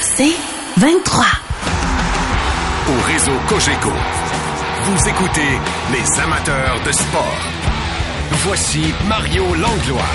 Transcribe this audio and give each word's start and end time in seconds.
C'est 0.00 0.36
23. 0.78 1.24
Au 2.88 3.06
réseau 3.06 3.32
Cogeco, 3.48 3.90
vous 4.84 5.08
écoutez 5.08 5.60
les 5.92 6.20
amateurs 6.20 6.80
de 6.86 6.92
sport. 6.92 7.38
Voici 8.30 8.94
Mario 9.08 9.44
Langlois. 9.54 10.14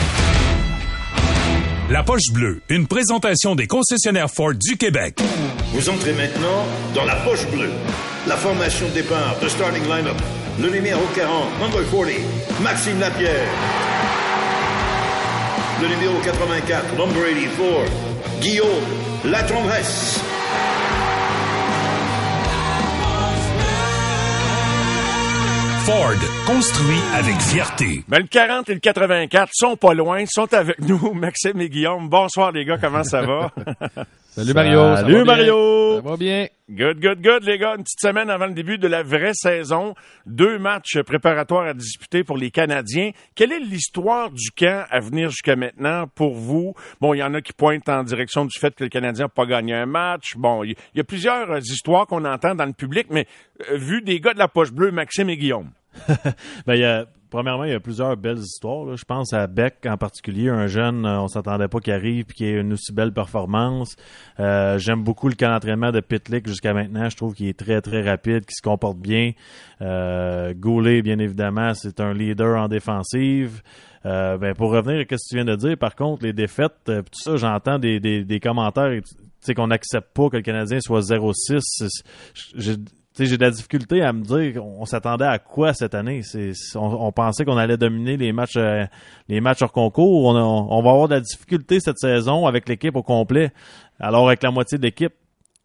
La 1.90 2.04
poche 2.04 2.32
bleue, 2.32 2.62
une 2.70 2.88
présentation 2.88 3.54
des 3.54 3.68
concessionnaires 3.68 4.32
Ford 4.32 4.54
du 4.54 4.78
Québec. 4.78 5.20
Vous 5.74 5.90
entrez 5.90 6.14
maintenant 6.14 6.66
dans 6.96 7.04
la 7.04 7.16
poche 7.18 7.46
bleue. 7.48 7.72
La 8.28 8.38
formation 8.38 8.88
de 8.88 8.94
départ 8.94 9.38
de 9.42 9.50
starting 9.50 9.84
lineup. 9.84 10.16
Le 10.60 10.70
numéro 10.70 11.02
40, 11.16 11.60
number 11.60 11.82
40, 11.92 12.62
Maxime 12.62 13.00
Lapierre. 13.00 13.48
Le 15.82 15.88
numéro 15.90 16.18
84, 16.24 16.96
number 16.98 17.24
84, 17.24 17.92
Guillaume 18.42 19.11
Latendresse. 19.24 20.20
Ford, 25.86 26.16
construit 26.48 26.98
avec 27.14 27.36
fierté. 27.40 28.04
Ben, 28.08 28.20
le 28.20 28.28
40 28.28 28.70
et 28.70 28.74
le 28.74 28.80
84 28.80 29.52
sont 29.54 29.78
pas 29.78 29.94
loin, 29.94 30.26
sont 30.26 30.52
avec 30.54 30.80
nous, 30.80 31.14
Maxime 31.14 31.62
et 31.62 31.70
Guillaume. 31.70 32.10
Bonsoir 32.10 32.52
les 32.52 32.66
gars, 32.66 32.80
comment 32.80 33.04
ça 33.04 33.22
va? 33.22 33.52
Salut 34.34 34.54
Mario. 34.54 34.96
Salut 34.96 35.18
ça 35.18 35.24
Mario. 35.26 35.96
Ça 35.96 36.10
va 36.10 36.16
bien? 36.16 36.48
Good, 36.70 37.02
good, 37.02 37.22
good, 37.22 37.44
les 37.44 37.58
gars. 37.58 37.76
Une 37.76 37.84
petite 37.84 38.00
semaine 38.00 38.30
avant 38.30 38.46
le 38.46 38.54
début 38.54 38.78
de 38.78 38.88
la 38.88 39.04
vraie 39.04 39.34
saison. 39.34 39.94
Deux 40.26 40.58
matchs 40.58 41.02
préparatoires 41.02 41.68
à 41.68 41.74
disputer 41.74 42.24
pour 42.24 42.38
les 42.38 42.50
Canadiens. 42.50 43.12
Quelle 43.36 43.52
est 43.52 43.60
l'histoire 43.60 44.32
du 44.32 44.50
camp 44.52 44.86
à 44.90 45.02
venir 45.02 45.32
jusqu'à 45.32 45.58
maintenant 45.58 46.08
pour 46.08 46.34
vous? 46.34 46.74
Bon, 47.02 47.14
il 47.14 47.18
y 47.18 47.24
en 47.24 47.34
a 47.34 47.42
qui 47.42 47.52
pointent 47.52 47.90
en 47.90 48.04
direction 48.04 48.46
du 48.46 48.58
fait 48.58 48.74
que 48.74 48.86
le 48.86 48.90
Canadien 48.90 49.26
n'a 49.26 49.30
pas 49.30 49.46
gagné 49.46 49.74
un 49.74 49.86
match. 49.86 50.38
Bon, 50.38 50.64
il 50.64 50.78
y 50.96 51.02
a 51.02 51.04
plusieurs 51.04 51.58
histoires 51.58 52.08
qu'on 52.08 52.24
entend 52.24 52.56
dans 52.56 52.66
le 52.66 52.72
public, 52.72 53.08
mais 53.10 53.28
euh, 53.70 53.76
vu 53.76 54.02
des 54.02 54.22
gars 54.22 54.34
de 54.34 54.40
la 54.40 54.48
poche 54.48 54.72
bleue, 54.72 54.92
Maxime 54.92 55.30
et 55.30 55.36
Guillaume. 55.36 55.72
ben, 56.66 56.76
il 56.76 56.80
y 56.80 56.86
a, 56.86 57.06
premièrement, 57.32 57.64
il 57.64 57.72
y 57.72 57.74
a 57.74 57.80
plusieurs 57.80 58.16
belles 58.16 58.38
histoires. 58.38 58.86
Là. 58.86 58.96
Je 58.96 59.04
pense 59.04 59.34
à 59.34 59.48
Beck 59.48 59.88
en 59.88 59.98
particulier, 59.98 60.50
un 60.50 60.68
jeune, 60.68 61.06
euh, 61.06 61.22
on 61.22 61.28
s'attendait 61.28 61.68
pas 61.68 61.80
qu'il 61.80 61.94
arrive 61.94 62.26
et 62.30 62.34
qui 62.34 62.46
ait 62.46 62.60
une 62.60 62.74
aussi 62.74 62.94
belle 62.94 63.12
performance. 63.12 63.96
Euh, 64.40 64.78
J'aime 64.78 65.04
beaucoup 65.04 65.28
le 65.28 65.36
camp 65.36 65.50
d'entraînement 65.50 65.92
de 65.92 66.02
Pitlick 66.02 66.48
jusqu'à 66.48 66.74
maintenant. 66.74 67.10
Je 67.10 67.16
trouve 67.16 67.34
qu'il 67.34 67.48
est 67.48 67.58
très, 67.58 67.82
très 67.82 68.02
rapide, 68.02 68.46
qu'il 68.46 68.56
se 68.56 68.62
comporte 68.62 69.00
bien. 69.00 69.32
Euh, 69.82 70.54
Goulet, 70.54 71.02
bien 71.02 71.18
évidemment, 71.18 71.74
c'est 71.74 72.00
un 72.00 72.14
leader 72.14 72.62
en 72.62 72.68
défensive. 72.68 73.62
Euh, 74.06 74.38
ben, 74.38 74.54
pour 74.54 74.72
revenir 74.72 75.00
à 75.00 75.04
ce 75.04 75.06
que 75.08 75.16
tu 75.30 75.36
viens 75.36 75.46
de 75.46 75.56
dire, 75.56 75.78
par 75.78 75.96
contre, 75.96 76.24
les 76.24 76.34
défaites, 76.34 76.74
euh, 76.90 77.02
tout 77.02 77.20
ça, 77.24 77.38
j'entends 77.38 77.80
des, 77.80 78.00
des, 78.00 78.24
des 78.24 78.40
commentaires 78.40 78.92
qu'on 79.56 79.68
n'accepte 79.68 80.14
pas 80.14 80.30
que 80.30 80.38
le 80.38 80.44
Canadien 80.44 80.80
soit 80.80 81.02
0-6. 81.02 81.62
J'ai 83.20 83.38
de 83.38 83.44
la 83.44 83.52
difficulté 83.52 84.02
à 84.02 84.14
me 84.14 84.24
dire 84.24 84.66
on, 84.66 84.86
s'attendait 84.86 85.26
à 85.26 85.38
quoi 85.38 85.74
cette 85.74 85.94
année? 85.96 86.22
C'est, 86.24 86.54
on, 86.76 87.12
pensait 87.12 87.44
qu'on 87.44 87.58
allait 87.58 87.78
dominer 87.78 88.16
les 88.16 88.32
matchs 88.32 88.56
euh, 88.56 88.86
les 89.28 89.42
matchs 89.42 89.62
hors 89.62 89.72
concours. 89.72 90.28
On, 90.28 90.82
va 90.82 90.90
avoir 90.90 91.08
de 91.10 91.16
la 91.16 91.20
difficulté 91.20 91.80
cette 91.82 92.00
saison 92.00 92.48
avec 92.48 92.70
l'équipe 92.70 92.96
au 92.96 93.04
complet. 93.04 93.52
Alors 94.00 94.28
avec 94.28 94.42
la 94.42 94.52
moitié 94.52 94.78
de 94.78 94.84
l'équipe, 94.84 95.14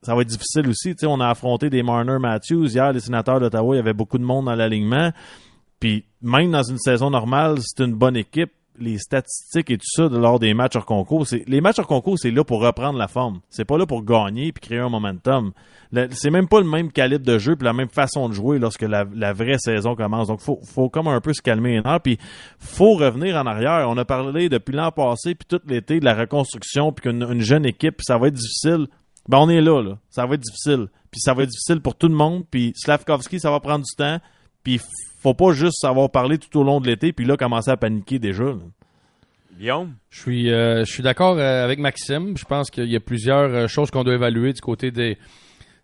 ça 0.02 0.14
va 0.14 0.22
être 0.22 0.28
difficile 0.28 0.68
aussi. 0.68 0.94
sais 0.98 1.06
on 1.06 1.20
a 1.20 1.28
affronté 1.28 1.70
des 1.70 1.84
Marner 1.84 2.18
Matthews. 2.18 2.66
Hier, 2.66 2.92
les 2.92 3.00
sénateurs 3.00 3.38
d'Ottawa, 3.38 3.76
il 3.76 3.78
y 3.78 3.80
avait 3.80 3.94
beaucoup 3.94 4.18
de 4.18 4.24
monde 4.24 4.46
dans 4.46 4.54
l'alignement. 4.56 5.12
Puis 5.78 6.04
même 6.22 6.50
dans 6.50 6.64
une 6.64 6.78
saison 6.78 7.10
normale, 7.10 7.58
c'est 7.60 7.84
une 7.84 7.94
bonne 7.94 8.16
équipe 8.16 8.50
les 8.78 8.98
statistiques 8.98 9.70
et 9.70 9.78
tout 9.78 9.86
ça 9.86 10.08
de, 10.08 10.16
lors 10.16 10.38
des 10.38 10.54
matchs 10.54 10.76
hors 10.76 10.86
concours, 10.86 11.26
les 11.46 11.60
matchs 11.60 11.78
hors 11.78 11.86
concours, 11.86 12.18
c'est 12.18 12.30
là 12.30 12.44
pour 12.44 12.60
reprendre 12.60 12.98
la 12.98 13.08
forme. 13.08 13.40
C'est 13.48 13.64
pas 13.64 13.78
là 13.78 13.86
pour 13.86 14.04
gagner 14.04 14.52
puis 14.52 14.68
créer 14.68 14.78
un 14.78 14.88
momentum. 14.88 15.52
C'est 16.10 16.30
même 16.30 16.48
pas 16.48 16.60
le 16.60 16.66
même 16.66 16.90
calibre 16.90 17.24
de 17.24 17.38
jeu 17.38 17.56
puis 17.56 17.64
la 17.64 17.72
même 17.72 17.88
façon 17.88 18.28
de 18.28 18.34
jouer 18.34 18.58
lorsque 18.58 18.82
la, 18.82 19.32
vraie 19.32 19.58
saison 19.58 19.94
commence. 19.94 20.28
Donc 20.28 20.40
faut 20.40 20.60
faut 20.64 20.88
comme 20.88 21.08
un 21.08 21.20
peu 21.20 21.32
se 21.32 21.42
calmer 21.42 21.80
un 21.84 21.98
puis 21.98 22.18
faut 22.58 22.94
revenir 22.94 23.36
en 23.36 23.46
arrière. 23.46 23.86
On 23.88 23.96
a 23.96 24.04
parlé 24.04 24.48
depuis 24.48 24.74
l'an 24.74 24.90
passé 24.90 25.34
puis 25.34 25.46
tout 25.48 25.60
l'été 25.66 26.00
de 26.00 26.04
la 26.04 26.14
reconstruction 26.14 26.92
puis 26.92 27.08
qu'une 27.08 27.22
une 27.22 27.40
jeune 27.40 27.66
équipe, 27.66 28.00
ça 28.02 28.18
va 28.18 28.28
être 28.28 28.34
difficile. 28.34 28.86
Ben 29.28 29.38
on 29.38 29.48
est 29.48 29.60
là 29.60 29.82
là, 29.82 29.98
ça 30.10 30.26
va 30.26 30.34
être 30.34 30.42
difficile. 30.42 30.88
Puis 31.10 31.20
ça 31.20 31.34
va 31.34 31.44
être 31.44 31.50
difficile 31.50 31.80
pour 31.80 31.94
tout 31.94 32.08
le 32.08 32.14
monde 32.14 32.44
puis 32.50 32.72
Slavkovski, 32.76 33.40
ça 33.40 33.50
va 33.50 33.60
prendre 33.60 33.84
du 33.84 33.96
temps. 33.96 34.18
Puis 34.66 34.80
faut 35.20 35.32
pas 35.32 35.52
juste 35.52 35.78
savoir 35.80 36.10
parler 36.10 36.38
tout 36.38 36.58
au 36.58 36.64
long 36.64 36.80
de 36.80 36.88
l'été, 36.88 37.12
puis 37.12 37.24
là, 37.24 37.36
commencer 37.36 37.70
à 37.70 37.76
paniquer 37.76 38.18
déjà. 38.18 38.46
Guillaume? 39.56 39.94
Je 40.10 40.20
suis, 40.20 40.50
euh, 40.50 40.84
je 40.84 40.92
suis 40.92 41.04
d'accord 41.04 41.38
euh, 41.38 41.62
avec 41.62 41.78
Maxime. 41.78 42.36
Je 42.36 42.44
pense 42.44 42.72
qu'il 42.72 42.90
y 42.90 42.96
a 42.96 43.00
plusieurs 43.00 43.54
euh, 43.54 43.66
choses 43.68 43.92
qu'on 43.92 44.02
doit 44.02 44.14
évaluer 44.14 44.52
du 44.52 44.60
côté 44.60 44.90
des. 44.90 45.18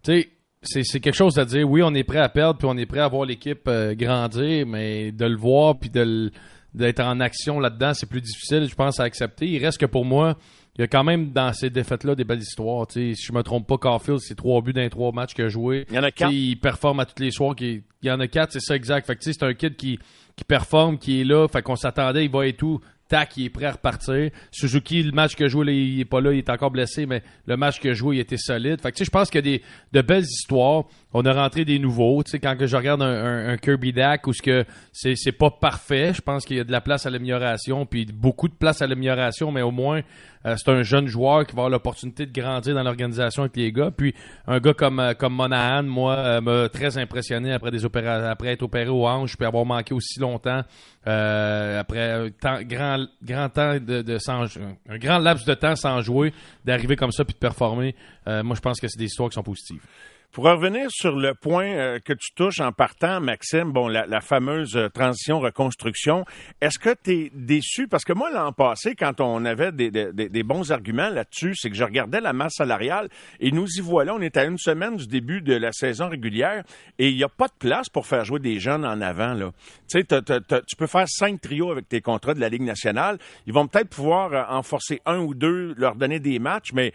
Tu 0.03 0.27
sais, 0.65 0.83
c'est 0.83 0.99
quelque 0.99 1.15
chose 1.15 1.39
à 1.39 1.45
dire. 1.45 1.71
Oui, 1.71 1.81
on 1.85 1.95
est 1.95 2.03
prêt 2.03 2.19
à 2.19 2.29
perdre, 2.29 2.59
puis 2.59 2.67
on 2.69 2.77
est 2.77 2.87
prêt 2.87 2.99
à 2.99 3.07
voir 3.07 3.25
l'équipe 3.25 3.71
grandir, 3.71 4.67
mais 4.67 5.13
de 5.13 5.27
le 5.27 5.37
voir, 5.37 5.79
puis 5.79 5.91
d'être 5.91 7.01
en 7.05 7.21
action 7.21 7.61
là-dedans, 7.61 7.95
c'est 7.95 8.09
plus 8.09 8.21
difficile, 8.21 8.69
je 8.69 8.75
pense, 8.75 8.99
à 8.99 9.05
accepter. 9.05 9.47
Il 9.47 9.65
reste 9.65 9.79
que 9.79 9.87
pour 9.87 10.05
moi, 10.05 10.37
il 10.79 10.81
y 10.81 10.85
a 10.85 10.87
quand 10.87 11.05
même 11.05 11.33
dans 11.33 11.53
ces 11.53 11.69
défaites-là 11.69 12.15
des 12.15 12.25
belles 12.25 12.41
histoires. 12.41 12.87
si 12.91 13.15
je 13.15 13.33
me 13.33 13.43
trompe 13.43 13.67
pas, 13.67 13.77
Carfield, 13.77 14.21
c'est 14.21 14.35
trois 14.35 14.63
buts 14.63 14.73
dans 14.73 14.81
les 14.81 14.89
trois 14.89 15.13
matchs 15.13 15.35
qu'il 15.35 15.45
a 15.45 15.49
joué. 15.49 15.87
Il 15.91 15.97
y 15.97 15.99
en 15.99 16.03
a 16.03 16.11
quatre. 16.11 16.33
il 16.33 16.57
performe 16.57 17.01
à 17.01 17.05
tous 17.05 17.23
les 17.23 17.31
soirs. 17.31 17.55
Il, 17.61 17.83
y 18.03 18.11
en 18.11 18.21
a 18.21 18.27
quatre, 18.27 18.53
c'est 18.53 18.61
ça 18.61 18.75
exact. 18.75 19.07
Fait 19.07 19.15
que 19.15 19.23
c'est 19.23 19.43
un 19.43 19.53
kid 19.53 19.77
qui, 19.77 19.99
qui 20.35 20.45
performe, 20.45 20.97
qui 20.97 21.21
est 21.21 21.25
là. 21.25 21.47
Fait 21.47 21.61
qu'on 21.61 21.77
s'attendait, 21.77 22.25
il 22.25 22.31
va 22.31 22.47
et 22.47 22.55
tout. 22.55 22.81
Tac, 23.07 23.37
il 23.37 23.45
est 23.45 23.51
prêt 23.51 23.67
à 23.67 23.73
repartir. 23.73 24.31
Suzuki, 24.51 25.03
le 25.03 25.13
match 25.13 25.37
que 25.37 25.47
joue, 25.47 25.63
il 25.65 26.01
est 26.01 26.07
pas 26.07 26.23
là, 26.23 26.33
il 26.33 26.39
est 26.39 26.49
encore 26.49 26.71
blessé, 26.71 27.05
mais 27.05 27.23
le 27.47 27.59
match 27.59 27.79
que 27.79 27.93
joue, 27.93 28.15
il 28.15 28.21
était 28.21 28.39
solide. 28.39 28.81
Fait 28.81 28.93
que 28.93 29.05
je 29.05 29.11
pense 29.11 29.29
qu'il 29.29 29.47
y 29.47 29.55
a 29.55 29.59
des, 29.59 29.63
de 29.93 30.01
belles 30.01 30.25
histoires. 30.25 30.85
On 31.15 31.25
a 31.25 31.33
rentré 31.33 31.65
des 31.65 31.79
nouveaux. 31.79 32.23
Tu 32.23 32.31
sais, 32.31 32.39
quand 32.39 32.57
que 32.57 32.67
je 32.67 32.77
regarde 32.77 33.03
un, 33.03 33.49
un, 33.51 33.57
Kirby 33.57 33.93
Dak 33.93 34.27
où 34.27 34.33
ce 34.33 34.43
que 34.43 34.65
c'est, 34.93 35.33
pas 35.33 35.51
parfait, 35.51 36.13
je 36.15 36.21
pense 36.21 36.45
qu'il 36.45 36.57
y 36.57 36.61
a 36.61 36.65
de 36.65 36.73
la 36.73 36.81
place 36.81 37.07
à 37.07 37.11
l'amélioration, 37.11 37.87
puis 37.87 38.07
beaucoup 38.07 38.49
de 38.49 38.55
place 38.55 38.83
à 38.83 38.87
l'amélioration, 38.87 39.53
mais 39.53 39.63
au 39.63 39.71
moins 39.71 40.03
euh, 40.47 40.57
c'est 40.57 40.71
un 40.71 40.83
jeune 40.83 41.07
joueur 41.07 41.47
qui 41.47 41.55
va 41.55 41.63
avoir 41.63 41.71
l'opportunité 41.71 42.27
de 42.27 42.33
grandir 42.33 42.75
dans 42.75 42.83
l'organisation 42.83 43.43
avec 43.43 43.57
les 43.57 43.73
gars. 43.73 43.91
Puis 43.97 44.15
un 44.47 44.59
gars 44.59 44.75
comme, 44.75 45.01
euh, 45.01 45.15
comme 45.15 45.35
Monahan, 45.35 45.85
moi, 45.85 46.17
euh, 46.17 46.41
m'a 46.41 46.69
très 46.69 46.99
impressionné 46.99 47.53
après 47.53 47.71
des 47.71 47.85
opérations, 47.85 48.29
après 48.29 48.49
être 48.49 48.63
opéré 48.63 48.89
aux 48.89 49.07
hanches, 49.07 49.37
puis 49.37 49.47
avoir 49.47 49.65
manqué 49.65 49.95
aussi 49.95 50.19
longtemps. 50.19 50.63
après 51.05 52.13
un 52.13 52.31
temps, 52.31 52.63
grand, 52.63 53.07
grand 53.23 53.49
temps 53.49 53.75
de, 53.75 54.03
de 54.03 54.19
sans, 54.19 54.45
un 54.89 54.99
grand 54.99 55.19
laps 55.19 55.47
de 55.47 55.55
temps 55.55 55.77
sans 55.77 56.01
jouer, 56.01 56.33
d'arriver 56.65 56.97
comme 56.97 57.13
ça 57.13 57.25
puis 57.25 57.35
de 57.35 57.39
performer. 57.39 57.95
moi, 58.27 58.57
je 58.57 58.61
pense 58.61 58.81
que 58.81 58.89
c'est 58.89 58.99
des 58.99 59.07
histoires 59.07 59.29
qui 59.29 59.35
sont 59.35 59.43
positives. 59.43 59.83
Pour 60.33 60.45
revenir 60.45 60.87
sur 60.89 61.15
le 61.15 61.35
point 61.35 61.67
euh, 61.67 61.99
que 61.99 62.15
tu 62.15 62.33
touches 62.35 62.61
en 62.61 62.73
partant, 62.73 63.21
Maxime, 63.21 63.71
bon, 63.71 63.87
la, 63.87 64.07
la 64.07 64.23
fameuse 64.23 64.75
euh, 64.79 64.89
transition-reconstruction, 64.89 66.25
est-ce 66.63 66.79
que 66.79 66.95
tu 67.05 67.11
es 67.11 67.31
déçu? 67.35 67.87
Parce 67.87 68.03
que 68.03 68.15
moi, 68.15 68.31
l'an 68.31 68.51
passé, 68.51 68.95
quand 68.95 69.21
on 69.21 69.45
avait 69.45 69.73
des, 69.73 69.91
des, 69.91 70.11
des 70.11 70.43
bons 70.43 70.73
arguments 70.73 71.11
là-dessus, 71.11 71.55
c'est 71.55 71.69
que 71.69 71.77
je 71.77 71.85
regardais 71.85 72.23
la 72.23 72.33
masse 72.33 72.55
salariale 72.55 73.11
et 73.41 73.53
nous 73.53 73.67
y 73.77 73.83
voilà. 73.83 74.15
On 74.15 74.23
est 74.23 74.39
à 74.39 74.45
une 74.45 74.57
semaine 74.57 74.97
du 74.97 75.07
début 75.07 75.43
de 75.43 75.55
la 75.55 75.71
saison 75.71 76.09
régulière 76.09 76.65
et 76.99 77.11
il 77.11 77.17
n'y 77.17 77.25
a 77.25 77.29
pas 77.29 77.49
de 77.49 77.59
place 77.59 77.91
pour 77.91 78.07
faire 78.07 78.25
jouer 78.25 78.41
des 78.41 78.59
jeunes 78.59 78.87
en 78.87 79.03
avant. 79.03 79.35
Là. 79.35 79.51
Tu 79.91 80.01
sais, 80.01 80.23
tu 80.67 80.77
peux 80.79 80.87
faire 80.87 81.09
cinq 81.09 81.43
trios 81.43 81.71
avec 81.71 81.91
tes 81.91 82.01
contrats 82.01 82.33
de 82.33 82.41
la 82.41 82.49
Ligue 82.49 82.63
nationale. 82.63 83.19
Ils 83.47 83.53
vont 83.53 83.67
peut-être 83.67 83.91
pouvoir 83.91 84.33
euh, 84.33 84.45
en 84.49 84.63
forcer 84.63 85.03
un 85.05 85.19
ou 85.19 85.35
deux, 85.35 85.75
leur 85.77 85.95
donner 85.95 86.21
des 86.21 86.39
matchs, 86.39 86.73
mais 86.73 86.95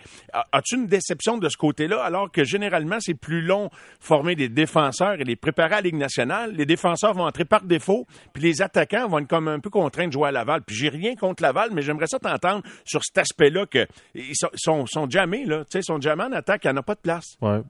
as-tu 0.51 0.77
une 0.77 0.87
déception 0.87 1.37
de 1.37 1.49
ce 1.49 1.57
côté-là? 1.57 2.01
Alors 2.01 2.31
que 2.31 2.43
généralement, 2.43 2.97
c'est 2.99 3.13
plus 3.13 3.26
long 3.35 3.69
former 3.99 4.35
des 4.35 4.49
défenseurs 4.49 5.19
et 5.19 5.23
les 5.23 5.35
préparer 5.35 5.75
à 5.75 5.77
la 5.77 5.81
Ligue 5.81 5.95
nationale. 5.95 6.53
Les 6.53 6.65
défenseurs 6.65 7.13
vont 7.13 7.25
entrer 7.25 7.45
par 7.45 7.63
défaut, 7.63 8.05
puis 8.33 8.43
les 8.43 8.61
attaquants 8.61 9.07
vont 9.07 9.19
être 9.19 9.27
comme 9.27 9.47
un 9.47 9.59
peu 9.59 9.69
contraints 9.69 10.07
de 10.07 10.13
jouer 10.13 10.29
à 10.29 10.31
Laval. 10.31 10.61
Puis 10.61 10.75
j'ai 10.75 10.89
rien 10.89 11.15
contre 11.15 11.43
Laval, 11.43 11.69
mais 11.73 11.81
j'aimerais 11.81 12.07
ça 12.07 12.19
t'entendre 12.19 12.63
sur 12.85 13.01
cet 13.03 13.17
aspect-là 13.17 13.65
que 13.65 13.85
ils 14.15 14.35
sont, 14.35 14.49
sont, 14.55 14.85
sont 14.85 15.09
jamais 15.09 15.45
là, 15.45 15.59
tu 15.65 15.71
sais, 15.71 15.81
sont 15.81 15.99
jamais 16.01 16.23
en 16.23 16.31
attaque, 16.31 16.61
il 16.65 16.67
n'y 16.67 16.73
en 16.73 16.77
a 16.77 16.83
pas 16.83 16.95
de 16.95 17.01
place. 17.01 17.35
Ouais. 17.41 17.61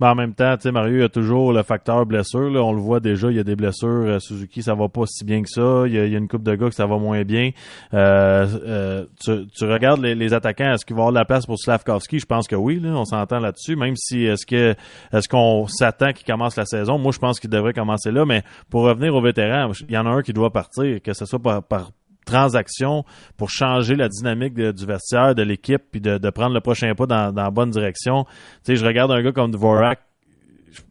Ben, 0.00 0.10
en 0.10 0.14
même 0.14 0.34
temps, 0.34 0.56
tu 0.56 0.62
sais, 0.62 0.72
Mario, 0.72 0.96
il 0.96 1.00
y 1.00 1.04
a 1.04 1.08
toujours 1.08 1.52
le 1.52 1.62
facteur 1.62 2.06
blessure. 2.06 2.50
Là. 2.50 2.62
On 2.62 2.72
le 2.72 2.80
voit 2.80 3.00
déjà, 3.00 3.30
il 3.30 3.36
y 3.36 3.40
a 3.40 3.44
des 3.44 3.56
blessures. 3.56 3.88
Euh, 3.88 4.18
Suzuki, 4.18 4.62
ça 4.62 4.74
va 4.74 4.88
pas 4.88 5.04
si 5.06 5.24
bien 5.24 5.42
que 5.42 5.48
ça. 5.48 5.84
Il 5.86 5.94
y 5.94 5.98
a, 5.98 6.04
une 6.04 6.28
coupe 6.28 6.42
de 6.42 6.54
gars 6.54 6.68
que 6.68 6.74
ça 6.74 6.86
va 6.86 6.98
moins 6.98 7.22
bien. 7.22 7.50
Euh, 7.92 8.46
euh, 8.66 9.04
tu, 9.22 9.64
regardes 9.64 10.00
les, 10.02 10.34
attaquants, 10.34 10.72
est-ce 10.74 10.84
qu'il 10.84 10.96
va 10.96 11.02
avoir 11.02 11.12
de 11.12 11.18
la 11.18 11.24
place 11.24 11.46
pour 11.46 11.58
Slavkovski? 11.58 12.18
Je 12.18 12.26
pense 12.26 12.46
que 12.46 12.56
oui, 12.56 12.80
là, 12.80 12.90
on 12.90 13.04
s'entend 13.04 13.38
là-dessus. 13.38 13.76
Même 13.76 13.96
si 13.96 14.24
est-ce 14.24 14.46
que 14.46 14.74
est-ce 15.12 15.28
qu'on 15.28 15.66
s'attend 15.66 16.12
qu'il 16.12 16.26
commence 16.26 16.56
la 16.56 16.64
saison? 16.64 16.98
Moi, 16.98 17.12
je 17.12 17.18
pense 17.18 17.40
qu'il 17.40 17.50
devrait 17.50 17.72
commencer 17.72 18.10
là, 18.10 18.24
mais 18.24 18.42
pour 18.70 18.82
revenir 18.82 19.14
aux 19.14 19.22
vétérans, 19.22 19.70
il 19.88 19.94
y 19.94 19.98
en 19.98 20.06
a 20.06 20.10
un 20.10 20.22
qui 20.22 20.32
doit 20.32 20.52
partir, 20.52 21.00
que 21.02 21.12
ce 21.12 21.24
soit 21.24 21.38
par, 21.38 21.62
par 21.62 21.90
transaction 22.24 23.04
pour 23.36 23.50
changer 23.50 23.94
la 23.96 24.08
dynamique 24.08 24.54
du 24.54 24.86
vestiaire, 24.86 25.34
de 25.34 25.42
l'équipe, 25.42 25.82
puis 25.90 26.00
de, 26.00 26.18
de 26.18 26.30
prendre 26.30 26.54
le 26.54 26.60
prochain 26.60 26.94
pas 26.94 27.06
dans, 27.06 27.32
dans 27.32 27.44
la 27.44 27.50
bonne 27.50 27.70
direction. 27.70 28.24
Tu 28.24 28.32
sais, 28.64 28.76
je 28.76 28.84
regarde 28.84 29.10
un 29.12 29.22
gars 29.22 29.32
comme 29.32 29.50
Dvorak, 29.50 30.00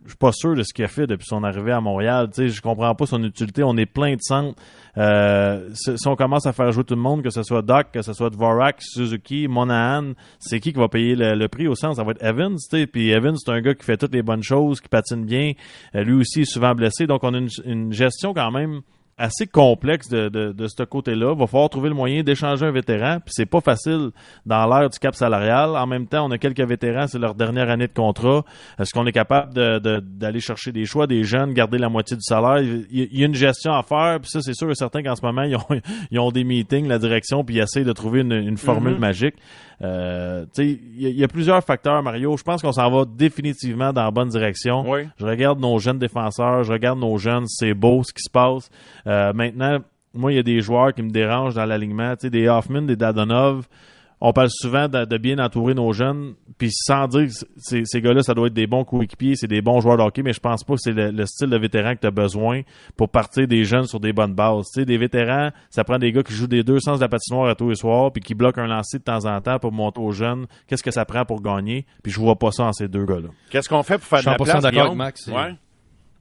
je 0.06 0.10
suis 0.10 0.18
pas 0.18 0.32
sûr 0.32 0.56
de 0.56 0.64
ce 0.64 0.74
qu'il 0.74 0.86
a 0.86 0.88
fait 0.88 1.08
depuis 1.08 1.26
son 1.26 1.44
arrivée 1.44 1.74
à 1.74 1.82
Montréal. 1.82 2.30
Tu 2.30 2.36
sais, 2.36 2.48
je 2.48 2.62
comprends 2.62 2.96
pas 2.96 3.06
son 3.06 3.22
utilité. 3.22 3.64
On 3.64 3.76
est 3.76 3.86
plein 3.86 4.14
de 4.14 4.22
centres. 4.22 4.58
Euh, 4.98 5.70
si 5.74 5.98
si 5.98 6.08
on 6.08 6.16
commence 6.16 6.46
à 6.46 6.54
faire 6.54 6.72
jouer 6.72 6.86
tout 6.86 6.96
le 6.96 7.02
monde, 7.02 7.22
que 7.22 7.30
ce 7.30 7.44
soit 7.44 7.62
Doc, 7.62 7.88
que 7.92 8.02
ce 8.02 8.14
soit 8.14 8.30
Dvorak, 8.30 8.78
Suzuki, 8.80 9.50
Monahan, 9.50 10.14
c'est 10.40 10.62
qui 10.62 10.72
qui 10.72 10.80
va 10.80 10.88
payer 10.88 11.18
le, 11.18 11.36
le 11.36 11.48
prix 11.50 11.68
au 11.68 11.76
centre? 11.76 11.98
Ça 11.98 12.04
va 12.06 12.12
être 12.12 12.24
Evans, 12.24 12.56
tu 12.56 12.78
sais. 12.78 12.88
Puis 12.88 13.10
Evans, 13.10 13.36
c'est 13.36 13.52
un 13.52 13.60
gars 13.60 13.74
qui 13.74 13.84
fait 13.84 13.98
toutes 13.98 14.14
les 14.14 14.24
bonnes 14.24 14.44
choses, 14.44 14.80
qui 14.80 14.88
patine 14.88 15.26
bien. 15.26 15.52
Euh, 15.96 16.04
lui 16.04 16.14
aussi 16.14 16.42
est 16.42 16.46
souvent 16.46 16.74
blessé. 16.76 17.06
Donc, 17.06 17.24
on 17.26 17.34
a 17.34 17.38
une, 17.40 17.50
une 17.66 17.92
gestion 17.92 18.34
quand 18.34 18.52
même 18.52 18.82
assez 19.18 19.46
complexe 19.48 20.10
de, 20.10 20.30
de, 20.30 20.52
de 20.52 20.68
ce 20.68 20.84
côté-là. 20.84 21.36
Va 21.36 21.46
falloir 21.48 21.70
trouver 21.70 21.90
le 21.90 21.96
moyen 21.96 22.24
d'échanger 22.24 22.66
un 22.66 22.72
vétéran, 22.72 23.18
puis 23.20 23.32
c'est 23.34 23.46
pas 23.46 23.62
facile 23.62 24.10
dans 24.46 24.66
l'ère 24.68 24.90
du 24.90 24.98
cap 25.00 25.16
salarial. 25.16 25.70
En 25.78 25.86
même 25.88 26.08
temps, 26.08 26.26
on 26.26 26.32
a 26.32 26.38
quelques 26.38 26.62
vétérans, 26.62 27.08
c'est 27.08 27.20
leur 27.20 27.36
dernière 27.36 27.70
année 27.70 27.88
de 27.88 27.94
contrat. 27.94 28.44
Est-ce 28.80 28.92
qu'on 28.92 29.06
est 29.06 29.12
capable 29.12 29.54
de- 29.54 29.80
de- 29.80 30.00
d'aller 30.00 30.40
chercher 30.40 30.72
des 30.72 30.86
choix, 30.86 31.06
des 31.08 31.24
jeunes, 31.24 31.54
garder 31.54 31.78
la 31.78 31.90
moitié 31.90 32.18
du 32.18 32.24
salaire? 32.24 32.60
Il 32.62 32.86
y, 32.92 33.04
il 33.12 33.20
y 33.20 33.24
a 33.24 33.28
une 33.28 33.36
gestion 33.36 33.74
à 33.74 33.84
faire, 33.84 34.20
puis 34.20 34.30
ça, 34.32 34.42
c'est 34.42 34.54
sûr 34.56 34.70
et 34.72 34.76
certain 34.76 35.04
qu'en 35.04 35.16
ce 35.16 35.24
moment, 35.26 35.44
ils 35.44 35.56
ont, 35.56 35.82
ils 36.12 36.20
ont 36.20 36.32
des 36.32 36.44
meetings, 36.44 36.88
la 36.88 36.98
direction, 37.00 37.44
puis 37.44 37.56
ils 37.58 37.62
essayent 37.62 37.86
de 37.86 37.94
trouver 37.94 38.22
une, 38.22 38.34
une 38.34 38.58
formule 38.58 38.98
magique. 38.98 39.36
Euh, 39.84 40.46
il 40.58 41.02
y, 41.02 41.06
a- 41.06 41.10
il 41.10 41.18
y 41.18 41.24
a 41.24 41.28
plusieurs 41.28 41.62
facteurs, 41.64 42.02
Mario. 42.02 42.38
Je 42.38 42.44
pense 42.44 42.62
qu'on 42.62 42.72
s'en 42.72 42.90
va 42.90 43.04
définitivement 43.06 43.92
dans 43.92 44.04
la 44.06 44.12
bonne 44.12 44.30
direction. 44.30 44.90
Oui. 44.90 45.02
Je 45.20 45.26
regarde 45.26 45.60
nos 45.60 45.78
jeunes 45.80 46.00
défenseurs, 46.00 46.64
je 46.64 46.72
regarde 46.72 47.00
nos 47.00 47.18
jeunes, 47.18 47.46
c'est 47.48 47.74
beau 47.74 48.02
ce 48.04 48.14
qui 48.14 48.22
se 48.24 48.30
passe. 48.32 48.70
Euh, 49.08 49.34
maintenant, 49.34 49.80
moi, 50.14 50.32
il 50.32 50.36
y 50.36 50.40
a 50.40 50.44
des 50.44 50.62
joueurs 50.62 50.94
qui 50.94 51.02
me 51.02 51.10
dérangent 51.10 51.56
dans 51.56 51.66
l'alignement, 51.66 52.14
des 52.22 52.48
Hoffman, 52.48 52.84
des 52.84 52.96
Dadonov. 52.96 53.68
On 54.26 54.32
parle 54.32 54.48
souvent 54.50 54.88
de, 54.88 55.04
de 55.04 55.18
bien 55.18 55.38
entourer 55.38 55.74
nos 55.74 55.92
jeunes, 55.92 56.36
puis 56.58 56.70
sans 56.72 57.08
dire 57.10 57.28
que 57.28 57.84
ces 57.84 58.02
gars-là, 58.02 58.24
ça 58.24 58.34
doit 58.34 58.48
être 58.48 58.54
des 58.54 58.68
bons 58.68 58.86
coéquipiers, 58.86 59.36
c'est 59.36 59.50
des 59.50 59.62
bons 59.62 59.82
joueurs 59.82 59.98
de 59.98 60.02
hockey, 60.02 60.24
mais 60.24 60.32
je 60.32 60.40
pense 60.40 60.64
pas 60.64 60.76
que 60.76 60.80
c'est 60.82 60.94
le, 60.94 61.12
le 61.12 61.26
style 61.26 61.50
de 61.50 61.58
vétéran 61.58 61.94
que 61.94 62.00
tu 62.00 62.08
as 62.08 62.12
besoin 62.12 62.62
pour 62.96 63.10
partir 63.10 63.50
des 63.50 63.66
jeunes 63.66 63.86
sur 63.86 64.00
des 64.00 64.14
bonnes 64.14 64.34
bases. 64.34 64.68
Tu 64.74 64.80
sais, 64.80 64.86
des 64.86 64.98
vétérans, 64.98 65.50
ça 65.70 65.84
prend 65.84 66.00
des 66.00 66.14
gars 66.14 66.24
qui 66.24 66.32
jouent 66.32 66.48
des 66.48 66.64
deux 66.64 66.80
sens 66.80 67.00
de 67.00 67.04
la 67.04 67.10
patinoire 67.10 67.50
à 67.50 67.56
tous 67.56 67.68
les 67.68 67.76
soirs, 67.76 68.14
puis 68.14 68.22
qui 68.22 68.34
bloquent 68.34 68.62
un 68.62 68.68
lancer 68.68 68.98
de 68.98 69.04
temps 69.04 69.26
en 69.26 69.42
temps 69.42 69.60
pour 69.60 69.74
monter 69.74 70.00
aux 70.00 70.14
jeunes. 70.14 70.46
Qu'est-ce 70.68 70.84
que 70.84 70.92
ça 70.92 71.04
prend 71.04 71.26
pour 71.26 71.42
gagner? 71.42 71.86
Puis 72.02 72.14
je 72.14 72.20
vois 72.22 72.38
pas 72.38 72.52
ça 72.52 72.64
en 72.64 72.72
ces 72.72 72.88
deux 72.88 73.04
gars-là. 73.04 73.28
Qu'est-ce 73.50 73.68
qu'on 73.68 73.84
fait 73.84 73.98
pour 73.98 74.08
faire 74.08 74.22
de 74.22 74.26
la 74.26 74.38
100% 74.38 74.44
place, 74.46 74.64
d'accord 74.64 74.86
avec 74.86 74.96
Max. 74.96 75.28
Ouais. 75.28 75.56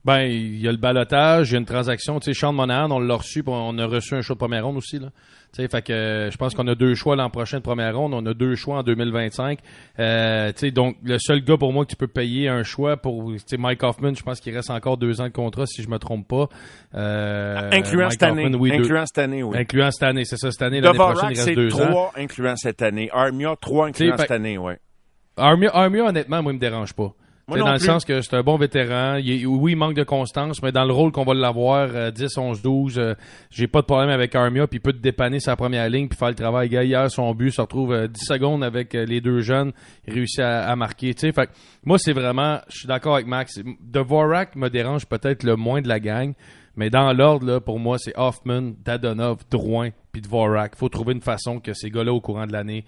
Ben, 0.03 0.23
il 0.23 0.59
y 0.59 0.67
a 0.67 0.71
le 0.71 0.77
balotage, 0.77 1.51
il 1.51 1.53
y 1.53 1.55
a 1.55 1.59
une 1.59 1.65
transaction. 1.65 2.19
Tu 2.19 2.33
sais, 2.33 2.37
Sean 2.37 2.51
Monahan, 2.51 2.91
on 2.91 2.99
l'a 2.99 3.15
reçu, 3.15 3.41
puis 3.41 3.53
on 3.55 3.77
a 3.77 3.85
reçu 3.85 4.15
un 4.15 4.21
choix 4.21 4.33
de 4.33 4.39
première 4.39 4.65
ronde 4.65 4.75
aussi. 4.75 4.99
Là. 4.99 5.07
Tu 5.53 5.61
sais, 5.61 5.67
fait 5.67 5.83
que 5.83 5.93
euh, 5.93 6.31
je 6.31 6.37
pense 6.37 6.55
qu'on 6.55 6.67
a 6.67 6.73
deux 6.73 6.95
choix 6.95 7.15
l'an 7.15 7.29
prochain 7.29 7.57
de 7.57 7.61
première 7.61 7.95
ronde. 7.95 8.15
On 8.15 8.25
a 8.25 8.33
deux 8.33 8.55
choix 8.55 8.79
en 8.79 8.83
2025. 8.83 9.59
Euh, 9.99 10.51
tu 10.51 10.57
sais, 10.57 10.71
donc, 10.71 10.97
le 11.03 11.19
seul 11.19 11.43
gars 11.43 11.57
pour 11.57 11.71
moi 11.71 11.85
que 11.85 11.91
tu 11.91 11.95
peux 11.95 12.07
payer 12.07 12.49
un 12.49 12.63
choix 12.63 12.97
pour, 12.97 13.31
Mike 13.59 13.83
Hoffman, 13.83 14.15
je 14.15 14.23
pense 14.23 14.39
qu'il 14.39 14.55
reste 14.55 14.71
encore 14.71 14.97
deux 14.97 15.21
ans 15.21 15.25
de 15.25 15.29
contrat, 15.29 15.67
si 15.67 15.83
je 15.83 15.89
me 15.89 15.99
trompe 15.99 16.27
pas. 16.27 16.49
Euh, 16.95 17.69
incluant 17.71 18.09
cette 18.09 18.23
année. 18.23 18.47
Oui, 18.55 18.73
incluant 18.73 19.05
cette 19.05 19.19
année, 19.19 19.43
oui. 19.43 19.55
Incluant 19.55 19.91
cette 19.91 20.01
année, 20.01 20.25
c'est 20.25 20.37
ça, 20.37 20.51
cette 20.51 20.63
année. 20.63 20.81
L'année 20.81 20.97
prochaine, 20.97 21.29
il 21.31 21.39
reste 21.39 21.53
deux 21.53 21.75
ans. 21.75 21.85
trois 21.87 22.13
incluant 22.17 22.55
cette 22.55 22.81
année. 22.81 23.11
Armia, 23.13 23.55
trois 23.61 23.87
incluant 23.89 24.15
T'sais, 24.15 24.23
cette 24.23 24.31
année, 24.31 24.57
oui. 24.57 24.73
Armia, 25.37 25.69
Armia, 25.71 26.05
honnêtement, 26.05 26.41
moi, 26.41 26.51
il 26.51 26.55
me 26.55 26.59
dérange 26.59 26.93
pas. 26.93 27.13
Moi 27.47 27.57
non 27.57 27.65
dans 27.65 27.73
le 27.73 27.79
sens 27.79 28.05
que 28.05 28.21
c'est 28.21 28.35
un 28.35 28.41
bon 28.41 28.55
vétéran. 28.55 29.15
Il 29.15 29.45
oui, 29.45 29.73
il 29.73 29.75
manque 29.75 29.95
de 29.95 30.03
constance, 30.03 30.61
mais 30.63 30.71
dans 30.71 30.85
le 30.85 30.93
rôle 30.93 31.11
qu'on 31.11 31.25
va 31.25 31.33
l'avoir, 31.33 31.89
euh, 31.93 32.09
10, 32.09 32.37
11, 32.37 32.61
12, 32.61 32.97
euh, 32.97 33.15
j'ai 33.49 33.67
pas 33.67 33.81
de 33.81 33.85
problème 33.85 34.09
avec 34.09 34.33
Armia, 34.33 34.65
puis 34.65 34.77
il 34.77 34.81
peut 34.81 34.93
te 34.93 34.99
dépanner 34.99 35.41
sa 35.41 35.57
première 35.57 35.89
ligne, 35.89 36.07
puis 36.07 36.17
faire 36.17 36.29
le 36.29 36.35
travail. 36.35 36.69
Gars, 36.69 36.85
hier, 36.85 37.11
son 37.11 37.33
but 37.33 37.51
se 37.51 37.59
retrouve 37.59 37.91
euh, 37.91 38.07
10 38.07 38.25
secondes 38.25 38.63
avec 38.63 38.95
euh, 38.95 39.05
les 39.05 39.19
deux 39.19 39.41
jeunes, 39.41 39.73
il 40.07 40.13
réussit 40.13 40.39
à, 40.39 40.69
à 40.69 40.75
marquer. 40.77 41.13
Fait 41.13 41.49
moi, 41.83 41.97
c'est 41.99 42.13
vraiment, 42.13 42.59
je 42.69 42.77
suis 42.79 42.87
d'accord 42.87 43.15
avec 43.15 43.27
Max. 43.27 43.59
Dvorak 43.81 44.55
me 44.55 44.69
dérange 44.69 45.05
peut-être 45.05 45.43
le 45.43 45.57
moins 45.57 45.81
de 45.81 45.89
la 45.89 45.99
gang, 45.99 46.33
mais 46.77 46.89
dans 46.89 47.11
l'ordre, 47.11 47.59
pour 47.59 47.77
moi, 47.77 47.97
c'est 47.97 48.17
Hoffman, 48.17 48.71
Dadonov, 48.85 49.39
Drouin, 49.51 49.89
puis 50.13 50.21
Dvorak. 50.21 50.77
faut 50.77 50.87
trouver 50.87 51.13
une 51.13 51.21
façon 51.21 51.59
que 51.59 51.73
ces 51.73 51.89
gars-là, 51.89 52.13
au 52.13 52.21
courant 52.21 52.47
de 52.47 52.53
l'année, 52.53 52.85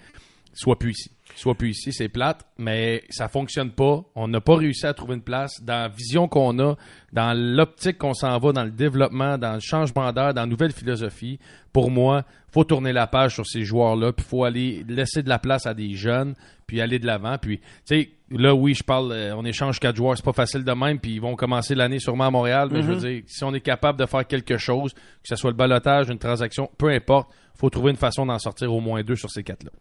soit 0.53 0.79
plus 0.79 0.91
ici. 0.91 1.11
Soit 1.35 1.55
plus 1.55 1.71
ici, 1.71 1.91
c'est 1.91 2.07
plate, 2.07 2.45
mais 2.57 3.03
ça 3.09 3.27
fonctionne 3.27 3.71
pas. 3.71 4.03
On 4.15 4.27
n'a 4.29 4.39
pas 4.39 4.55
réussi 4.55 4.85
à 4.85 4.93
trouver 4.93 5.15
une 5.15 5.21
place 5.21 5.61
dans 5.61 5.81
la 5.81 5.87
vision 5.89 6.29
qu'on 6.29 6.57
a, 6.59 6.75
dans 7.11 7.37
l'optique 7.37 7.97
qu'on 7.97 8.13
s'en 8.13 8.37
va, 8.39 8.53
dans 8.53 8.63
le 8.63 8.71
développement, 8.71 9.37
dans 9.37 9.55
le 9.55 9.59
changement 9.59 10.13
d'air, 10.13 10.33
dans 10.33 10.41
la 10.41 10.47
nouvelle 10.47 10.71
philosophie. 10.71 11.37
Pour 11.73 11.91
moi, 11.91 12.23
faut 12.51 12.63
tourner 12.63 12.93
la 12.93 13.05
page 13.05 13.33
sur 13.33 13.45
ces 13.45 13.65
joueurs-là, 13.65 14.13
puis 14.13 14.25
faut 14.25 14.45
aller 14.45 14.85
laisser 14.87 15.23
de 15.23 15.29
la 15.29 15.37
place 15.37 15.65
à 15.65 15.73
des 15.73 15.93
jeunes, 15.95 16.35
puis 16.67 16.79
aller 16.79 16.99
de 16.99 17.05
l'avant. 17.05 17.37
Puis, 17.37 17.57
tu 17.57 17.65
sais, 17.83 18.09
là, 18.31 18.55
oui, 18.55 18.73
je 18.73 18.83
parle, 18.83 19.11
euh, 19.11 19.35
on 19.35 19.43
échange 19.43 19.79
quatre 19.79 19.97
joueurs, 19.97 20.15
c'est 20.15 20.23
pas 20.23 20.31
facile 20.31 20.63
de 20.63 20.71
même, 20.71 20.99
puis 20.99 21.15
ils 21.15 21.21
vont 21.21 21.35
commencer 21.35 21.75
l'année 21.75 21.99
sûrement 21.99 22.27
à 22.27 22.31
Montréal, 22.31 22.69
mais 22.71 22.81
je 22.81 22.87
veux 22.93 22.95
dire, 22.95 23.23
si 23.27 23.43
on 23.43 23.53
est 23.53 23.59
capable 23.59 23.99
de 23.99 24.05
faire 24.05 24.25
quelque 24.25 24.57
chose, 24.57 24.93
que 24.93 25.27
ce 25.27 25.35
soit 25.35 25.51
le 25.51 25.57
balotage, 25.57 26.09
une 26.09 26.17
transaction, 26.17 26.69
peu 26.77 26.87
importe, 26.87 27.29
faut 27.57 27.69
trouver 27.69 27.91
une 27.91 27.97
façon 27.97 28.25
d'en 28.25 28.39
sortir 28.39 28.73
au 28.73 28.79
moins 28.79 29.03
deux 29.03 29.15
sur 29.15 29.29
ces 29.29 29.43
quatre-là. 29.43 29.71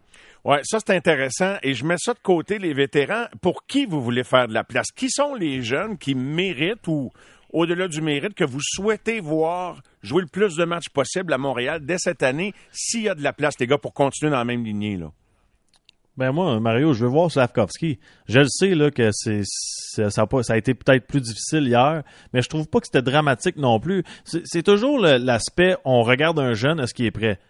Ouais, 0.44 0.60
ça 0.64 0.78
c'est 0.84 0.94
intéressant 0.94 1.56
et 1.62 1.74
je 1.74 1.84
mets 1.84 1.98
ça 1.98 2.14
de 2.14 2.18
côté 2.18 2.58
les 2.58 2.74
vétérans. 2.74 3.26
Pour 3.40 3.66
qui 3.66 3.86
vous 3.86 4.02
voulez 4.02 4.24
faire 4.24 4.48
de 4.48 4.54
la 4.54 4.64
place? 4.64 4.90
Qui 4.94 5.10
sont 5.10 5.34
les 5.34 5.62
jeunes 5.62 5.98
qui 5.98 6.14
méritent 6.14 6.86
ou 6.86 7.10
au-delà 7.50 7.88
du 7.88 8.00
mérite 8.00 8.34
que 8.34 8.44
vous 8.44 8.60
souhaitez 8.60 9.20
voir 9.20 9.80
jouer 10.02 10.22
le 10.22 10.28
plus 10.28 10.56
de 10.56 10.64
matchs 10.64 10.88
possible 10.88 11.32
à 11.32 11.38
Montréal 11.38 11.80
dès 11.84 11.98
cette 11.98 12.22
année 12.22 12.52
s'il 12.72 13.02
y 13.02 13.08
a 13.08 13.14
de 13.14 13.22
la 13.22 13.32
place 13.32 13.54
les 13.58 13.66
gars 13.66 13.78
pour 13.78 13.94
continuer 13.94 14.30
dans 14.30 14.38
la 14.38 14.44
même 14.44 14.64
lignée 14.64 14.96
là? 14.96 15.10
Ben 16.16 16.30
moi, 16.30 16.60
Mario, 16.60 16.92
je 16.92 17.04
veux 17.04 17.10
voir 17.10 17.28
Slavkovski. 17.28 17.98
Je 18.28 18.38
le 18.38 18.46
sais 18.48 18.76
là 18.76 18.92
que 18.92 19.10
c'est 19.12 19.42
ça, 19.44 20.22
a 20.22 20.26
pas- 20.28 20.44
ça 20.44 20.52
a 20.52 20.56
été 20.56 20.72
peut-être 20.72 21.08
plus 21.08 21.20
difficile 21.20 21.66
hier, 21.66 22.04
mais 22.32 22.40
je 22.40 22.48
trouve 22.48 22.68
pas 22.68 22.78
que 22.78 22.86
c'était 22.86 23.02
dramatique 23.02 23.56
non 23.56 23.80
plus. 23.80 24.04
C'est 24.24 24.62
toujours 24.62 25.00
l'aspect 25.00 25.76
on 25.84 26.02
regarde 26.04 26.38
un 26.38 26.54
jeune, 26.54 26.78
est-ce 26.78 26.94
qu'il 26.94 27.06
est 27.06 27.10
prêt? 27.10 27.40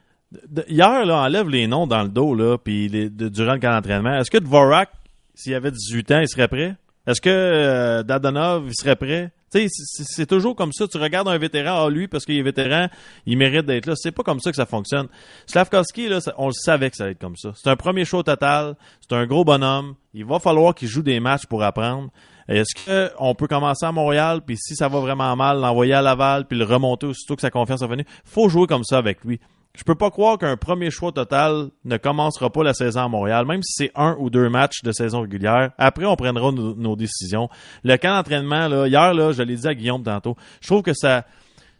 Hier 0.69 1.05
là, 1.07 1.23
enlève 1.23 1.49
les 1.49 1.67
noms 1.67 1.87
dans 1.87 2.03
le 2.03 2.09
dos 2.09 2.59
puis 2.59 2.89
de- 2.89 3.29
durant 3.29 3.55
le 3.55 3.61
camp 3.61 3.71
d'entraînement. 3.73 4.15
Est-ce 4.17 4.31
que 4.31 4.39
Dvorak, 4.39 4.91
s'il 5.35 5.55
avait 5.55 5.71
18 5.71 6.11
ans, 6.13 6.21
il 6.21 6.29
serait 6.29 6.49
prêt? 6.49 6.77
Est-ce 7.07 7.21
que 7.21 7.29
euh, 7.31 8.03
Dadonov, 8.03 8.65
il 8.69 8.75
serait 8.75 8.97
prêt? 8.97 9.31
C'est- 9.51 10.27
toujours 10.27 10.57
comme 10.57 10.73
ça. 10.73 10.89
Tu 10.89 10.99
regardes 10.99 11.29
un 11.29 11.39
vétéran, 11.39 11.85
ah, 11.87 11.89
lui, 11.91 12.09
parce 12.09 12.25
qu'il 12.25 12.37
est 12.37 12.43
vétéran, 12.43 12.89
il 13.25 13.39
mérite 13.39 13.67
d'être 13.67 13.87
là. 13.87 13.95
C'est 13.95 14.11
pas 14.11 14.25
comme 14.25 14.41
ça 14.41 14.51
que 14.51 14.57
ça 14.57 14.67
fonctionne. 14.67 15.07
Slavkovski, 15.47 16.09
on 16.39 16.49
le 16.49 16.53
savait 16.53 16.91
que 16.91 16.97
ça 16.97 17.05
allait 17.05 17.13
être 17.13 17.21
comme 17.21 17.37
ça. 17.37 17.53
C'est 17.55 17.71
un 17.71 17.77
premier 17.77 18.05
show 18.05 18.23
total. 18.25 18.75
C'est 19.01 19.15
un 19.15 19.27
gros 19.27 19.45
bonhomme. 19.45 19.95
Il 20.13 20.25
va 20.25 20.41
falloir 20.41 20.75
qu'il 20.75 20.89
joue 20.89 21.03
des 21.03 21.21
matchs 21.21 21.47
pour 21.47 21.63
apprendre. 21.63 22.11
Est-ce 22.49 22.75
qu'on 23.17 23.35
peut 23.35 23.47
commencer 23.47 23.87
à 23.87 23.93
Montréal, 23.93 24.41
puis 24.45 24.57
si 24.59 24.75
ça 24.75 24.89
va 24.89 24.99
vraiment 25.01 25.35
mal, 25.37 25.61
l'envoyer 25.61 25.95
à 25.95 26.03
Laval, 26.03 26.47
puis 26.47 26.59
le 26.59 26.65
remonter 26.65 27.07
aussitôt 27.07 27.37
que 27.37 27.41
sa 27.43 27.51
confiance 27.51 27.81
est 27.83 27.87
venue? 27.87 28.05
faut 28.25 28.49
jouer 28.49 28.67
comme 28.67 28.85
ça 28.85 28.99
avec 28.99 29.25
lui. 29.25 29.41
Je 29.77 29.83
peux 29.83 29.97
pas 29.97 30.11
croire 30.11 30.39
qu'un 30.39 30.57
premier 30.57 30.91
choix 30.91 31.11
total 31.11 31.71
ne 31.85 31.97
commencera 31.97 32.49
pas 32.51 32.63
la 32.63 32.75
saison 32.75 33.01
à 33.01 33.09
Montréal, 33.09 33.45
même 33.45 33.63
si 33.63 33.73
c'est 33.73 33.93
un 33.97 34.17
ou 34.21 34.31
deux 34.31 34.49
matchs 34.49 34.83
de 34.83 34.93
saison 34.93 35.23
régulière. 35.23 35.73
Après, 35.79 36.05
on 36.07 36.15
prendra 36.15 36.53
nos, 36.53 36.97
décisions. 36.97 37.49
Le 37.83 37.97
camp 37.97 38.15
d'entraînement, 38.15 38.69
là, 38.69 38.87
hier, 38.87 39.13
là, 39.13 39.33
je 39.33 39.43
l'ai 39.43 39.57
dit 39.57 39.67
à 39.67 39.75
Guillaume 39.75 40.05
tantôt, 40.05 40.37
je 40.61 40.69
trouve 40.69 40.83
que 40.83 40.95
ça, 40.95 41.27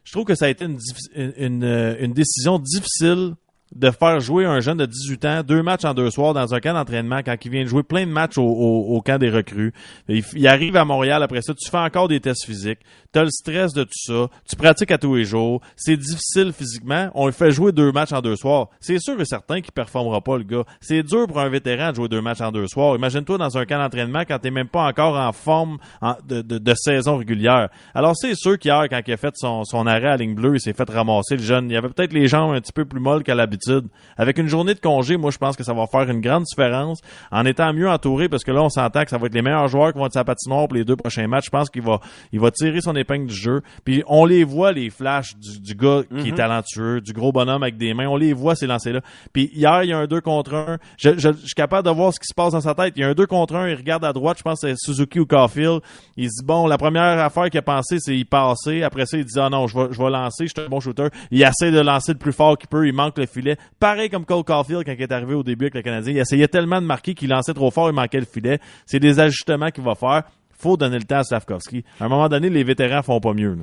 je 0.03 0.11
trouve 0.11 0.25
que 0.25 0.35
ça 0.35 0.47
a 0.47 0.49
été 0.49 0.65
une, 0.65 1.65
euh, 1.65 1.97
une 2.01 2.13
décision 2.13 2.59
difficile 2.59 3.35
de 3.75 3.91
faire 3.91 4.21
jouer 4.21 4.45
un 4.45 4.61
jeune 4.61 4.79
de 4.79 4.87
18 4.87 5.25
ans 5.25 5.43
deux 5.43 5.63
matchs 5.63 5.85
en 5.85 5.95
deux 5.95 6.11
soirs 6.11 6.35
dans 6.35 6.55
un 6.55 6.61
camp 6.61 6.75
d'entraînement 6.75 7.21
quand 7.25 7.37
il 7.45 7.51
vient 7.51 7.65
de 7.65 7.69
jouer 7.69 7.83
plein 7.83 8.07
de 8.07 8.11
matchs 8.11 8.39
au, 8.39 9.03
camp 9.05 9.19
des 9.19 9.31
recrues. 9.31 9.73
Il, 10.09 10.47
arrive 10.47 10.77
à 10.77 10.85
Montréal 10.85 11.23
après 11.23 11.43
ça, 11.43 11.55
tu 11.55 11.69
fais 11.69 11.79
encore 11.79 12.09
des 12.09 12.21
tests 12.21 12.47
physiques, 12.47 12.81
tu 13.13 13.19
as 13.19 13.25
le 13.25 13.31
stress 13.31 13.73
de 13.73 13.85
tout 13.85 13.91
ça, 13.95 14.29
tu 14.49 14.57
pratiques 14.57 14.91
à 14.91 14.99
tous 14.99 15.15
les 15.17 15.25
jours, 15.25 15.61
c'est 15.77 15.97
difficile 15.97 16.53
physiquement, 16.53 17.11
on 17.15 17.27
le 17.27 17.33
fait 17.33 17.51
jouer 17.51 17.73
deux 17.73 17.93
matchs 17.93 18.13
en 18.13 18.21
deux 18.21 18.37
soirs. 18.37 18.69
C'est 18.81 18.99
sûr 18.99 19.21
et 19.21 19.25
certain 19.25 19.61
qu'il 19.61 19.73
performera 19.73 20.21
pas 20.21 20.39
le 20.39 20.45
gars. 20.45 20.65
C'est 20.81 21.03
dur 21.03 21.27
pour 21.27 21.41
un 21.41 21.49
vétéran 21.49 21.91
de 21.91 21.97
jouer 21.97 22.09
deux 22.09 22.21
matchs 22.21 22.41
en 22.41 22.53
deux 22.53 22.67
soirs. 22.67 22.97
Imagine-toi 22.97 23.39
dans 23.39 23.59
un 23.59 23.65
camp 23.65 23.79
d'entraînement 23.79 24.23
quand 24.27 24.39
t'es 24.39 24.51
même 24.51 24.69
pas 24.69 24.87
encore 24.87 25.17
en 25.17 25.33
forme 25.33 25.79
de, 26.27 26.43
de 26.43 26.75
saison 26.75 27.17
régulière. 27.17 27.69
Alors 27.95 28.15
c'est 28.17 28.35
sûr 28.35 28.59
qu'hier, 28.59 28.89
quand 28.89 29.01
il 29.07 29.13
a 29.13 29.17
fait 29.17 29.35
son, 29.35 29.65
son 29.65 29.87
arrêt 29.87 30.09
à 30.09 30.17
ligne 30.17 30.35
bleue, 30.35 30.57
il 30.57 30.61
s'est 30.61 30.73
fait 30.73 30.89
ramasser 30.89 31.37
le 31.37 31.43
jeune. 31.43 31.71
Il 31.71 31.77
avait 31.77 31.89
peut-être 31.89 32.13
les 32.13 32.29
jambes 32.29 32.55
un 32.55 32.61
petit 32.61 32.73
peu 32.73 32.85
plus 32.85 33.01
molles 33.01 33.23
qu'à 33.23 33.35
l'habitude. 33.35 33.64
D'habitude. 33.67 33.89
Avec 34.17 34.39
une 34.39 34.47
journée 34.49 34.75
de 34.75 34.81
congé, 34.81 35.17
moi, 35.17 35.31
je 35.31 35.39
pense 35.39 35.57
que 35.57 35.65
ça 35.65 35.73
va 35.73 35.87
faire 35.87 36.09
une 36.11 36.21
grande 36.21 36.45
différence 36.45 37.01
en 37.33 37.45
étant 37.45 37.73
mieux 37.73 37.89
entouré 37.89 38.29
parce 38.29 38.45
que 38.45 38.51
là, 38.53 38.63
on 38.63 38.69
s'entend 38.69 39.05
que 39.05 39.11
ça 39.11 39.19
va 39.19 39.27
être 39.27 39.35
les 39.35 39.43
meilleurs 39.43 39.69
joueurs 39.69 39.93
qui 39.93 39.99
vont 39.99 40.07
être 40.07 40.13
sa 40.13 40.25
patinoire 40.25 40.69
pour 40.69 40.77
les 40.77 40.85
deux 40.85 40.97
prochains 40.97 41.27
matchs. 41.27 41.47
Je 41.47 41.51
pense 41.51 41.71
qu'il 41.71 41.83
va, 41.83 42.01
il 42.33 42.41
va 42.41 42.51
tirer 42.51 42.81
son 42.81 42.95
épingle 42.97 43.27
du 43.27 43.35
jeu. 43.35 43.63
Puis 43.85 44.03
on 44.07 44.25
les 44.25 44.45
voit, 44.45 44.73
les 44.73 44.91
flashs 44.91 45.37
du, 45.37 45.61
du 45.61 45.75
gars 45.75 46.03
qui 46.23 46.29
est 46.29 46.33
talentueux, 46.37 47.01
du 47.01 47.13
gros 47.13 47.33
bonhomme 47.33 47.63
avec 47.63 47.77
des 47.77 47.95
mains. 47.95 48.07
On 48.09 48.17
les 48.17 48.33
voit, 48.33 48.55
ces 48.55 48.67
lancers-là. 48.67 49.01
Puis 49.33 49.51
hier, 49.55 49.83
il 49.85 49.91
y 49.91 49.93
a 49.93 49.99
un 49.99 50.07
2 50.07 50.21
contre 50.21 50.55
1. 50.55 50.79
Je, 50.99 51.11
je- 51.19 51.33
je 51.33 51.47
suis 51.47 51.55
capable 51.55 51.87
de 51.89 51.93
voir 51.93 52.13
ce 52.13 52.21
qui 52.21 52.27
se 52.27 52.35
passe 52.35 52.53
dans 52.53 52.61
sa 52.61 52.75
tête. 52.75 52.95
Il 52.97 53.01
y 53.01 53.05
a 53.05 53.09
un 53.09 53.15
2 53.15 53.27
contre 53.27 53.57
1. 53.57 53.69
Il 53.69 53.75
regarde 53.77 54.05
à 54.05 54.13
droite. 54.13 54.39
Je 54.39 54.43
pense 54.43 54.61
que 54.61 54.69
c'est 54.69 54.75
Suzuki 54.77 55.21
ou 55.21 55.27
Caulfield. 55.27 55.81
Il 56.17 56.25
se 56.31 56.41
dit, 56.41 56.47
bon, 56.47 56.67
la 56.67 56.79
première 56.79 57.19
affaire 57.19 57.51
qu'il 57.51 57.59
a 57.59 57.63
pensé, 57.63 57.97
c'est 57.99 58.17
y 58.17 58.25
passer. 58.25 58.83
Après 58.83 59.07
ça, 59.07 59.17
il 59.17 59.25
dit, 59.25 59.39
ah 59.39 59.49
non, 59.51 59.67
je 59.67 59.77
vais, 59.79 59.87
je 59.93 60.03
vais 60.03 60.11
lancer. 60.11 60.47
Je 60.47 60.53
suis 60.57 60.67
un 60.67 60.69
bon 60.69 60.81
shooter. 60.81 61.09
Il 61.31 61.43
essaie 61.43 61.71
de 61.71 61.81
lancer 61.81 62.13
le 62.13 62.19
plus 62.19 62.33
fort 62.33 62.57
qu'il 62.59 62.69
peut. 62.69 62.87
Il 62.87 62.93
manque 62.95 63.19
le 63.19 63.27
filet. 63.27 63.44
Pareil 63.79 64.11
comme 64.11 64.25
Cole 64.25 64.45
Caulfield 64.45 64.85
quand 64.85 64.93
il 64.93 65.03
est 65.03 65.13
arrivé 65.13 65.35
au 65.35 65.43
début 65.43 65.65
avec 65.65 65.75
le 65.75 65.83
Canadien. 65.83 66.13
Il 66.13 66.19
essayait 66.19 66.49
tellement 66.49 66.81
de 66.81 66.87
marquer 66.87 67.15
qu'il 67.15 67.31
lançait 67.31 67.55
trop 67.55 67.71
fort. 67.71 67.89
Il 67.89 67.95
manquait 67.95 68.21
le 68.21 68.27
filet. 68.27 68.59
C'est 68.87 69.01
des 69.01 69.21
ajustements 69.21 69.71
qu'il 69.71 69.85
va 69.85 69.95
faire. 69.95 70.25
Faut 70.51 70.77
donner 70.77 70.99
le 70.99 71.05
temps 71.05 71.19
à 71.19 71.25
Slavkovski. 71.25 71.85
À 72.01 72.05
un 72.05 72.09
moment 72.09 72.29
donné, 72.29 72.49
les 72.49 72.65
vétérans 72.65 73.03
font 73.03 73.21
pas 73.21 73.35
mieux. 73.35 73.57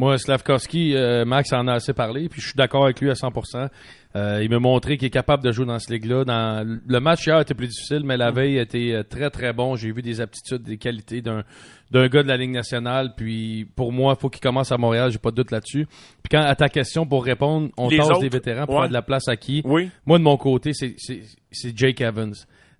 Moi, 0.00 0.16
Slavkovski, 0.16 0.96
euh, 0.96 1.26
Max 1.26 1.52
en 1.52 1.68
a 1.68 1.74
assez 1.74 1.92
parlé, 1.92 2.30
puis 2.30 2.40
je 2.40 2.46
suis 2.46 2.56
d'accord 2.56 2.84
avec 2.84 3.02
lui 3.02 3.10
à 3.10 3.12
100%. 3.12 3.68
Euh, 4.16 4.40
il 4.42 4.48
m'a 4.48 4.58
montré 4.58 4.96
qu'il 4.96 5.06
est 5.08 5.10
capable 5.10 5.44
de 5.44 5.52
jouer 5.52 5.66
dans 5.66 5.78
ce 5.78 5.92
ligue-là. 5.92 6.24
Dans... 6.24 6.80
Le 6.86 7.00
match 7.00 7.26
hier 7.26 7.38
était 7.38 7.52
plus 7.52 7.66
difficile, 7.66 8.00
mais 8.02 8.16
la 8.16 8.30
veille 8.30 8.56
était 8.56 8.92
euh, 8.94 9.02
très 9.02 9.28
très 9.28 9.52
bon. 9.52 9.76
J'ai 9.76 9.92
vu 9.92 10.00
des 10.00 10.22
aptitudes, 10.22 10.62
des 10.62 10.78
qualités 10.78 11.20
d'un 11.20 11.44
d'un 11.90 12.06
gars 12.08 12.22
de 12.22 12.28
la 12.28 12.38
Ligue 12.38 12.52
nationale. 12.52 13.12
Puis 13.14 13.68
pour 13.76 13.92
moi, 13.92 14.14
il 14.16 14.20
faut 14.20 14.30
qu'il 14.30 14.40
commence 14.40 14.72
à 14.72 14.78
Montréal, 14.78 15.10
j'ai 15.12 15.18
pas 15.18 15.32
de 15.32 15.36
doute 15.36 15.50
là-dessus. 15.50 15.86
Puis 16.22 16.30
quand 16.30 16.40
à 16.40 16.54
ta 16.54 16.70
question 16.70 17.04
pour 17.04 17.22
répondre, 17.22 17.68
on 17.76 17.90
Les 17.90 17.98
tasse 17.98 18.06
autres, 18.08 18.20
des 18.20 18.28
vétérans 18.30 18.64
pour 18.64 18.76
ouais. 18.76 18.80
faire 18.82 18.88
de 18.88 18.94
la 18.94 19.02
place 19.02 19.28
à 19.28 19.36
qui? 19.36 19.60
Oui. 19.66 19.90
Moi, 20.06 20.16
de 20.18 20.24
mon 20.24 20.38
côté, 20.38 20.72
c'est- 20.72 20.94
c'est 20.96 21.20
c'est 21.52 21.76
Jake 21.76 22.00
Evans. 22.00 22.32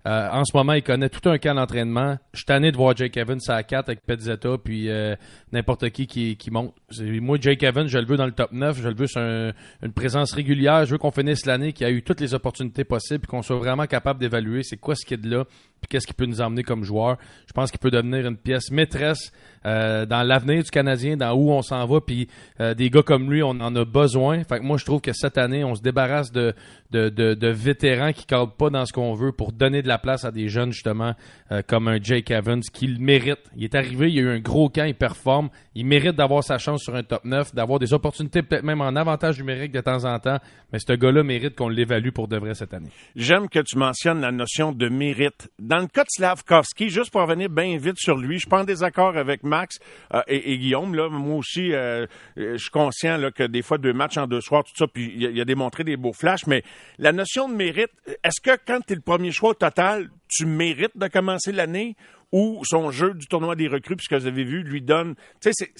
Euh, 0.07 0.29
en 0.31 0.43
ce 0.45 0.55
moment, 0.57 0.73
il 0.73 0.81
connaît 0.81 1.09
tout 1.09 1.29
un 1.29 1.37
camp 1.37 1.53
d'entraînement. 1.53 2.17
Je 2.33 2.39
suis 2.39 2.45
tanné 2.45 2.71
de 2.71 2.77
voir 2.77 2.95
Jake 2.95 3.15
Evans 3.17 3.39
à 3.49 3.61
4 3.61 3.89
avec 3.89 4.05
Pezzetta 4.05 4.57
puis 4.63 4.89
euh, 4.89 5.15
n'importe 5.51 5.89
qui, 5.91 6.07
qui 6.07 6.37
qui 6.37 6.49
monte. 6.49 6.73
Moi, 6.99 7.37
Jake 7.39 7.61
Evans, 7.63 7.87
je 7.87 7.97
le 7.99 8.05
veux 8.05 8.17
dans 8.17 8.25
le 8.25 8.31
top 8.31 8.51
9. 8.51 8.81
Je 8.81 8.87
le 8.89 8.95
veux 8.95 9.07
sur 9.07 9.21
un- 9.21 9.51
une 9.83 9.93
présence 9.93 10.33
régulière. 10.33 10.85
Je 10.85 10.91
veux 10.91 10.97
qu'on 10.97 11.11
finisse 11.11 11.45
l'année, 11.45 11.71
qu'il 11.73 11.85
a 11.85 11.91
eu 11.91 12.01
toutes 12.01 12.19
les 12.19 12.33
opportunités 12.33 12.83
possibles 12.83 13.19
puis 13.19 13.27
qu'on 13.29 13.43
soit 13.43 13.57
vraiment 13.57 13.85
capable 13.85 14.19
d'évaluer 14.19 14.63
c'est 14.63 14.77
quoi 14.77 14.95
ce 14.95 15.05
qu'il 15.05 15.17
y 15.17 15.19
a 15.19 15.23
de 15.29 15.35
là 15.35 15.43
puis 15.81 15.89
qu'est-ce 15.89 16.05
qu'il 16.05 16.15
peut 16.15 16.25
nous 16.25 16.41
emmener 16.41 16.63
comme 16.63 16.83
joueur. 16.83 17.17
Je 17.47 17.53
pense 17.53 17.71
qu'il 17.71 17.79
peut 17.79 17.89
devenir 17.89 18.27
une 18.27 18.37
pièce 18.37 18.69
maîtresse 18.69 19.31
euh, 19.65 20.05
dans 20.05 20.21
l'avenir 20.23 20.63
du 20.63 20.69
Canadien, 20.69 21.17
dans 21.17 21.33
où 21.33 21.51
on 21.51 21.61
s'en 21.63 21.85
va. 21.85 22.01
Puis 22.01 22.27
euh, 22.59 22.73
des 22.75 22.89
gars 22.89 23.01
comme 23.01 23.31
lui, 23.31 23.41
on 23.41 23.49
en 23.49 23.75
a 23.75 23.83
besoin. 23.83 24.43
Fait 24.43 24.59
que 24.59 24.63
moi, 24.63 24.77
je 24.77 24.85
trouve 24.85 25.01
que 25.01 25.11
cette 25.11 25.37
année, 25.39 25.63
on 25.63 25.73
se 25.73 25.81
débarrasse 25.81 26.31
de, 26.31 26.53
de, 26.91 27.09
de, 27.09 27.33
de 27.33 27.47
vétérans 27.47 28.13
qui 28.13 28.25
cadrent 28.25 28.53
pas 28.53 28.69
dans 28.69 28.85
ce 28.85 28.93
qu'on 28.93 29.13
veut 29.13 29.31
pour 29.31 29.51
donner 29.51 29.81
de 29.81 29.87
la 29.87 29.97
place 29.97 30.23
à 30.23 30.31
des 30.31 30.49
jeunes, 30.49 30.71
justement, 30.71 31.13
euh, 31.51 31.61
comme 31.65 31.87
un 31.87 32.01
Jake 32.01 32.29
Evans, 32.29 32.61
qui 32.61 32.87
le 32.87 32.99
mérite. 32.99 33.39
Il 33.55 33.63
est 33.63 33.75
arrivé, 33.75 34.11
il 34.11 34.19
a 34.19 34.21
eu 34.21 34.29
un 34.29 34.39
gros 34.39 34.69
camp, 34.69 34.85
il 34.85 34.95
performe. 34.95 35.49
Il 35.73 35.85
mérite 35.85 36.17
d'avoir 36.17 36.43
sa 36.43 36.57
chance 36.57 36.83
sur 36.83 36.95
un 36.95 37.03
top 37.03 37.23
9, 37.23 37.55
d'avoir 37.55 37.79
des 37.79 37.93
opportunités 37.93 38.43
peut-être 38.43 38.63
même 38.63 38.81
en 38.81 38.93
avantage 38.97 39.37
numérique 39.39 39.71
de 39.71 39.79
temps 39.79 40.03
en 40.03 40.19
temps. 40.19 40.37
Mais 40.73 40.79
ce 40.79 40.91
gars-là 40.91 41.23
mérite 41.23 41.55
qu'on 41.55 41.69
l'évalue 41.69 42.09
pour 42.09 42.27
de 42.27 42.37
vrai 42.37 42.55
cette 42.55 42.73
année. 42.73 42.89
J'aime 43.15 43.47
que 43.47 43.59
tu 43.59 43.77
mentionnes 43.77 44.19
la 44.19 44.33
notion 44.33 44.73
de 44.73 44.89
mérite. 44.89 45.49
Dans 45.59 45.79
le 45.79 45.87
cas 45.87 46.03
de 46.03 46.09
Slavkovski, 46.09 46.89
juste 46.89 47.09
pour 47.09 47.21
revenir 47.21 47.49
bien 47.49 47.77
vite 47.77 47.97
sur 47.97 48.17
lui, 48.17 48.35
je 48.35 48.39
suis 48.39 48.49
pas 48.49 48.61
en 48.61 48.63
désaccord 48.65 49.15
avec 49.15 49.43
Max 49.43 49.79
euh, 50.13 50.21
et, 50.27 50.57
Guillaume. 50.57 50.93
Là, 50.93 51.07
moi 51.09 51.37
aussi, 51.37 51.71
euh, 51.71 52.05
euh, 52.37 52.53
je 52.53 52.57
suis 52.57 52.69
conscient 52.69 53.17
que 53.33 53.43
des 53.43 53.61
fois 53.61 53.77
deux 53.77 53.93
matchs 53.93 54.17
en 54.17 54.27
deux 54.27 54.41
soirs, 54.41 54.65
tout 54.65 54.75
ça, 54.75 54.87
puis 54.87 55.13
il 55.15 55.25
a, 55.25 55.29
il 55.29 55.39
a 55.39 55.45
démontré 55.45 55.85
des 55.85 55.95
beaux 55.95 56.13
flashs. 56.13 56.47
Mais 56.47 56.63
la 56.99 57.13
notion 57.13 57.47
de 57.47 57.55
mérite, 57.55 57.91
est-ce 58.25 58.41
que 58.41 58.59
quand 58.67 58.79
tu 58.85 58.91
es 58.91 58.95
le 58.97 59.01
premier 59.01 59.31
choix 59.31 59.51
au 59.51 59.53
total, 59.53 60.09
tu 60.27 60.45
mérites 60.45 60.97
de 60.97 61.07
commencer 61.07 61.53
l'année? 61.53 61.95
Ou 62.31 62.61
son 62.63 62.91
jeu 62.91 63.13
du 63.13 63.27
tournoi 63.27 63.55
des 63.55 63.67
recrues, 63.67 63.95
puisque 63.95 64.13
vous 64.13 64.25
avez 64.25 64.43
vu, 64.43 64.63
lui 64.63 64.81
donne. 64.81 65.15
Tu 65.41 65.51
sais, 65.53 65.71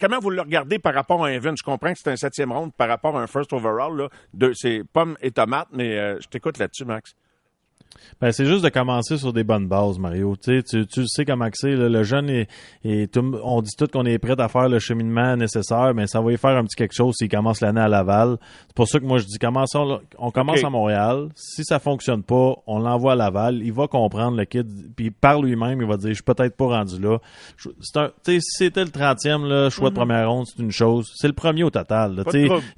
comment 0.00 0.18
vous 0.20 0.30
le 0.30 0.40
regardez 0.40 0.78
par 0.78 0.94
rapport 0.94 1.24
à 1.24 1.28
un 1.28 1.32
Evan? 1.32 1.54
Je 1.56 1.62
comprends 1.62 1.92
que 1.92 1.98
c'est 1.98 2.10
un 2.10 2.16
septième 2.16 2.50
round 2.50 2.72
par 2.72 2.88
rapport 2.88 3.16
à 3.18 3.22
un 3.22 3.26
first 3.26 3.52
overall. 3.52 3.96
Là, 3.96 4.08
de, 4.32 4.52
c'est 4.54 4.82
pommes 4.92 5.16
et 5.20 5.30
tomates, 5.30 5.68
mais 5.72 5.98
euh, 5.98 6.18
je 6.20 6.28
t'écoute 6.28 6.58
là-dessus, 6.58 6.84
Max. 6.84 7.14
Ben, 8.20 8.32
c'est 8.32 8.46
juste 8.46 8.64
de 8.64 8.68
commencer 8.68 9.16
sur 9.18 9.32
des 9.32 9.44
bonnes 9.44 9.66
bases, 9.66 9.98
Mario. 9.98 10.36
Tu, 10.36 10.60
sais, 10.60 10.62
tu, 10.62 10.86
tu 10.86 11.06
sais 11.06 11.24
comment 11.24 11.48
c'est. 11.52 11.72
Le 11.72 12.02
jeune, 12.02 12.30
est, 12.30 12.48
on 13.42 13.62
dit 13.62 13.72
tout 13.76 13.86
qu'on 13.86 14.04
est 14.04 14.18
prêt 14.18 14.40
à 14.40 14.48
faire 14.48 14.68
le 14.68 14.78
cheminement 14.78 15.36
nécessaire, 15.36 15.92
mais 15.94 16.06
ça 16.06 16.20
va 16.20 16.32
y 16.32 16.36
faire 16.36 16.56
un 16.56 16.64
petit 16.64 16.76
quelque 16.76 16.94
chose 16.94 17.14
s'il 17.16 17.28
commence 17.28 17.60
l'année 17.60 17.80
à 17.80 17.88
Laval. 17.88 18.36
C'est 18.68 18.76
pour 18.76 18.88
ça 18.88 18.98
que 18.98 19.04
moi, 19.04 19.18
je 19.18 19.24
dis, 19.24 19.38
commençons, 19.38 20.00
on 20.18 20.30
commence 20.30 20.62
à 20.64 20.70
Montréal. 20.70 21.28
Si 21.34 21.64
ça 21.64 21.78
fonctionne 21.78 22.22
pas, 22.22 22.54
on 22.66 22.78
l'envoie 22.78 23.12
à 23.12 23.16
Laval. 23.16 23.60
Il 23.62 23.72
va 23.72 23.88
comprendre, 23.88 24.36
le 24.36 24.44
kid, 24.44 24.94
puis 24.94 25.10
par 25.10 25.42
lui-même, 25.42 25.80
il 25.80 25.86
va 25.86 25.96
dire, 25.96 26.10
je 26.10 26.14
suis 26.14 26.22
peut-être 26.22 26.56
pas 26.56 26.66
rendu 26.66 27.00
là. 27.00 27.18
Un, 27.96 28.08
tu 28.24 28.32
sais, 28.34 28.40
si 28.40 28.64
c'était 28.64 28.84
le 28.84 28.90
30e, 28.90 29.46
là, 29.46 29.70
choix 29.70 29.90
de 29.90 29.94
première 29.94 30.30
ronde, 30.30 30.46
c'est 30.46 30.62
une 30.62 30.70
chose. 30.70 31.10
C'est 31.16 31.26
le 31.28 31.34
premier 31.34 31.64
au 31.64 31.70
total. 31.70 32.16
là. 32.16 32.22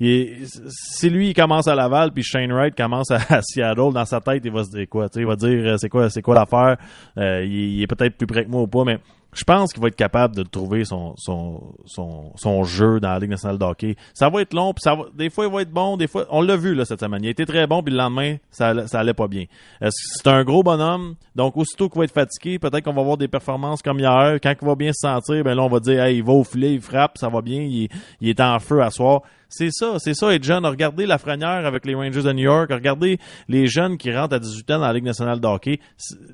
Il 0.01 0.47
si 0.69 1.11
lui 1.11 1.29
il 1.29 1.35
commence 1.35 1.69
à 1.69 1.75
Laval 1.75 2.13
puis 2.13 2.23
Shane 2.23 2.53
Wright 2.53 2.77
commence 2.77 3.11
à, 3.11 3.19
à 3.29 3.43
Seattle 3.43 3.93
dans 3.93 4.05
sa 4.05 4.21
tête 4.21 4.43
il 4.45 4.53
va 4.53 4.65
se 4.65 4.71
dire 4.71 4.89
quoi? 4.89 5.04
Il 5.15 5.27
va 5.27 5.37
dire 5.37 5.67
euh, 5.67 5.77
c'est 5.77 5.89
quoi 5.89 6.11
c'est 6.11 6.23
quoi 6.23 6.35
l'affaire 6.35 6.77
Euh, 7.19 7.45
il, 7.45 7.83
est 7.83 7.87
peut-être 7.87 8.17
plus 8.17 8.27
près 8.27 8.45
que 8.45 8.51
moi 8.51 8.63
ou 8.63 8.67
pas 8.67 8.85
mais 8.85 8.99
je 9.35 9.43
pense 9.43 9.73
qu'il 9.73 9.83
va 9.83 9.89
être 9.89 9.97
capable 9.97 10.37
de 10.37 10.45
trouver 10.45 10.85
son, 10.85 11.15
son, 11.17 11.75
son, 11.87 12.65
jeu 12.65 13.01
dans 13.01 13.09
la 13.09 13.19
Ligue 13.19 13.31
nationale 13.31 13.59
de 13.59 13.65
hockey. 13.65 13.97
Ça 14.13 14.29
va 14.29 14.43
être 14.43 14.55
long, 14.55 14.73
puis 14.73 14.83
ça 14.83 14.97
des 15.13 15.29
fois 15.29 15.47
il 15.47 15.53
va 15.53 15.63
être 15.63 15.73
bon, 15.73 15.97
des 15.97 16.07
fois 16.07 16.25
on 16.31 16.41
l'a 16.41 16.57
vu 16.57 16.79
cette 16.85 17.01
semaine. 17.01 17.21
Il 17.23 17.27
a 17.27 17.31
été 17.31 17.45
très 17.45 17.67
bon, 17.67 17.83
puis 17.83 17.93
le 17.93 17.99
lendemain 17.99 18.37
ça, 18.51 18.87
ça 18.87 19.01
allait 19.01 19.15
pas 19.15 19.27
bien. 19.27 19.47
C'est 19.91 20.29
un 20.29 20.45
gros 20.45 20.63
bonhomme, 20.63 21.17
donc 21.35 21.57
aussitôt 21.57 21.89
qu'il 21.89 21.99
va 21.99 22.05
être 22.05 22.15
fatigué, 22.15 22.59
peut-être 22.61 22.85
qu'on 22.85 22.93
va 22.93 23.01
avoir 23.01 23.17
des 23.17 23.29
performances 23.29 23.83
comme 23.83 23.99
hier. 23.99 24.39
Quand 24.41 24.55
il 24.61 24.67
va 24.67 24.75
bien 24.77 24.93
se 24.93 25.01
sentir, 25.01 25.43
ben 25.43 25.55
là 25.55 25.63
on 25.63 25.69
va 25.69 25.81
dire 25.81 26.05
hey, 26.05 26.19
il 26.19 26.25
va 26.25 26.33
au 26.33 26.45
filet, 26.45 26.75
il 26.75 26.81
frappe, 26.81 27.19
ça 27.19 27.29
va 27.29 27.43
bien, 27.43 27.61
il, 27.61 27.89
il 28.21 28.29
est 28.29 28.41
en 28.41 28.59
feu 28.61 28.83
à 28.83 28.91
soir. 28.91 29.23
C'est 29.57 29.71
ça, 29.71 29.99
c'est 29.99 30.15
ça 30.15 30.35
être 30.35 30.43
jeune. 30.43 30.67
Regardez 30.67 31.07
la 31.07 31.17
franière 31.17 31.65
avec 31.65 31.87
les 31.87 31.95
Rangers 31.95 32.25
de 32.25 32.33
New 32.33 32.43
York. 32.43 32.73
Regardez 32.73 33.19
les 33.49 33.69
jeunes 33.69 33.97
qui 33.97 34.13
rentrent 34.13 34.35
à 34.35 34.41
18 34.41 34.71
ans 34.73 34.79
dans 34.81 34.87
la 34.87 34.93
Ligue 34.93 35.05
nationale 35.05 35.39
de 35.39 35.47
hockey. 35.47 35.79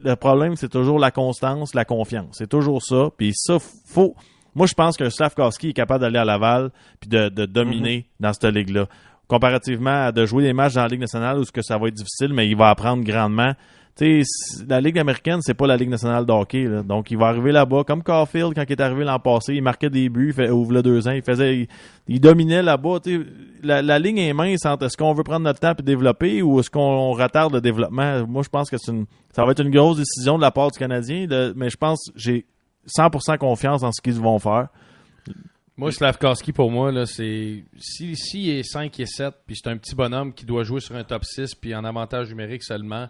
Le 0.02 0.14
problème, 0.16 0.56
c'est 0.56 0.70
toujours 0.70 0.98
la 0.98 1.10
constance, 1.10 1.74
la 1.74 1.84
confiance. 1.84 2.36
C'est 2.38 2.48
toujours 2.48 2.82
ça. 2.82 3.10
Puis 3.18 3.32
ça, 3.34 3.58
faut. 3.58 4.14
Moi, 4.54 4.66
je 4.66 4.72
pense 4.72 4.96
qu'un 4.96 5.10
Slavkovski 5.10 5.68
est 5.68 5.72
capable 5.74 6.00
d'aller 6.00 6.18
à 6.18 6.24
Laval 6.24 6.70
puis 6.98 7.10
de, 7.10 7.28
de 7.28 7.44
dominer 7.44 8.06
dans 8.20 8.32
cette 8.32 8.46
ligue-là. 8.46 8.86
Comparativement 9.28 10.06
à 10.06 10.12
de 10.12 10.24
jouer 10.24 10.42
des 10.42 10.54
matchs 10.54 10.74
dans 10.74 10.82
la 10.82 10.88
Ligue 10.88 11.00
nationale 11.00 11.38
où 11.38 11.44
ce 11.44 11.52
que 11.52 11.62
ça 11.62 11.76
va 11.76 11.88
être 11.88 11.94
difficile, 11.94 12.32
mais 12.32 12.48
il 12.48 12.56
va 12.56 12.70
apprendre 12.70 13.04
grandement. 13.04 13.52
La 14.68 14.80
Ligue 14.80 14.98
américaine, 14.98 15.40
c'est 15.42 15.54
pas 15.54 15.66
la 15.66 15.76
Ligue 15.76 15.90
nationale 15.90 16.24
de 16.24 16.32
hockey. 16.32 16.64
là. 16.64 16.82
Donc, 16.82 17.10
il 17.10 17.18
va 17.18 17.26
arriver 17.26 17.52
là-bas, 17.52 17.84
comme 17.84 18.02
Caulfield, 18.02 18.54
quand 18.54 18.64
il 18.66 18.72
est 18.72 18.80
arrivé 18.80 19.04
l'an 19.04 19.18
passé, 19.18 19.54
il 19.54 19.62
marquait 19.62 19.90
des 19.90 20.08
buts, 20.08 20.28
il 20.28 20.32
fait, 20.34 20.50
ouvre 20.50 20.80
deux 20.80 21.06
ans, 21.06 21.12
il 21.12 21.22
faisait, 21.22 21.68
il, 22.08 22.20
dominait 22.20 22.62
là-bas. 22.62 22.98
La, 23.62 23.82
la 23.82 23.98
ligne 23.98 24.18
est 24.18 24.32
mince 24.32 24.64
entre 24.64 24.86
est-ce 24.86 24.96
qu'on 24.96 25.12
veut 25.12 25.24
prendre 25.24 25.44
notre 25.44 25.60
temps 25.60 25.74
et 25.78 25.82
développer 25.82 26.40
ou 26.42 26.60
est-ce 26.60 26.70
qu'on 26.70 27.12
retarde 27.12 27.52
le 27.52 27.60
développement? 27.60 28.26
Moi, 28.26 28.42
je 28.42 28.48
pense 28.48 28.70
que 28.70 28.76
ça 28.78 29.44
va 29.44 29.52
être 29.52 29.62
une 29.62 29.70
grosse 29.70 29.98
décision 29.98 30.36
de 30.36 30.42
la 30.42 30.50
part 30.50 30.70
du 30.70 30.78
Canadien, 30.78 31.26
mais 31.54 31.68
je 31.68 31.76
pense, 31.76 32.10
j'ai 32.16 32.46
100% 32.88 33.38
confiance 33.38 33.82
dans 33.82 33.92
ce 33.92 34.00
qu'ils 34.00 34.14
vont 34.14 34.38
faire. 34.38 34.68
Moi, 35.80 35.92
Slavkovski, 35.92 36.52
pour 36.52 36.70
moi, 36.70 37.06
c'est. 37.06 37.64
Si, 37.78 38.14
si 38.14 38.42
il 38.42 38.50
est 38.58 38.62
5 38.62 39.00
et 39.00 39.06
7, 39.06 39.34
puis 39.46 39.56
c'est 39.56 39.70
un 39.70 39.78
petit 39.78 39.94
bonhomme 39.94 40.34
qui 40.34 40.44
doit 40.44 40.62
jouer 40.62 40.80
sur 40.80 40.94
un 40.94 41.04
top 41.04 41.24
6, 41.24 41.54
puis 41.54 41.74
en 41.74 41.84
avantage 41.84 42.28
numérique 42.28 42.62
seulement, 42.62 43.08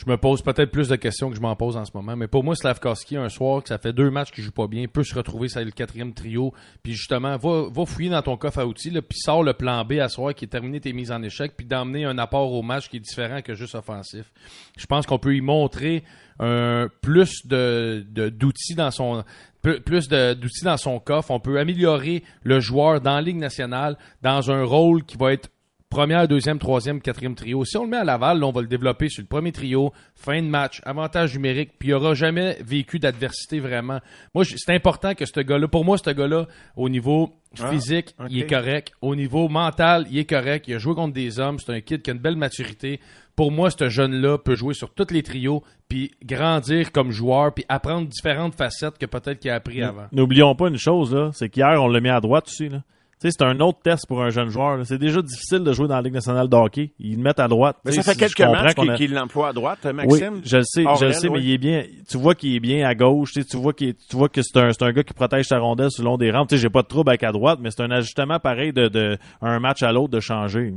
je 0.00 0.10
me 0.10 0.16
pose 0.16 0.40
peut-être 0.40 0.70
plus 0.70 0.88
de 0.88 0.96
questions 0.96 1.28
que 1.28 1.36
je 1.36 1.42
m'en 1.42 1.54
pose 1.56 1.76
en 1.76 1.84
ce 1.84 1.90
moment. 1.92 2.16
Mais 2.16 2.26
pour 2.26 2.42
moi, 2.42 2.56
Slavkovski, 2.56 3.18
un 3.18 3.28
soir, 3.28 3.62
que 3.62 3.68
ça 3.68 3.76
fait 3.76 3.92
deux 3.92 4.10
matchs 4.10 4.30
qu'il 4.30 4.42
joue 4.42 4.50
pas 4.50 4.66
bien, 4.66 4.86
peut 4.88 5.04
se 5.04 5.14
retrouver 5.14 5.50
sur 5.50 5.60
le 5.60 5.70
quatrième 5.72 6.14
trio, 6.14 6.54
puis 6.82 6.94
justement, 6.94 7.36
va, 7.36 7.68
va 7.70 7.84
fouiller 7.84 8.08
dans 8.08 8.22
ton 8.22 8.38
coffre 8.38 8.60
à 8.60 8.66
outils, 8.66 8.90
puis 8.90 9.18
sors 9.18 9.42
le 9.42 9.52
plan 9.52 9.84
B 9.84 9.92
à 10.00 10.08
soir 10.08 10.34
qui 10.34 10.46
est 10.46 10.48
terminé 10.48 10.80
tes 10.80 10.94
mises 10.94 11.12
en 11.12 11.22
échec, 11.22 11.52
puis 11.54 11.66
d'emmener 11.66 12.06
un 12.06 12.16
apport 12.16 12.50
au 12.50 12.62
match 12.62 12.88
qui 12.88 12.96
est 12.96 13.00
différent 13.00 13.42
que 13.42 13.54
juste 13.54 13.74
offensif. 13.74 14.32
Je 14.78 14.86
pense 14.86 15.04
qu'on 15.04 15.18
peut 15.18 15.36
y 15.36 15.42
montrer 15.42 16.02
un 16.38 16.88
plus 17.02 17.46
de 17.46 18.02
d'outils 18.30 18.74
dans 18.74 18.90
son 18.90 19.22
plus 19.62 20.08
d'outils 20.08 20.64
dans 20.64 20.78
son 20.78 20.98
coffre. 20.98 21.30
On 21.30 21.40
peut 21.40 21.58
améliorer 21.58 22.24
le 22.42 22.60
joueur 22.60 23.02
dans 23.02 23.20
Ligue 23.20 23.36
nationale 23.36 23.98
dans 24.22 24.50
un 24.50 24.64
rôle 24.64 25.04
qui 25.04 25.18
va 25.18 25.34
être 25.34 25.50
première, 25.90 26.28
deuxième, 26.28 26.58
troisième, 26.58 27.00
quatrième 27.00 27.34
trio. 27.34 27.64
Si 27.64 27.76
on 27.76 27.82
le 27.82 27.90
met 27.90 27.98
à 27.98 28.04
Laval, 28.04 28.38
là, 28.38 28.46
on 28.46 28.52
va 28.52 28.62
le 28.62 28.68
développer 28.68 29.08
sur 29.08 29.22
le 29.22 29.26
premier 29.26 29.52
trio, 29.52 29.92
fin 30.14 30.40
de 30.40 30.46
match, 30.46 30.80
avantage 30.84 31.34
numérique, 31.34 31.72
puis 31.78 31.88
il 31.88 31.94
aura 31.94 32.14
jamais 32.14 32.56
vécu 32.64 32.98
d'adversité 32.98 33.58
vraiment. 33.58 33.98
Moi, 34.34 34.44
c'est 34.44 34.72
important 34.74 35.14
que 35.14 35.26
ce 35.26 35.40
gars-là, 35.40 35.68
pour 35.68 35.84
moi, 35.84 35.98
ce 35.98 36.10
gars-là, 36.10 36.46
au 36.76 36.88
niveau 36.88 37.34
physique, 37.54 38.14
ok. 38.18 38.26
il 38.30 38.38
est 38.38 38.46
correct. 38.46 38.92
Au 39.02 39.16
niveau 39.16 39.48
mental, 39.48 40.06
il 40.10 40.18
est 40.18 40.24
correct. 40.24 40.66
Il 40.68 40.74
a 40.74 40.78
joué 40.78 40.94
contre 40.94 41.12
des 41.12 41.40
hommes. 41.40 41.58
C'est 41.58 41.72
un 41.72 41.80
kid 41.80 42.00
qui 42.00 42.10
a 42.10 42.12
une 42.12 42.20
belle 42.20 42.36
maturité. 42.36 43.00
Pour 43.34 43.50
moi, 43.50 43.70
ce 43.70 43.88
jeune-là 43.88 44.38
peut 44.38 44.54
jouer 44.54 44.74
sur 44.74 44.94
tous 44.94 45.12
les 45.12 45.22
trios, 45.22 45.64
puis 45.88 46.12
grandir 46.24 46.92
comme 46.92 47.10
joueur, 47.10 47.52
puis 47.52 47.64
apprendre 47.68 48.06
différentes 48.06 48.54
facettes 48.54 48.98
que 48.98 49.06
peut-être 49.06 49.40
qu'il 49.40 49.50
a 49.50 49.56
appris 49.56 49.82
avant. 49.82 50.06
N'oublions 50.12 50.54
pas 50.54 50.68
une 50.68 50.78
chose, 50.78 51.14
là, 51.14 51.30
c'est 51.32 51.48
qu'hier, 51.48 51.82
on 51.82 51.88
l'a 51.88 52.00
mis 52.00 52.10
à 52.10 52.20
droite 52.20 52.46
aussi. 52.46 52.68
Là. 52.68 52.82
Sais, 53.20 53.30
c'est 53.30 53.44
un 53.44 53.58
autre 53.60 53.78
test 53.82 54.06
pour 54.06 54.22
un 54.22 54.30
jeune 54.30 54.48
joueur. 54.48 54.78
C'est 54.84 54.98
déjà 54.98 55.20
difficile 55.22 55.60
de 55.60 55.72
jouer 55.72 55.88
dans 55.88 55.96
la 55.96 56.02
Ligue 56.02 56.14
nationale 56.14 56.48
de 56.48 56.56
hockey. 56.56 56.92
Ils 56.98 57.16
le 57.16 57.22
mettent 57.22 57.40
à 57.40 57.48
droite. 57.48 57.76
Mais 57.84 57.92
ça 57.92 58.02
fait 58.02 58.18
quelques 58.18 58.40
matchs 58.40 58.74
qu'il 58.74 58.92
qu'il 58.94 59.12
l'emploie 59.14 59.48
à 59.48 59.52
droite, 59.52 59.78
Oui, 59.84 59.92
Maxime? 59.92 60.40
je 60.44 60.56
le 60.58 60.62
sais, 60.64 60.84
je 60.98 61.04
le 61.04 61.12
sais, 61.12 61.28
mais 61.28 61.36
oui. 61.38 61.44
il 61.44 61.52
est 61.52 61.58
bien. 61.58 61.84
Tu 62.08 62.16
vois 62.18 62.34
qu'il 62.34 62.54
est 62.54 62.60
bien 62.60 62.86
à 62.88 62.94
gauche. 62.94 63.32
Tu 63.32 63.56
vois 63.56 63.72
qu'il 63.72 63.94
tu 63.94 64.16
vois 64.16 64.28
que 64.28 64.40
c'est 64.42 64.56
un, 64.58 64.72
c'est 64.72 64.82
un 64.84 64.92
gars 64.92 65.02
qui 65.02 65.14
protège 65.14 65.46
sa 65.46 65.58
rondelle 65.58 65.90
sur 65.90 66.02
le 66.04 66.08
long 66.10 66.16
des 66.16 66.30
rampes. 66.30 66.48
Tu 66.48 66.56
sais, 66.56 66.62
j'ai 66.62 66.70
pas 66.70 66.82
de 66.82 66.88
trouble 66.88 67.10
avec 67.10 67.22
à 67.22 67.32
droite, 67.32 67.58
mais 67.62 67.70
c'est 67.70 67.82
un 67.82 67.90
ajustement 67.90 68.38
pareil 68.38 68.72
de, 68.72 68.88
de 68.88 69.18
un 69.42 69.58
match 69.60 69.82
à 69.82 69.92
l'autre 69.92 70.10
de 70.12 70.20
changer. 70.20 70.72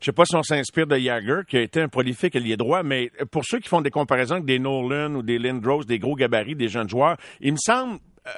Je 0.00 0.06
sais 0.06 0.12
pas 0.12 0.24
si 0.24 0.34
on 0.34 0.42
s'inspire 0.42 0.86
de 0.86 0.96
Jagger, 0.96 1.40
qui 1.46 1.58
a 1.58 1.60
été 1.60 1.82
un 1.82 1.88
prolifique 1.88 2.34
ailier 2.34 2.56
droit, 2.56 2.82
mais 2.82 3.10
pour 3.30 3.44
ceux 3.44 3.58
qui 3.58 3.68
font 3.68 3.82
des 3.82 3.90
comparaisons 3.90 4.36
avec 4.36 4.46
des 4.46 4.58
Nolan 4.58 5.14
ou 5.16 5.22
des 5.22 5.38
Lindros, 5.38 5.84
des 5.84 5.98
gros 5.98 6.14
gabarits, 6.14 6.54
des 6.54 6.68
jeunes 6.68 6.88
joueurs, 6.88 7.16
il 7.40 7.52
me 7.52 7.58
semble 7.58 7.98
euh, 8.26 8.30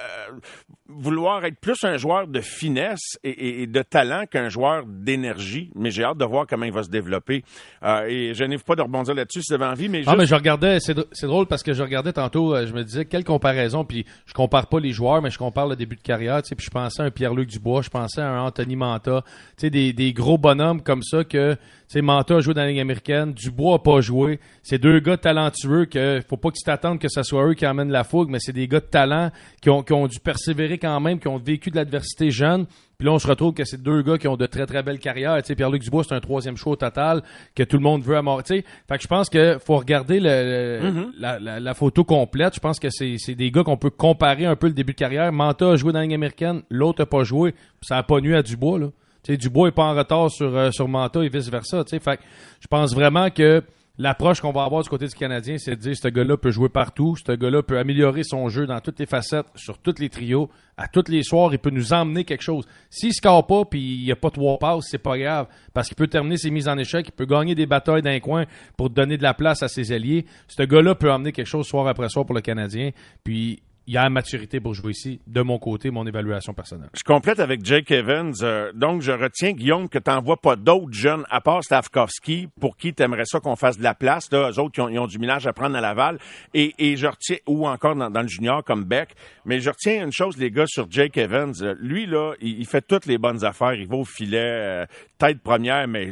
vouloir 0.87 1.43
être 1.45 1.59
plus 1.59 1.83
un 1.83 1.97
joueur 1.97 2.27
de 2.27 2.39
finesse 2.41 3.17
et, 3.23 3.29
et- 3.29 3.61
et 3.63 3.67
de 3.67 3.81
talent 3.81 4.25
qu'un 4.29 4.49
joueur 4.49 4.85
d'énergie. 4.85 5.71
Mais 5.75 5.91
j'ai 5.91 6.03
hâte 6.03 6.17
de 6.17 6.25
voir 6.25 6.45
comment 6.47 6.65
il 6.65 6.71
va 6.73 6.83
se 6.83 6.89
développer. 6.89 7.43
Euh, 7.83 8.05
et 8.07 8.33
je 8.33 8.43
n'arrive 8.43 8.63
pas 8.63 8.75
de 8.75 8.81
rebondir 8.81 9.13
là-dessus 9.13 9.41
si 9.41 9.53
vous 9.53 9.61
avez 9.61 9.71
envie, 9.71 9.89
mais 9.89 10.03
Ah, 10.07 10.15
mais 10.15 10.25
je 10.25 10.35
regardais, 10.35 10.79
c'est 10.79 10.93
dr- 10.97 11.07
c'est 11.11 11.27
drôle 11.27 11.45
parce 11.47 11.63
que 11.63 11.73
je 11.73 11.81
regardais 11.83 12.13
tantôt, 12.13 12.55
euh, 12.55 12.65
je 12.67 12.73
me 12.73 12.83
disais, 12.83 13.05
quelle 13.05 13.23
comparaison, 13.23 13.83
puis 13.85 14.05
je 14.25 14.33
compare 14.33 14.67
pas 14.67 14.79
les 14.79 14.91
joueurs, 14.91 15.21
mais 15.21 15.29
je 15.31 15.37
compare 15.37 15.67
le 15.67 15.75
début 15.75 15.95
de 15.95 16.01
carrière, 16.01 16.41
tu 16.43 16.49
sais, 16.49 16.55
puis 16.55 16.65
je 16.65 16.71
pensais 16.71 17.01
à 17.01 17.05
un 17.05 17.11
Pierre-Luc 17.11 17.49
Dubois, 17.49 17.81
je 17.81 17.89
pensais 17.89 18.21
à 18.21 18.29
un 18.29 18.41
Anthony 18.41 18.75
Manta, 18.75 19.23
tu 19.25 19.31
sais, 19.57 19.69
des, 19.69 19.93
des 19.93 20.13
gros 20.13 20.37
bonhommes 20.37 20.81
comme 20.81 21.03
ça 21.03 21.23
que, 21.23 21.55
sais, 21.93 22.01
Manta 22.01 22.35
a 22.35 22.39
joué 22.39 22.53
dans 22.53 22.61
la 22.61 22.67
Ligue 22.69 22.79
américaine, 22.79 23.33
Dubois 23.33 23.75
a 23.75 23.79
pas 23.79 24.01
joué, 24.01 24.39
c'est 24.61 24.77
deux 24.77 24.99
gars 24.99 25.17
talentueux 25.17 25.85
que, 25.85 26.21
faut 26.27 26.37
pas 26.37 26.51
qu'ils 26.51 26.63
t'attendent 26.63 26.99
que 26.99 27.09
ce 27.09 27.23
soit 27.23 27.45
eux 27.47 27.53
qui 27.53 27.65
amènent 27.65 27.91
la 27.91 28.03
fougue, 28.03 28.29
mais 28.29 28.39
c'est 28.39 28.53
des 28.53 28.67
gars 28.67 28.79
de 28.79 28.85
talent 28.85 29.31
qui 29.61 29.69
ont, 29.69 29.83
qui 29.83 29.93
ont 29.93 30.07
dû 30.07 30.19
persévérer 30.19 30.77
quand 30.77 30.99
même, 30.99 31.19
qui 31.19 31.27
ont 31.27 31.37
vécu 31.37 31.69
de 31.71 31.75
l'adversité 31.75 32.31
jeune, 32.31 32.65
puis 32.97 33.07
là, 33.07 33.13
on 33.13 33.19
se 33.19 33.27
retrouve 33.27 33.53
que 33.53 33.65
c'est 33.65 33.81
deux 33.81 34.01
gars 34.03 34.17
qui 34.17 34.27
ont 34.27 34.37
de 34.37 34.45
très, 34.45 34.65
très 34.65 34.81
belles 34.83 34.99
carrières. 34.99 35.35
Tu 35.41 35.47
sais, 35.47 35.55
Pierre-Luc 35.55 35.81
Dubois, 35.81 36.03
c'est 36.07 36.13
un 36.15 36.19
troisième 36.21 36.55
choix 36.55 36.73
au 36.73 36.75
total 36.77 37.21
que 37.55 37.63
tout 37.63 37.75
le 37.77 37.83
monde 37.83 38.01
veut 38.03 38.15
à 38.15 38.21
mort. 38.21 38.41
Tu 38.43 38.55
sais, 38.57 38.63
fait 38.87 38.97
que 38.97 39.03
je 39.03 39.07
pense 39.07 39.29
que 39.29 39.57
faut 39.57 39.75
regarder 39.77 40.19
le, 40.21 40.29
le- 40.29 41.07
la, 41.17 41.39
la- 41.39 41.59
la 41.59 41.73
photo 41.73 42.03
complète. 42.05 42.53
Je 42.55 42.59
pense 42.59 42.79
que 42.79 42.87
c'est 42.89 43.35
des 43.35 43.51
gars 43.51 43.63
qu'on 43.63 43.77
peut 43.77 43.89
comparer 43.89 44.45
un 44.45 44.55
peu 44.55 44.67
le 44.67 44.73
début 44.73 44.93
de 44.93 44.97
carrière. 44.97 45.33
Manta 45.33 45.71
a 45.71 45.75
joué 45.75 45.91
dans 45.91 45.99
la 45.99 46.05
Ligue 46.05 46.13
américaine, 46.13 46.61
l'autre 46.69 47.01
a 47.01 47.05
pas 47.05 47.23
joué. 47.23 47.55
Ça 47.81 47.97
a 47.97 48.03
pas 48.03 48.21
nu 48.21 48.35
à 48.35 48.43
Dubois, 48.43 48.79
là. 48.79 48.87
Sais, 49.23 49.37
Dubois 49.37 49.69
est 49.69 49.71
pas 49.71 49.85
en 49.85 49.95
retard 49.95 50.29
sur, 50.29 50.55
euh, 50.55 50.71
sur 50.71 50.87
Manta 50.87 51.23
et 51.23 51.29
vice-versa. 51.29 51.83
Fait 51.85 52.19
je 52.59 52.67
pense 52.67 52.93
vraiment 52.93 53.29
que 53.29 53.63
L'approche 53.99 54.41
qu'on 54.41 54.51
va 54.51 54.63
avoir 54.63 54.81
du 54.81 54.89
côté 54.89 55.05
du 55.05 55.13
Canadien, 55.13 55.59
c'est 55.59 55.75
de 55.75 55.79
dire 55.79 55.95
ce 55.95 56.07
gars-là 56.07 56.35
peut 56.35 56.49
jouer 56.49 56.67
partout, 56.67 57.15
ce 57.15 57.31
gars-là 57.31 57.61
peut 57.61 57.77
améliorer 57.77 58.23
son 58.23 58.49
jeu 58.49 58.65
dans 58.65 58.79
toutes 58.79 58.97
les 58.97 59.05
facettes, 59.05 59.45
sur 59.53 59.77
tous 59.77 59.99
les 59.99 60.09
trios, 60.09 60.49
à 60.77 60.87
tous 60.87 61.09
les 61.09 61.21
soirs, 61.21 61.53
il 61.53 61.59
peut 61.59 61.69
nous 61.69 61.93
emmener 61.93 62.23
quelque 62.23 62.41
chose. 62.41 62.65
S'il 62.89 63.13
score 63.13 63.45
pas 63.45 63.65
puis 63.65 63.97
il 63.97 64.03
n'y 64.03 64.11
a 64.11 64.15
pas 64.15 64.31
trois 64.31 64.57
passes, 64.57 64.85
c'est 64.89 64.97
pas 64.97 65.15
grave, 65.19 65.45
parce 65.75 65.89
qu'il 65.89 65.95
peut 65.95 66.07
terminer 66.07 66.37
ses 66.37 66.49
mises 66.49 66.67
en 66.67 66.75
échec, 66.79 67.05
il 67.07 67.11
peut 67.11 67.27
gagner 67.27 67.53
des 67.53 67.67
batailles 67.67 68.01
d'un 68.01 68.19
coin 68.19 68.45
pour 68.77 68.89
donner 68.89 69.15
de 69.15 69.21
la 69.21 69.35
place 69.35 69.61
à 69.61 69.67
ses 69.67 69.91
alliés. 69.91 70.25
Ce 70.47 70.63
gars-là 70.63 70.95
peut 70.95 71.11
emmener 71.11 71.31
quelque 71.31 71.45
chose 71.45 71.67
soir 71.67 71.87
après 71.87 72.09
soir 72.09 72.25
pour 72.25 72.33
le 72.33 72.41
Canadien, 72.41 72.89
puis 73.23 73.61
il 73.85 73.97
a 73.97 74.03
la 74.03 74.09
maturité 74.09 74.59
pour 74.59 74.73
jouer 74.73 74.91
ici, 74.91 75.19
de 75.27 75.41
mon 75.41 75.59
côté, 75.59 75.91
mon 75.91 76.07
évaluation 76.07 76.53
personnelle. 76.53 76.89
Je 76.95 77.03
complète 77.03 77.39
avec 77.39 77.65
Jake 77.65 77.91
Evans. 77.91 78.33
Euh, 78.41 78.71
donc, 78.73 79.01
je 79.01 79.11
retiens, 79.11 79.51
Guillaume, 79.51 79.89
que 79.89 79.99
tu 79.99 80.09
n'envoies 80.09 80.37
pas 80.37 80.55
d'autres 80.55 80.93
jeunes, 80.93 81.25
à 81.29 81.41
part 81.41 81.63
Stavkovski, 81.63 82.47
pour 82.61 82.77
qui 82.77 82.93
tu 82.93 83.03
aimerais 83.03 83.25
ça 83.25 83.41
qu'on 83.41 83.57
fasse 83.57 83.77
de 83.77 83.83
la 83.83 83.93
place. 83.93 84.31
Là, 84.31 84.51
eux 84.51 84.59
autres, 84.59 84.71
qui 84.71 84.81
ont, 84.81 84.87
ils 84.87 84.99
ont 84.99 85.07
du 85.07 85.19
ménage 85.19 85.47
à 85.47 85.53
prendre 85.53 85.75
à 85.75 85.81
Laval. 85.81 86.17
Et, 86.53 86.95
je 86.95 87.07
retiens, 87.07 87.37
ou 87.45 87.67
encore 87.67 87.95
dans, 87.95 88.21
le 88.21 88.27
junior 88.27 88.63
comme 88.63 88.85
Beck. 88.85 89.15
Mais 89.45 89.59
je 89.59 89.69
retiens 89.69 90.05
une 90.05 90.13
chose, 90.13 90.37
les 90.37 90.49
gars, 90.49 90.67
sur 90.67 90.89
Jake 90.89 91.17
Evans. 91.17 91.53
Lui, 91.79 92.05
là, 92.05 92.33
il, 92.39 92.65
fait 92.65 92.81
toutes 92.81 93.05
les 93.05 93.17
bonnes 93.17 93.43
affaires. 93.43 93.73
Il 93.73 93.87
va 93.87 93.97
au 93.97 94.05
filet, 94.05 94.39
euh, 94.39 94.85
tête 95.17 95.41
première, 95.41 95.87
mais 95.87 96.11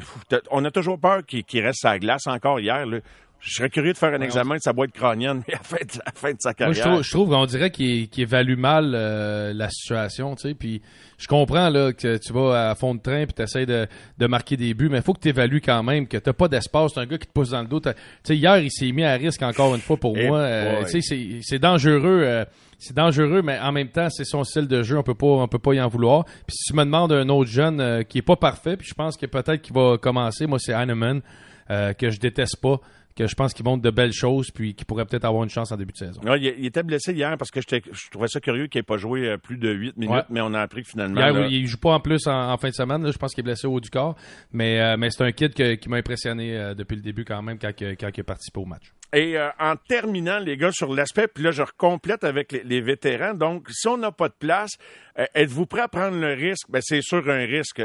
on 0.52 0.66
a 0.66 0.72
toujours 0.72 1.00
peur 1.00 1.26
qu'il 1.26 1.44
qu'il 1.46 1.66
reste 1.66 1.86
à 1.86 1.92
la 1.92 2.00
glace 2.00 2.28
encore 2.28 2.60
hier. 2.60 2.86
Là. 2.86 3.00
Je 3.44 3.56
serais 3.56 3.70
curieux 3.72 3.92
de 3.94 3.98
faire 3.98 4.14
un 4.14 4.22
examen 4.22 4.56
de 4.58 4.62
sa 4.62 4.72
boîte 4.72 4.92
crânienne 4.92 5.42
à 5.48 5.52
la 5.54 5.58
fin 5.64 5.78
de, 5.78 6.00
à 6.02 6.06
la 6.06 6.12
fin 6.14 6.32
de 6.32 6.38
sa 6.40 6.50
Moi, 6.50 6.54
carrière. 6.54 6.76
je 6.76 6.82
trouve, 6.90 7.04
je 7.04 7.10
trouve 7.12 7.30
qu'on 7.30 7.46
dirait 7.48 7.72
qu'il 7.72 8.08
évalue 8.18 8.56
mal 8.56 8.92
euh, 8.94 9.52
la 9.54 9.68
situation, 9.70 10.36
tu 10.36 10.50
sais. 10.50 10.54
Puis 10.54 10.82
je 11.18 11.28
comprends 11.28 11.70
là 11.70 11.92
que 11.92 12.18
tu 12.18 12.34
vas 12.34 12.70
à 12.70 12.76
fond 12.76 12.94
de 12.94 13.02
train 13.02 13.26
puis 13.26 13.34
tu 13.34 13.42
essaies 13.42 13.66
de, 13.66 13.88
de 14.20 14.28
marquer 14.28 14.58
des 14.58 14.76
buts, 14.76 14.90
mais 14.92 14.98
il 14.98 15.04
faut 15.04 15.14
que 15.14 15.20
tu 15.22 15.30
évalues 15.30 15.60
quand 15.62 15.82
même 15.82 16.08
que 16.08 16.18
t'as 16.18 16.34
pas 16.34 16.48
d'espace. 16.48 16.92
C'est 16.94 17.00
un 17.00 17.06
gars 17.08 17.18
qui 17.18 17.26
te 17.28 17.32
pousse 17.34 17.50
dans 17.50 17.62
le 17.62 17.68
dos. 17.68 17.80
Tu 17.80 17.90
sais, 18.24 18.38
hier, 18.38 18.60
il 18.60 18.70
s'est 18.72 18.92
mis 18.92 19.04
à 19.04 19.14
risque 19.14 19.42
encore 19.42 19.74
une 19.74 19.82
fois 19.82 19.98
pour 19.98 20.16
Eh 20.18 20.28
moi. 20.28 20.38
Euh, 20.40 20.84
tu 20.90 21.02
sais, 21.02 21.42
c'est- 21.42 21.60
dangereux. 21.60 22.22
euh, 22.24 22.46
c'est 22.78 22.96
dangereux, 22.96 23.42
mais 23.44 23.58
en 23.60 23.72
même 23.72 23.90
temps, 23.90 24.10
c'est 24.12 24.24
son 24.26 24.44
style 24.44 24.68
de 24.68 24.84
jeu. 24.84 24.98
On 25.00 25.04
peut 25.04 25.16
pas, 25.16 25.26
on 25.28 25.48
peut 25.48 25.60
pas 25.60 25.74
y 25.74 25.82
en 25.82 25.88
vouloir. 25.88 26.26
Puis 26.26 26.56
si 26.58 26.72
tu 26.72 26.76
me 26.76 26.84
demandes 26.84 27.12
un 27.12 27.28
autre 27.30 27.50
jeune 27.50 28.04
qui 28.06 28.20
est 28.20 28.24
pas 28.24 28.36
parfait, 28.36 28.78
puis 28.78 28.88
je 28.88 28.94
pense 28.94 29.18
que 29.18 29.26
peut-être 29.26 29.62
qu'il 29.64 29.74
va 29.76 29.98
commencer. 29.98 30.46
Moi, 30.48 30.60
c'est 30.60 30.74
Heinemann 30.74 31.22
que 31.70 32.10
je 32.10 32.20
déteste 32.20 32.58
pas, 32.62 32.80
que 33.16 33.28
je 33.28 33.36
pense 33.36 33.54
qu'il 33.54 33.66
montre 33.66 33.82
de 33.84 33.90
belles 33.90 34.14
choses, 34.14 34.52
puis 34.52 34.74
qui 34.74 34.86
pourrait 34.86 35.06
peut-être 35.06 35.26
avoir 35.26 35.44
une 35.44 35.50
chance 35.50 35.72
en 35.72 35.78
début 35.78 35.92
de 35.94 35.98
saison. 35.98 36.22
Ouais, 36.24 36.40
il, 36.40 36.56
il 36.60 36.66
était 36.66 36.84
blessé 36.84 37.14
hier 37.14 37.38
parce 37.38 37.52
que 37.52 37.60
je 37.62 38.10
trouvais 38.10 38.28
ça 38.28 38.40
curieux 38.40 38.68
qu'il 38.68 38.80
n'ait 38.80 38.84
pas 38.84 38.98
joué 38.98 39.28
euh, 39.28 39.38
plus 39.38 39.58
de 39.58 39.70
8 39.72 39.98
minutes, 39.98 40.16
Ouais. 40.16 40.24
mais 40.30 40.42
on 40.42 40.54
a 40.54 40.62
appris 40.62 40.84
que 40.84 40.90
finalement. 40.90 41.20
Hier, 41.20 41.34
là, 41.34 41.48
il 41.48 41.68
joue 41.68 41.78
pas 41.78 41.94
en 41.94 42.00
plus 42.00 42.26
en, 42.28 42.52
en 42.52 42.58
fin 42.58 42.70
de 42.70 42.74
semaine. 42.74 43.04
là. 43.04 43.12
Je 43.12 43.18
pense 43.18 43.34
qu'il 43.34 43.42
est 43.42 43.44
blessé 43.44 43.68
au 43.68 43.74
haut 43.74 43.80
du 43.80 43.90
corps. 43.90 44.16
Mais, 44.54 44.80
euh, 44.80 44.98
mais 44.98 45.10
c'est 45.10 45.24
un 45.24 45.32
kid 45.32 45.54
que- 45.54 45.76
qui 45.76 45.90
m'a 45.90 45.98
impressionné 45.98 46.58
euh, 46.58 46.74
depuis 46.74 46.96
le 46.96 47.02
début 47.02 47.26
quand 47.26 47.42
même 47.42 47.58
quand 47.60 47.72
il 47.80 47.88
a 48.20 48.24
participé 48.24 48.60
au 48.60 48.66
match. 48.66 48.92
Et 49.14 49.38
euh, 49.38 49.50
en 49.60 49.76
terminant, 49.76 50.40
les 50.40 50.56
gars, 50.56 50.72
sur 50.72 50.94
l'aspect, 50.94 51.28
puis 51.28 51.44
là, 51.44 51.52
je 51.52 51.64
recomplète 51.64 52.24
avec 52.24 52.54
les, 52.54 52.64
les 52.64 52.80
vétérans. 52.80 53.34
Donc, 53.34 53.68
si 53.70 53.88
on 53.90 53.98
n'a 53.98 54.12
pas 54.12 54.30
de 54.30 54.34
place, 54.40 54.72
euh, 55.20 55.26
êtes-vous 55.36 55.66
prêt 55.66 55.82
à 55.82 55.90
prendre 55.90 56.18
le 56.18 56.34
risque? 56.34 56.70
Ben, 56.70 56.82
c'est 56.82 57.02
sûr 57.02 57.30
un 57.30 57.46
risque. 57.46 57.82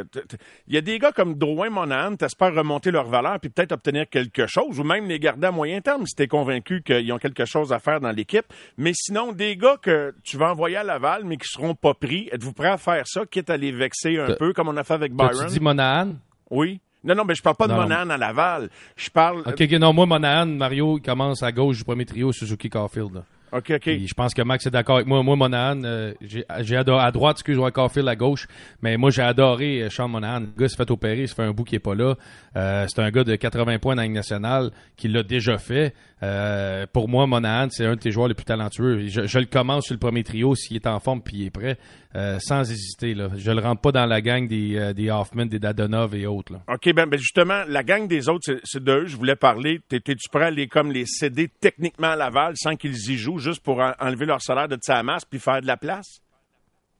Il 0.68 0.74
y 0.74 0.76
a 0.76 0.80
des 0.80 1.00
gars 1.00 1.10
comme 1.10 1.34
Drouin, 1.34 1.68
Monahan, 1.68 2.14
t'espères 2.14 2.54
remonter 2.54 2.92
leur 2.92 3.06
valeur 3.08 3.40
puis 3.40 3.50
peut-être 3.50 3.72
obtenir 3.72 4.08
quelque 4.08 4.46
chose, 4.46 4.78
ou 4.78 4.84
même 4.84 5.08
les 5.08 5.18
garder 5.18 5.48
à 5.48 5.50
moyen 5.50 5.80
terme 5.80 6.06
si 6.06 6.14
t'es 6.14 6.28
convaincu 6.28 6.82
qu'ils 6.82 7.12
ont 7.12 7.18
quelque 7.18 7.44
chose 7.44 7.72
à 7.72 7.80
faire 7.80 8.00
dans 8.00 8.12
l'équipe. 8.12 8.46
Mais 8.76 8.92
sinon, 8.94 9.32
des 9.32 9.56
gars 9.56 9.78
que 9.82 10.14
tu 10.22 10.36
vas 10.36 10.52
envoyer 10.52 10.76
à 10.76 10.84
Laval, 10.84 11.24
mais 11.24 11.36
qui 11.36 11.48
seront 11.48 11.74
pas 11.74 11.94
pris, 11.94 12.28
êtes-vous 12.30 12.52
prêt 12.52 12.68
à 12.68 12.78
faire 12.78 13.02
ça, 13.06 13.26
quitte 13.26 13.50
à 13.50 13.56
les 13.56 13.72
vexer 13.72 14.18
un 14.18 14.34
peu, 14.34 14.52
comme 14.52 14.68
on 14.68 14.76
a 14.76 14.84
fait 14.84 14.94
avec 14.94 15.12
Byron? 15.12 15.48
dit 15.48 15.60
Monahan? 15.60 16.14
Oui. 16.50 16.80
Non, 17.04 17.14
non, 17.14 17.24
mais 17.24 17.34
je 17.34 17.42
parle 17.42 17.56
pas 17.56 17.66
de 17.66 17.72
Non, 17.72 17.78
non. 17.78 17.82
Monahan 17.84 18.10
à 18.10 18.16
Laval. 18.16 18.68
Je 18.96 19.10
parle... 19.10 19.40
Ok, 19.46 19.60
ok, 19.60 19.72
non, 19.72 19.92
moi, 19.92 20.06
Monahan, 20.06 20.46
Mario, 20.46 20.98
il 20.98 21.02
commence 21.02 21.42
à 21.42 21.52
gauche 21.52 21.78
du 21.78 21.84
premier 21.84 22.04
trio, 22.04 22.32
Suzuki 22.32 22.68
Carfield. 22.68 23.22
OK, 23.52 23.70
OK. 23.76 23.88
Je 23.88 24.14
pense 24.14 24.34
que 24.34 24.42
Max 24.42 24.66
est 24.66 24.70
d'accord 24.70 24.96
avec 24.96 25.06
moi. 25.06 25.22
Moi, 25.22 25.36
Monahan, 25.36 25.82
euh, 25.84 26.12
j'ai 26.20 26.76
adoré 26.76 27.04
à 27.04 27.12
droite, 27.12 27.36
excuse-moi, 27.36 27.70
Carfield 27.70 28.08
à 28.08 28.16
gauche. 28.16 28.48
Mais 28.82 28.96
moi, 28.96 29.10
j'ai 29.10 29.22
adoré 29.22 29.82
euh, 29.82 29.88
Sean 29.88 30.08
Monahan. 30.08 30.40
Le 30.40 30.46
gars 30.58 30.68
s'est 30.68 30.76
fait 30.76 30.90
opérer, 30.90 31.26
ça 31.26 31.36
fait 31.36 31.42
un 31.44 31.52
bout 31.52 31.64
qui 31.64 31.76
est 31.76 31.80
pas 31.80 31.94
là. 31.94 32.16
Euh, 32.56 32.86
c'est 32.88 33.00
un 33.00 33.10
gars 33.10 33.22
de 33.22 33.36
80 33.36 33.78
points 33.78 33.94
dans 33.94 34.02
la 34.02 34.06
Ligue 34.08 34.16
nationale 34.16 34.72
qui 34.96 35.08
l'a 35.08 35.22
déjà 35.22 35.58
fait. 35.58 35.94
Euh, 36.22 36.86
pour 36.92 37.08
moi, 37.08 37.26
Monahan, 37.26 37.68
c'est 37.70 37.86
un 37.86 37.94
de 37.94 38.00
tes 38.00 38.10
joueurs 38.10 38.28
les 38.28 38.34
plus 38.34 38.44
talentueux. 38.44 39.06
Je, 39.06 39.26
je 39.26 39.38
le 39.38 39.46
commence 39.46 39.84
sur 39.86 39.94
le 39.94 40.00
premier 40.00 40.24
trio 40.24 40.54
s'il 40.54 40.76
est 40.76 40.86
en 40.86 40.98
forme 40.98 41.22
puis 41.22 41.36
il 41.36 41.46
est 41.46 41.50
prêt, 41.50 41.78
euh, 42.16 42.38
sans 42.40 42.68
hésiter. 42.70 43.14
Là. 43.14 43.28
Je 43.36 43.50
le 43.50 43.60
rentre 43.60 43.80
pas 43.82 43.92
dans 43.92 44.06
la 44.06 44.20
gang 44.22 44.48
des, 44.48 44.76
euh, 44.76 44.92
des 44.94 45.10
Hoffman, 45.10 45.46
des 45.46 45.58
Dadonov 45.58 46.14
et 46.14 46.26
autres. 46.26 46.52
Là. 46.54 46.60
OK, 46.72 46.92
ben, 46.94 47.06
ben 47.06 47.18
justement, 47.18 47.62
la 47.68 47.82
gang 47.84 48.08
des 48.08 48.28
autres, 48.28 48.58
c'est- 48.64 48.80
d'eux. 48.82 49.06
Je 49.06 49.16
voulais 49.16 49.36
parler. 49.36 49.80
T'es- 49.88 50.00
T'es-tu 50.00 50.28
prêt 50.30 50.46
à 50.46 50.50
les, 50.50 50.66
comme 50.66 50.90
les 50.90 51.04
céder 51.06 51.48
techniquement 51.60 52.08
à 52.12 52.16
Laval 52.16 52.54
sans 52.56 52.74
qu'ils 52.76 52.96
y 53.10 53.16
jouent, 53.16 53.38
juste 53.38 53.62
pour 53.62 53.80
en- 53.80 53.92
enlever 54.00 54.24
leur 54.26 54.40
salaire 54.40 54.66
de 54.68 54.78
sa 54.80 55.02
masse 55.02 55.24
puis 55.24 55.38
faire 55.38 55.60
de 55.60 55.66
la 55.66 55.76
place? 55.76 56.20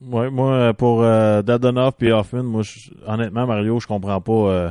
Ouais, 0.00 0.28
moi, 0.30 0.52
euh, 0.52 0.72
pour 0.74 1.02
euh, 1.02 1.40
Dadonov 1.42 1.94
et 2.02 2.12
Hoffman, 2.12 2.42
moi, 2.42 2.62
je- 2.62 2.90
honnêtement, 3.06 3.46
Mario, 3.46 3.80
je 3.80 3.86
comprends 3.86 4.20
pas. 4.20 4.32
euh, 4.32 4.70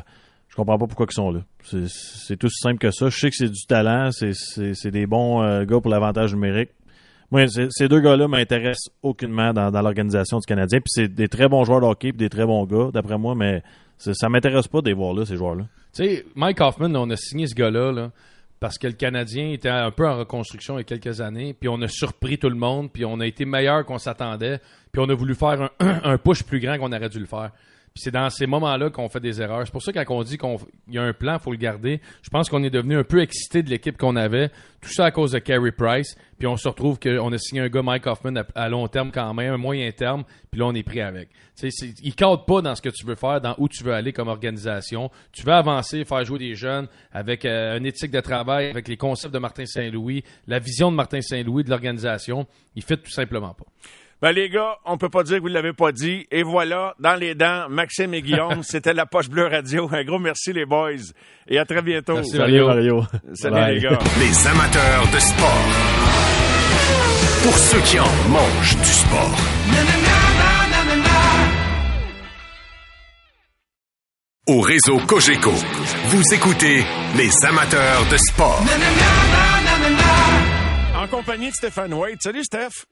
je 0.49 0.55
comprends 0.55 0.77
pas 0.77 0.85
pourquoi 0.87 1.07
ils 1.09 1.13
sont 1.13 1.31
là. 1.31 1.39
C'est- 1.63 1.87
C'est 1.89 2.37
tout 2.37 2.49
simple 2.49 2.77
que 2.77 2.91
ça. 2.91 3.09
Je 3.09 3.17
sais 3.17 3.29
que 3.29 3.35
c'est 3.35 3.49
du 3.49 3.65
talent, 3.67 4.11
c'est- 4.11 4.91
des 4.91 5.07
bons 5.07 5.41
euh, 5.41 5.65
gars 5.65 5.79
pour 5.81 5.89
l'avantage 5.89 6.33
numérique. 6.33 6.69
Moi, 7.31 7.45
ces 7.47 7.87
deux 7.87 7.99
gars-là 7.99 8.27
m'intéressent 8.27 8.93
aucunement 9.01 9.53
dans, 9.53 9.81
l'organisation 9.81 10.39
du 10.39 10.45
Canadien. 10.45 10.79
Puis 10.79 10.91
c'est 10.91 11.07
des 11.07 11.27
très 11.27 11.47
bons 11.47 11.63
joueurs 11.63 11.81
de 11.81 11.85
hockey, 11.85 12.11
des 12.11 12.29
très 12.29 12.45
bons 12.45 12.65
gars, 12.65 12.91
d'après 12.93 13.17
moi, 13.17 13.35
mais 13.35 13.63
ça 13.97 14.29
m'intéresse 14.29 14.67
pas 14.67 14.81
de 14.81 14.87
les 14.87 14.93
voir 14.93 15.13
là, 15.13 15.25
ces 15.25 15.37
joueurs-là. 15.37 15.65
Mike 16.35 16.61
Hoffman, 16.61 16.93
on 16.95 17.09
a 17.09 17.15
signé 17.15 17.47
ce 17.47 17.55
gars-là 17.55 17.91
là, 17.91 18.11
parce 18.59 18.77
que 18.77 18.87
le 18.87 18.93
Canadien 18.93 19.51
était 19.51 19.69
un 19.69 19.91
peu 19.91 20.07
en 20.07 20.17
reconstruction 20.17 20.75
il 20.75 20.79
y 20.79 20.81
a 20.81 20.83
quelques 20.83 21.21
années, 21.21 21.53
puis 21.53 21.69
on 21.69 21.81
a 21.81 21.87
surpris 21.87 22.37
tout 22.37 22.49
le 22.49 22.55
monde, 22.55 22.91
puis 22.91 23.05
on 23.05 23.19
a 23.19 23.25
été 23.25 23.45
meilleur 23.45 23.85
qu'on 23.85 23.97
s'attendait, 23.97 24.59
puis 24.91 25.01
on 25.01 25.09
a 25.09 25.13
voulu 25.13 25.35
faire 25.35 25.69
un 25.79 26.17
push 26.23 26.43
plus 26.43 26.59
grand 26.59 26.77
qu'on 26.77 26.91
aurait 26.91 27.09
dû 27.09 27.19
le 27.19 27.25
faire. 27.25 27.51
Puis 27.95 28.03
c'est 28.03 28.11
dans 28.11 28.29
ces 28.29 28.45
moments-là 28.45 28.89
qu'on 28.89 29.07
fait 29.07 29.21
des 29.21 29.41
erreurs. 29.41 29.61
C'est 29.65 29.71
pour 29.71 29.81
ça 29.81 29.93
que 29.93 29.99
quand 30.03 30.15
on 30.17 30.21
dit 30.23 30.37
qu'il 30.37 30.57
y 30.89 30.97
a 30.97 31.03
un 31.03 31.13
plan, 31.13 31.39
faut 31.39 31.51
le 31.53 31.57
garder. 31.57 32.01
Je 32.23 32.29
pense 32.29 32.49
qu'on 32.49 32.61
est 32.61 32.69
devenu 32.69 32.97
un 32.97 33.05
peu 33.05 33.21
excité 33.21 33.63
de 33.63 33.69
l'équipe 33.69 33.97
qu'on 33.97 34.17
avait. 34.17 34.49
Tout 34.81 34.89
ça 34.91 35.05
à 35.05 35.11
cause 35.11 35.31
de 35.31 35.39
Carey 35.39 35.71
Price. 35.71 36.17
Puis 36.37 36.45
on 36.45 36.57
se 36.57 36.67
retrouve 36.67 36.99
qu'on 36.99 37.31
a 37.31 37.37
signé 37.37 37.61
un 37.61 37.69
gars, 37.69 37.81
Mike 37.81 38.05
Hoffman, 38.05 38.35
à, 38.35 38.45
à 38.53 38.67
long 38.67 38.85
terme 38.89 39.11
quand 39.13 39.33
même, 39.33 39.53
un 39.53 39.57
moyen 39.57 39.89
terme. 39.93 40.25
Puis 40.51 40.59
là, 40.59 40.65
on 40.67 40.73
est 40.73 40.83
pris 40.83 40.99
avec. 40.99 41.29
Tu 41.29 41.35
sais, 41.55 41.69
c'est- 41.71 41.93
il 42.03 42.13
cadre 42.13 42.43
pas 42.43 42.61
dans 42.61 42.75
ce 42.75 42.81
que 42.81 42.89
tu 42.89 43.05
veux 43.05 43.15
faire, 43.15 43.39
dans 43.39 43.55
où 43.59 43.69
tu 43.69 43.81
veux 43.85 43.93
aller 43.93 44.11
comme 44.11 44.27
organisation. 44.27 45.09
Tu 45.31 45.43
veux 45.43 45.53
avancer, 45.53 46.03
faire 46.03 46.25
jouer 46.25 46.39
des 46.39 46.53
jeunes 46.55 46.87
avec 47.13 47.45
euh, 47.45 47.77
une 47.77 47.85
éthique 47.85 48.11
de 48.11 48.19
travail, 48.19 48.71
avec 48.71 48.89
les 48.89 48.97
concepts 48.97 49.33
de 49.33 49.39
Martin 49.39 49.65
Saint-Louis, 49.65 50.21
la 50.47 50.59
vision 50.59 50.91
de 50.91 50.97
Martin 50.97 51.21
Saint-Louis 51.21 51.63
de 51.63 51.69
l'organisation. 51.69 52.45
Il 52.75 52.83
fait 52.83 52.97
tout 52.97 53.09
simplement 53.11 53.53
pas. 53.53 53.63
Ben, 54.25 54.31
les 54.31 54.49
gars, 54.49 54.79
on 54.85 54.97
peut 54.97 55.09
pas 55.09 55.21
dire 55.21 55.37
que 55.37 55.41
vous 55.43 55.49
l'avez 55.49 55.73
pas 55.73 55.91
dit. 55.91 56.25
Et 56.31 56.41
voilà, 56.41 56.95
dans 56.99 57.13
les 57.13 57.35
dents, 57.35 57.69
Maxime 57.69 58.11
et 58.15 58.23
Guillaume, 58.23 58.63
c'était 58.63 58.91
la 58.95 59.05
Poche 59.05 59.29
Bleue 59.29 59.45
Radio. 59.45 59.87
Un 59.93 60.03
gros 60.03 60.17
merci, 60.17 60.51
les 60.51 60.65
boys. 60.65 60.93
Et 61.47 61.59
à 61.59 61.65
très 61.65 61.83
bientôt. 61.83 62.15
Merci, 62.15 62.31
Salut, 62.31 62.63
Mario. 62.63 62.65
Mario. 62.65 63.03
Salut, 63.35 63.53
Bye. 63.53 63.75
les 63.75 63.81
gars. 63.81 63.99
Les 64.19 64.47
amateurs 64.47 65.03
de 65.13 65.19
sport. 65.19 65.65
Pour 67.43 67.55
ceux 67.55 67.81
qui 67.81 67.99
en 67.99 68.11
mangent 68.29 68.77
du 68.77 68.85
sport. 68.85 69.37
Au 74.47 74.61
réseau 74.61 74.97
Cogeco, 75.05 75.51
vous 75.51 76.33
écoutez 76.33 76.83
les 77.15 77.45
amateurs 77.45 78.09
de 78.11 78.17
sport. 78.17 78.63
En 80.97 81.07
compagnie 81.09 81.51
de 81.51 81.55
Stéphane 81.55 81.93
White. 81.93 82.23
Salut, 82.23 82.43
Steph. 82.43 82.85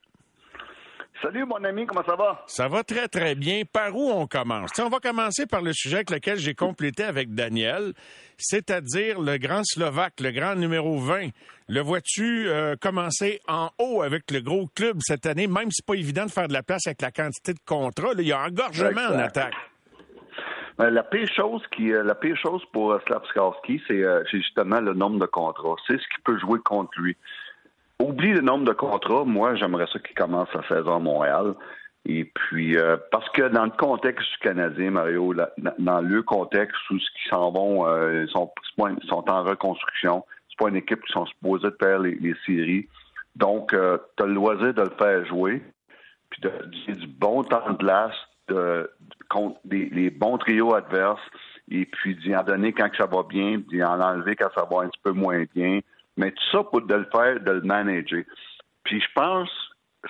Salut 1.23 1.45
mon 1.45 1.63
ami, 1.63 1.85
comment 1.85 2.03
ça 2.05 2.17
va? 2.17 2.43
Ça 2.47 2.67
va 2.67 2.83
très, 2.83 3.07
très 3.07 3.33
bien. 3.33 3.61
Par 3.71 3.95
où 3.95 4.11
on 4.11 4.27
commence? 4.27 4.71
On 4.77 4.89
va 4.89 4.99
commencer 4.99 5.45
par 5.45 5.61
le 5.61 5.71
sujet 5.71 5.95
avec 5.95 6.09
lequel 6.09 6.37
j'ai 6.37 6.53
complété 6.53 7.01
avec 7.03 7.33
Daniel, 7.33 7.93
c'est-à-dire 8.37 9.21
le 9.21 9.37
grand 9.37 9.61
Slovaque, 9.63 10.19
le 10.19 10.31
grand 10.31 10.55
numéro 10.55 10.99
20. 10.99 11.29
Le 11.69 11.79
vois-tu 11.79 12.49
euh, 12.49 12.75
commencer 12.75 13.39
en 13.47 13.69
haut 13.79 14.01
avec 14.01 14.31
le 14.31 14.41
gros 14.41 14.67
club 14.75 14.97
cette 14.99 15.25
année, 15.25 15.47
même 15.47 15.71
si 15.71 15.77
c'est 15.77 15.85
pas 15.85 15.93
évident 15.93 16.25
de 16.25 16.31
faire 16.31 16.49
de 16.49 16.53
la 16.53 16.61
place 16.61 16.87
avec 16.87 17.01
la 17.01 17.11
quantité 17.11 17.53
de 17.53 17.59
contrats. 17.65 18.11
il 18.17 18.27
y 18.27 18.33
a 18.33 18.41
un 18.41 18.47
engorgement 18.49 19.07
en 19.15 19.19
attaque. 19.19 19.53
Euh, 20.81 20.89
La 20.89 21.03
pire 21.03 21.29
chose 21.35 21.61
qui, 21.75 21.93
euh, 21.93 22.03
la 22.03 22.15
pire 22.15 22.35
chose 22.37 22.63
pour 22.71 22.91
euh, 22.91 22.99
c'est 23.07 24.37
justement 24.37 24.81
le 24.81 24.93
nombre 24.93 25.19
de 25.19 25.25
contrats. 25.25 25.75
C'est 25.87 25.97
ce 25.97 26.07
qui 26.15 26.21
peut 26.25 26.39
jouer 26.39 26.59
contre 26.65 26.91
lui. 26.99 27.15
Oublie 28.03 28.33
le 28.33 28.41
nombre 28.41 28.65
de 28.65 28.73
contrats. 28.73 29.23
Moi, 29.25 29.55
j'aimerais 29.55 29.87
ça 29.91 29.99
qu'il 29.99 30.15
commence 30.15 30.49
la 30.53 30.67
saison 30.67 30.95
à 30.95 30.99
Montréal. 30.99 31.53
Et 32.05 32.25
puis, 32.25 32.77
euh, 32.77 32.97
parce 33.11 33.29
que 33.29 33.43
dans 33.47 33.63
le 33.63 33.71
contexte 33.71 34.27
Canadien, 34.41 34.91
Mario, 34.91 35.33
dans- 35.79 36.01
le 36.01 36.21
contexte 36.21 36.77
où 36.89 36.99
ce 36.99 37.09
qui 37.11 37.29
s'en 37.29 37.51
vont, 37.51 37.87
euh, 37.87 38.25
ils 38.25 38.29
sont, 38.31 38.51
sont 39.07 39.29
en 39.29 39.43
reconstruction. 39.43 40.25
C'est 40.49 40.57
pas 40.59 40.69
une 40.69 40.75
équipe 40.75 41.01
qui 41.05 41.13
sont 41.13 41.25
supposées 41.27 41.69
de 41.69 41.77
faire 41.81 41.99
les, 41.99 42.15
les 42.15 42.35
séries. 42.45 42.87
Donc, 43.35 43.69
tu 43.71 43.77
as 44.23 44.25
le 44.25 44.33
loisir 44.33 44.73
de 44.73 44.81
le 44.81 44.91
faire 44.97 45.25
jouer, 45.25 45.63
puis 46.29 46.41
de 46.41 46.51
du 46.93 47.07
bon 47.07 47.43
temps 47.43 47.71
de 47.71 47.77
glace, 47.77 48.15
de, 48.49 48.91
contre 49.29 49.59
des, 49.65 49.89
les 49.89 50.09
bons 50.09 50.37
trios 50.37 50.75
adverses, 50.75 51.21
et 51.71 51.85
puis 51.85 52.15
d'y 52.15 52.35
en 52.35 52.43
donner 52.43 52.73
quand 52.73 52.89
que 52.89 52.97
ça 52.97 53.05
va 53.05 53.23
bien, 53.23 53.59
d'y 53.69 53.81
en 53.83 53.99
enlever 54.01 54.35
quand 54.35 54.49
ça 54.53 54.67
va 54.69 54.81
un 54.83 54.89
petit 54.89 54.99
peu 55.03 55.11
moins 55.13 55.43
bien. 55.55 55.79
Mais 56.17 56.31
tout 56.31 56.43
ça 56.51 56.63
pour 56.63 56.81
de 56.81 56.93
le 56.93 57.07
faire, 57.11 57.39
de 57.39 57.51
le 57.51 57.61
manager. 57.61 58.23
Puis 58.83 59.01
je 59.01 59.07
pense, 59.15 59.49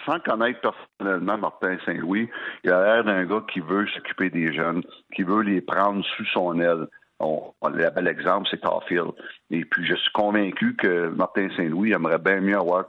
sans 0.05 0.19
connaître 0.19 0.59
personnellement 0.61 1.37
Martin 1.37 1.77
Saint-Louis, 1.85 2.29
il 2.63 2.71
a 2.71 2.83
l'air 2.83 3.03
d'un 3.03 3.25
gars 3.25 3.43
qui 3.51 3.59
veut 3.59 3.87
s'occuper 3.87 4.29
des 4.29 4.53
jeunes, 4.53 4.83
qui 5.15 5.23
veut 5.23 5.41
les 5.41 5.61
prendre 5.61 6.03
sous 6.17 6.25
son 6.25 6.59
aile. 6.59 6.87
On, 7.19 7.53
le 7.63 7.89
bel 7.89 8.07
exemple, 8.07 8.47
c'est 8.49 8.61
Caulfield. 8.61 9.11
Et 9.49 9.63
puis 9.63 9.85
je 9.85 9.95
suis 9.95 10.11
convaincu 10.11 10.75
que 10.75 11.07
Martin 11.09 11.47
Saint-Louis 11.55 11.93
aimerait 11.93 12.17
bien 12.17 12.41
mieux 12.41 12.57
avoir 12.57 12.85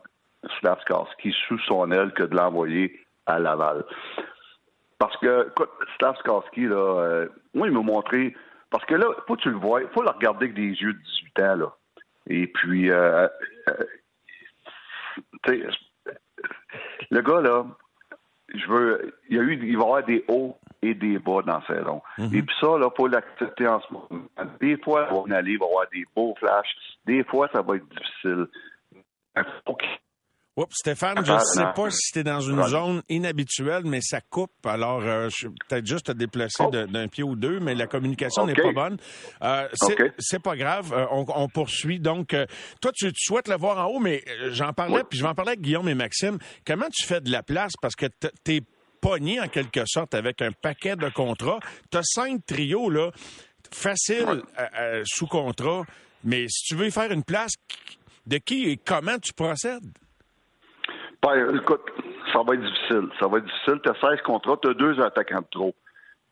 Slavskarski 0.59 1.35
sous 1.47 1.59
son 1.61 1.91
aile 1.93 2.13
que 2.13 2.25
de 2.25 2.37
l'envoyer 2.37 3.01
à 3.27 3.39
Laval. 3.39 3.85
Parce 4.99 5.17
que, 5.19 5.49
écoute, 5.49 5.71
Slavskarski, 5.99 6.67
là, 6.67 6.77
euh, 6.77 7.29
moi, 7.55 7.69
il 7.69 7.73
m'a 7.73 7.83
montré. 7.83 8.35
Parce 8.71 8.85
que 8.87 8.95
là, 8.95 9.07
faut 9.27 9.37
que 9.37 9.43
tu 9.43 9.51
le 9.51 9.57
vois, 9.57 9.81
faut 9.93 10.03
le 10.03 10.11
regarder 10.11 10.47
avec 10.47 10.55
des 10.55 10.69
yeux 10.69 10.95
de 10.95 10.99
18 10.99 11.41
ans, 11.41 11.57
là. 11.57 11.77
Et 12.29 12.47
puis, 12.47 12.91
euh, 12.91 13.29
euh, 13.69 13.85
le 17.11 17.21
gars, 17.21 17.41
là, 17.41 17.67
je 18.55 18.67
veux. 18.67 19.15
Il 19.29 19.37
y 19.37 19.41
a 19.41 19.43
eu, 19.43 19.55
il 19.55 19.77
va 19.77 19.83
y 19.83 19.87
avoir 19.87 20.05
des 20.05 20.25
hauts 20.29 20.57
et 20.83 20.95
des 20.95 21.19
bas 21.19 21.43
dans 21.43 21.59
la 21.59 21.67
saison. 21.67 22.03
Et 22.19 22.43
puis 22.43 22.55
ça, 22.61 22.79
là, 22.79 22.89
faut 22.97 23.09
l'accepter 23.09 23.67
en 23.67 23.81
ce 23.81 23.93
moment. 23.93 24.09
Des 24.61 24.77
fois, 24.79 25.09
il 25.11 25.31
va 25.31 25.39
aller, 25.39 25.53
il 25.53 25.59
va 25.59 25.67
y 25.67 25.69
avoir 25.69 25.87
des 25.93 26.05
beaux 26.15 26.35
flashs. 26.39 26.77
Des 27.07 27.25
fois, 27.25 27.49
ça 27.53 27.63
va 27.63 27.77
être 27.77 27.89
difficile. 27.89 28.47
Il 29.37 29.45
faut 29.67 29.75
qu'il 29.75 29.89
Oups, 30.57 30.73
Stéphane, 30.77 31.25
je 31.27 31.33
ne 31.33 31.39
sais 31.41 31.65
pas 31.75 31.91
si 31.91 32.13
tu 32.13 32.21
es 32.21 32.23
dans 32.23 32.41
une 32.41 32.61
Ouais. 32.61 32.69
zone 32.69 33.03
inhabituelle, 33.09 33.83
mais 33.85 34.01
ça 34.01 34.21
coupe. 34.21 34.53
Alors, 34.65 35.01
euh, 35.03 35.29
je 35.29 35.49
peut-être 35.49 35.85
juste 35.85 36.07
te 36.07 36.13
déplacer 36.13 36.63
Oh. 36.65 36.71
d'un 36.71 37.09
pied 37.09 37.25
ou 37.25 37.35
deux, 37.35 37.59
mais 37.59 37.75
la 37.75 37.89
communication 37.89 38.47
n'est 38.47 38.55
pas 38.55 38.73
bonne. 38.73 38.97
Euh, 39.43 39.69
c'est 40.21 40.39
pas 40.39 40.57
grave. 40.57 40.93
Euh, 40.93 41.07
on, 41.11 41.27
on 41.35 41.49
poursuit. 41.49 41.99
Donc, 41.99 42.35
euh, 42.35 42.47
toi, 42.81 42.93
tu, 42.95 43.13
tu 43.13 43.21
souhaites 43.25 43.49
le 43.49 43.57
voir 43.57 43.79
en 43.85 43.91
haut, 43.91 43.99
mais 43.99 44.23
euh, 44.29 44.51
j'en 44.53 44.73
parlais, 44.73 44.95
Oui. 44.99 45.03
puis 45.11 45.19
je 45.19 45.25
vais 45.25 45.29
en 45.31 45.35
parler 45.35 45.51
avec 45.53 45.61
Guillaume 45.61 45.89
et 45.89 45.95
Maxime. 45.97 46.39
Comment 46.65 46.87
tu 46.93 47.05
fais 47.05 47.21
de 47.21 47.33
la 47.33 47.43
place? 47.43 47.73
Parce 47.83 47.97
que 47.97 48.07
t- 48.07 48.29
t'es 48.45 48.61
pogné, 49.01 49.41
en 49.41 49.49
quelque 49.49 49.83
sorte, 49.87 50.15
avec 50.15 50.41
un 50.41 50.53
paquet 50.53 50.95
de 50.95 51.09
contrats. 51.09 51.59
Tu 51.91 51.99
as 51.99 52.03
cinq 52.05 52.47
trios, 52.47 52.91
là, 52.91 53.11
faciles 53.73 54.43
sous 55.05 55.27
contrat, 55.27 55.83
mais 56.23 56.47
si 56.49 56.65
tu 56.69 56.77
veux 56.77 56.87
y 56.87 56.91
faire 56.93 57.11
une 57.11 57.25
place, 57.25 57.53
de 58.27 58.39
qui 58.39 58.71
et 58.71 58.77
comment 58.77 59.19
tu 59.19 59.33
procèdes? 59.33 59.83
Écoute, 61.55 61.83
ça 62.33 62.43
va 62.47 62.55
être 62.55 62.63
difficile. 62.63 63.09
Ça 63.21 63.29
va 63.29 63.39
être 63.39 63.45
difficile. 63.45 63.81
Tu 63.83 63.91
as 63.91 64.11
16 64.11 64.21
contrats, 64.23 64.57
tu 64.63 64.69
as 64.69 64.75
deux 64.75 65.01
attaquants 65.01 65.41
de 65.41 65.47
trop. 65.51 65.75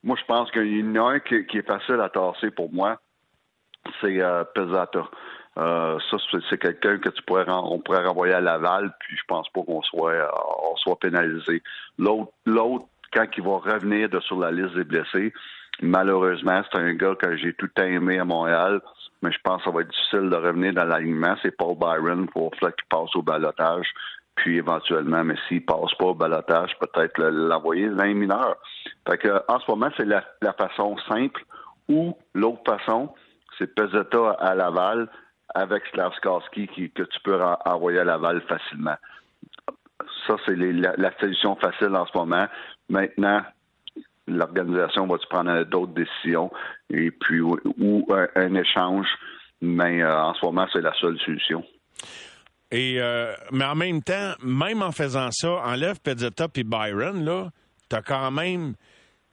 Moi, 0.05 0.16
je 0.20 0.24
pense 0.26 0.50
qu'il 0.50 0.78
y 0.78 0.83
en 0.98 1.07
a 1.07 1.12
un 1.14 1.20
qui, 1.20 1.46
qui 1.46 1.59
est 1.59 1.66
facile 1.66 2.00
à 2.00 2.09
tasser 2.09 2.50
pour 2.50 2.72
moi. 2.72 2.98
C'est 4.00 4.20
euh, 4.20 4.44
Pesata. 4.55 5.05
Euh, 5.59 5.98
ça, 6.11 6.16
c'est- 6.48 6.59
quelqu'un 6.59 6.98
que 6.98 7.11
tu 7.11 7.22
pourrais 7.22 7.44
on 7.48 7.78
pourrait 7.78 8.05
renvoyer 8.07 8.33
à 8.35 8.40
Laval, 8.40 8.90
puis 9.00 9.16
je 9.16 9.22
pense 9.28 9.48
pas 9.50 9.62
qu'on 9.62 9.83
soit 9.83 10.12
euh, 10.12 10.28
soit 10.76 10.98
pénalisé. 10.98 11.62
L'autre, 11.98 12.33
l'autre, 12.46 12.87
quand 13.12 13.26
il 13.37 13.42
va 13.42 13.59
revenir 13.59 14.09
de 14.09 14.18
sur 14.20 14.38
la 14.40 14.50
liste 14.50 14.74
des 14.74 14.85
blessés, 14.85 15.33
malheureusement, 15.83 16.62
c'est 16.70 16.78
un 16.78 16.94
gars 16.94 17.14
que 17.16 17.37
j'ai 17.37 17.52
tout 17.55 17.68
aimé 17.78 18.18
à 18.18 18.24
Montréal, 18.24 18.81
mais 19.20 19.31
je 19.31 19.38
pense 19.44 19.59
que 19.59 19.64
ça 19.64 19.70
va 19.70 19.83
être 19.83 19.90
difficile 19.90 20.31
de 20.31 20.37
revenir 20.37 20.72
dans 20.72 20.85
l'alignement. 20.85 21.35
C'est 21.42 21.57
Paul 21.57 21.76
Byron 21.76 22.26
pour 22.28 22.50
qu'il 22.52 22.68
passe 22.88 23.14
au 23.14 23.22
balotage. 23.22 23.92
Puis 24.35 24.57
éventuellement, 24.57 25.23
mais 25.25 25.37
s'il 25.47 25.64
passe 25.64 25.95
pas 25.99 26.07
au 26.07 26.14
balotage, 26.14 26.77
peut-être 26.81 27.18
le- 27.18 27.49
l'envoyer 27.49 27.88
dans 27.88 28.05
les 28.05 28.14
mineurs. 28.14 28.57
Fait 29.09 29.18
que, 29.18 29.42
en 29.49 29.61
ce 29.61 29.71
moment, 29.71 29.90
c'est 29.97 30.07
la, 30.07 30.25
la 30.40 30.53
façon 30.55 30.97
simple 31.09 31.45
ou 31.88 32.16
l'autre 32.35 32.62
façon, 32.66 33.12
c'est 33.59 33.75
Peseta 33.75 34.31
à 34.40 34.55
Laval 34.55 35.09
avec 35.55 35.85
Slavskarski 35.92 36.66
qui, 36.68 36.90
que 36.90 37.03
tu 37.03 37.21
peux 37.21 37.38
envoyer 37.66 37.99
à 37.99 38.05
Laval 38.05 38.40
facilement. 38.42 38.97
Ça, 40.27 40.37
c'est 40.47 40.57
la, 40.57 40.95
la 40.97 41.12
solution 41.18 41.55
facile 41.57 41.95
en 41.95 42.07
ce 42.07 42.16
moment. 42.16 42.47
Maintenant, 42.88 43.42
l'organisation 44.27 45.07
va-tu 45.07 45.27
prendre 45.29 45.62
d'autres 45.64 45.92
décisions 45.92 46.51
et 46.90 47.11
puis 47.11 47.40
ou, 47.40 47.59
ou 47.79 48.07
un, 48.14 48.29
un 48.37 48.55
échange, 48.55 49.09
mais 49.61 50.03
euh, 50.03 50.23
en 50.23 50.35
ce 50.35 50.45
moment, 50.47 50.66
c'est 50.73 50.81
la 50.81 50.95
seule 50.95 51.18
solution. 51.21 51.62
Et 52.73 52.97
euh, 52.99 53.35
mais 53.53 53.67
en 53.67 53.75
même 53.75 54.03
temps, 54.03 54.33
même 54.43 54.83
en 54.83 54.93
faisant 54.93 55.29
ça, 55.31 55.51
enlève 55.65 56.01
Pezzetta 56.01 56.49
puis 56.49 56.65
Byron, 56.65 57.23
là, 57.25 57.51
t'as 57.89 58.01
quand 58.03 58.31
même. 58.31 58.75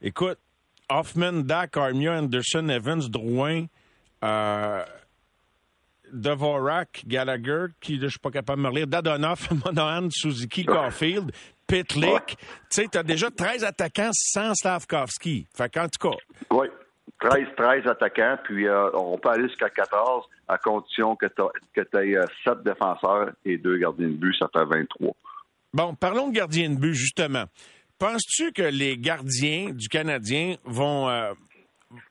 Écoute, 0.02 0.38
Hoffman, 0.90 1.44
Dak, 1.44 1.78
Armia, 1.78 2.14
Anderson, 2.20 2.68
Evans, 2.68 3.00
Drouin, 3.10 3.66
euh, 4.26 4.84
Dvorak, 6.12 7.04
Gallagher, 7.08 7.68
qui 7.80 8.00
je 8.00 8.08
suis 8.08 8.20
pas 8.20 8.32
capable 8.32 8.62
de 8.62 8.68
me 8.68 8.72
relire, 8.72 8.88
Dadonoff, 8.88 9.50
Monahan, 9.66 10.10
Suzuki, 10.12 10.66
Caulfield, 10.66 11.32
Pitlick. 11.68 12.36
Tu 12.38 12.38
sais, 12.72 12.88
t'as 12.92 13.04
déjà 13.04 13.30
13 13.30 13.64
attaquants 13.64 14.10
sans 14.14 14.54
Slavkovski. 14.56 15.48
Fait 15.56 15.72
qu'en 15.72 15.88
tout 15.88 16.10
cas, 16.10 16.18
Oui. 16.52 16.68
13, 17.20 17.48
13 17.58 17.88
attaquants, 17.88 18.38
puis 18.44 18.68
euh, 18.68 18.90
on 18.94 19.18
peut 19.18 19.30
aller 19.30 19.48
jusqu'à 19.48 19.70
14 19.70 20.26
à 20.48 20.58
condition 20.58 21.16
que 21.16 21.26
tu 21.26 21.98
aies 21.98 22.18
7 22.46 22.64
défenseurs 22.64 23.32
et 23.46 23.58
2 23.58 23.78
gardiens 23.78 24.08
de 24.08 24.14
but, 24.14 24.36
ça 24.40 24.48
fait 24.54 24.66
23. 24.66 25.14
Bon, 25.74 25.94
parlons 25.96 26.30
de 26.30 26.34
gardiens 26.34 26.70
de 26.70 26.76
but, 26.76 26.94
justement. 26.94 27.46
Penses-tu 28.00 28.54
que 28.54 28.62
les 28.62 28.98
gardiens 28.98 29.72
du 29.72 29.90
Canadien 29.90 30.56
vont, 30.64 31.10
euh, 31.10 31.34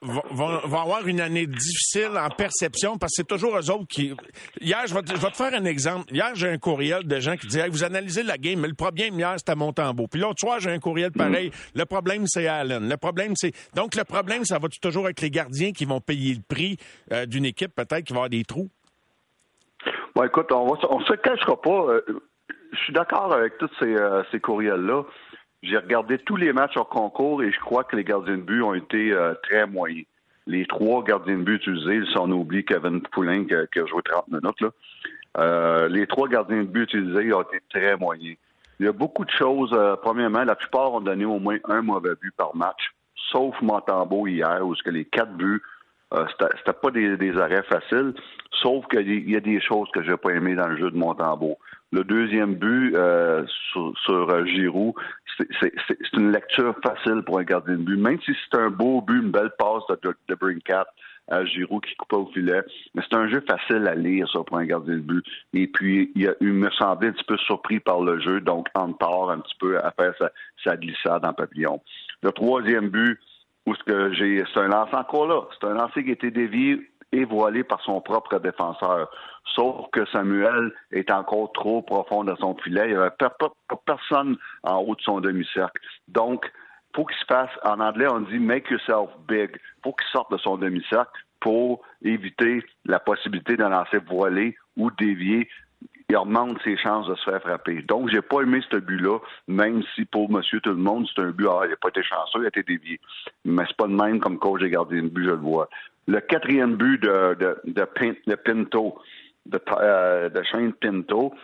vont, 0.02 0.58
avoir 0.74 1.06
une 1.06 1.20
année 1.20 1.46
difficile 1.46 2.10
en 2.18 2.28
perception? 2.30 2.98
Parce 2.98 3.12
que 3.12 3.22
c'est 3.22 3.26
toujours 3.26 3.56
eux 3.58 3.70
autres 3.70 3.86
qui... 3.88 4.14
Hier, 4.60 4.86
je 4.86 4.94
vais, 4.94 5.02
te, 5.02 5.14
je 5.14 5.20
vais 5.20 5.30
te 5.30 5.36
faire 5.36 5.54
un 5.54 5.64
exemple. 5.64 6.12
Hier, 6.12 6.30
j'ai 6.34 6.48
un 6.48 6.58
courriel 6.58 7.06
de 7.06 7.20
gens 7.20 7.36
qui 7.36 7.46
disaient 7.46 7.62
hey, 7.62 7.70
Vous 7.70 7.84
analysez 7.84 8.22
la 8.22 8.38
game, 8.38 8.60
mais 8.60 8.68
le 8.68 8.74
problème 8.74 9.18
hier, 9.18 9.34
c'était 9.36 9.52
à 9.52 9.56
Montembeau. 9.56 10.06
Puis 10.08 10.20
l'autre 10.20 10.40
soir, 10.40 10.60
j'ai 10.60 10.70
un 10.70 10.78
courriel 10.78 11.12
pareil. 11.12 11.50
Le 11.74 11.84
problème, 11.84 12.26
c'est 12.26 12.46
Allen. 12.46 12.88
Le 12.88 12.96
problème, 12.96 13.32
c'est... 13.36 13.52
Donc, 13.74 13.94
le 13.94 14.04
problème, 14.04 14.44
ça 14.44 14.58
va 14.58 14.68
toujours 14.80 15.08
être 15.08 15.20
les 15.20 15.30
gardiens 15.30 15.72
qui 15.72 15.84
vont 15.84 16.00
payer 16.00 16.34
le 16.34 16.42
prix 16.48 16.76
euh, 17.12 17.26
d'une 17.26 17.44
équipe, 17.44 17.74
peut-être, 17.74 18.04
qui 18.04 18.12
va 18.12 18.18
avoir 18.18 18.30
des 18.30 18.44
trous? 18.44 18.68
Bon, 20.14 20.24
écoute, 20.24 20.50
on 20.50 20.66
on 20.90 21.00
se 21.00 21.12
cachera 21.14 21.60
pas. 21.60 21.70
euh, 21.70 22.00
je 22.72 22.78
suis 22.78 22.92
d'accord 22.92 23.32
avec 23.32 23.56
tous 23.58 23.70
ces, 23.78 23.94
euh, 23.94 24.22
ces 24.30 24.40
courriels-là. 24.40 25.04
J'ai 25.62 25.76
regardé 25.76 26.18
tous 26.18 26.36
les 26.36 26.52
matchs 26.52 26.76
hors 26.76 26.88
concours 26.88 27.42
et 27.42 27.50
je 27.50 27.58
crois 27.60 27.84
que 27.84 27.96
les 27.96 28.04
gardiens 28.04 28.36
de 28.36 28.42
but 28.42 28.62
ont 28.62 28.74
été 28.74 29.12
euh, 29.12 29.34
très 29.42 29.66
moyens. 29.66 30.06
Les 30.46 30.64
trois 30.66 31.02
gardiens 31.02 31.36
de 31.36 31.42
but 31.42 31.56
utilisés, 31.66 32.00
si 32.10 32.16
on 32.18 32.30
oublie 32.30 32.64
Kevin 32.64 33.00
Poulin 33.02 33.44
qui, 33.44 33.54
a- 33.54 33.66
qui 33.66 33.80
a 33.80 33.86
joué 33.86 34.00
30 34.02 34.28
minutes, 34.28 34.60
là, 34.60 34.68
euh, 35.38 35.88
les 35.88 36.06
trois 36.06 36.28
gardiens 36.28 36.58
de 36.62 36.68
but 36.68 36.84
utilisés 36.84 37.32
ont 37.32 37.42
été 37.42 37.60
très 37.70 37.96
moyens. 37.96 38.36
Il 38.80 38.86
y 38.86 38.88
a 38.88 38.92
beaucoup 38.92 39.24
de 39.24 39.30
choses. 39.30 39.72
Euh, 39.74 39.96
premièrement, 39.96 40.44
la 40.44 40.54
plupart 40.54 40.92
ont 40.94 41.00
donné 41.00 41.24
au 41.24 41.38
moins 41.40 41.58
un 41.68 41.82
mauvais 41.82 42.14
but 42.20 42.32
par 42.36 42.54
match, 42.54 42.92
sauf 43.30 43.60
Montembeau 43.60 44.26
hier, 44.28 44.64
où 44.64 44.74
ce 44.76 44.82
que 44.84 44.90
les 44.90 45.04
quatre 45.04 45.32
buts, 45.32 45.60
euh, 46.14 46.24
c'était 46.30 46.72
pas 46.72 46.90
des, 46.92 47.36
arrêts 47.38 47.64
faciles, 47.64 48.14
sauf 48.62 48.86
qu'il 48.86 49.28
y 49.28 49.36
a 49.36 49.40
des 49.40 49.60
choses 49.60 49.88
que 49.92 50.02
j'ai 50.02 50.16
pas 50.16 50.30
aimées 50.30 50.54
dans 50.54 50.68
le 50.68 50.78
jeu 50.78 50.90
de 50.90 50.96
Montembeau. 50.96 51.58
Le 51.90 52.04
deuxième 52.04 52.54
but 52.54 52.94
euh, 52.94 53.44
sur, 53.72 54.30
euh, 54.30 54.44
Giroud, 54.44 54.94
c'est 55.38 55.72
une 56.14 56.32
lecture 56.32 56.74
facile 56.82 57.22
pour 57.22 57.38
un 57.38 57.44
gardien 57.44 57.74
de 57.74 57.82
but. 57.82 57.96
Même 57.96 58.20
si 58.20 58.32
c'est 58.32 58.58
un 58.58 58.70
beau 58.70 59.00
but, 59.00 59.22
une 59.22 59.30
belle 59.30 59.52
passe 59.58 59.84
de, 60.02 60.14
de, 60.28 60.34
Brinkat 60.34 60.86
à 61.28 61.44
Giroud 61.44 61.84
qui 61.84 61.94
coupe 61.96 62.12
au 62.12 62.26
filet, 62.26 62.62
mais 62.94 63.02
c'est 63.08 63.16
un 63.16 63.28
jeu 63.28 63.42
facile 63.48 63.86
à 63.86 63.94
lire, 63.94 64.28
ça, 64.30 64.40
pour 64.42 64.58
un 64.58 64.66
gardien 64.66 64.94
de 64.94 65.00
but. 65.00 65.24
Et 65.54 65.66
puis, 65.66 66.10
il, 66.14 66.28
a, 66.28 66.34
il 66.40 66.52
me 66.52 66.70
semblait 66.72 67.08
un 67.08 67.12
petit 67.12 67.24
peu 67.24 67.36
surpris 67.38 67.80
par 67.80 68.00
le 68.00 68.20
jeu, 68.20 68.40
donc 68.40 68.66
en 68.74 68.92
part 68.92 69.30
un 69.30 69.38
petit 69.38 69.56
peu 69.58 69.78
à 69.78 69.90
faire 69.92 70.14
sa, 70.18 70.30
sa 70.64 70.76
glissade 70.76 71.24
en 71.24 71.32
papillon. 71.32 71.80
Le 72.22 72.32
troisième 72.32 72.88
but, 72.88 73.18
où 73.66 73.74
ce 73.74 73.82
que 73.84 74.12
j'ai, 74.12 74.42
c'est 74.52 74.60
un 74.60 74.68
lancer 74.68 74.94
encore 74.94 75.26
là. 75.26 75.42
C'est 75.58 75.66
un 75.66 75.74
lancer 75.74 76.02
qui 76.02 76.10
a 76.10 76.14
été 76.14 76.30
dévié 76.30 76.90
et 77.12 77.24
voilé 77.24 77.64
par 77.64 77.80
son 77.82 78.00
propre 78.00 78.38
défenseur. 78.38 79.10
Sauf 79.54 79.86
que 79.92 80.04
Samuel 80.06 80.72
est 80.92 81.10
encore 81.10 81.52
trop 81.52 81.82
profond 81.82 82.24
dans 82.24 82.36
son 82.36 82.54
filet. 82.56 82.86
Il 82.86 82.90
n'y 82.90 82.96
avait 82.96 83.10
personne 83.86 84.36
en 84.62 84.78
haut 84.78 84.94
de 84.94 85.00
son 85.00 85.20
demi-cercle. 85.20 85.80
Donc, 86.08 86.50
faut 86.94 87.04
qu'il 87.04 87.18
se 87.18 87.24
fasse, 87.26 87.50
en 87.64 87.80
anglais, 87.80 88.08
on 88.08 88.20
dit 88.20 88.38
make 88.38 88.70
yourself 88.70 89.10
big. 89.26 89.50
faut 89.82 89.92
qu'il 89.92 90.08
sorte 90.10 90.32
de 90.32 90.38
son 90.38 90.56
demi-cercle 90.56 91.24
pour 91.40 91.82
éviter 92.02 92.64
la 92.84 92.98
possibilité 92.98 93.56
d'un 93.56 93.68
lancer 93.68 93.98
voilé 93.98 94.56
ou 94.76 94.90
dévié 94.90 95.48
il 96.10 96.16
augmente 96.16 96.58
ses 96.64 96.76
chances 96.78 97.06
de 97.06 97.14
se 97.16 97.24
faire 97.24 97.40
frapper. 97.42 97.82
Donc, 97.82 98.08
j'ai 98.08 98.22
pas 98.22 98.40
aimé 98.40 98.60
ce 98.70 98.78
but-là, 98.78 99.18
même 99.46 99.82
si 99.94 100.06
pour 100.06 100.30
monsieur 100.30 100.58
tout 100.60 100.70
le 100.70 100.76
monde, 100.76 101.06
c'est 101.14 101.20
un 101.20 101.30
but, 101.30 101.46
ah, 101.50 101.60
il 101.64 101.70
n'a 101.70 101.76
pas 101.76 101.90
été 101.90 102.02
chanceux, 102.02 102.40
il 102.40 102.44
a 102.46 102.48
été 102.48 102.62
dévié. 102.62 102.98
Mais 103.44 103.64
c'est 103.68 103.76
pas 103.76 103.86
de 103.86 103.92
même 103.92 104.18
comme 104.18 104.38
coach 104.38 104.62
j'ai 104.62 104.70
gardé 104.70 104.96
une 104.96 105.10
but, 105.10 105.24
je 105.24 105.30
le 105.30 105.36
vois. 105.36 105.68
Le 106.08 106.20
quatrième 106.20 106.76
but 106.76 107.02
de, 107.02 107.34
de, 107.34 107.60
de, 107.66 108.34
Pinto, 108.34 108.98
de, 109.44 109.60
euh, 109.78 110.30
de 110.30 110.42
Shane 110.42 110.72
Pinto, 110.72 111.34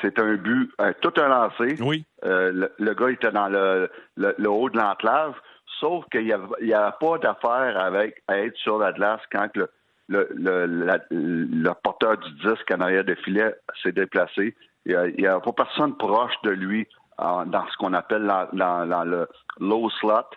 c'est 0.00 0.18
un 0.18 0.36
but, 0.36 0.70
euh, 0.80 0.92
tout 1.02 1.12
un 1.18 1.28
lancé. 1.28 1.76
Oui. 1.82 2.06
Euh, 2.24 2.66
le, 2.78 2.94
gars 2.94 3.10
était 3.10 3.30
dans 3.30 3.48
le, 3.48 3.90
le, 4.16 4.50
haut 4.50 4.70
de 4.70 4.78
l'enclave, 4.78 5.34
sauf 5.80 6.06
qu'il 6.10 6.24
n'y 6.24 6.32
a, 6.32 6.86
a, 6.86 6.92
pas 6.92 7.18
d'affaire 7.18 7.78
avec 7.78 8.22
à 8.26 8.38
être 8.38 8.56
sur 8.56 8.78
la 8.78 8.92
glace 8.92 9.20
quand 9.30 9.54
le, 9.54 9.68
le, 10.08 10.26
le, 10.34 10.98
le 11.10 11.70
porteur 11.82 12.16
du 12.16 12.30
disque 12.36 12.70
en 12.72 12.80
arrière 12.80 13.04
de 13.04 13.14
filet 13.16 13.54
s'est 13.82 13.92
déplacé. 13.92 14.56
Il 14.86 15.14
n'y 15.18 15.26
a, 15.26 15.40
pas 15.40 15.52
personne 15.52 15.94
proche 15.94 16.34
de 16.42 16.50
lui 16.50 16.86
dans 17.18 17.66
ce 17.70 17.76
qu'on 17.76 17.92
appelle 17.92 18.26
dans, 18.54 19.04
le 19.04 19.28
low 19.60 19.90
slot. 20.00 20.30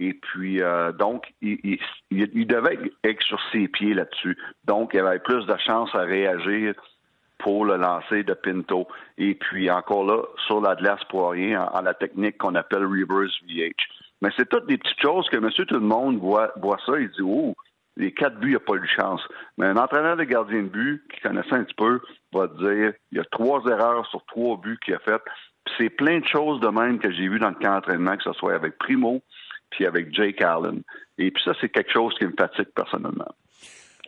Et 0.00 0.14
puis, 0.14 0.62
euh, 0.62 0.92
donc, 0.92 1.34
il, 1.42 1.78
il, 2.10 2.46
devait 2.46 2.78
être 3.04 3.22
sur 3.22 3.38
ses 3.52 3.68
pieds 3.68 3.92
là-dessus. 3.92 4.34
Donc, 4.64 4.92
il 4.94 5.00
avait 5.00 5.18
plus 5.18 5.44
de 5.44 5.56
chance 5.58 5.94
à 5.94 6.00
réagir 6.00 6.72
pour 7.38 7.66
le 7.66 7.76
lancer 7.76 8.22
de 8.22 8.32
Pinto. 8.32 8.88
Et 9.18 9.34
puis, 9.34 9.70
encore 9.70 10.06
là, 10.06 10.22
sur 10.46 10.62
la 10.62 10.74
glace 10.74 11.04
pour 11.10 11.30
rien, 11.30 11.68
en, 11.74 11.82
la 11.82 11.92
technique 11.92 12.38
qu'on 12.38 12.54
appelle 12.54 12.86
reverse 12.86 13.34
VH. 13.46 13.74
Mais 14.22 14.30
c'est 14.38 14.48
toutes 14.48 14.66
des 14.66 14.78
petites 14.78 15.00
choses 15.02 15.28
que 15.28 15.36
monsieur 15.36 15.66
tout 15.66 15.74
le 15.74 15.80
monde 15.80 16.16
voit, 16.16 16.50
voit 16.56 16.78
ça 16.86 16.98
et 16.98 17.08
dit, 17.08 17.22
oh, 17.22 17.54
les 17.98 18.12
quatre 18.12 18.40
buts, 18.40 18.50
il 18.50 18.52
n'a 18.54 18.60
pas 18.60 18.76
eu 18.76 18.80
de 18.80 18.86
chance. 18.86 19.20
Mais 19.58 19.66
un 19.66 19.76
entraîneur 19.76 20.16
de 20.16 20.24
gardien 20.24 20.62
de 20.62 20.68
but 20.68 21.02
qui 21.12 21.20
connaissait 21.20 21.52
un 21.52 21.64
petit 21.64 21.74
peu 21.74 22.00
va 22.32 22.46
dire 22.46 22.94
il 23.12 23.18
y 23.18 23.20
a 23.20 23.24
trois 23.30 23.62
erreurs 23.66 24.06
sur 24.06 24.24
trois 24.24 24.56
buts 24.56 24.78
qu'il 24.82 24.94
a 24.94 24.98
fait. 25.00 25.20
C'est 25.76 25.90
plein 25.90 26.20
de 26.20 26.26
choses 26.26 26.58
de 26.60 26.68
même 26.68 26.98
que 26.98 27.10
j'ai 27.10 27.28
vu 27.28 27.38
dans 27.38 27.50
le 27.50 27.54
camp 27.56 27.74
d'entraînement, 27.74 28.16
que 28.16 28.22
ce 28.22 28.32
soit 28.32 28.54
avec 28.54 28.78
Primo 28.78 29.20
puis 29.70 29.86
avec 29.86 30.14
Jake 30.14 30.42
Allen. 30.42 30.82
Et 31.18 31.30
puis 31.30 31.42
ça, 31.44 31.52
c'est 31.60 31.68
quelque 31.68 31.92
chose 31.92 32.14
qui 32.18 32.26
me 32.26 32.34
fatigue 32.38 32.68
personnellement. 32.74 33.34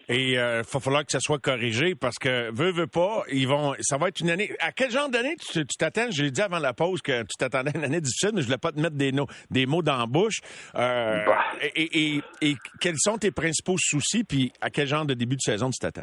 Et 0.09 0.33
il 0.33 0.38
euh, 0.38 0.62
va 0.62 0.81
falloir 0.81 1.05
que 1.05 1.12
ça 1.12 1.20
soit 1.20 1.38
corrigé 1.38 1.94
parce 1.94 2.18
que 2.18 2.51
veut, 2.53 2.72
veut 2.72 2.87
pas, 2.87 3.22
ils 3.31 3.46
vont. 3.46 3.75
Ça 3.81 3.98
va 3.98 4.09
être 4.09 4.20
une 4.20 4.31
année. 4.31 4.51
À 4.59 4.72
quel 4.72 4.90
genre 4.90 5.09
d'année 5.09 5.37
tu 5.37 5.64
t'attends? 5.79 6.11
Je 6.11 6.25
l'ai 6.25 6.31
dit 6.31 6.40
avant 6.40 6.59
la 6.59 6.72
pause 6.72 7.01
que 7.03 7.22
tu 7.22 7.37
t'attendais 7.38 7.70
à 7.75 7.79
une 7.79 7.85
année 7.85 8.01
difficile, 8.01 8.31
mais 8.35 8.40
je 8.40 8.46
voulais 8.46 8.59
pas 8.59 8.72
te 8.72 8.81
mettre 8.81 8.96
des, 8.96 9.12
des 9.51 9.66
mots 9.66 9.83
dans 9.83 9.96
la 9.96 10.07
bouche. 10.07 10.40
Euh, 10.75 11.25
bah. 11.25 11.44
et, 11.75 12.20
et, 12.40 12.57
quels 12.81 12.98
sont 12.98 13.16
tes 13.16 13.31
principaux 13.31 13.77
soucis, 13.79 14.25
puis 14.25 14.53
à 14.61 14.70
quel 14.70 14.88
genre 14.88 15.07
de 15.07 15.14
début 15.14 15.37
de 15.37 15.40
saison 15.40 15.70
tu 15.70 15.79
t'attends? 15.79 16.03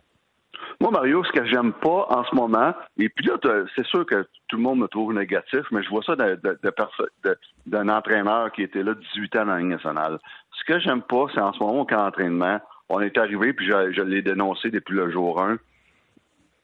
Moi, 0.82 0.92
Mario, 0.92 1.24
ce 1.26 1.32
que 1.34 1.46
j'aime 1.46 1.74
pas 1.74 2.08
en 2.10 2.24
ce 2.24 2.34
moment, 2.34 2.74
et 2.98 3.10
puis 3.10 3.26
là, 3.26 3.36
c'est 3.76 3.86
sûr 3.86 4.06
que 4.06 4.26
tout 4.48 4.56
le 4.56 4.64
monde 4.64 4.80
me 4.80 4.88
trouve 4.88 5.14
négatif, 5.14 5.62
mais 5.72 5.84
je 5.84 5.90
vois 5.90 6.04
ça 6.04 6.16
d'un 6.16 7.90
entraîneur 7.90 8.52
qui 8.54 8.64
était 8.64 8.84
là 8.84 8.94
18 8.94 9.36
ans 9.36 9.46
dans 9.46 9.56
la 9.56 9.62
nationale. 9.62 10.20
Ce 10.58 10.64
que 10.64 10.80
j'aime 10.80 11.02
pas, 11.02 11.26
c'est 11.34 11.42
en 11.42 11.52
ce 11.52 11.60
moment 11.60 11.86
qu'en 11.86 12.08
entraînement, 12.08 12.62
on 12.88 13.02
est 13.02 13.18
arrivé, 13.18 13.52
puis 13.52 13.68
je, 13.68 14.02
l'ai 14.02 14.22
dénoncé 14.22 14.72
depuis 14.72 14.96
le 14.96 15.12
jour 15.12 15.42
1, 15.42 15.58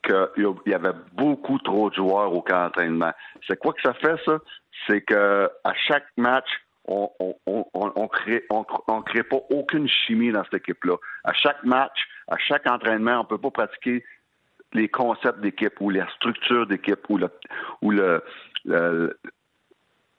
qu'il 0.02 0.54
y 0.66 0.74
avait 0.74 0.96
beaucoup 1.12 1.58
trop 1.58 1.90
de 1.90 1.94
joueurs 1.94 2.32
au 2.32 2.40
camp 2.40 2.64
d'entraînement. 2.64 3.12
C'est 3.46 3.58
quoi 3.58 3.74
que 3.74 3.82
ça 3.82 3.92
fait, 3.92 4.16
ça? 4.24 4.38
C'est 4.86 5.02
que 5.02 5.50
à 5.62 5.74
chaque 5.74 6.06
match, 6.16 6.48
on, 6.88 7.10
on, 7.46 8.08
crée, 8.08 8.44
on, 8.50 9.02
crée 9.02 9.24
pas 9.24 9.40
aucune 9.50 9.88
chimie 9.88 10.30
dans 10.30 10.44
cette 10.44 10.54
équipe-là. 10.54 10.96
À 11.24 11.32
chaque 11.32 11.62
match, 11.64 12.06
à 12.28 12.36
chaque 12.38 12.66
entraînement, 12.66 13.20
on 13.20 13.24
peut 13.24 13.38
pas 13.38 13.50
pratiquer 13.50 14.04
les 14.72 14.88
concepts 14.88 15.40
d'équipe 15.40 15.80
ou 15.80 15.90
la 15.90 16.08
structure 16.16 16.66
d'équipe 16.66 17.00
ou 17.08 17.18
le, 17.18 17.30
ou 17.82 17.90
le, 17.92 18.22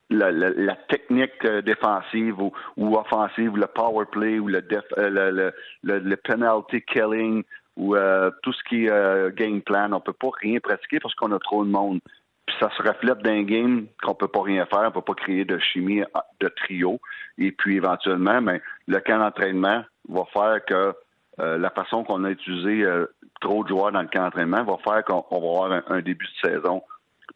la, 0.10 0.76
technique 0.88 1.44
euh, 1.46 1.62
défensive 1.62 2.40
ou, 2.42 2.52
ou, 2.78 2.96
offensive, 2.98 3.58
le 3.58 3.68
power 3.68 4.06
play 4.12 4.40
ou 4.40 4.48
le, 4.48 4.64
euh, 4.98 5.52
le, 5.84 6.00
le, 6.00 6.16
penalty 6.18 6.82
killing 6.82 7.44
ou 7.76 7.96
euh, 7.96 8.32
tout 8.42 8.54
ce 8.54 8.64
qui 8.64 8.86
est 8.86 9.36
game 9.36 9.62
plan. 9.62 9.92
On 9.92 10.00
peut 10.00 10.14
pas 10.14 10.30
rien 10.42 10.60
pratiquer 10.60 11.00
parce 11.00 11.14
qu'on 11.16 11.32
a 11.34 11.40
trop 11.40 11.64
de 11.64 11.70
monde. 11.70 12.00
Puis 12.46 12.56
ça 12.62 12.70
se 12.78 12.82
reflète 12.82 13.20
dans 13.20 13.32
un 13.32 13.44
game 13.44 13.88
qu'on 14.02 14.16
peut 14.16 14.30
pas 14.30 14.42
rien 14.42 14.66
faire, 14.66 14.86
on 14.86 14.92
peut 14.92 15.02
pas 15.02 15.16
créer 15.16 15.44
de 15.44 15.60
chimie 15.60 16.02
de 16.40 16.48
trio. 16.48 17.00
Et 17.38 17.52
puis 17.52 17.76
éventuellement, 17.76 18.42
ben, 18.42 18.62
le 18.88 19.00
camp 19.02 19.20
d'entraînement 19.20 19.84
va 20.08 20.24
faire 20.34 20.64
que 20.66 20.94
la 21.38 21.70
façon 21.70 22.04
qu'on 22.04 22.24
a 22.24 22.32
utilisé 22.32 22.84
trop 23.42 23.64
de 23.64 23.70
joueurs 23.70 23.92
dans 23.92 24.02
le 24.02 24.08
camp 24.08 24.24
d'entraînement 24.24 24.64
va 24.64 24.78
faire 24.78 25.04
qu'on 25.04 25.26
va 25.30 25.38
avoir 25.38 25.84
un 25.88 26.02
début 26.02 26.26
de 26.26 26.50
saison 26.50 26.82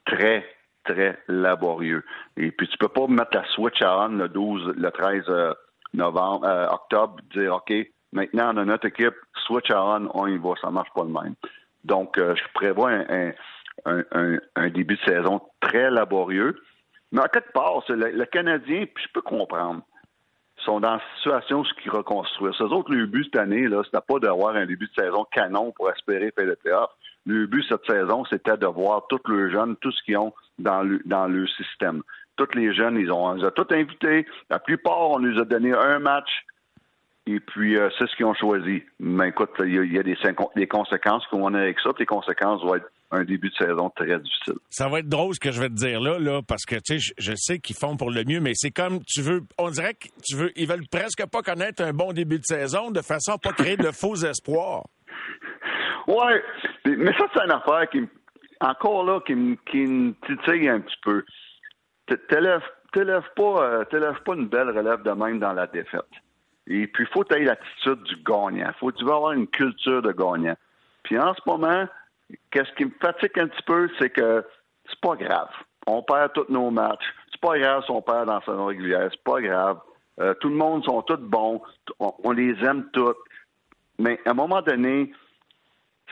très, 0.06 0.46
très 0.84 1.18
laborieux. 1.28 2.04
Et 2.38 2.52
puis, 2.52 2.68
tu 2.68 2.78
peux 2.78 2.88
pas 2.88 3.08
mettre 3.08 3.36
la 3.36 3.46
switch 3.50 3.82
à 3.82 4.06
on 4.06 4.10
le 4.10 4.30
12, 4.30 4.74
le 4.78 4.92
13 4.92 5.24
euh, 5.30 5.54
novembre, 5.94 6.46
euh, 6.46 6.68
octobre, 6.68 7.18
dire, 7.34 7.56
OK, 7.56 7.74
maintenant, 8.12 8.54
dans 8.54 8.66
notre 8.66 8.88
équipe, 8.88 9.16
switch 9.46 9.70
à 9.72 9.84
on, 9.84 10.10
on 10.14 10.28
y 10.28 10.38
va, 10.38 10.54
ça 10.62 10.70
marche 10.70 10.92
pas 10.96 11.04
de 11.04 11.12
même. 11.12 11.36
Donc, 11.84 12.18
euh, 12.18 12.36
je 12.36 12.44
prévois 12.54 12.92
un, 12.92 13.32
un, 14.56 14.70
début 14.70 14.96
de 14.96 15.12
saison 15.12 15.42
très 15.60 15.90
laborieux. 15.90 16.62
Mais 17.12 17.22
à 17.22 17.28
quelque 17.28 17.52
part, 17.52 17.84
le, 17.90 18.26
Canadien, 18.26 18.86
puis 18.86 19.04
je 19.06 19.12
peux 19.14 19.22
comprendre, 19.22 19.82
sont 20.65 20.80
dans 20.80 20.93
une 20.93 21.15
situation 21.17 21.63
qui 21.82 21.89
reconstruisent. 21.89 22.56
Ces 22.58 22.63
autres, 22.63 22.91
le 22.91 23.06
but 23.06 23.26
cette 23.26 23.38
année, 23.38 23.67
là, 23.67 23.82
c'était 23.84 24.06
pas 24.06 24.19
d'avoir 24.19 24.56
un 24.56 24.65
début 24.65 24.88
de 24.88 25.02
saison 25.02 25.26
canon 25.32 25.71
pour 25.76 25.89
espérer 25.89 26.32
faire 26.36 26.45
le 26.45 26.56
playoff. 26.56 26.89
Le 27.26 27.45
but 27.45 27.63
cette 27.67 27.86
saison, 27.86 28.24
c'était 28.26 28.58
de 28.58 28.65
voir 28.65 29.06
tous 29.10 29.21
les 29.32 29.52
jeunes, 29.52 29.76
tout 29.78 29.91
ce 29.91 30.04
qu'ils 30.04 30.17
ont 30.17 30.34
dans 30.58 30.82
le, 30.82 31.02
dans 31.06 31.28
le 31.28 31.47
système. 31.47 32.02
Tous 32.36 32.47
les 32.56 32.74
jeunes, 32.74 32.97
ils 32.97 33.12
ont, 33.12 33.26
on 33.26 33.34
les 33.34 33.45
a 33.45 33.52
tous 33.52 33.74
invités. 33.74 34.26
La 34.50 34.60
plupart, 34.60 35.12
on 35.12 35.19
nous 35.19 35.39
a 35.39 35.45
donné 35.45 35.74
un 35.74 36.00
match. 36.00 36.30
Et 37.28 37.40
puis, 37.40 37.78
euh, 37.78 37.90
c'est 37.98 38.08
ce 38.08 38.16
qu'ils 38.16 38.26
ont 38.26 38.34
choisi. 38.34 38.84
Mais 39.00 39.30
écoute, 39.30 39.52
il 39.60 39.94
y 39.94 40.00
a, 40.00 40.04
des, 40.04 40.18
des, 40.56 40.68
conséquences 40.68 41.26
qu'on 41.28 41.54
a 41.54 41.60
avec 41.60 41.80
ça. 41.80 41.94
Puis 41.94 42.02
les 42.02 42.06
conséquences 42.08 42.64
vont 42.64 42.76
être 42.76 42.90
un 43.12 43.24
début 43.24 43.50
de 43.50 43.56
saison 43.56 43.90
très 43.92 44.20
difficile. 44.20 44.56
Ça 44.70 44.88
va 44.88 45.00
être 45.00 45.10
drôle 45.10 45.36
ce 45.36 45.40
que 45.40 45.52
je 45.52 45.62
vais 45.62 45.70
te 45.70 45.76
dire 45.76 46.00
là, 46.00 46.18
là 46.18 46.42
parce 46.42 46.66
que 46.66 46.76
tu 46.76 47.00
sais, 47.00 47.14
je, 47.18 47.34
sais 47.36 47.60
qu'ils 47.60 47.76
font 47.76 47.98
pour 47.98 48.10
le 48.10 48.24
mieux, 48.24 48.40
mais 48.40 48.54
c'est 48.56 48.72
comme 48.72 49.04
tu 49.04 49.22
veux, 49.22 49.42
on 49.58 49.70
dirait 49.70 49.94
que 49.94 50.08
tu 50.24 50.36
veux, 50.36 50.52
ils 50.56 50.68
veulent 50.68 50.88
presque 50.90 51.24
pas 51.30 51.42
connaître 51.42 51.84
un 51.84 51.92
bon 51.92 52.14
début 52.14 52.40
de 52.40 52.46
saison 52.46 52.90
de 52.90 53.02
façon 53.02 53.34
à 53.34 53.38
pas 53.38 53.52
créer 53.52 53.78
de 53.78 53.92
faux 53.92 54.16
espoirs. 54.16 54.86
Ouais, 56.08 56.42
mais 56.86 57.14
ça 57.18 57.26
c'est 57.34 57.44
une 57.44 57.52
affaire 57.52 57.90
qui, 57.92 58.08
encore 58.62 59.04
là, 59.04 59.20
qui, 59.26 59.34
qui 59.70 59.86
me 59.86 60.14
titille 60.26 60.70
un 60.70 60.80
petit 60.80 60.98
peu. 61.04 61.24
T'élèves 62.30 63.30
pas, 63.36 63.64
euh, 63.64 64.14
pas 64.26 64.36
une 64.36 64.48
belle 64.48 64.70
relève 64.70 65.04
de 65.04 65.12
même 65.12 65.40
dans 65.40 65.54
la 65.54 65.68
défaite. 65.68 66.02
Et 66.67 66.88
puis, 66.88 67.06
il 67.06 67.13
faut 67.13 67.24
avoir 67.32 67.43
l'attitude 67.45 68.04
du 68.04 68.15
gagnant. 68.24 68.71
Faut, 68.80 68.91
tu 68.91 69.04
veux 69.04 69.12
avoir 69.12 69.34
une 69.34 69.47
culture 69.47 70.02
de 70.02 70.12
gagnant. 70.12 70.56
Puis 71.04 71.17
en 71.17 71.34
ce 71.34 71.41
moment, 71.45 71.86
qu'est-ce 72.52 72.71
qui 72.74 72.86
me 72.86 72.91
fatigue 73.02 73.39
un 73.39 73.47
petit 73.47 73.63
peu, 73.63 73.89
c'est 74.00 74.10
que 74.10 74.45
c'est 74.88 75.00
pas 75.00 75.15
grave. 75.15 75.50
On 75.88 76.04
perd 76.04 76.34
tous 76.34 76.45
nos 76.50 76.69
matchs. 76.69 77.06
C'est 77.32 77.41
pas 77.41 77.58
grave 77.58 77.84
si 77.86 77.91
on 77.91 78.02
perd 78.02 78.28
dans 78.28 78.41
saison 78.41 78.65
régulière. 78.65 79.10
C'est 79.12 79.24
pas 79.24 79.41
grave. 79.41 79.80
Euh, 80.19 80.34
tout 80.36 80.50
le 80.50 80.56
monde 80.56 80.84
sont 80.86 81.02
tous 81.02 81.17
bons. 81.17 81.62
On, 82.00 82.32
les 82.32 82.54
aime 82.63 82.88
tous. 82.93 83.15
Mais 83.97 84.19
à 84.26 84.32
un 84.32 84.34
moment 84.34 84.62
donné, 84.62 85.12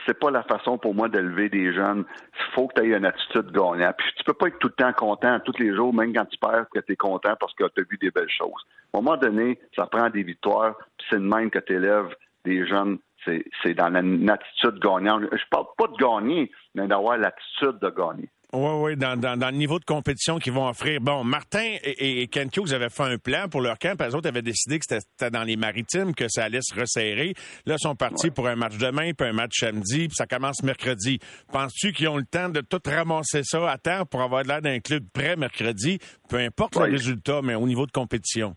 c'est 0.06 0.18
pas 0.18 0.30
la 0.30 0.42
façon 0.42 0.78
pour 0.78 0.94
moi 0.94 1.08
d'élever 1.08 1.48
des 1.48 1.72
jeunes. 1.72 2.04
Il 2.34 2.54
faut 2.54 2.68
que 2.68 2.80
tu 2.80 2.86
aies 2.86 2.96
une 2.96 3.04
attitude 3.04 3.50
gagnante. 3.52 3.96
Puis 3.98 4.12
tu 4.16 4.24
peux 4.24 4.34
pas 4.34 4.48
être 4.48 4.58
tout 4.58 4.68
le 4.68 4.74
temps 4.74 4.92
content 4.92 5.38
tous 5.40 5.58
les 5.58 5.74
jours, 5.74 5.92
même 5.94 6.12
quand 6.12 6.26
tu 6.26 6.38
perds, 6.38 6.66
que 6.74 6.80
tu 6.80 6.92
es 6.92 6.96
content 6.96 7.34
parce 7.38 7.54
que 7.54 7.64
tu 7.74 7.80
as 7.80 7.84
vu 7.88 7.98
des 7.98 8.10
belles 8.10 8.30
choses. 8.30 8.66
À 8.92 8.98
un 8.98 9.02
moment 9.02 9.16
donné, 9.16 9.58
ça 9.76 9.86
prend 9.86 10.10
des 10.10 10.22
victoires, 10.22 10.74
puis 10.98 11.06
c'est 11.10 11.18
de 11.18 11.24
même 11.24 11.50
que 11.50 11.58
tu 11.58 11.74
élèves 11.74 12.14
des 12.44 12.66
jeunes. 12.66 12.98
C'est 13.24 13.74
dans 13.74 13.94
une 13.94 14.30
attitude 14.30 14.78
gagnante. 14.80 15.24
Je 15.32 15.44
parle 15.50 15.66
pas 15.76 15.86
de 15.88 15.96
gagner, 15.96 16.50
mais 16.74 16.86
d'avoir 16.86 17.18
l'attitude 17.18 17.78
de 17.80 17.90
gagner. 17.90 18.28
Oui, 18.52 18.70
oui, 18.80 18.96
dans, 18.96 19.16
dans, 19.16 19.38
dans, 19.38 19.50
le 19.50 19.56
niveau 19.56 19.78
de 19.78 19.84
compétition 19.84 20.38
qu'ils 20.38 20.52
vont 20.52 20.68
offrir. 20.68 21.00
Bon, 21.00 21.22
Martin 21.22 21.76
et, 21.84 22.22
et 22.22 22.26
Ken 22.26 22.48
Hughes 22.56 22.72
avaient 22.72 22.88
fait 22.88 23.04
un 23.04 23.16
plan 23.16 23.48
pour 23.48 23.60
leur 23.60 23.78
camp, 23.78 23.96
puis 23.96 24.08
eux 24.08 24.16
autres 24.16 24.28
avaient 24.28 24.42
décidé 24.42 24.80
que 24.80 24.86
c'était 24.88 25.30
dans 25.30 25.44
les 25.44 25.56
maritimes, 25.56 26.14
que 26.16 26.26
ça 26.28 26.44
allait 26.44 26.60
se 26.60 26.74
resserrer. 26.74 27.34
Là, 27.64 27.76
ils 27.78 27.82
sont 27.82 27.94
partis 27.94 28.30
pour 28.32 28.48
un 28.48 28.56
match 28.56 28.76
demain, 28.76 29.12
puis 29.16 29.28
un 29.28 29.32
match 29.32 29.60
samedi, 29.60 30.08
puis 30.08 30.16
ça 30.16 30.26
commence 30.26 30.64
mercredi. 30.64 31.20
Penses-tu 31.52 31.92
qu'ils 31.92 32.08
ont 32.08 32.16
le 32.16 32.24
temps 32.24 32.48
de 32.48 32.60
tout 32.60 32.80
ramasser 32.84 33.42
ça 33.44 33.70
à 33.70 33.78
temps 33.78 34.04
pour 34.04 34.20
avoir 34.20 34.42
l'air 34.42 34.60
d'un 34.60 34.80
club 34.80 35.04
prêt 35.14 35.36
mercredi, 35.36 36.00
peu 36.28 36.38
importe 36.38 36.74
le 36.74 36.90
résultat, 36.90 37.42
mais 37.44 37.54
au 37.54 37.68
niveau 37.68 37.86
de 37.86 37.92
compétition? 37.92 38.56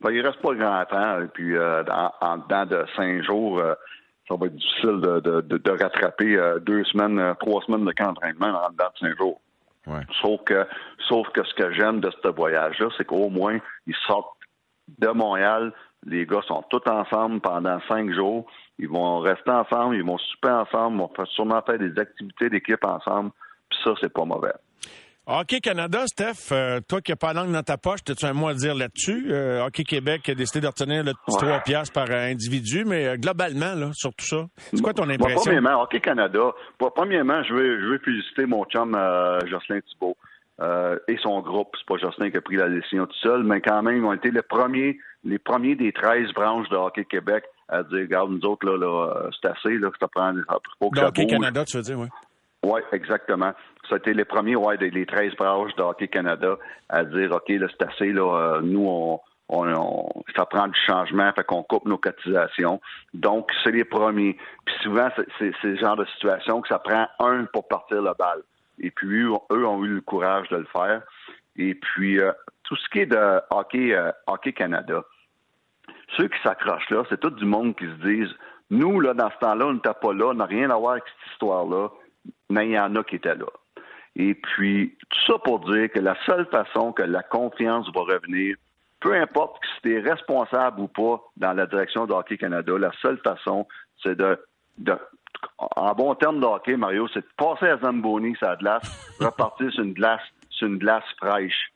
Ben, 0.00 0.10
il 0.10 0.20
reste 0.20 0.42
pas 0.42 0.52
grand 0.54 0.84
temps, 0.86 1.22
et 1.22 1.28
puis 1.28 1.56
euh, 1.56 1.84
en 2.20 2.38
dedans 2.38 2.66
de 2.66 2.84
cinq 2.96 3.22
jours... 3.22 3.60
Euh, 3.60 3.74
ça 4.28 4.36
va 4.36 4.46
être 4.46 4.56
difficile 4.56 5.00
de, 5.00 5.20
de, 5.20 5.58
de, 5.58 5.70
rattraper 5.70 6.36
euh, 6.36 6.58
deux 6.60 6.84
semaines, 6.84 7.18
euh, 7.18 7.34
trois 7.34 7.62
semaines 7.62 7.84
de 7.84 7.92
camp 7.92 8.08
d'entraînement 8.08 8.46
en 8.46 8.70
dedans 8.70 8.90
de 8.94 8.98
cinq 8.98 9.16
jours. 9.18 9.40
Ouais. 9.86 10.00
Sauf 10.20 10.42
que 10.44 10.66
sauf 11.08 11.28
que 11.30 11.44
ce 11.44 11.54
que 11.54 11.72
j'aime 11.72 12.00
de 12.00 12.10
ce 12.22 12.28
voyage-là, 12.28 12.88
c'est 12.96 13.04
qu'au 13.04 13.28
moins, 13.28 13.58
ils 13.86 13.96
sortent 14.06 14.36
de 14.98 15.08
Montréal, 15.08 15.72
les 16.06 16.26
gars 16.26 16.42
sont 16.46 16.62
tous 16.70 16.82
ensemble 16.88 17.40
pendant 17.40 17.80
cinq 17.88 18.12
jours. 18.12 18.46
Ils 18.78 18.88
vont 18.88 19.18
rester 19.20 19.50
ensemble, 19.50 19.96
ils 19.96 20.04
vont 20.04 20.18
souper 20.18 20.50
ensemble, 20.50 20.96
ils 20.96 21.00
vont 21.00 21.26
sûrement 21.26 21.62
faire 21.62 21.78
des 21.78 21.98
activités 21.98 22.48
d'équipe 22.48 22.84
ensemble. 22.84 23.30
Puis 23.68 23.78
ça, 23.84 23.92
c'est 24.00 24.12
pas 24.12 24.24
mauvais. 24.24 24.52
Hockey 25.24 25.60
Canada, 25.60 26.04
Steph, 26.06 26.50
euh, 26.50 26.80
toi 26.80 27.00
qui 27.00 27.12
n'as 27.12 27.16
pas 27.16 27.32
la 27.32 27.42
langue 27.42 27.52
dans 27.52 27.62
ta 27.62 27.76
poche, 27.76 28.00
as-tu 28.10 28.26
un 28.26 28.32
mot 28.32 28.48
à 28.48 28.54
dire 28.54 28.74
là-dessus? 28.74 29.28
Euh, 29.30 29.64
Hockey 29.64 29.84
Québec 29.84 30.28
a 30.28 30.34
décidé 30.34 30.60
de 30.60 30.66
retenir 30.66 31.04
le 31.04 31.12
petit 31.12 31.36
3 31.36 31.60
piastres 31.60 31.92
par 31.92 32.10
individu, 32.10 32.84
mais 32.84 33.06
euh, 33.06 33.16
globalement, 33.16 33.74
là, 33.76 33.90
sur 33.94 34.12
tout 34.14 34.24
ça, 34.24 34.48
c'est 34.56 34.82
quoi 34.82 34.92
ton 34.92 35.08
impression? 35.08 35.36
Bon, 35.36 35.42
premièrement, 35.44 35.82
Hockey 35.82 36.00
Canada, 36.00 36.50
bon, 36.80 36.90
premièrement, 36.92 37.40
je 37.44 37.54
veux, 37.54 37.80
je 37.80 37.86
veux 37.86 37.98
féliciter 37.98 38.46
mon 38.46 38.64
chum 38.64 38.98
Jocelyn 39.46 39.80
Thibault 39.92 40.16
et 41.06 41.16
son 41.22 41.40
groupe. 41.40 41.68
C'est 41.78 41.86
pas 41.86 41.98
Jocelyn 41.98 42.30
qui 42.30 42.38
a 42.38 42.40
pris 42.40 42.56
la 42.56 42.68
décision 42.68 43.06
tout 43.06 43.18
seul, 43.22 43.44
mais 43.44 43.60
quand 43.60 43.80
même, 43.80 43.98
ils 43.98 44.04
ont 44.04 44.12
été 44.12 44.32
les 44.32 44.42
premiers, 44.42 44.98
les 45.22 45.38
premiers 45.38 45.76
des 45.76 45.92
13 45.92 46.32
branches 46.34 46.68
de 46.68 46.76
Hockey 46.76 47.04
Québec 47.04 47.44
à 47.68 47.84
dire, 47.84 48.00
regarde, 48.00 48.32
nous 48.32 48.44
autres, 48.44 48.66
là, 48.66 48.76
là 48.76 49.30
c'est 49.40 49.48
assez, 49.48 49.78
là, 49.78 49.88
que 49.90 49.98
ça 50.00 50.08
prend, 50.08 50.34
faut 50.80 50.90
que 50.90 51.00
Hockey 51.00 51.26
Canada, 51.26 51.64
tu 51.64 51.76
veux 51.76 51.82
dire, 51.84 51.98
oui. 52.00 52.08
Oui, 52.64 52.80
exactement. 52.92 53.52
Été 53.94 54.14
les 54.14 54.24
premiers, 54.24 54.56
ouais, 54.56 54.76
les 54.78 55.04
13 55.04 55.34
branches 55.34 55.74
de 55.76 55.82
Hockey 55.82 56.08
Canada 56.08 56.56
à 56.88 57.04
dire, 57.04 57.30
OK, 57.32 57.48
là, 57.48 57.66
c'est 57.68 57.86
assez, 57.86 58.12
là, 58.12 58.22
euh, 58.22 58.60
nous, 58.62 58.86
on, 58.86 59.20
on, 59.50 60.08
ça 60.34 60.46
prend 60.46 60.66
du 60.68 60.78
changement, 60.86 61.30
fait 61.34 61.44
qu'on 61.44 61.62
coupe 61.62 61.84
nos 61.84 61.98
cotisations. 61.98 62.80
Donc, 63.12 63.50
c'est 63.62 63.72
les 63.72 63.84
premiers. 63.84 64.38
Puis 64.64 64.74
souvent, 64.82 65.08
c'est 65.38 65.52
ce 65.60 65.76
genre 65.76 65.96
de 65.96 66.06
situation 66.06 66.62
que 66.62 66.68
ça 66.68 66.78
prend 66.78 67.06
un 67.18 67.44
pour 67.52 67.68
partir 67.68 68.00
le 68.00 68.12
bal. 68.18 68.40
Et 68.78 68.90
puis, 68.90 69.24
eux, 69.24 69.66
ont 69.66 69.84
eu 69.84 69.96
le 69.96 70.00
courage 70.00 70.48
de 70.48 70.56
le 70.56 70.66
faire. 70.72 71.02
Et 71.56 71.74
puis, 71.74 72.18
euh, 72.18 72.32
tout 72.64 72.76
ce 72.76 72.88
qui 72.88 73.00
est 73.00 73.06
de 73.06 73.40
hockey, 73.50 73.94
euh, 73.94 74.10
hockey 74.26 74.52
Canada, 74.52 75.02
ceux 76.16 76.28
qui 76.28 76.40
s'accrochent 76.42 76.90
là, 76.90 77.02
c'est 77.10 77.20
tout 77.20 77.30
du 77.30 77.44
monde 77.44 77.76
qui 77.76 77.84
se 77.84 78.08
disent, 78.08 78.34
nous, 78.70 79.00
là, 79.00 79.12
dans 79.12 79.30
ce 79.30 79.38
temps-là, 79.38 79.66
on 79.66 79.74
n'était 79.74 79.90
pas 80.00 80.14
là, 80.14 80.28
on 80.28 80.34
n'a 80.34 80.46
rien 80.46 80.70
à 80.70 80.76
voir 80.76 80.92
avec 80.92 81.04
cette 81.04 81.32
histoire-là 81.32 81.90
mais 82.50 82.68
il 82.68 82.72
y 82.72 82.78
en 82.78 82.94
a 82.96 83.04
qui 83.04 83.16
étaient 83.16 83.34
là. 83.34 83.46
Et 84.14 84.34
puis, 84.34 84.96
tout 85.08 85.32
ça 85.32 85.38
pour 85.38 85.60
dire 85.60 85.90
que 85.90 85.98
la 85.98 86.16
seule 86.26 86.46
façon 86.46 86.92
que 86.92 87.02
la 87.02 87.22
confiance 87.22 87.90
va 87.94 88.02
revenir, 88.02 88.56
peu 89.00 89.14
importe 89.14 89.58
si 89.64 89.82
tu 89.82 89.96
es 89.96 90.00
responsable 90.00 90.80
ou 90.80 90.88
pas 90.88 91.22
dans 91.36 91.54
la 91.54 91.66
direction 91.66 92.06
de 92.06 92.12
Hockey 92.12 92.36
Canada, 92.36 92.72
la 92.78 92.92
seule 93.00 93.18
façon, 93.18 93.66
c'est 94.02 94.16
de, 94.16 94.38
en 95.76 95.94
bon 95.94 96.14
terme 96.14 96.40
de 96.40 96.46
hockey, 96.46 96.76
Mario, 96.76 97.08
c'est 97.12 97.20
de 97.20 97.28
passer 97.36 97.66
à 97.66 97.78
Zamboni, 97.78 98.36
ça 98.38 98.56
glace, 98.56 99.16
repartir 99.20 99.72
sur 99.72 99.82
une 99.82 99.92
glace, 99.92 100.22
sur 100.50 100.68
une 100.68 100.78
glace 100.78 101.04
fraîche. 101.18 101.72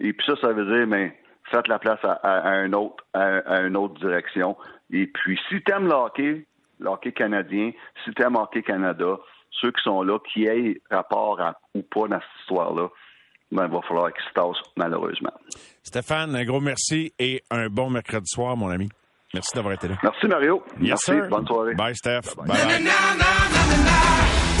Et 0.00 0.12
puis 0.12 0.26
ça, 0.26 0.34
ça 0.40 0.52
veut 0.52 0.66
dire, 0.76 0.86
mais 0.86 1.16
faites 1.50 1.68
la 1.68 1.78
place 1.78 2.00
à, 2.02 2.48
un 2.48 2.72
autre, 2.72 3.04
à, 3.14 3.60
une 3.62 3.76
autre 3.76 3.94
direction. 3.94 4.56
Et 4.90 5.06
puis, 5.06 5.38
si 5.48 5.62
tu 5.62 5.72
aimes 5.72 5.86
le 5.86 5.94
hockey, 5.94 6.46
le 6.78 6.88
hockey 6.88 7.12
canadien, 7.12 7.72
si 8.04 8.12
tu 8.12 8.22
aimes 8.22 8.36
Hockey 8.36 8.62
Canada, 8.62 9.18
ceux 9.60 9.72
qui 9.72 9.82
sont 9.82 10.02
là, 10.02 10.18
qui 10.32 10.44
aient 10.44 10.80
rapport 10.90 11.38
ou 11.74 11.82
pas 11.82 12.08
dans 12.08 12.20
cette 12.20 12.40
histoire-là, 12.40 12.88
ben, 13.52 13.66
il 13.66 13.72
va 13.72 13.80
falloir 13.82 14.12
qu'ils 14.12 14.24
se 14.28 14.32
tassent, 14.32 14.72
malheureusement. 14.76 15.32
Stéphane, 15.82 16.36
un 16.36 16.44
gros 16.44 16.60
merci 16.60 17.12
et 17.18 17.42
un 17.50 17.68
bon 17.68 17.90
mercredi 17.90 18.28
soir, 18.28 18.56
mon 18.56 18.68
ami. 18.70 18.88
Merci 19.34 19.50
d'avoir 19.54 19.74
été 19.74 19.88
là. 19.88 19.96
Merci, 20.02 20.26
Mario. 20.26 20.62
merci. 20.78 21.12
Bonne 21.30 21.46
soirée. 21.46 21.74
Bye, 21.74 21.94
Steph. 21.94 22.34
Bye, 22.46 22.58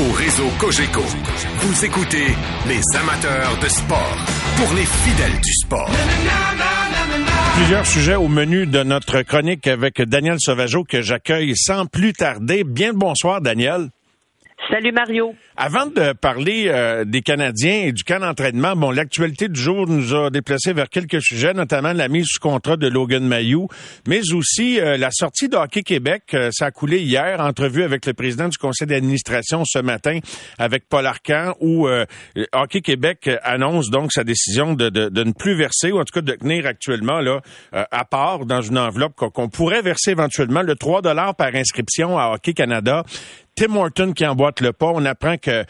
Au 0.00 0.12
réseau 0.12 0.46
Cogeco, 0.60 1.00
vous 1.00 1.84
écoutez 1.84 2.26
les 2.66 2.80
amateurs 2.96 3.58
de 3.60 3.68
sport 3.68 4.16
pour 4.56 4.74
les 4.76 4.86
fidèles 4.86 5.40
du 5.40 5.52
sport. 5.64 5.90
Plusieurs 7.56 7.84
sujets 7.86 8.14
au 8.14 8.28
menu 8.28 8.66
de 8.66 8.82
notre 8.82 9.22
chronique 9.22 9.66
avec 9.66 10.00
Daniel 10.02 10.36
Sauvageau 10.38 10.84
que 10.84 11.02
j'accueille 11.02 11.54
sans 11.56 11.86
plus 11.86 12.12
tarder. 12.12 12.64
Bien 12.64 12.92
le 12.92 12.98
bonsoir, 12.98 13.40
Daniel. 13.40 13.88
Salut 14.68 14.92
Mario. 14.92 15.34
Avant 15.56 15.86
de 15.86 16.12
parler 16.12 16.66
euh, 16.68 17.04
des 17.04 17.22
Canadiens 17.22 17.82
et 17.86 17.92
du 17.92 18.04
camp 18.04 18.20
d'entraînement, 18.20 18.76
bon, 18.76 18.90
l'actualité 18.90 19.48
du 19.48 19.60
jour 19.60 19.86
nous 19.88 20.14
a 20.14 20.30
déplacé 20.30 20.72
vers 20.72 20.88
quelques 20.88 21.22
sujets, 21.22 21.54
notamment 21.54 21.92
la 21.92 22.08
mise 22.08 22.26
sous 22.28 22.40
contrat 22.40 22.76
de 22.76 22.86
Logan 22.86 23.24
Mayou, 23.24 23.68
mais 24.06 24.20
aussi 24.32 24.78
euh, 24.78 24.96
la 24.96 25.10
sortie 25.10 25.48
de 25.48 25.56
Hockey 25.56 25.82
Québec. 25.82 26.22
Euh, 26.34 26.50
ça 26.52 26.66
a 26.66 26.70
coulé 26.70 27.00
hier, 27.00 27.40
entrevue 27.40 27.82
avec 27.82 28.06
le 28.06 28.12
président 28.12 28.48
du 28.48 28.58
conseil 28.58 28.86
d'administration 28.86 29.64
ce 29.64 29.78
matin 29.78 30.18
avec 30.58 30.88
Paul 30.88 31.06
Arcan, 31.06 31.54
où 31.60 31.88
Hockey 32.52 32.80
Québec 32.80 33.30
annonce 33.42 33.90
donc 33.90 34.12
sa 34.12 34.24
décision 34.24 34.74
de, 34.74 34.88
de, 34.88 35.08
de, 35.08 35.24
ne 35.24 35.32
plus 35.32 35.54
verser, 35.54 35.90
ou 35.90 35.98
en 35.98 36.04
tout 36.04 36.14
cas 36.14 36.20
de 36.20 36.32
tenir 36.32 36.66
actuellement 36.66 37.20
là 37.20 37.40
à 37.72 38.04
part 38.04 38.46
dans 38.46 38.60
une 38.60 38.78
enveloppe 38.78 39.14
qu'on 39.14 39.48
pourrait 39.48 39.82
verser 39.82 40.12
éventuellement 40.12 40.62
le 40.62 40.74
3 40.74 41.02
dollars 41.02 41.34
par 41.34 41.54
inscription 41.54 42.18
à 42.18 42.32
Hockey 42.34 42.52
Canada. 42.52 43.04
Tim 43.60 43.76
Horton 43.76 44.12
qui 44.14 44.26
emboîte 44.26 44.62
le 44.62 44.72
pas. 44.72 44.86
On 44.86 45.04
apprend 45.04 45.36
que 45.36 45.50
euh, 45.50 45.64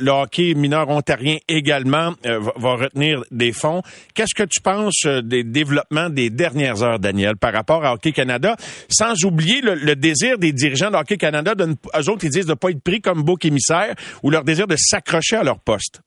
le 0.00 0.10
hockey 0.10 0.54
mineur 0.54 0.88
ontarien 0.88 1.36
également 1.46 2.10
euh, 2.26 2.40
va, 2.56 2.74
retenir 2.74 3.22
des 3.30 3.52
fonds. 3.52 3.80
Qu'est-ce 4.12 4.34
que 4.34 4.42
tu 4.42 4.60
penses 4.60 5.04
euh, 5.06 5.22
des 5.22 5.44
développements 5.44 6.10
des 6.10 6.30
dernières 6.30 6.82
heures, 6.82 6.98
Daniel, 6.98 7.36
par 7.36 7.52
rapport 7.52 7.84
à 7.84 7.92
Hockey 7.92 8.10
Canada, 8.10 8.56
sans 8.88 9.24
oublier 9.24 9.60
le, 9.60 9.94
désir 9.94 10.36
des 10.36 10.52
dirigeants 10.52 10.90
de 10.90 10.96
Hockey 10.96 11.16
Canada, 11.16 11.54
de, 11.54 11.66
eux 11.66 12.10
autres, 12.10 12.24
ils 12.24 12.30
disent 12.30 12.46
de 12.46 12.50
ne 12.50 12.56
pas 12.56 12.70
être 12.70 12.82
pris 12.82 13.00
comme 13.00 13.22
beau 13.22 13.38
émissaire 13.40 13.94
ou 14.24 14.30
leur 14.30 14.42
désir 14.42 14.66
de 14.66 14.74
s'accrocher 14.76 15.36
à 15.36 15.44
leur 15.44 15.60
poste? 15.60 16.00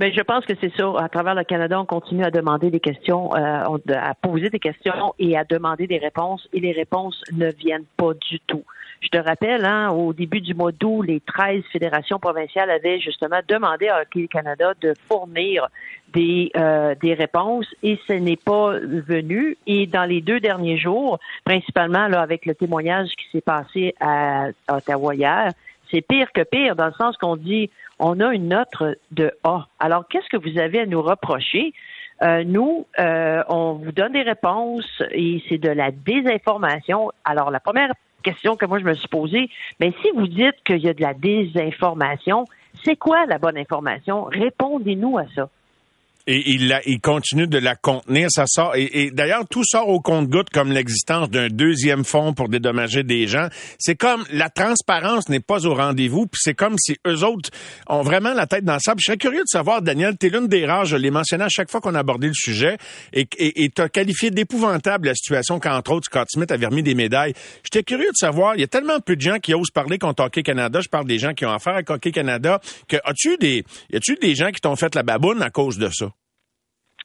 Mais 0.00 0.10
ben, 0.10 0.16
je 0.18 0.22
pense 0.22 0.44
que 0.46 0.54
c'est 0.60 0.76
ça. 0.76 0.94
À 0.98 1.08
travers 1.08 1.36
le 1.36 1.44
Canada, 1.44 1.80
on 1.80 1.86
continue 1.86 2.24
à 2.24 2.32
demander 2.32 2.72
des 2.72 2.80
questions, 2.80 3.32
à 3.34 4.14
poser 4.20 4.50
des 4.50 4.58
questions 4.58 5.14
et 5.20 5.36
à 5.36 5.44
demander 5.44 5.86
des 5.86 5.98
réponses, 5.98 6.48
et 6.52 6.58
les 6.58 6.72
réponses 6.72 7.22
ne 7.32 7.52
viennent 7.52 7.86
pas 7.96 8.14
du 8.28 8.40
tout. 8.48 8.64
Je 9.00 9.08
te 9.08 9.18
rappelle, 9.18 9.64
hein, 9.64 9.90
au 9.90 10.12
début 10.12 10.40
du 10.40 10.54
mois 10.54 10.72
d'août, 10.72 11.02
les 11.02 11.20
13 11.20 11.62
fédérations 11.72 12.18
provinciales 12.18 12.70
avaient 12.70 12.98
justement 12.98 13.38
demandé 13.46 13.88
à 13.88 14.02
Hockey 14.02 14.26
Canada 14.26 14.72
de 14.80 14.92
fournir 15.06 15.68
des, 16.12 16.50
euh, 16.56 16.94
des 17.00 17.14
réponses 17.14 17.66
et 17.82 17.98
ce 18.08 18.12
n'est 18.12 18.36
pas 18.36 18.72
venu. 18.80 19.56
Et 19.66 19.86
dans 19.86 20.04
les 20.04 20.20
deux 20.20 20.40
derniers 20.40 20.78
jours, 20.78 21.18
principalement 21.44 22.08
là, 22.08 22.20
avec 22.20 22.44
le 22.44 22.54
témoignage 22.54 23.08
qui 23.16 23.28
s'est 23.30 23.40
passé 23.40 23.94
à, 24.00 24.48
Ottawa 24.68 25.14
hier, 25.14 25.52
c'est 25.90 26.00
pire 26.00 26.32
que 26.32 26.42
pire 26.42 26.74
dans 26.74 26.86
le 26.86 26.92
sens 26.92 27.16
qu'on 27.16 27.36
dit 27.36 27.70
on 28.00 28.20
a 28.20 28.32
une 28.32 28.48
note 28.48 28.96
de 29.10 29.32
A. 29.44 29.66
Alors, 29.80 30.06
qu'est-ce 30.08 30.28
que 30.28 30.36
vous 30.36 30.58
avez 30.58 30.80
à 30.80 30.86
nous 30.86 31.02
reprocher? 31.02 31.72
Euh, 32.22 32.42
nous, 32.44 32.86
euh, 32.98 33.42
on 33.48 33.74
vous 33.74 33.92
donne 33.92 34.12
des 34.12 34.22
réponses 34.22 35.02
et 35.12 35.42
c'est 35.48 35.58
de 35.58 35.70
la 35.70 35.90
désinformation. 35.90 37.10
Alors, 37.24 37.50
la 37.50 37.60
première 37.60 37.92
question 38.22 38.56
que 38.56 38.66
moi 38.66 38.78
je 38.78 38.84
me 38.84 38.94
suis 38.94 39.08
posée. 39.08 39.50
Mais 39.80 39.92
si 40.02 40.10
vous 40.14 40.26
dites 40.26 40.56
qu'il 40.64 40.78
y 40.78 40.88
a 40.88 40.94
de 40.94 41.02
la 41.02 41.14
désinformation, 41.14 42.44
c'est 42.84 42.96
quoi 42.96 43.26
la 43.26 43.38
bonne 43.38 43.58
information? 43.58 44.24
Répondez-nous 44.24 45.18
à 45.18 45.24
ça. 45.34 45.48
Et 46.30 46.50
il, 46.50 46.68
la, 46.68 46.86
il 46.86 47.00
continue 47.00 47.46
de 47.46 47.58
la 47.58 47.74
contenir. 47.74 48.28
Ça 48.30 48.44
sort. 48.46 48.76
Et, 48.76 49.10
d'ailleurs, 49.12 49.48
tout 49.48 49.64
sort 49.64 49.88
au 49.88 50.00
compte-goutte 50.00 50.50
comme 50.50 50.70
l'existence 50.70 51.30
d'un 51.30 51.48
deuxième 51.48 52.04
fonds 52.04 52.34
pour 52.34 52.48
dédommager 52.48 53.02
des 53.02 53.26
gens. 53.26 53.48
C'est 53.78 53.96
comme 53.96 54.24
la 54.30 54.50
transparence 54.50 55.28
n'est 55.30 55.40
pas 55.40 55.66
au 55.66 55.74
rendez-vous. 55.74 56.26
Puis 56.26 56.40
c'est 56.42 56.54
comme 56.54 56.76
si 56.78 56.96
eux 57.06 57.24
autres 57.24 57.50
ont 57.86 58.02
vraiment 58.02 58.34
la 58.34 58.46
tête 58.46 58.64
dans 58.64 58.74
le 58.74 58.78
sable. 58.78 59.00
Je 59.00 59.06
serais 59.06 59.16
curieux 59.16 59.40
de 59.40 59.48
savoir, 59.48 59.80
Daniel, 59.80 60.16
t'es 60.18 60.28
l'une 60.28 60.48
des 60.48 60.66
rares, 60.66 60.84
je 60.84 60.96
l'ai 60.96 61.10
mentionné 61.10 61.44
à 61.44 61.48
chaque 61.48 61.70
fois 61.70 61.80
qu'on 61.80 61.94
a 61.94 62.00
abordé 62.00 62.26
le 62.26 62.34
sujet, 62.34 62.76
et 63.12 63.26
tu 63.26 63.82
as 63.82 63.88
qualifié 63.88 64.30
d'épouvantable 64.30 65.08
la 65.08 65.14
situation 65.14 65.58
qu'entre 65.58 65.92
autres 65.92 66.06
Scott 66.06 66.28
Smith 66.30 66.52
avait 66.52 66.66
remis 66.66 66.82
des 66.82 66.94
médailles. 66.94 67.32
J'étais 67.64 67.82
curieux 67.82 68.10
de 68.10 68.16
savoir, 68.16 68.54
il 68.54 68.60
y 68.60 68.64
a 68.64 68.68
tellement 68.68 69.00
peu 69.00 69.16
de 69.16 69.20
gens 69.22 69.38
qui 69.38 69.54
osent 69.54 69.70
parler 69.70 69.98
contre 69.98 70.22
Hockey 70.24 70.42
Canada. 70.42 70.80
Je 70.80 70.88
parle 70.88 71.06
des 71.06 71.18
gens 71.18 71.32
qui 71.32 71.46
ont 71.46 71.52
affaire 71.52 71.74
avec 71.74 71.88
Hockey 71.88 72.12
Canada. 72.12 72.60
Que 72.86 72.96
as-tu 73.04 73.38
des, 73.38 73.64
y 73.90 73.96
a-tu 73.96 74.16
des 74.16 74.34
gens 74.34 74.50
qui 74.50 74.60
t'ont 74.60 74.76
fait 74.76 74.94
la 74.94 75.02
baboune 75.02 75.42
à 75.42 75.50
cause 75.50 75.78
de 75.78 75.88
ça? 75.90 76.10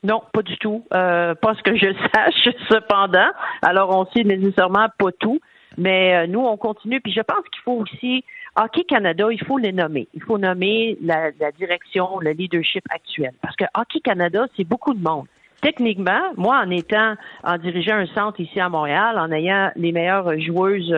Non, 0.04 0.22
pas 0.34 0.42
du 0.42 0.58
tout. 0.58 0.84
Euh, 0.94 1.34
pas 1.36 1.56
ce 1.56 1.64
que 1.64 1.76
je 1.78 1.94
sache, 2.14 2.56
cependant. 2.70 3.30
Alors, 3.62 3.98
on 3.98 4.06
sait 4.12 4.24
nécessairement 4.24 4.88
pas 4.98 5.12
tout, 5.20 5.40
mais 5.78 6.16
euh, 6.16 6.28
nous, 6.28 6.42
on 6.42 6.58
continue. 6.58 7.00
Puis 7.02 7.14
je 7.14 7.22
pense 7.22 7.44
qu'il 7.52 7.62
faut 7.64 7.82
aussi, 7.82 8.26
Hockey 8.56 8.84
Canada, 8.84 9.28
il 9.32 9.44
faut 9.44 9.58
les 9.58 9.72
nommer. 9.72 10.08
Il 10.14 10.22
faut 10.22 10.38
nommer 10.38 10.98
la, 11.02 11.32
la 11.40 11.52
direction, 11.52 12.20
le 12.20 12.32
leadership 12.32 12.84
actuel. 12.90 13.32
Parce 13.42 13.56
que 13.56 13.66
Hockey 13.76 14.02
Canada, 14.02 14.46
c'est 14.58 14.66
beaucoup 14.66 14.94
de 14.94 15.02
monde 15.02 15.26
techniquement, 15.62 16.20
moi, 16.36 16.62
en 16.62 16.70
étant, 16.70 17.16
en 17.46 17.58
dirigeant 17.58 17.96
un 17.96 18.06
centre 18.08 18.38
ici 18.42 18.60
à 18.60 18.68
Montréal, 18.68 19.18
en 19.18 19.32
ayant 19.32 19.72
les 19.78 19.94
meilleures 19.94 20.38
joueuses 20.42 20.94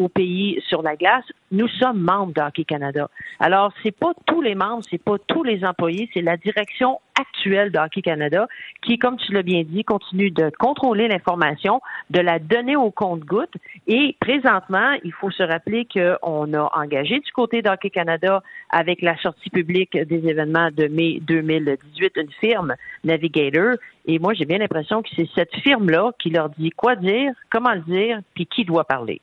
euh, 0.00 0.04
au 0.04 0.08
pays 0.08 0.60
sur 0.68 0.82
la 0.82 0.96
glace, 0.96 1.24
nous 1.52 1.68
sommes 1.68 2.00
membres 2.00 2.32
d'Hockey 2.32 2.64
Canada. 2.64 3.08
Alors, 3.38 3.72
c'est 3.82 3.96
pas 3.96 4.12
tous 4.26 4.40
les 4.40 4.54
membres, 4.54 4.82
c'est 4.88 5.02
pas 5.02 5.16
tous 5.26 5.42
les 5.42 5.64
employés, 5.64 6.08
c'est 6.14 6.22
la 6.22 6.36
direction 6.36 7.00
actuelle 7.20 7.70
d'Hockey 7.70 8.02
Canada 8.02 8.46
qui, 8.82 8.98
comme 8.98 9.16
tu 9.16 9.32
l'as 9.32 9.42
bien 9.42 9.62
dit, 9.64 9.84
continue 9.84 10.30
de 10.30 10.50
contrôler 10.58 11.08
l'information, 11.08 11.80
de 12.10 12.20
la 12.20 12.38
donner 12.38 12.76
au 12.76 12.90
compte-goutte. 12.90 13.52
Et 13.86 14.16
présentement, 14.20 14.92
il 15.04 15.12
faut 15.12 15.30
se 15.30 15.42
rappeler 15.42 15.86
qu'on 15.92 16.54
a 16.54 16.70
engagé 16.74 17.20
du 17.20 17.32
côté 17.32 17.62
d'Hockey 17.62 17.90
Canada 17.90 18.42
avec 18.70 19.02
la 19.02 19.16
sortie 19.18 19.50
publique 19.50 19.96
des 19.96 20.28
événements 20.28 20.70
de 20.70 20.86
mai 20.86 21.18
2018 21.22 22.12
une 22.16 22.30
firme 22.40 22.74
Navigator. 23.04 23.74
Et 24.06 24.18
moi, 24.18 24.32
j'ai 24.34 24.44
bien 24.44 24.58
l'impression 24.58 25.02
que 25.02 25.08
c'est 25.14 25.28
cette 25.34 25.54
firme-là 25.56 26.12
qui 26.18 26.30
leur 26.30 26.48
dit 26.50 26.70
quoi 26.70 26.96
dire, 26.96 27.32
comment 27.50 27.74
le 27.74 27.80
dire, 27.80 28.20
puis 28.34 28.46
qui 28.46 28.64
doit 28.64 28.84
parler. 28.84 29.20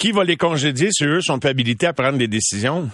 Qui 0.00 0.12
va 0.12 0.24
les 0.24 0.38
congédier 0.38 0.88
si 0.92 1.04
eux 1.04 1.20
sont 1.20 1.44
habilités 1.44 1.86
à 1.86 1.92
prendre 1.92 2.16
des 2.16 2.26
décisions? 2.26 2.88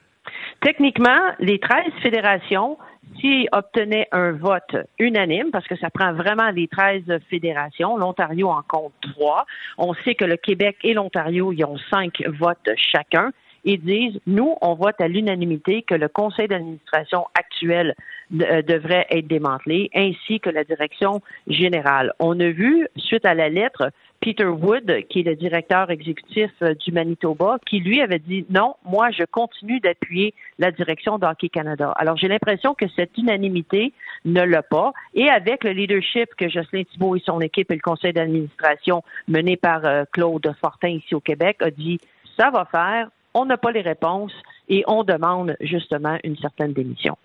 Techniquement, 0.62 1.20
les 1.40 1.58
13 1.58 1.92
fédérations, 2.02 2.78
s'ils 3.20 3.48
obtenaient 3.52 4.08
un 4.12 4.32
vote 4.32 4.76
unanime, 4.98 5.50
parce 5.52 5.66
que 5.66 5.76
ça 5.76 5.90
prend 5.90 6.14
vraiment 6.14 6.48
les 6.48 6.66
13 6.66 7.02
fédérations, 7.28 7.98
l'Ontario 7.98 8.48
en 8.48 8.62
compte 8.66 8.94
trois. 9.12 9.44
On 9.76 9.92
sait 9.92 10.14
que 10.14 10.24
le 10.24 10.38
Québec 10.38 10.78
et 10.84 10.94
l'Ontario, 10.94 11.52
ils 11.52 11.66
ont 11.66 11.76
cinq 11.90 12.22
votes 12.40 12.70
chacun 12.76 13.30
et 13.66 13.76
disent, 13.76 14.18
nous, 14.26 14.54
on 14.62 14.74
vote 14.74 14.98
à 15.00 15.08
l'unanimité 15.08 15.82
que 15.82 15.94
le 15.94 16.08
conseil 16.08 16.48
d'administration 16.48 17.26
actuel 17.34 17.94
euh, 18.40 18.62
devrait 18.62 19.06
être 19.10 19.26
démantelé, 19.26 19.90
ainsi 19.94 20.40
que 20.40 20.48
la 20.48 20.64
direction 20.64 21.20
générale. 21.46 22.14
On 22.18 22.40
a 22.40 22.48
vu, 22.48 22.88
suite 22.96 23.26
à 23.26 23.34
la 23.34 23.50
lettre, 23.50 23.90
Peter 24.28 24.44
Wood, 24.44 25.06
qui 25.08 25.20
est 25.20 25.22
le 25.22 25.36
directeur 25.36 25.90
exécutif 25.90 26.50
euh, 26.60 26.74
du 26.74 26.92
Manitoba, 26.92 27.56
qui 27.64 27.80
lui 27.80 28.02
avait 28.02 28.18
dit 28.18 28.44
non, 28.50 28.74
moi 28.84 29.10
je 29.10 29.24
continue 29.24 29.80
d'appuyer 29.80 30.34
la 30.58 30.70
direction 30.70 31.18
d'Hockey 31.18 31.48
Canada. 31.48 31.94
Alors 31.96 32.18
j'ai 32.18 32.28
l'impression 32.28 32.74
que 32.74 32.84
cette 32.94 33.16
unanimité 33.16 33.94
ne 34.26 34.42
l'a 34.42 34.62
pas. 34.62 34.92
Et 35.14 35.30
avec 35.30 35.64
le 35.64 35.70
leadership 35.70 36.28
que 36.36 36.46
Jocelyn 36.46 36.82
Thibault 36.84 37.16
et 37.16 37.22
son 37.24 37.40
équipe 37.40 37.70
et 37.70 37.76
le 37.76 37.80
conseil 37.80 38.12
d'administration 38.12 39.02
mené 39.28 39.56
par 39.56 39.86
euh, 39.86 40.04
Claude 40.12 40.46
Fortin 40.60 40.88
ici 40.88 41.14
au 41.14 41.20
Québec 41.20 41.56
a 41.60 41.70
dit 41.70 41.98
ça 42.38 42.50
va 42.50 42.66
faire, 42.66 43.08
on 43.32 43.46
n'a 43.46 43.56
pas 43.56 43.72
les 43.72 43.80
réponses 43.80 44.34
et 44.68 44.84
on 44.88 45.04
demande 45.04 45.56
justement 45.62 46.18
une 46.22 46.36
certaine 46.36 46.74
démission. 46.74 47.16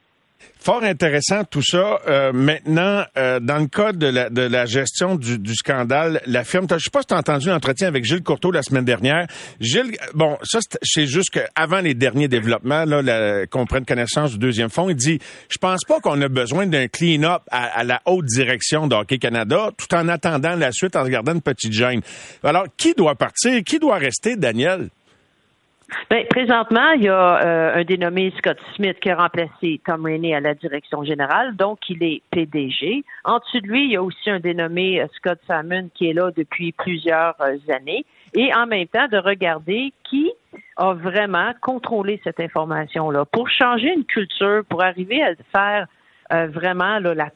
Fort 0.59 0.83
intéressant 0.83 1.43
tout 1.43 1.61
ça. 1.61 1.99
Euh, 2.07 2.31
maintenant, 2.31 3.03
euh, 3.17 3.41
dans 3.41 3.57
le 3.57 3.67
cas 3.67 3.91
de 3.91 4.07
la, 4.07 4.29
de 4.29 4.43
la 4.43 4.65
gestion 4.65 5.15
du, 5.15 5.37
du 5.37 5.55
scandale, 5.55 6.21
la 6.25 6.45
firme, 6.45 6.67
je 6.69 6.77
sais 6.77 6.89
pas 6.89 7.01
si 7.01 7.07
tu 7.07 7.13
as 7.13 7.17
entendu 7.17 7.49
l'entretien 7.49 7.89
avec 7.89 8.05
Gilles 8.05 8.23
Courteau 8.23 8.49
la 8.49 8.63
semaine 8.63 8.85
dernière. 8.85 9.27
Gilles, 9.59 9.97
bon, 10.13 10.37
ça 10.41 10.59
c'est 10.81 11.05
juste 11.05 11.31
qu'avant 11.31 11.81
les 11.81 11.93
derniers 11.95 12.29
développements, 12.29 12.85
qu'on 13.51 13.65
prenne 13.65 13.83
connaissance 13.83 14.31
du 14.31 14.37
deuxième 14.37 14.69
fonds, 14.69 14.89
il 14.89 14.95
dit, 14.95 15.19
je 15.49 15.57
pense 15.57 15.83
pas 15.85 15.99
qu'on 15.99 16.21
a 16.21 16.29
besoin 16.29 16.65
d'un 16.65 16.87
clean-up 16.87 17.41
à, 17.51 17.65
à, 17.65 17.83
la 17.83 18.01
haute 18.05 18.25
direction 18.25 18.87
d'Hockey 18.87 19.17
Canada, 19.17 19.69
tout 19.75 19.93
en 19.93 20.07
attendant 20.07 20.55
la 20.55 20.71
suite, 20.71 20.95
en 20.95 21.03
regardant 21.03 21.33
une 21.33 21.41
petite 21.41 21.73
gêne. 21.73 21.99
Alors, 22.41 22.67
qui 22.77 22.93
doit 22.93 23.15
partir? 23.15 23.61
Qui 23.65 23.79
doit 23.79 23.97
rester, 23.97 24.37
Daniel? 24.37 24.87
Bien, 26.09 26.23
présentement, 26.29 26.91
il 26.91 27.03
y 27.03 27.09
a 27.09 27.43
euh, 27.43 27.75
un 27.75 27.83
dénommé 27.83 28.33
Scott 28.37 28.57
Smith 28.75 28.99
qui 28.99 29.09
a 29.09 29.15
remplacé 29.15 29.81
Tom 29.85 30.05
Rainey 30.05 30.33
à 30.33 30.39
la 30.39 30.53
direction 30.53 31.03
générale, 31.03 31.55
donc 31.55 31.79
il 31.89 32.03
est 32.03 32.21
PDG. 32.31 33.03
En 33.25 33.39
dessous 33.39 33.61
de 33.61 33.67
lui, 33.67 33.85
il 33.85 33.91
y 33.91 33.95
a 33.95 34.03
aussi 34.03 34.29
un 34.29 34.39
dénommé 34.39 35.01
euh, 35.01 35.07
Scott 35.15 35.39
Salmon 35.47 35.89
qui 35.93 36.09
est 36.09 36.13
là 36.13 36.31
depuis 36.35 36.71
plusieurs 36.71 37.35
euh, 37.41 37.57
années. 37.73 38.05
Et 38.35 38.53
en 38.53 38.65
même 38.65 38.87
temps, 38.87 39.07
de 39.07 39.17
regarder 39.17 39.93
qui 40.03 40.31
a 40.77 40.93
vraiment 40.93 41.51
contrôlé 41.61 42.19
cette 42.23 42.39
information-là 42.39 43.25
pour 43.25 43.49
changer 43.49 43.93
une 43.93 44.05
culture, 44.05 44.63
pour 44.69 44.83
arriver 44.83 45.21
à 45.23 45.33
faire 45.51 45.87
vraiment 46.31 46.97
là, 46.97 47.13
la 47.13 47.29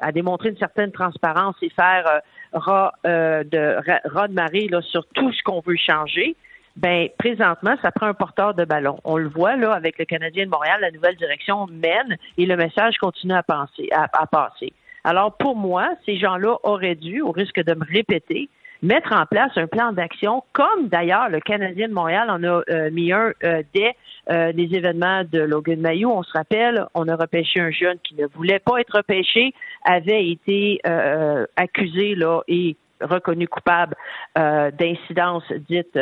à, 0.00 0.12
démontrer 0.12 0.50
une 0.50 0.56
certaine 0.56 0.92
transparence 0.92 1.56
et 1.62 1.70
faire 1.70 2.20
ras, 2.52 2.92
de, 3.02 3.42
de 3.42 4.32
marée 4.32 4.68
là, 4.70 4.80
sur 4.82 5.04
tout 5.14 5.32
ce 5.32 5.42
qu'on 5.42 5.60
veut 5.66 5.74
changer 5.74 6.36
ben 6.76 7.08
présentement, 7.18 7.74
ça 7.82 7.90
prend 7.90 8.06
un 8.06 8.14
porteur 8.14 8.54
de 8.54 8.64
ballon. 8.64 8.98
On 9.04 9.16
le 9.16 9.28
voit 9.28 9.56
là 9.56 9.72
avec 9.72 9.98
le 9.98 10.04
Canadien 10.04 10.44
de 10.44 10.50
Montréal, 10.50 10.78
la 10.80 10.90
nouvelle 10.90 11.16
direction 11.16 11.66
mène 11.66 12.18
et 12.36 12.46
le 12.46 12.56
message 12.56 12.96
continue 12.98 13.32
à, 13.32 13.42
penser, 13.42 13.88
à, 13.92 14.26
passer. 14.26 14.72
Alors 15.02 15.36
pour 15.36 15.56
moi, 15.56 15.88
ces 16.04 16.18
gens-là 16.18 16.56
auraient 16.64 16.94
dû, 16.94 17.22
au 17.22 17.32
risque 17.32 17.62
de 17.62 17.74
me 17.74 17.84
répéter, 17.84 18.50
mettre 18.82 19.12
en 19.14 19.24
place 19.24 19.52
un 19.56 19.66
plan 19.66 19.92
d'action, 19.92 20.44
comme 20.52 20.88
d'ailleurs 20.88 21.30
le 21.30 21.40
Canadien 21.40 21.88
de 21.88 21.94
Montréal 21.94 22.28
en 22.30 22.42
a 22.44 22.62
euh, 22.68 22.90
mis 22.90 23.10
un 23.10 23.32
euh, 23.44 23.62
dès 23.74 23.96
euh, 24.30 24.52
les 24.52 24.74
événements 24.74 25.22
de 25.24 25.40
Logan 25.40 25.80
Mayou. 25.80 26.10
On 26.10 26.22
se 26.22 26.32
rappelle, 26.32 26.84
on 26.94 27.08
a 27.08 27.16
repêché 27.16 27.60
un 27.60 27.70
jeune 27.70 27.98
qui 28.02 28.14
ne 28.16 28.26
voulait 28.26 28.58
pas 28.58 28.80
être 28.80 28.96
repêché, 28.96 29.54
avait 29.84 30.28
été 30.28 30.80
accusé 31.56 32.14
là 32.16 32.42
et 32.48 32.76
reconnu 33.00 33.48
coupable 33.48 33.94
euh, 34.38 34.70
d'incidence 34.70 35.44
dite 35.68 35.98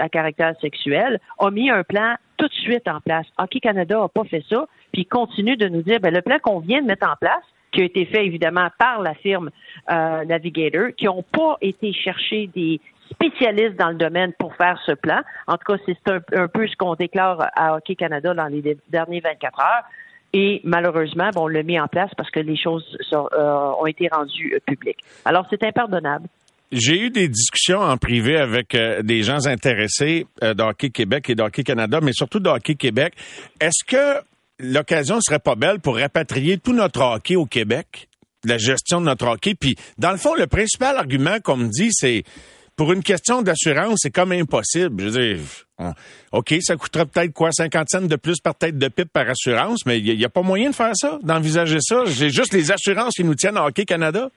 à 0.00 0.08
caractère 0.08 0.54
sexuel, 0.60 1.20
a 1.38 1.50
mis 1.50 1.70
un 1.70 1.82
plan 1.82 2.16
tout 2.36 2.48
de 2.48 2.54
suite 2.54 2.86
en 2.88 3.00
place. 3.00 3.26
Hockey 3.38 3.60
Canada 3.60 3.98
n'a 3.98 4.08
pas 4.08 4.24
fait 4.24 4.44
ça, 4.48 4.66
puis 4.92 5.06
continue 5.06 5.56
de 5.56 5.68
nous 5.68 5.82
dire 5.82 6.00
ben, 6.00 6.12
le 6.12 6.22
plan 6.22 6.38
qu'on 6.38 6.60
vient 6.60 6.82
de 6.82 6.86
mettre 6.86 7.08
en 7.08 7.16
place, 7.16 7.44
qui 7.72 7.82
a 7.82 7.84
été 7.84 8.06
fait 8.06 8.24
évidemment 8.24 8.68
par 8.78 9.02
la 9.02 9.14
firme 9.14 9.50
euh, 9.90 10.24
Navigator, 10.24 10.88
qui 10.96 11.06
n'ont 11.06 11.22
pas 11.22 11.56
été 11.60 11.92
chercher 11.92 12.48
des 12.54 12.80
spécialistes 13.10 13.76
dans 13.76 13.90
le 13.90 13.96
domaine 13.96 14.32
pour 14.38 14.54
faire 14.56 14.80
ce 14.84 14.92
plan. 14.92 15.20
En 15.46 15.56
tout 15.56 15.72
cas, 15.72 15.82
c'est 15.86 16.10
un, 16.10 16.20
un, 16.42 16.48
peu 16.48 16.66
ce 16.66 16.76
qu'on 16.76 16.94
déclare 16.94 17.50
à 17.54 17.76
Hockey 17.76 17.94
Canada 17.94 18.34
dans 18.34 18.46
les 18.46 18.76
derniers 18.88 19.20
24 19.20 19.60
heures. 19.60 19.84
Et 20.32 20.60
malheureusement, 20.64 21.30
bon, 21.34 21.44
on 21.44 21.48
l'a 21.48 21.62
mis 21.62 21.78
en 21.78 21.88
place 21.88 22.10
parce 22.16 22.30
que 22.30 22.40
les 22.40 22.56
choses 22.56 22.84
euh, 23.12 23.72
ont 23.80 23.86
été 23.86 24.08
rendues 24.10 24.54
euh, 24.54 24.60
publiques. 24.66 24.98
Alors, 25.24 25.46
c'est 25.50 25.62
impardonnable. 25.64 26.26
J'ai 26.72 27.00
eu 27.00 27.10
des 27.10 27.28
discussions 27.28 27.78
en 27.78 27.96
privé 27.96 28.36
avec 28.36 28.74
euh, 28.74 29.02
des 29.02 29.22
gens 29.22 29.46
intéressés 29.46 30.26
d'Hockey 30.42 30.90
Québec 30.90 31.30
et 31.30 31.34
d'Hockey 31.34 31.62
Canada, 31.62 32.00
mais 32.02 32.12
surtout 32.12 32.40
d'Hockey 32.40 32.74
Québec. 32.74 33.14
Est-ce 33.60 33.84
que 33.86 34.20
l'occasion 34.58 35.20
serait 35.20 35.38
pas 35.38 35.54
belle 35.54 35.80
pour 35.80 35.96
rapatrier 35.96 36.58
tout 36.58 36.72
notre 36.72 37.00
hockey 37.02 37.36
au 37.36 37.46
Québec, 37.46 38.08
la 38.44 38.58
gestion 38.58 39.00
de 39.00 39.06
notre 39.06 39.28
hockey? 39.28 39.54
Puis, 39.54 39.76
dans 39.96 40.10
le 40.10 40.18
fond, 40.18 40.34
le 40.34 40.48
principal 40.48 40.96
argument 40.96 41.38
qu'on 41.42 41.56
me 41.56 41.68
dit, 41.68 41.90
c'est 41.92 42.24
pour 42.76 42.92
une 42.92 43.02
question 43.02 43.42
d'assurance, 43.42 44.00
c'est 44.02 44.10
comme 44.10 44.32
impossible. 44.32 45.02
Je 45.02 45.08
veux 45.08 45.34
dire, 45.34 45.38
OK, 46.32 46.54
ça 46.60 46.76
coûterait 46.76 47.06
peut-être 47.06 47.32
quoi, 47.32 47.50
50 47.50 47.88
cents 47.88 48.02
de 48.02 48.16
plus 48.16 48.40
par 48.40 48.54
tête 48.54 48.78
de 48.78 48.88
pipe 48.88 49.12
par 49.12 49.28
assurance, 49.28 49.86
mais 49.86 49.98
il 49.98 50.16
n'y 50.16 50.24
a, 50.24 50.28
pas 50.28 50.42
moyen 50.42 50.70
de 50.70 50.74
faire 50.74 50.92
ça, 50.94 51.18
d'envisager 51.22 51.78
ça. 51.80 52.04
J'ai 52.04 52.28
juste 52.28 52.52
les 52.52 52.70
assurances 52.70 53.14
qui 53.14 53.24
nous 53.24 53.34
tiennent 53.34 53.56
à 53.56 53.64
Hockey 53.64 53.84
Canada. 53.84 54.28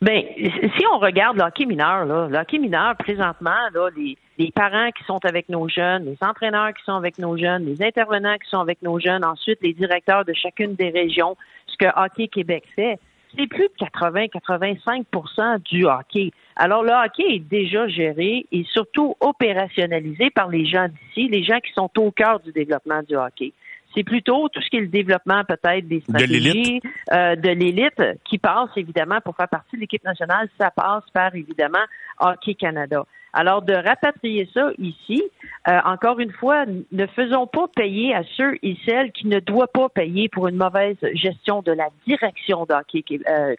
Bien, 0.00 0.20
si 0.36 0.84
on 0.92 0.98
regarde 0.98 1.36
le 1.36 1.44
hockey 1.44 1.64
mineur, 1.64 2.06
là, 2.06 2.26
le 2.28 2.36
hockey 2.36 2.58
mineur, 2.58 2.96
présentement, 2.96 3.54
les 3.96 4.50
parents 4.52 4.90
qui 4.90 5.04
sont 5.04 5.24
avec 5.24 5.48
nos 5.48 5.68
jeunes, 5.68 6.06
les 6.06 6.18
entraîneurs 6.22 6.74
qui 6.74 6.82
sont 6.84 6.96
avec 6.96 7.18
nos 7.18 7.36
jeunes, 7.36 7.66
les 7.66 7.86
intervenants 7.86 8.34
qui 8.34 8.48
sont 8.48 8.58
avec 8.58 8.82
nos 8.82 8.98
jeunes, 8.98 9.24
ensuite 9.24 9.60
les 9.62 9.74
directeurs 9.74 10.24
de 10.24 10.32
chacune 10.32 10.74
des 10.74 10.90
régions, 10.90 11.36
ce 11.68 11.76
que 11.76 11.86
Hockey 11.94 12.26
Québec 12.26 12.64
fait, 12.74 12.98
c'est 13.36 13.46
plus 13.46 13.68
de 13.68 13.86
80-85% 13.86 15.62
du 15.62 15.84
hockey. 15.84 16.32
Alors, 16.56 16.82
le 16.82 16.92
hockey 16.92 17.36
est 17.36 17.38
déjà 17.38 17.88
géré 17.88 18.46
et 18.52 18.64
surtout 18.72 19.16
opérationnalisé 19.20 20.30
par 20.30 20.48
les 20.48 20.66
gens 20.66 20.88
d'ici, 20.88 21.28
les 21.28 21.42
gens 21.44 21.58
qui 21.60 21.72
sont 21.72 21.90
au 21.98 22.10
cœur 22.10 22.40
du 22.40 22.52
développement 22.52 23.02
du 23.02 23.16
hockey. 23.16 23.52
C'est 23.94 24.04
plutôt 24.04 24.48
tout 24.48 24.60
ce 24.62 24.70
qui 24.70 24.76
est 24.76 24.80
le 24.80 24.86
développement 24.86 25.42
peut-être 25.44 25.86
des 25.86 26.02
De 26.08 26.18
l'élite. 26.18 26.40
stratégies 26.64 26.80
euh, 27.12 27.36
de 27.36 27.48
l'élite 27.50 28.02
qui 28.24 28.38
passe 28.38 28.70
évidemment 28.76 29.20
pour 29.22 29.36
faire 29.36 29.48
partie 29.48 29.76
de 29.76 29.82
l'équipe 29.82 30.04
nationale. 30.04 30.48
Ça 30.58 30.70
passe 30.70 31.04
par 31.12 31.34
évidemment 31.34 31.84
Hockey 32.18 32.54
Canada. 32.54 33.04
Alors 33.32 33.62
de 33.62 33.72
rapatrier 33.72 34.48
ça 34.52 34.70
ici, 34.78 35.22
euh, 35.68 35.78
encore 35.84 36.20
une 36.20 36.32
fois, 36.32 36.64
ne 36.66 37.06
faisons 37.06 37.46
pas 37.46 37.66
payer 37.74 38.14
à 38.14 38.22
ceux 38.36 38.56
et 38.62 38.76
celles 38.84 39.12
qui 39.12 39.26
ne 39.26 39.40
doivent 39.40 39.68
pas 39.72 39.88
payer 39.88 40.28
pour 40.28 40.48
une 40.48 40.56
mauvaise 40.56 40.96
gestion 41.14 41.62
de 41.62 41.72
la 41.72 41.88
direction 42.06 42.66
d'Hockey 42.66 43.04
euh, 43.28 43.54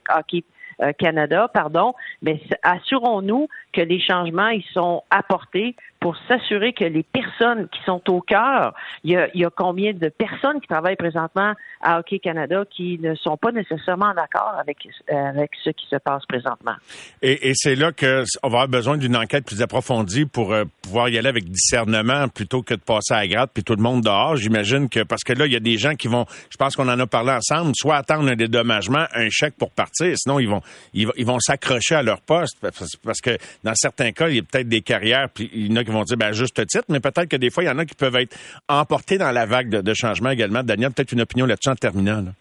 euh, 0.82 0.92
Canada, 0.94 1.48
pardon, 1.54 1.94
mais 2.22 2.42
assurons-nous 2.64 3.48
que 3.74 3.82
les 3.82 4.00
changements 4.00 4.50
ils 4.50 4.66
sont 4.74 5.04
apportés 5.12 5.76
pour 6.04 6.18
s'assurer 6.28 6.74
que 6.74 6.84
les 6.84 7.02
personnes 7.02 7.70
qui 7.70 7.80
sont 7.86 8.02
au 8.10 8.20
cœur, 8.20 8.74
il 9.06 9.12
y, 9.12 9.46
a, 9.46 9.50
combien 9.56 9.94
de 9.94 10.10
personnes 10.10 10.60
qui 10.60 10.68
travaillent 10.68 10.98
présentement 10.98 11.54
à 11.82 12.00
Hockey 12.00 12.20
Canada 12.20 12.66
qui 12.70 13.00
ne 13.02 13.16
sont 13.16 13.38
pas 13.38 13.54
nécessairement 13.54 14.14
d'accord 14.14 14.54
avec, 14.60 14.80
euh, 14.86 15.16
avec 15.16 15.52
ce 15.64 15.70
qui 15.70 15.88
se 15.90 15.96
passe 15.96 16.26
présentement? 16.28 16.74
Et, 17.22 17.54
c'est 17.56 17.76
là 17.76 17.94
qu'on 17.94 18.08
va 18.18 18.24
avoir 18.44 18.68
besoin 18.68 18.98
d'une 18.98 19.16
enquête 19.16 19.46
plus 19.46 19.62
approfondie 19.62 20.26
pour 20.26 20.52
euh, 20.52 20.66
pouvoir 20.82 21.08
y 21.08 21.18
aller 21.18 21.30
avec 21.30 21.46
discernement 21.46 22.28
plutôt 22.28 22.64
que 22.64 22.74
de 22.74 22.82
passer 22.82 23.14
à 23.14 23.22
la 23.22 23.28
gratte 23.30 23.52
puis 23.54 23.64
tout 23.64 23.76
le 23.76 23.82
monde 23.82 24.02
dehors. 24.02 24.36
J'imagine 24.36 24.90
que 24.90 25.04
parce 25.04 25.24
que 25.24 25.32
là, 25.32 25.46
il 25.46 25.54
y 25.54 25.56
a 25.56 25.62
des 25.62 25.78
gens 25.78 25.96
qui 25.96 26.10
vont, 26.10 26.26
je 26.50 26.58
pense 26.58 26.76
qu'on 26.76 26.90
en 26.90 27.00
a 27.00 27.08
parlé 27.08 27.32
ensemble, 27.32 27.72
soit 27.76 27.96
attendre 27.96 28.30
un 28.30 28.36
dédommagement, 28.36 29.06
un 29.14 29.30
chèque 29.30 29.56
pour 29.58 29.72
partir, 29.72 30.14
sinon 30.18 30.40
ils 30.40 30.50
vont 30.50 30.62
ils, 30.94 31.08
vont- 31.26 31.40
s'accrocher 31.40 31.96
à 31.96 32.04
leur 32.04 32.20
poste 32.20 32.58
parce, 32.62 32.98
parce 32.98 33.22
que 33.22 33.38
dans 33.64 33.76
certains 33.76 34.12
cas, 34.12 34.28
il 34.28 34.36
y 34.36 34.40
a 34.40 34.44
peut-être 34.44 34.68
des 34.68 34.82
carrières 34.82 35.30
puis 35.34 35.50
il 35.54 35.72
y 35.72 35.74
en 35.74 35.78
a 35.78 35.84
qui 35.86 35.93
vont 35.94 36.04
dire 36.04 36.18
ben 36.18 36.28
à 36.28 36.32
juste 36.32 36.66
titre, 36.68 36.86
mais 36.90 37.00
peut-être 37.00 37.28
que 37.30 37.38
des 37.38 37.50
fois 37.50 37.64
il 37.64 37.68
y 37.68 37.70
en 37.70 37.78
a 37.78 37.86
qui 37.86 37.96
peuvent 37.96 38.16
être 38.16 38.36
emportés 38.68 39.18
dans 39.18 39.32
la 39.32 39.46
vague 39.46 39.70
de, 39.70 39.82
de 39.82 39.94
changement 39.94 40.30
également. 40.30 40.64
Daniel, 40.64 40.92
peut-être 40.92 41.12
une 41.14 41.22
opinion 41.22 41.46
là-dessus 41.46 41.70
en 41.70 41.76
terminant. 41.76 42.18
là. 42.22 42.32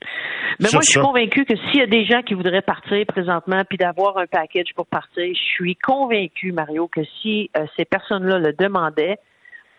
Mais 0.60 0.68
Sur 0.68 0.76
moi, 0.76 0.82
je 0.84 0.90
suis 0.90 1.00
ça. 1.00 1.06
convaincu 1.06 1.44
que 1.44 1.54
s'il 1.56 1.80
y 1.80 1.82
a 1.82 1.86
des 1.86 2.04
gens 2.04 2.22
qui 2.22 2.34
voudraient 2.34 2.62
partir 2.62 3.04
présentement 3.06 3.62
puis 3.68 3.78
d'avoir 3.78 4.18
un 4.18 4.26
package 4.26 4.74
pour 4.76 4.86
partir, 4.86 5.24
je 5.34 5.40
suis 5.54 5.76
convaincu, 5.76 6.52
Mario, 6.52 6.88
que 6.88 7.00
si 7.20 7.50
euh, 7.56 7.64
ces 7.76 7.84
personnes-là 7.84 8.38
le 8.38 8.52
demandaient, 8.52 9.18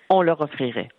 on 0.09 0.21
leur 0.21 0.41
offrirait. 0.41 0.89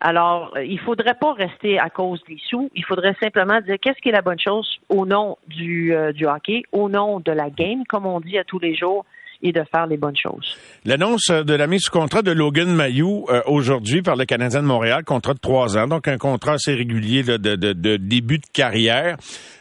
Alors, 0.00 0.54
euh, 0.56 0.64
il 0.64 0.80
faudrait 0.80 1.14
pas 1.20 1.34
rester 1.34 1.78
à 1.78 1.90
cause 1.90 2.22
des 2.26 2.38
sous. 2.48 2.70
Il 2.74 2.84
faudrait 2.84 3.14
simplement 3.22 3.60
dire 3.60 3.76
qu'est-ce 3.80 4.00
qui 4.00 4.08
est 4.08 4.12
la 4.12 4.22
bonne 4.22 4.40
chose 4.40 4.78
au 4.88 5.04
nom 5.04 5.36
du, 5.48 5.94
euh, 5.94 6.12
du 6.12 6.26
hockey, 6.26 6.62
au 6.72 6.88
nom 6.88 7.20
de 7.20 7.30
la 7.32 7.50
game, 7.50 7.84
comme 7.86 8.06
on 8.06 8.20
dit 8.20 8.38
à 8.38 8.44
tous 8.44 8.58
les 8.58 8.74
jours, 8.74 9.04
et 9.42 9.52
de 9.52 9.62
faire 9.70 9.86
les 9.86 9.96
bonnes 9.96 10.16
choses. 10.16 10.56
L'annonce 10.84 11.28
de 11.30 11.54
la 11.54 11.66
mise 11.66 11.80
sous 11.82 11.90
contrat 11.90 12.22
de 12.22 12.30
Logan 12.30 12.68
Mayou 12.72 13.26
euh, 13.30 13.40
aujourd'hui 13.46 14.02
par 14.02 14.16
le 14.16 14.24
Canadien 14.26 14.60
de 14.62 14.66
Montréal, 14.66 15.04
contrat 15.04 15.34
de 15.34 15.38
trois 15.38 15.78
ans, 15.78 15.86
donc 15.86 16.08
un 16.08 16.18
contrat 16.18 16.52
assez 16.54 16.74
régulier 16.74 17.22
là, 17.22 17.38
de, 17.38 17.56
de- 17.56 17.72
de 17.72 17.96
début 17.96 18.38
de 18.38 18.46
carrière. 18.52 19.16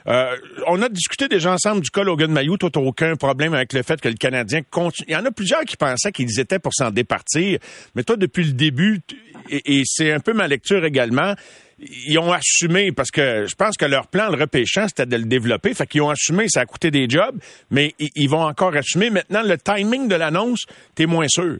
Euh, 0.08 0.36
on 0.68 0.82
a 0.82 0.90
discuté 0.90 1.28
déjà 1.28 1.54
ensemble 1.54 1.82
du 1.82 1.90
cas 1.92 2.04
Logan 2.04 2.32
Mayou. 2.32 2.58
Toi, 2.58 2.70
t'as 2.72 2.80
aucun 2.80 3.16
problème 3.16 3.54
avec 3.54 3.74
le 3.74 3.84
fait 3.84 4.02
que 4.02 4.08
le 4.10 4.16
Canadien 4.16 4.62
continue. 4.70 5.06
Il 5.10 5.14
y 5.14 5.16
en 5.16 5.26
a 5.26 5.32
plusieurs 5.32 5.62
qui 5.62 5.78
pensaient 5.78 6.12
qu'ils 6.12 6.40
étaient 6.40 6.60
pour 6.60 6.74
s'en 6.74 6.92
départir, 6.92 7.60
mais 7.96 8.04
toi, 8.04 8.16
depuis 8.18 8.44
le 8.46 8.54
début, 8.54 9.02
et 9.50 9.82
c'est 9.86 10.12
un 10.12 10.20
peu 10.20 10.34
ma 10.34 10.48
lecture 10.48 10.84
également, 10.86 11.34
ils 11.82 12.18
ont 12.20 12.32
assumé, 12.32 12.92
parce 12.92 13.12
que 13.12 13.46
je 13.46 13.56
pense 13.56 13.78
que 13.78 13.86
leur 13.86 14.08
plan, 14.08 14.30
le 14.30 14.40
repêchant, 14.40 14.88
c'était 14.88 15.06
de 15.06 15.16
le 15.16 15.26
développer. 15.26 15.74
Fait 15.74 15.88
qu'ils 15.88 16.02
ont 16.02 16.10
assumé, 16.10 16.48
ça 16.48 16.62
a 16.62 16.66
coûté 16.66 16.92
des 16.92 17.08
jobs, 17.10 17.38
mais 17.72 17.94
ils, 18.00 18.28
vont 18.28 18.44
encore 18.44 18.76
assumer. 18.76 19.10
Maintenant, 19.10 19.42
le 19.44 19.58
timing 19.58 20.08
de 20.08 20.16
l'annonce, 20.16 20.66
t'es 20.96 21.06
moins 21.06 21.28
sûr. 21.28 21.58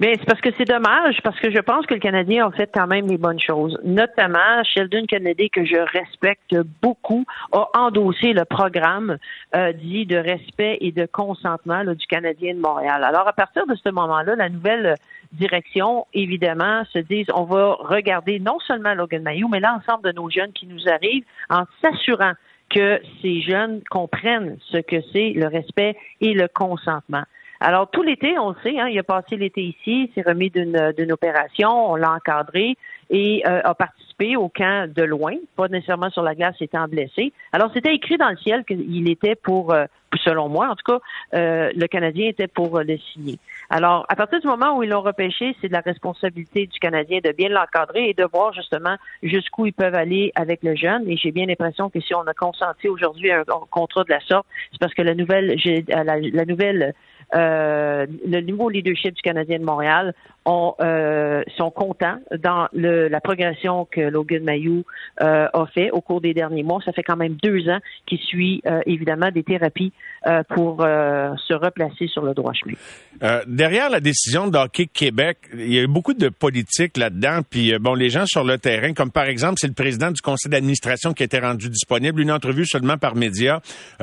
Mais 0.00 0.14
c'est 0.18 0.26
parce 0.26 0.40
que 0.40 0.50
c'est 0.58 0.64
dommage, 0.64 1.16
parce 1.22 1.38
que 1.38 1.52
je 1.52 1.60
pense 1.60 1.86
que 1.86 1.94
le 1.94 2.00
Canadien 2.00 2.48
a 2.48 2.50
fait 2.50 2.68
quand 2.72 2.88
même 2.88 3.06
les 3.06 3.18
bonnes 3.18 3.38
choses. 3.38 3.78
Notamment, 3.84 4.64
Sheldon 4.64 5.04
Kennedy, 5.06 5.50
que 5.50 5.64
je 5.64 5.76
respecte 5.76 6.56
beaucoup, 6.82 7.24
a 7.52 7.68
endossé 7.74 8.32
le 8.32 8.44
programme 8.44 9.18
euh, 9.54 9.72
dit 9.72 10.06
de 10.06 10.16
respect 10.16 10.78
et 10.80 10.90
de 10.90 11.06
consentement 11.06 11.84
du 11.84 12.06
Canadien 12.08 12.54
de 12.54 12.60
Montréal. 12.60 13.04
Alors, 13.04 13.28
à 13.28 13.32
partir 13.32 13.64
de 13.66 13.76
ce 13.76 13.90
moment-là, 13.90 14.34
la 14.34 14.48
nouvelle 14.48 14.96
direction, 15.32 16.06
évidemment, 16.14 16.82
se 16.92 16.98
dit 16.98 17.24
on 17.34 17.44
va 17.44 17.74
regarder 17.80 18.38
non 18.38 18.58
seulement 18.60 18.94
Logan 18.94 19.22
Mayou, 19.22 19.48
mais 19.48 19.60
l'ensemble 19.60 20.04
de 20.04 20.12
nos 20.12 20.30
jeunes 20.30 20.52
qui 20.52 20.66
nous 20.66 20.88
arrivent 20.88 21.24
en 21.50 21.64
s'assurant 21.82 22.32
que 22.70 23.00
ces 23.20 23.42
jeunes 23.42 23.82
comprennent 23.90 24.56
ce 24.70 24.78
que 24.78 24.96
c'est 25.12 25.30
le 25.30 25.46
respect 25.46 25.96
et 26.20 26.32
le 26.32 26.48
consentement. 26.48 27.24
Alors, 27.60 27.88
tout 27.90 28.02
l'été, 28.02 28.38
on 28.40 28.50
le 28.50 28.56
sait, 28.62 28.78
hein, 28.80 28.88
il 28.88 28.98
a 28.98 29.04
passé 29.04 29.36
l'été 29.36 29.62
ici, 29.62 30.10
s'est 30.14 30.24
remis 30.26 30.50
d'une 30.50 31.12
opération, 31.12 31.92
on 31.92 31.94
l'a 31.94 32.12
encadré 32.12 32.76
et 33.12 33.42
euh, 33.46 33.60
a 33.62 33.74
participé 33.74 34.36
au 34.36 34.48
camp 34.48 34.90
de 34.92 35.02
loin, 35.02 35.34
pas 35.54 35.68
nécessairement 35.68 36.10
sur 36.10 36.22
la 36.22 36.34
glace 36.34 36.56
étant 36.60 36.88
blessé. 36.88 37.32
Alors, 37.52 37.70
c'était 37.74 37.94
écrit 37.94 38.16
dans 38.16 38.30
le 38.30 38.36
ciel 38.38 38.64
qu'il 38.64 39.08
était 39.10 39.34
pour, 39.34 39.72
euh, 39.72 39.84
selon 40.24 40.48
moi 40.48 40.68
en 40.70 40.74
tout 40.76 40.92
cas, 40.92 41.00
euh, 41.34 41.70
le 41.76 41.86
Canadien 41.86 42.28
était 42.28 42.46
pour 42.48 42.78
euh, 42.78 42.84
le 42.84 42.96
signer. 43.12 43.38
Alors, 43.68 44.06
à 44.08 44.16
partir 44.16 44.40
du 44.40 44.46
moment 44.46 44.76
où 44.76 44.82
ils 44.82 44.88
l'ont 44.88 45.02
repêché, 45.02 45.54
c'est 45.60 45.68
de 45.68 45.72
la 45.72 45.80
responsabilité 45.80 46.66
du 46.66 46.78
Canadien 46.78 47.20
de 47.22 47.32
bien 47.32 47.50
l'encadrer 47.50 48.08
et 48.10 48.14
de 48.14 48.24
voir 48.32 48.52
justement 48.54 48.96
jusqu'où 49.22 49.66
ils 49.66 49.72
peuvent 49.72 49.94
aller 49.94 50.32
avec 50.34 50.62
le 50.62 50.74
jeune. 50.74 51.08
Et 51.08 51.16
j'ai 51.16 51.32
bien 51.32 51.46
l'impression 51.46 51.90
que 51.90 52.00
si 52.00 52.14
on 52.14 52.22
a 52.22 52.34
consenti 52.34 52.88
aujourd'hui 52.88 53.30
un 53.30 53.44
contrat 53.70 54.04
de 54.04 54.10
la 54.10 54.20
sorte, 54.20 54.46
c'est 54.72 54.80
parce 54.80 54.94
que 54.94 55.02
la 55.02 55.14
nouvelle, 55.14 55.58
j'ai- 55.58 55.84
la, 55.88 56.04
la 56.18 56.44
nouvelle 56.44 56.94
euh, 57.34 58.04
le 58.26 58.40
nouveau 58.42 58.68
leadership 58.68 59.14
du 59.14 59.22
Canadien 59.22 59.58
de 59.58 59.64
Montréal 59.64 60.12
ont, 60.44 60.74
euh, 60.80 61.42
sont 61.56 61.70
contents 61.70 62.18
dans 62.42 62.68
le, 62.72 63.08
la 63.08 63.20
progression 63.20 63.86
que 63.90 64.00
Logan 64.00 64.42
Mayou 64.42 64.84
euh, 65.20 65.46
a 65.52 65.66
fait 65.66 65.90
au 65.90 66.00
cours 66.00 66.20
des 66.20 66.34
derniers 66.34 66.62
mois. 66.62 66.80
Ça 66.84 66.92
fait 66.92 67.02
quand 67.02 67.16
même 67.16 67.36
deux 67.42 67.68
ans 67.68 67.78
qu'il 68.06 68.18
suit 68.18 68.62
euh, 68.66 68.80
évidemment 68.86 69.30
des 69.30 69.42
thérapies 69.42 69.92
euh, 70.26 70.42
pour 70.48 70.82
euh, 70.82 71.34
se 71.46 71.54
replacer 71.54 72.08
sur 72.08 72.22
le 72.22 72.34
droit 72.34 72.52
chemin. 72.52 72.74
Euh, 73.22 73.42
derrière 73.46 73.90
la 73.90 74.00
décision 74.00 74.48
de 74.48 74.58
Québec, 74.86 75.38
il 75.54 75.72
y 75.72 75.78
a 75.78 75.82
eu 75.82 75.86
beaucoup 75.86 76.14
de 76.14 76.28
politique 76.28 76.96
là-dedans. 76.96 77.40
Puis 77.48 77.76
bon, 77.78 77.94
les 77.94 78.10
gens 78.10 78.26
sur 78.26 78.44
le 78.44 78.58
terrain, 78.58 78.94
comme 78.94 79.10
par 79.10 79.26
exemple, 79.26 79.54
c'est 79.58 79.68
le 79.68 79.74
président 79.74 80.10
du 80.10 80.20
conseil 80.20 80.50
d'administration 80.50 81.12
qui 81.12 81.22
a 81.22 81.26
été 81.26 81.38
rendu 81.38 81.68
disponible, 81.68 82.20
une 82.20 82.32
entrevue 82.32 82.66
seulement 82.66 82.98
par 82.98 83.14
média 83.14 83.60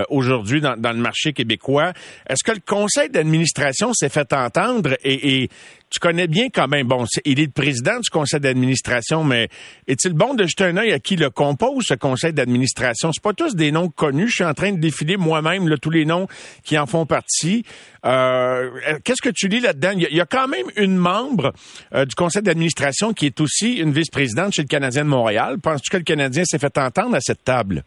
aujourd'hui 0.09 0.61
dans, 0.61 0.75
dans 0.77 0.91
le 0.91 0.97
marché 0.99 1.33
québécois. 1.33 1.93
Est-ce 2.27 2.43
que 2.43 2.51
le 2.51 2.61
conseil 2.65 3.09
d'administration 3.09 3.93
s'est 3.93 4.09
fait 4.09 4.31
entendre 4.33 4.95
et, 5.03 5.43
et 5.43 5.49
tu 5.89 5.99
connais 5.99 6.27
bien 6.27 6.49
quand 6.53 6.67
même, 6.67 6.87
bon, 6.87 7.05
il 7.25 7.39
est 7.39 7.45
le 7.45 7.51
président 7.51 7.99
du 7.99 8.09
conseil 8.09 8.39
d'administration, 8.39 9.23
mais 9.23 9.49
est-il 9.87 10.13
bon 10.13 10.33
de 10.35 10.45
jeter 10.45 10.65
un 10.65 10.77
œil 10.77 10.91
à 10.91 10.99
qui 10.99 11.15
le 11.15 11.29
compose, 11.29 11.85
ce 11.87 11.95
conseil 11.95 12.33
d'administration? 12.33 13.11
C'est 13.11 13.23
pas 13.23 13.33
tous 13.33 13.55
des 13.55 13.71
noms 13.71 13.89
connus. 13.89 14.27
Je 14.27 14.35
suis 14.35 14.43
en 14.43 14.53
train 14.53 14.71
de 14.71 14.79
défiler 14.79 15.17
moi-même 15.17 15.67
tous 15.79 15.89
les 15.89 16.05
noms 16.05 16.27
qui 16.63 16.77
en 16.77 16.85
font 16.85 17.05
partie. 17.05 17.63
Euh, 18.05 18.69
Qu'est-ce 19.03 19.21
que 19.21 19.29
tu 19.29 19.47
lis 19.47 19.59
là-dedans? 19.59 19.91
Il 19.95 20.01
y, 20.01 20.05
a, 20.05 20.09
il 20.09 20.17
y 20.17 20.21
a 20.21 20.25
quand 20.25 20.47
même 20.47 20.67
une 20.75 20.95
membre 20.95 21.53
euh, 21.93 22.05
du 22.05 22.15
conseil 22.15 22.43
d'administration 22.43 23.13
qui 23.13 23.25
est 23.25 23.41
aussi 23.41 23.75
une 23.75 23.91
vice-présidente 23.91 24.53
chez 24.53 24.61
le 24.61 24.67
Canadien 24.67 25.03
de 25.03 25.09
Montréal. 25.09 25.59
Penses-tu 25.59 25.89
que 25.89 25.97
le 25.97 26.03
Canadien 26.03 26.43
s'est 26.45 26.59
fait 26.59 26.77
entendre 26.77 27.15
à 27.15 27.21
cette 27.21 27.43
table? 27.43 27.83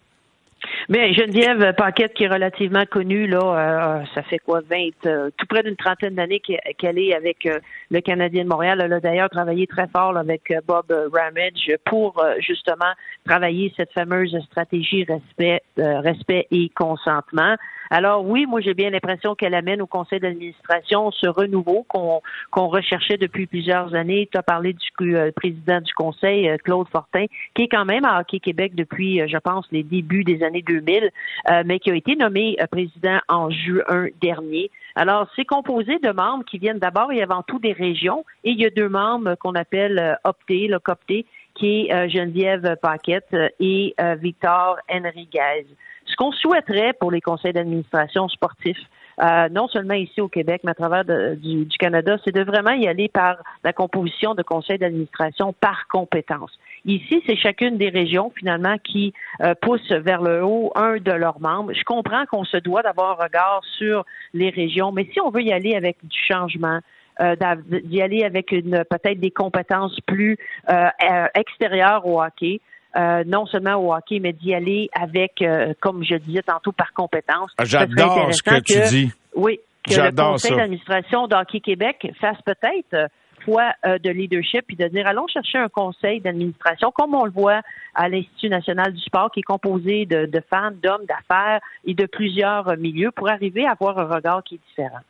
Mais 0.88 1.14
Geneviève 1.14 1.74
Paquette, 1.74 2.14
qui 2.14 2.24
est 2.24 2.28
relativement 2.28 2.84
connue, 2.90 3.26
là, 3.26 4.00
euh, 4.00 4.04
ça 4.14 4.22
fait 4.22 4.38
quoi, 4.38 4.60
20, 4.68 5.06
euh, 5.06 5.30
tout 5.36 5.46
près 5.46 5.62
d'une 5.62 5.76
trentaine 5.76 6.14
d'années 6.14 6.40
qu'elle 6.40 6.98
est 6.98 7.14
avec 7.14 7.46
euh, 7.46 7.60
le 7.90 8.00
Canadien 8.00 8.44
de 8.44 8.48
Montréal. 8.48 8.80
Elle 8.84 8.92
a 8.92 9.00
d'ailleurs 9.00 9.30
travaillé 9.30 9.66
très 9.66 9.86
fort 9.88 10.12
là, 10.12 10.20
avec 10.20 10.50
euh, 10.50 10.60
Bob 10.66 10.86
euh, 10.90 11.08
Ramage 11.12 11.70
pour 11.84 12.22
euh, 12.22 12.34
justement 12.40 12.92
travailler 13.24 13.72
cette 13.76 13.92
fameuse 13.92 14.36
stratégie 14.46 15.04
respect, 15.04 15.62
euh, 15.78 16.00
respect 16.00 16.46
et 16.50 16.68
consentement. 16.70 17.56
Alors 17.94 18.24
oui, 18.24 18.46
moi 18.46 18.62
j'ai 18.62 18.72
bien 18.72 18.88
l'impression 18.88 19.34
qu'elle 19.34 19.54
amène 19.54 19.82
au 19.82 19.86
conseil 19.86 20.18
d'administration 20.18 21.10
ce 21.10 21.26
renouveau 21.26 21.84
qu'on 21.90 22.22
recherchait 22.68 23.18
depuis 23.18 23.46
plusieurs 23.46 23.94
années. 23.94 24.30
Tu 24.32 24.38
as 24.38 24.42
parlé 24.42 24.72
du 24.72 25.14
euh, 25.14 25.30
président 25.30 25.78
du 25.78 25.92
conseil, 25.92 26.48
euh, 26.48 26.56
Claude 26.56 26.88
Fortin, 26.88 27.26
qui 27.54 27.64
est 27.64 27.68
quand 27.68 27.84
même 27.84 28.06
à 28.06 28.18
Hockey 28.18 28.40
Québec 28.40 28.74
depuis, 28.74 29.20
euh, 29.20 29.26
je 29.28 29.36
pense, 29.36 29.66
les 29.72 29.82
débuts 29.82 30.24
des 30.24 30.42
années 30.42 30.62
2000, 30.62 31.10
euh, 31.50 31.62
mais 31.66 31.80
qui 31.80 31.90
a 31.90 31.94
été 31.94 32.16
nommé 32.16 32.56
président 32.70 33.18
en 33.28 33.50
juin 33.50 34.06
dernier. 34.22 34.70
Alors, 34.94 35.28
c'est 35.36 35.44
composé 35.44 35.98
de 35.98 36.12
membres 36.12 36.46
qui 36.46 36.56
viennent 36.56 36.78
d'abord 36.78 37.12
et 37.12 37.22
avant 37.22 37.42
tout 37.42 37.58
des 37.58 37.72
régions, 37.72 38.24
et 38.42 38.52
il 38.52 38.58
y 38.58 38.64
a 38.64 38.70
deux 38.70 38.88
membres 38.88 39.34
qu'on 39.34 39.54
appelle 39.54 39.98
euh, 39.98 40.14
opté, 40.24 40.66
le 40.66 40.78
COPTÉ, 40.78 41.26
qui 41.54 41.88
est 41.90 42.08
Geneviève 42.08 42.76
Paquette 42.80 43.36
et 43.60 43.94
Victor 44.22 44.78
Henriguez. 44.88 45.66
Ce 46.12 46.16
qu'on 46.16 46.30
souhaiterait 46.32 46.92
pour 46.92 47.10
les 47.10 47.22
conseils 47.22 47.54
d'administration 47.54 48.28
sportifs, 48.28 48.76
euh, 49.22 49.48
non 49.48 49.66
seulement 49.68 49.94
ici 49.94 50.20
au 50.20 50.28
Québec, 50.28 50.60
mais 50.62 50.72
à 50.72 50.74
travers 50.74 51.04
du, 51.04 51.64
du 51.64 51.78
Canada, 51.78 52.18
c'est 52.22 52.34
de 52.34 52.42
vraiment 52.42 52.72
y 52.72 52.86
aller 52.86 53.08
par 53.08 53.36
la 53.64 53.72
composition 53.72 54.34
de 54.34 54.42
conseils 54.42 54.78
d'administration 54.78 55.54
par 55.58 55.88
compétence. 55.88 56.50
Ici, 56.84 57.22
c'est 57.26 57.36
chacune 57.36 57.78
des 57.78 57.88
régions, 57.88 58.30
finalement, 58.36 58.76
qui 58.84 59.14
euh, 59.40 59.54
pousse 59.60 59.90
vers 59.90 60.20
le 60.20 60.44
haut 60.44 60.70
un 60.74 60.96
de 60.96 61.12
leurs 61.12 61.40
membres. 61.40 61.72
Je 61.72 61.84
comprends 61.84 62.26
qu'on 62.26 62.44
se 62.44 62.58
doit 62.58 62.82
d'avoir 62.82 63.18
un 63.20 63.24
regard 63.24 63.62
sur 63.78 64.04
les 64.34 64.50
régions, 64.50 64.92
mais 64.92 65.08
si 65.12 65.20
on 65.20 65.30
veut 65.30 65.42
y 65.42 65.52
aller 65.52 65.74
avec 65.76 65.96
du 66.02 66.18
changement, 66.28 66.80
euh, 67.20 67.36
d'y 67.84 68.00
aller 68.00 68.24
avec 68.24 68.52
une 68.52 68.84
peut-être 68.88 69.20
des 69.20 69.30
compétences 69.30 69.98
plus 70.06 70.38
euh, 70.70 70.86
euh, 71.10 71.26
extérieures 71.34 72.06
au 72.06 72.22
hockey. 72.22 72.60
Non 72.94 73.46
seulement 73.46 73.76
au 73.76 73.94
hockey, 73.94 74.20
mais 74.20 74.32
d'y 74.32 74.54
aller 74.54 74.90
avec, 74.92 75.42
comme 75.80 76.04
je 76.04 76.16
disais 76.16 76.42
tantôt, 76.42 76.72
par 76.72 76.92
compétence. 76.92 77.50
Ah, 77.58 77.64
j'adore 77.64 78.32
ce 78.34 78.42
que, 78.42 78.60
tu 78.60 78.80
dis. 78.88 79.12
Oui, 79.34 79.60
que 79.84 79.94
le 79.94 80.12
conseil 80.12 80.56
d'administration 80.56 81.26
d'Hockey 81.26 81.60
Québec 81.60 82.12
fasse 82.20 82.40
peut-être 82.44 83.08
foi 83.44 83.72
de 83.84 84.10
leadership 84.10 84.64
et 84.70 84.76
de 84.76 84.88
dire 84.88 85.06
allons 85.06 85.26
chercher 85.26 85.58
un 85.58 85.68
conseil 85.68 86.20
d'administration 86.20 86.92
comme 86.92 87.14
on 87.14 87.24
le 87.24 87.32
voit 87.32 87.60
à 87.94 88.08
l'Institut 88.08 88.48
national 88.48 88.92
du 88.92 89.00
sport 89.00 89.30
qui 89.32 89.40
est 89.40 89.44
composé 89.44 90.06
de, 90.06 90.26
de 90.26 90.40
femmes, 90.48 90.76
d'hommes, 90.82 91.04
d'affaires 91.06 91.60
et 91.84 91.94
de 91.94 92.06
plusieurs 92.06 92.76
milieux 92.76 93.10
pour 93.10 93.28
arriver 93.28 93.66
à 93.66 93.72
avoir 93.72 93.98
un 93.98 94.14
regard 94.14 94.42
qui 94.44 94.56
est 94.56 94.60
différent. 94.68 95.00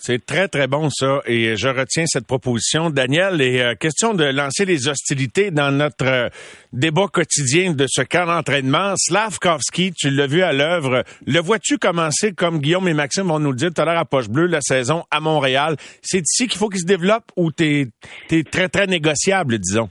C'est 0.00 0.24
très, 0.24 0.46
très 0.46 0.68
bon, 0.68 0.90
ça. 0.90 1.22
Et 1.26 1.56
je 1.56 1.68
retiens 1.68 2.04
cette 2.06 2.26
proposition. 2.26 2.88
Daniel, 2.88 3.40
et 3.40 3.60
euh, 3.60 3.74
question 3.74 4.14
de 4.14 4.24
lancer 4.24 4.64
les 4.64 4.86
hostilités 4.86 5.50
dans 5.50 5.72
notre 5.72 6.06
euh, 6.06 6.28
débat 6.72 7.08
quotidien 7.08 7.72
de 7.72 7.84
ce 7.88 8.02
camp 8.02 8.26
d'entraînement. 8.26 8.94
Slavkovski, 8.96 9.92
tu 9.92 10.10
l'as 10.10 10.28
vu 10.28 10.42
à 10.42 10.52
l'œuvre. 10.52 11.02
Le 11.26 11.40
vois-tu 11.40 11.78
commencer, 11.78 12.32
comme 12.32 12.60
Guillaume 12.60 12.86
et 12.86 12.94
Maxime 12.94 13.26
vont 13.26 13.40
nous 13.40 13.50
le 13.50 13.56
dire 13.56 13.72
tout 13.74 13.82
à 13.82 13.84
l'heure 13.84 13.98
à 13.98 14.04
Poche 14.04 14.28
Bleue, 14.28 14.46
la 14.46 14.60
saison 14.60 15.04
à 15.10 15.18
Montréal? 15.18 15.76
C'est 16.00 16.20
ici 16.20 16.46
qu'il 16.46 16.58
faut 16.58 16.68
qu'il 16.68 16.80
se 16.80 16.86
développe 16.86 17.32
ou 17.36 17.50
t'es 17.50 17.88
es 18.30 18.44
très, 18.44 18.68
très 18.68 18.86
négociable, 18.86 19.58
disons? 19.58 19.90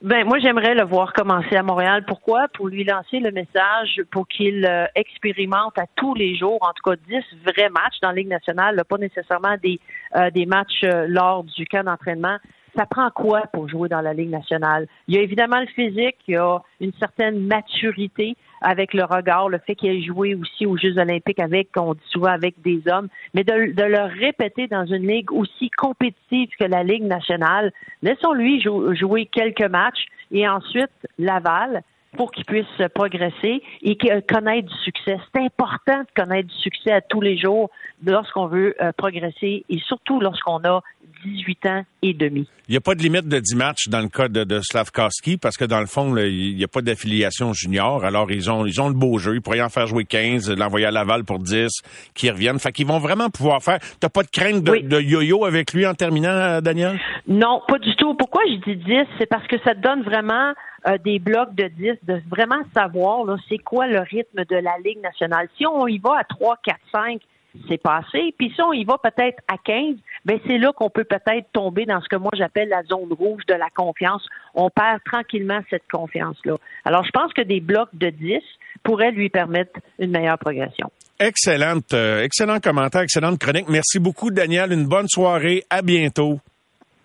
Ben 0.00 0.24
moi 0.24 0.38
j'aimerais 0.38 0.76
le 0.76 0.84
voir 0.84 1.12
commencer 1.12 1.56
à 1.56 1.64
Montréal. 1.64 2.04
Pourquoi? 2.06 2.46
Pour 2.54 2.68
lui 2.68 2.84
lancer 2.84 3.18
le 3.18 3.32
message 3.32 4.00
pour 4.12 4.28
qu'il 4.28 4.64
euh, 4.64 4.84
expérimente 4.94 5.76
à 5.76 5.86
tous 5.96 6.14
les 6.14 6.36
jours, 6.36 6.58
en 6.60 6.72
tout 6.72 6.88
cas 6.88 6.96
10 7.08 7.16
vrais 7.44 7.68
matchs 7.68 7.98
dans 8.00 8.10
la 8.10 8.14
Ligue 8.14 8.28
nationale, 8.28 8.80
pas 8.88 8.96
nécessairement 8.96 9.56
des 9.60 9.80
euh, 10.14 10.30
des 10.30 10.46
matchs 10.46 10.84
euh, 10.84 11.06
lors 11.08 11.42
du 11.42 11.66
camp 11.66 11.82
d'entraînement 11.82 12.38
ça 12.76 12.86
prend 12.86 13.10
quoi 13.10 13.42
pour 13.52 13.68
jouer 13.68 13.88
dans 13.88 14.00
la 14.00 14.14
Ligue 14.14 14.30
nationale? 14.30 14.86
Il 15.08 15.16
y 15.16 15.18
a 15.18 15.22
évidemment 15.22 15.58
le 15.58 15.66
physique, 15.66 16.16
il 16.28 16.34
y 16.34 16.36
a 16.36 16.58
une 16.80 16.92
certaine 17.00 17.40
maturité 17.46 18.36
avec 18.60 18.94
le 18.94 19.04
regard, 19.04 19.48
le 19.48 19.58
fait 19.58 19.74
qu'il 19.74 19.90
ait 19.90 20.02
joué 20.02 20.34
aussi 20.34 20.66
aux 20.66 20.76
Jeux 20.76 20.98
olympiques 20.98 21.40
avec, 21.40 21.68
on 21.76 21.94
dit 21.94 22.00
souvent 22.08 22.30
avec 22.30 22.60
des 22.62 22.82
hommes, 22.90 23.08
mais 23.34 23.44
de, 23.44 23.52
le 23.52 24.20
répéter 24.20 24.66
dans 24.66 24.86
une 24.86 25.06
ligue 25.06 25.32
aussi 25.32 25.70
compétitive 25.70 26.50
que 26.58 26.64
la 26.64 26.82
Ligue 26.82 27.04
nationale, 27.04 27.72
laissons-lui 28.02 28.60
jouer 28.60 29.26
quelques 29.26 29.68
matchs 29.68 30.06
et 30.30 30.48
ensuite 30.48 30.90
Laval 31.18 31.82
pour 32.16 32.30
qu'il 32.32 32.44
puisse 32.44 32.66
progresser 32.94 33.62
et 33.82 33.96
connaître 33.96 34.68
du 34.68 34.78
succès. 34.84 35.18
C'est 35.34 35.42
important 35.42 36.00
de 36.00 36.22
connaître 36.22 36.48
du 36.48 36.56
succès 36.56 36.92
à 36.92 37.00
tous 37.00 37.20
les 37.20 37.38
jours 37.38 37.70
lorsqu'on 38.04 38.46
veut 38.46 38.74
euh, 38.80 38.92
progresser 38.96 39.64
et 39.68 39.78
surtout 39.86 40.20
lorsqu'on 40.20 40.58
a 40.64 40.82
18 41.24 41.66
ans 41.66 41.82
et 42.02 42.14
demi. 42.14 42.48
Il 42.68 42.72
n'y 42.72 42.76
a 42.76 42.80
pas 42.80 42.94
de 42.94 43.02
limite 43.02 43.26
de 43.26 43.38
10 43.38 43.56
matchs 43.56 43.88
dans 43.88 44.00
le 44.00 44.08
cas 44.08 44.28
de, 44.28 44.44
de 44.44 44.60
Slavkowski 44.60 45.36
parce 45.36 45.56
que 45.56 45.64
dans 45.64 45.80
le 45.80 45.86
fond, 45.86 46.16
il 46.16 46.54
n'y 46.54 46.64
a 46.64 46.68
pas 46.68 46.82
d'affiliation 46.82 47.52
junior. 47.52 48.04
Alors, 48.04 48.30
ils 48.30 48.50
ont, 48.50 48.66
ils 48.66 48.80
ont 48.80 48.88
le 48.88 48.94
beau 48.94 49.18
jeu. 49.18 49.34
Ils 49.34 49.40
pourraient 49.40 49.62
en 49.62 49.68
faire 49.68 49.86
jouer 49.86 50.04
15, 50.04 50.50
l'envoyer 50.50 50.86
à 50.86 50.90
Laval 50.90 51.24
pour 51.24 51.38
10, 51.38 51.68
qui 52.14 52.30
reviennent. 52.30 52.58
Fait 52.58 52.72
qu'ils 52.72 52.86
vont 52.86 52.98
vraiment 52.98 53.30
pouvoir 53.30 53.62
faire. 53.62 53.78
T'as 54.00 54.10
pas 54.10 54.22
de 54.22 54.28
crainte 54.28 54.62
de, 54.62 55.00
yo-yo 55.00 55.44
avec 55.44 55.72
lui 55.72 55.86
en 55.86 55.94
terminant, 55.94 56.28
euh, 56.28 56.60
Daniel? 56.60 56.98
Non, 57.26 57.62
pas 57.66 57.78
du 57.78 57.94
tout. 57.96 58.14
Pourquoi 58.14 58.42
je 58.46 58.56
dis 58.70 58.76
10? 58.76 58.94
C'est 59.18 59.26
parce 59.26 59.46
que 59.46 59.56
ça 59.64 59.74
te 59.74 59.80
donne 59.80 60.02
vraiment 60.02 60.52
euh, 60.86 60.98
des 60.98 61.18
blocs 61.18 61.54
de 61.54 61.68
10, 61.68 61.92
de 62.04 62.20
vraiment 62.28 62.62
savoir 62.74 63.24
c'est 63.48 63.58
quoi 63.58 63.86
le 63.86 64.00
rythme 64.00 64.44
de 64.44 64.56
la 64.56 64.78
Ligue 64.84 65.00
nationale. 65.00 65.48
Si 65.56 65.66
on 65.66 65.86
y 65.86 65.98
va 65.98 66.18
à 66.18 66.24
3, 66.24 66.56
4, 66.64 66.78
5, 66.92 67.20
c'est 67.68 67.82
passé. 67.82 68.34
Puis 68.38 68.52
si 68.54 68.62
on 68.62 68.72
y 68.72 68.84
va 68.84 68.98
peut-être 68.98 69.42
à 69.48 69.56
15, 69.58 69.96
ben 70.24 70.38
c'est 70.46 70.58
là 70.58 70.72
qu'on 70.72 70.90
peut 70.90 71.04
peut-être 71.04 71.46
tomber 71.52 71.86
dans 71.86 72.00
ce 72.00 72.08
que 72.08 72.16
moi 72.16 72.30
j'appelle 72.36 72.68
la 72.68 72.82
zone 72.84 73.12
rouge 73.12 73.42
de 73.46 73.54
la 73.54 73.68
confiance. 73.74 74.26
On 74.54 74.70
perd 74.70 75.00
tranquillement 75.04 75.60
cette 75.70 75.88
confiance-là. 75.90 76.56
Alors 76.84 77.04
je 77.04 77.10
pense 77.10 77.32
que 77.32 77.42
des 77.42 77.60
blocs 77.60 77.90
de 77.94 78.10
10 78.10 78.38
pourraient 78.82 79.10
lui 79.10 79.28
permettre 79.28 79.80
une 79.98 80.10
meilleure 80.10 80.38
progression. 80.38 80.90
Excellente, 81.20 81.92
euh, 81.94 82.22
excellent 82.22 82.60
commentaire, 82.60 83.00
excellente 83.00 83.38
chronique. 83.38 83.68
Merci 83.68 83.98
beaucoup, 83.98 84.30
Daniel. 84.30 84.72
Une 84.72 84.86
bonne 84.86 85.08
soirée. 85.08 85.64
À 85.68 85.82
bientôt. 85.82 86.38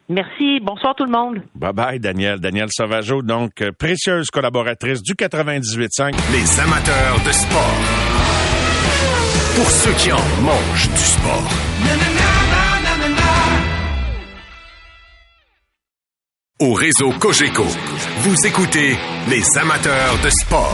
Merci. 0.10 0.60
Bonsoir 0.62 0.96
tout 0.96 1.06
le 1.06 1.12
monde. 1.12 1.42
Bye 1.56 1.74
bye, 1.74 2.00
Daniel. 2.00 2.40
Daniel 2.40 2.68
Sauvageau, 2.72 3.22
donc 3.22 3.62
euh, 3.62 3.72
précieuse 3.72 4.30
collaboratrice 4.30 5.02
du 5.02 5.14
98.5. 5.14 6.14
Les 6.32 6.60
amateurs 6.60 7.20
de 7.26 7.32
sport 7.32 8.14
pour 9.56 9.70
ceux 9.70 9.94
qui 9.94 10.12
en 10.12 10.42
mangent 10.42 10.90
du 10.90 10.98
sport. 10.98 11.50
Au 16.60 16.74
réseau 16.74 17.12
Cogeco, 17.20 17.66
vous 18.20 18.48
écoutez 18.48 18.98
les 19.30 19.44
amateurs 19.58 20.18
de 20.24 20.30
sport. 20.30 20.74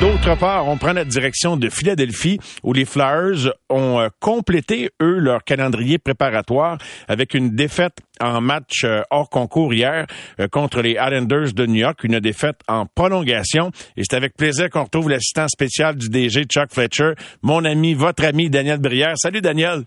D'autre 0.00 0.38
part, 0.38 0.68
on 0.68 0.76
prend 0.76 0.92
la 0.92 1.04
direction 1.04 1.56
de 1.56 1.68
Philadelphie 1.68 2.38
où 2.62 2.72
les 2.72 2.84
Flyers 2.84 3.52
ont 3.68 3.98
euh, 3.98 4.08
complété, 4.20 4.90
eux, 5.02 5.18
leur 5.18 5.42
calendrier 5.42 5.98
préparatoire 5.98 6.78
avec 7.08 7.34
une 7.34 7.56
défaite 7.56 7.98
en 8.20 8.40
match 8.40 8.84
euh, 8.84 9.02
hors 9.10 9.28
concours 9.28 9.74
hier 9.74 10.06
euh, 10.38 10.46
contre 10.46 10.82
les 10.82 10.92
Islanders 10.92 11.52
de 11.52 11.66
New 11.66 11.80
York, 11.80 12.04
une 12.04 12.20
défaite 12.20 12.60
en 12.68 12.86
prolongation. 12.86 13.72
Et 13.96 14.02
c'est 14.08 14.14
avec 14.14 14.36
plaisir 14.36 14.70
qu'on 14.70 14.84
retrouve 14.84 15.10
l'assistant 15.10 15.48
spécial 15.48 15.96
du 15.96 16.08
DG, 16.08 16.44
Chuck 16.44 16.72
Fletcher, 16.72 17.14
mon 17.42 17.64
ami, 17.64 17.94
votre 17.94 18.24
ami 18.24 18.48
Daniel 18.50 18.78
Brière. 18.78 19.14
Salut 19.16 19.40
Daniel. 19.40 19.82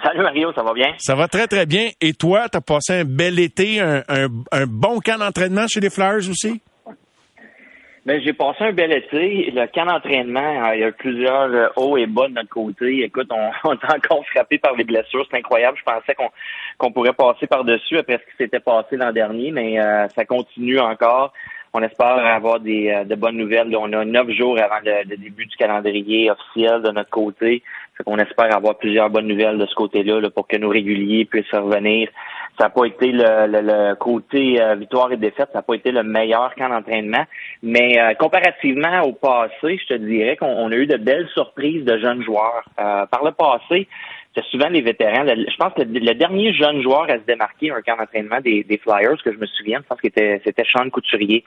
Salut 0.00 0.22
Mario, 0.22 0.52
ça 0.54 0.62
va 0.62 0.72
bien? 0.72 0.94
Ça 0.98 1.16
va 1.16 1.26
très 1.26 1.48
très 1.48 1.66
bien. 1.66 1.88
Et 2.00 2.12
toi, 2.12 2.48
tu 2.48 2.58
as 2.58 2.60
passé 2.60 3.00
un 3.00 3.04
bel 3.04 3.40
été, 3.40 3.80
un, 3.80 4.04
un 4.06 4.66
bon 4.68 5.00
camp 5.00 5.18
d'entraînement 5.18 5.66
chez 5.66 5.80
les 5.80 5.90
Flyers 5.90 6.30
aussi? 6.30 6.60
Ben, 8.06 8.22
j'ai 8.22 8.32
passé 8.34 8.62
un 8.62 8.72
bel 8.72 8.92
été. 8.92 9.50
Le 9.50 9.66
camp 9.66 9.86
d'entraînement, 9.86 10.68
euh, 10.68 10.76
il 10.76 10.80
y 10.80 10.84
a 10.84 10.92
plusieurs 10.92 11.52
euh, 11.52 11.66
hauts 11.74 11.96
et 11.96 12.06
bas 12.06 12.28
de 12.28 12.34
notre 12.34 12.50
côté. 12.50 13.02
Écoute, 13.02 13.26
on, 13.32 13.50
on 13.68 13.72
est 13.72 13.92
encore 13.92 14.24
frappé 14.28 14.58
par 14.58 14.76
les 14.76 14.84
blessures. 14.84 15.26
C'est 15.28 15.38
incroyable. 15.38 15.76
Je 15.76 15.82
pensais 15.82 16.16
qu'on 16.78 16.92
pourrait 16.92 17.14
passer 17.14 17.48
par-dessus 17.48 17.98
après 17.98 18.18
ce 18.18 18.30
qui 18.30 18.36
s'était 18.44 18.60
passé 18.60 18.96
l'an 18.96 19.10
dernier, 19.10 19.50
mais 19.50 19.80
euh, 19.80 20.06
ça 20.14 20.24
continue 20.24 20.78
encore. 20.78 21.32
On 21.74 21.82
espère 21.82 22.24
avoir 22.24 22.60
des, 22.60 23.02
de 23.04 23.14
bonnes 23.16 23.38
nouvelles. 23.38 23.76
On 23.76 23.92
a 23.92 24.04
neuf 24.04 24.30
jours 24.30 24.56
avant 24.56 24.78
le, 24.84 25.04
début 25.16 25.44
du 25.44 25.56
calendrier 25.56 26.30
officiel 26.30 26.82
de 26.82 26.92
notre 26.92 27.10
côté. 27.10 27.64
Qu'on 28.04 28.18
espère 28.18 28.54
avoir 28.54 28.78
plusieurs 28.78 29.10
bonnes 29.10 29.26
nouvelles 29.26 29.58
de 29.58 29.66
ce 29.66 29.74
côté-là 29.74 30.20
là, 30.20 30.30
pour 30.30 30.46
que 30.46 30.56
nos 30.56 30.68
réguliers 30.68 31.24
puissent 31.24 31.50
revenir 31.52 32.08
ça 32.58 32.64
n'a 32.64 32.70
pas 32.70 32.84
été 32.86 33.12
le, 33.12 33.94
côté 33.94 34.60
euh, 34.60 34.74
victoire 34.74 35.12
et 35.12 35.16
défaite, 35.16 35.48
ça 35.52 35.58
n'a 35.58 35.62
pas 35.62 35.74
été 35.74 35.90
le 35.90 36.02
meilleur 36.02 36.54
camp 36.54 36.68
d'entraînement. 36.68 37.24
Mais 37.62 38.00
euh, 38.00 38.14
comparativement 38.14 39.02
au 39.02 39.12
passé, 39.12 39.78
je 39.78 39.86
te 39.86 39.94
dirais 39.94 40.36
qu'on 40.36 40.70
a 40.70 40.74
eu 40.74 40.86
de 40.86 40.96
belles 40.96 41.28
surprises 41.34 41.84
de 41.84 41.98
jeunes 41.98 42.22
joueurs. 42.22 42.64
Euh, 42.78 43.06
par 43.06 43.24
le 43.24 43.32
passé, 43.32 43.88
c'est 44.36 44.44
souvent 44.50 44.68
les 44.68 44.82
vétérans. 44.82 45.24
je 45.26 45.56
pense 45.56 45.72
que 45.72 45.82
le, 45.82 46.14
dernier 46.14 46.52
jeune 46.52 46.82
joueur 46.82 47.04
à 47.04 47.14
se 47.14 47.24
démarquer 47.26 47.70
un 47.70 47.80
camp 47.80 47.96
d'entraînement 47.96 48.40
des, 48.40 48.80
Flyers, 48.82 49.22
que 49.24 49.32
je 49.32 49.38
me 49.38 49.46
souviens, 49.46 49.80
je 49.82 49.86
pense 49.88 50.00
que 50.00 50.08
c'était 50.12 50.64
Sean 50.70 50.90
Couturier 50.90 51.42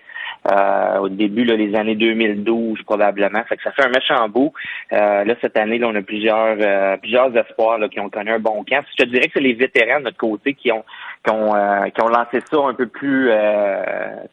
au 0.99 1.09
début 1.09 1.45
là, 1.45 1.55
les 1.55 1.75
années 1.75 1.95
2012 1.95 2.81
probablement. 2.83 3.43
Fait 3.47 3.57
que 3.57 3.63
ça 3.63 3.71
fait 3.71 3.85
un 3.85 3.89
méchant 3.89 4.27
bout. 4.27 4.53
là 4.91 5.35
cette 5.41 5.57
année, 5.57 5.77
là, 5.77 5.87
on 5.87 5.95
a 5.95 6.01
plusieurs 6.01 6.57
plusieurs 6.99 7.35
espoirs 7.37 7.77
là, 7.77 7.89
qui 7.89 7.99
ont 7.99 8.09
connu 8.09 8.31
un 8.31 8.39
bon 8.39 8.63
camp. 8.63 8.83
Je 8.97 9.03
te 9.03 9.09
dirais 9.09 9.27
que 9.27 9.33
c'est 9.35 9.43
les 9.43 9.53
vétérans 9.53 9.99
de 9.99 10.05
notre 10.05 10.17
côté 10.17 10.55
qui 10.55 10.71
ont 10.71 10.83
qui 11.23 11.31
ont, 11.31 11.53
euh, 11.53 11.89
qui 11.89 12.01
ont 12.01 12.07
lancé 12.07 12.39
ça 12.49 12.57
un 12.65 12.73
peu 12.73 12.87
plus 12.87 13.29
euh, 13.29 13.83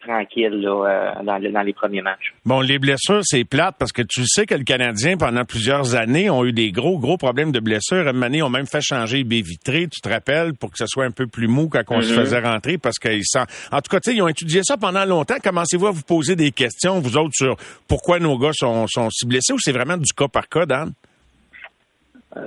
tranquille 0.07 0.61
là, 0.61 0.71
euh, 0.71 1.23
dans, 1.25 1.41
dans, 1.41 1.63
les 1.63 1.73
premiers 1.73 2.01
matchs. 2.01 2.33
Bon, 2.45 2.61
les 2.61 2.79
blessures, 2.79 3.23
c'est 3.25 3.45
plate 3.45 3.75
parce 3.79 3.93
que 3.93 4.03
tu 4.03 4.25
sais 4.25 4.47
que 4.47 4.55
le 4.55 4.63
Canadien, 4.63 5.17
pendant 5.17 5.45
plusieurs 5.45 5.97
années, 5.97 6.31
ont 6.31 6.45
eu 6.45 6.53
des 6.53 6.71
gros, 6.71 6.99
gros 6.99 7.17
problèmes 7.17 7.51
de 7.51 7.59
blessures. 7.59 8.09
Une 8.09 8.23
année, 8.23 8.43
ont 8.43 8.51
même 8.51 8.67
fait 8.67 8.81
changer 8.81 9.19
les 9.19 9.25
baies 9.25 9.43
vitrées, 9.43 9.89
tu 9.89 10.01
te 10.01 10.09
rappelles, 10.09 10.55
pour 10.55 10.71
que 10.71 10.79
ce 10.79 10.87
soit 10.87 11.05
un 11.05 11.11
peu 11.11 11.27
plus 11.27 11.49
mou 11.49 11.69
quand 11.69 11.83
on 11.89 12.01
se 12.01 12.13
mm-hmm. 12.13 12.17
faisait 12.17 12.41
rentrer 12.41 12.79
parce 12.79 12.99
qu'ils 12.99 13.25
sont... 13.25 13.45
En 13.73 13.81
tout 13.81 13.91
cas, 13.91 13.99
tu 13.99 14.11
sais, 14.11 14.17
ils 14.17 14.23
ont 14.23 14.29
étudié 14.29 14.61
ça 14.63 14.77
pendant 14.77 15.05
longtemps. 15.05 15.37
Commencez-vous 15.43 15.89
à 15.89 15.91
vous 15.91 16.03
poser 16.03 16.37
des 16.37 16.53
questions, 16.53 17.01
vous 17.01 17.17
autres, 17.17 17.35
sur 17.35 17.57
pourquoi 17.89 18.21
nos 18.21 18.39
gars 18.39 18.53
sont, 18.53 18.87
sont 18.87 19.11
si 19.11 19.27
blessés 19.27 19.53
ou 19.53 19.59
c'est 19.59 19.73
vraiment 19.73 19.97
du 19.97 20.13
cas 20.17 20.29
par 20.29 20.49
cas, 20.49 20.67
Dan? 20.67 20.93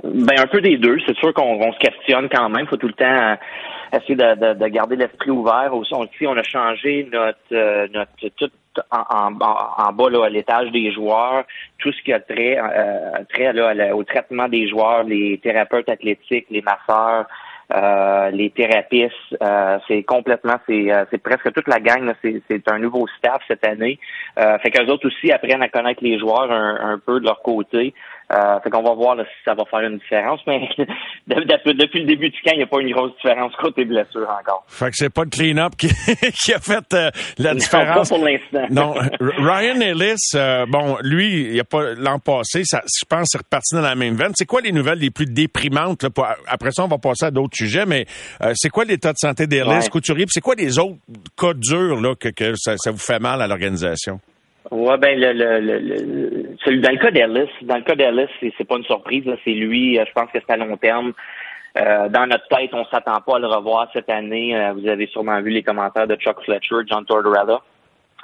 Ben 0.04 0.40
un 0.40 0.48
peu 0.48 0.62
des 0.62 0.78
deux. 0.78 0.98
C'est 1.08 1.18
sûr 1.18 1.34
qu'on 1.34 1.74
se 1.74 1.80
questionne 1.80 2.30
quand 2.32 2.48
même. 2.50 2.66
Il 2.66 2.70
faut 2.70 2.78
tout 2.78 2.88
le 2.88 2.94
temps 2.94 3.38
essayer 3.98 4.16
de, 4.16 4.54
de, 4.54 4.68
garder 4.68 4.96
l'esprit 4.96 5.32
ouvert. 5.32 5.74
Aussi, 5.74 5.94
on, 5.94 6.08
on 6.28 6.38
a 6.38 6.44
changé 6.44 7.08
notre 7.12 7.38
euh, 7.52 7.88
notre 7.94 8.30
tout 8.38 8.52
en, 8.92 9.34
en, 9.34 9.92
bas 9.94 10.10
là, 10.10 10.26
à 10.26 10.30
l'étage 10.30 10.72
des 10.72 10.92
joueurs, 10.92 11.44
tout 11.80 11.92
ce 11.92 12.02
qui 12.04 12.14
a 12.14 12.20
trait, 12.20 12.58
euh, 12.58 13.24
trait 13.30 13.54
là, 13.54 13.96
au 13.96 14.04
traitement 14.04 14.48
des 14.48 14.70
joueurs, 14.70 15.04
les 15.04 15.40
thérapeutes 15.40 15.90
athlétiques, 15.90 16.46
les 16.50 16.62
masseurs, 16.62 17.26
euh, 17.72 18.32
les 18.32 18.50
thérapistes, 18.50 19.14
euh, 19.44 19.78
c'est 19.88 20.02
complètement, 20.04 20.56
c'est, 20.68 20.92
euh, 20.92 21.06
c'est 21.12 21.22
presque 21.22 21.54
toute 21.54 21.68
la 21.68 21.80
gang. 21.80 22.12
C'est, 22.22 22.42
c'est 22.50 22.68
un 22.68 22.80
nouveau 22.80 23.06
staff 23.18 23.42
cette 23.48 23.66
année. 23.66 24.00
Euh, 24.40 24.58
fait 24.60 24.72
qu'eux 24.72 24.88
autres 24.88 25.08
aussi 25.08 25.32
apprennent 25.32 25.62
à 25.62 25.70
connaître 25.70 26.04
les 26.04 26.18
joueurs 26.18 26.52
un, 26.52 26.94
un 26.94 26.98
peu 26.98 27.20
de 27.20 27.26
leur 27.26 27.42
côté. 27.44 27.94
Euh, 28.32 28.60
fait 28.60 28.70
qu'on 28.70 28.84
va 28.84 28.94
voir 28.94 29.16
là, 29.16 29.24
si 29.26 29.44
ça 29.44 29.56
va 29.56 29.64
faire 29.66 29.80
une 29.90 29.98
différence, 29.98 30.40
mais 30.46 30.70
depuis, 31.28 32.02
le 32.02 32.06
début 32.06 32.30
du 32.30 32.40
camp, 32.42 32.52
il 32.54 32.58
n'y 32.58 32.64
a 32.64 32.68
pas 32.68 32.80
une 32.80 32.92
grosse 32.92 33.16
différence 33.16 33.56
côté 33.56 33.86
blessure 33.86 34.28
encore. 34.30 34.64
Fait 34.68 34.92
que 34.92 34.96
c'est 34.98 35.10
pas 35.12 35.24
le 35.24 35.32
clean-up 35.32 35.74
qui, 35.76 35.88
qui 36.44 36.54
a 36.54 36.60
fait 36.60 36.94
euh, 36.94 37.10
la 37.40 37.54
Non, 37.54 37.60
différence. 37.60 38.10
pas 38.10 38.16
pour 38.16 38.24
l'instant. 38.26 38.68
Non, 38.70 38.94
Ryan 39.20 39.82
Ellis, 39.82 40.16
euh, 40.36 40.66
bon, 40.68 40.98
lui, 41.02 41.46
il 41.46 41.56
y 41.56 41.60
a 41.60 41.64
pas 41.64 41.94
l'an 41.96 42.20
passé, 42.20 42.62
ça, 42.66 42.82
je 42.86 43.06
pense, 43.06 43.30
c'est 43.32 43.40
reparti 43.40 43.74
dans 43.74 43.82
la 43.82 43.96
même 43.96 44.14
veine. 44.16 44.32
C'est 44.36 44.46
quoi 44.46 44.62
les 44.62 44.72
nouvelles 44.72 45.00
les 45.00 45.10
plus 45.10 45.26
déprimantes 45.26 46.04
là, 46.04 46.10
pour- 46.12 46.28
après 46.48 46.70
ça, 46.72 46.84
on 46.84 46.88
va 46.88 47.00
passer 47.00 47.26
à 47.26 47.32
d'autres 47.32 47.56
sujets, 47.58 47.86
mais 47.88 48.06
euh, 48.44 48.52
c'est 48.56 48.70
quoi 48.70 48.86
l'état 48.86 49.12
de 49.12 49.18
santé 49.18 49.48
d'Ellis, 49.48 49.68
Ouais. 49.70 49.90
Couturier, 49.90 50.26
puis 50.26 50.34
c'est 50.34 50.42
quoi 50.42 50.54
les 50.56 50.78
autres 50.78 50.98
cas 51.36 51.54
durs 51.56 52.00
là 52.00 52.14
que, 52.16 52.30
que 52.30 52.54
ça, 52.56 52.78
ça 52.78 52.92
vous 52.92 52.98
fait 53.00 53.20
mal 53.20 53.42
à 53.42 53.48
l'organisation? 53.48 54.20
Ouais, 54.72 54.98
ben 55.00 55.18
le, 55.20 55.34
le, 55.34 55.60
le, 55.80 56.39
dans 56.66 56.92
le 56.92 56.98
cas 56.98 57.12
d'Ellis, 57.12 57.50
dans 57.62 57.78
le 57.78 57.84
cas 57.84 57.96
d'Ellis, 57.96 58.28
c'est, 58.40 58.68
pas 58.68 58.78
une 58.78 58.84
surprise, 58.84 59.24
c'est 59.44 59.52
lui. 59.52 60.00
euh, 60.00 60.06
Je 60.08 60.12
pense 60.14 60.30
que 60.32 60.40
c'est 60.40 60.54
à 60.54 60.58
long 60.58 60.78
terme. 60.78 61.14
Euh, 61.78 62.10
dans 62.10 62.26
notre 62.26 62.48
tête, 62.48 62.72
on 62.74 62.86
s'attend 62.86 63.22
pas 63.22 63.36
à 63.36 63.40
le 63.40 63.48
revoir 63.48 63.88
cette 63.94 64.10
année. 64.10 64.56
Euh, 64.56 64.74
vous 64.74 64.88
avez 64.88 65.08
sûrement 65.08 65.42
vu 65.42 65.52
les 65.52 65.64
commentaires 65.64 66.08
de 66.08 66.16
Chuck 66.16 66.44
Fletcher, 66.44 66.78
John 66.88 67.06
Tortorella, 67.06 67.62